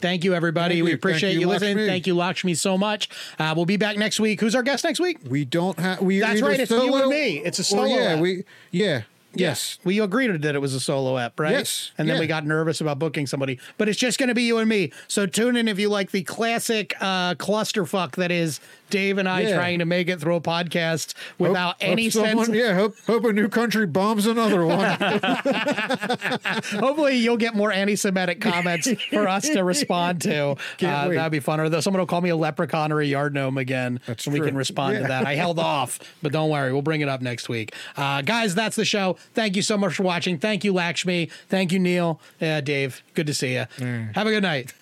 Thank 0.00 0.24
you, 0.24 0.34
everybody. 0.34 0.76
Thank 0.76 0.84
we 0.84 0.90
you. 0.90 0.96
appreciate 0.96 1.34
you, 1.34 1.40
you, 1.40 1.48
listening. 1.48 1.76
Lakshmi. 1.76 1.88
Thank 1.88 2.06
you, 2.06 2.16
Lakshmi, 2.16 2.54
so 2.54 2.78
much. 2.78 3.08
Uh, 3.38 3.52
we'll 3.56 3.66
be 3.66 3.76
back 3.76 3.96
next 3.96 4.20
week. 4.20 4.40
Who's 4.40 4.54
our 4.54 4.62
guest 4.62 4.84
next 4.84 5.00
week? 5.00 5.18
We 5.28 5.44
don't 5.44 5.78
have. 5.78 6.00
We 6.00 6.20
That's 6.20 6.40
right, 6.40 6.60
it's 6.60 6.70
you 6.70 6.94
and 6.94 7.08
me. 7.08 7.38
It's 7.38 7.58
a 7.58 7.64
solo 7.64 7.86
yeah, 7.86 8.02
app. 8.12 8.20
we 8.20 8.44
yeah 8.70 9.02
yes. 9.34 9.78
We 9.84 10.00
agreed 10.00 10.42
that 10.42 10.54
it 10.54 10.58
was 10.58 10.74
a 10.74 10.80
solo 10.80 11.18
app, 11.18 11.38
right? 11.38 11.52
Yes, 11.52 11.92
And 11.98 12.08
then 12.08 12.16
yeah. 12.16 12.20
we 12.20 12.26
got 12.26 12.44
nervous 12.46 12.80
about 12.80 12.98
booking 12.98 13.26
somebody, 13.26 13.58
but 13.76 13.88
it's 13.88 13.98
just 13.98 14.18
going 14.18 14.28
to 14.28 14.34
be 14.34 14.42
you 14.42 14.58
and 14.58 14.68
me. 14.68 14.92
So 15.06 15.26
tune 15.26 15.56
in 15.56 15.68
if 15.68 15.78
you 15.78 15.88
like 15.88 16.10
the 16.10 16.22
classic 16.22 16.94
uh, 17.00 17.34
clusterfuck 17.34 18.16
that 18.16 18.30
is 18.30 18.60
Dave 18.90 19.18
and 19.18 19.28
I 19.28 19.42
Yeah. 19.42 19.54
trying 19.56 19.78
to 19.80 19.84
make 19.84 20.08
it 20.08 20.20
through 20.20 20.36
a 20.36 20.40
podcast 20.40 21.14
without 21.38 21.74
hope 21.82 21.90
any 21.90 22.10
someone- 22.10 22.46
sense. 22.46 22.56
Yeah, 22.56 22.74
hope 22.74 22.96
hope 23.06 23.24
a 23.24 23.32
new 23.32 23.48
country 23.48 23.86
bombs 23.86 24.26
another 24.26 24.64
one. 24.64 24.98
Hopefully, 26.78 27.16
you'll 27.16 27.36
get 27.36 27.54
more 27.54 27.72
anti-Semitic 27.72 28.40
comments 28.40 28.88
for 29.10 29.28
us 29.28 29.48
to 29.48 29.62
respond 29.64 30.22
to. 30.22 30.50
Uh, 30.82 31.08
that'd 31.08 31.32
be 31.32 31.40
fun. 31.40 31.60
Or 31.60 31.68
though 31.68 31.80
someone 31.80 32.00
will 32.00 32.06
call 32.06 32.20
me 32.20 32.30
a 32.30 32.36
leprechaun 32.36 32.92
or 32.92 33.00
a 33.00 33.06
yard 33.06 33.34
gnome 33.34 33.58
again, 33.58 34.00
That's 34.06 34.26
and 34.26 34.32
we 34.34 34.40
can 34.40 34.56
respond 34.56 34.96
to 34.96 35.02
that. 35.04 35.26
I 35.26 35.34
held 35.34 35.58
off, 35.58 35.98
but 36.22 36.32
don't 36.32 36.50
worry, 36.50 36.72
we'll 36.72 36.82
bring 36.82 37.00
it 37.00 37.08
up 37.08 37.20
next 37.20 37.48
week. 37.48 37.74
Uh, 37.96 38.22
guys, 38.22 38.54
that's 38.54 38.76
the 38.76 38.84
show. 38.84 39.16
Thank 39.34 39.56
you 39.56 39.62
so 39.62 39.76
much 39.76 39.94
for 39.94 40.02
watching. 40.02 40.38
Thank 40.38 40.64
you, 40.64 40.72
Lakshmi. 40.72 41.30
Thank 41.48 41.72
you, 41.72 41.78
Neil. 41.78 42.20
Yeah, 42.40 42.60
Dave. 42.60 43.02
Good 43.14 43.26
to 43.26 43.34
see 43.34 43.54
you. 43.54 43.66
Mm. 43.78 44.14
Have 44.14 44.26
a 44.26 44.30
good 44.30 44.42
night. 44.42 44.72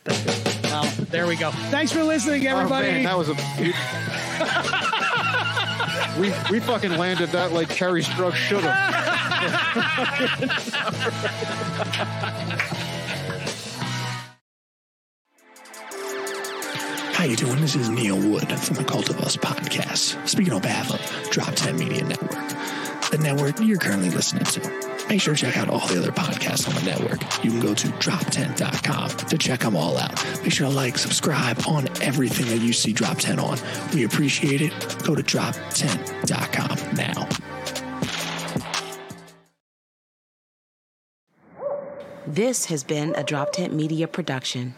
Well, 0.82 0.92
there 1.10 1.26
we 1.26 1.36
go. 1.36 1.50
Thanks 1.70 1.90
for 1.90 2.04
listening, 2.04 2.46
everybody. 2.46 2.88
Oh, 2.88 2.92
man, 2.92 3.04
that 3.04 3.16
was 3.16 3.30
a. 3.30 3.32
we 6.20 6.30
we 6.50 6.60
fucking 6.60 6.98
landed 6.98 7.30
that 7.30 7.52
like 7.52 7.68
Kerri 7.68 8.04
Strug 8.04 8.34
should 8.34 8.62
have. 8.62 9.04
Hi, 17.14 17.24
you 17.24 17.36
doing? 17.36 17.60
This 17.62 17.74
is 17.74 17.88
Neil 17.88 18.16
Wood 18.16 18.52
from 18.60 18.76
the 18.76 18.84
Cult 18.84 19.08
of 19.08 19.18
Us 19.20 19.36
podcast. 19.38 20.28
Speaking 20.28 20.52
on 20.52 20.60
behalf 20.60 20.90
of 20.90 21.00
DropTent 21.30 21.78
Media 21.78 22.04
Network, 22.04 22.30
the 23.10 23.18
network 23.18 23.60
you're 23.60 23.78
currently 23.78 24.10
listening 24.10 24.44
to. 24.44 24.60
Make 25.08 25.20
sure 25.20 25.34
to 25.34 25.40
check 25.40 25.56
out 25.56 25.68
all 25.68 25.86
the 25.86 25.98
other 25.98 26.10
podcasts 26.10 26.68
on 26.68 26.74
the 26.74 26.82
network. 26.90 27.22
You 27.44 27.50
can 27.50 27.60
go 27.60 27.74
to 27.74 27.88
droptent.com 27.88 29.10
to 29.28 29.38
check 29.38 29.60
them 29.60 29.76
all 29.76 29.96
out. 29.98 30.24
Make 30.42 30.52
sure 30.52 30.68
to 30.68 30.72
like, 30.74 30.98
subscribe 30.98 31.60
on 31.68 31.88
everything 32.02 32.46
that 32.46 32.64
you 32.64 32.72
see 32.72 32.92
DropTent 32.92 33.38
on. 33.42 33.58
We 33.94 34.04
appreciate 34.04 34.60
it. 34.60 34.72
Go 35.04 35.14
to 35.14 35.22
droptent.com 35.22 36.96
now. 36.96 37.28
This 42.26 42.66
has 42.66 42.82
been 42.82 43.14
a 43.14 43.22
Drop 43.22 43.52
Tent 43.52 43.72
Media 43.72 44.08
production. 44.08 44.74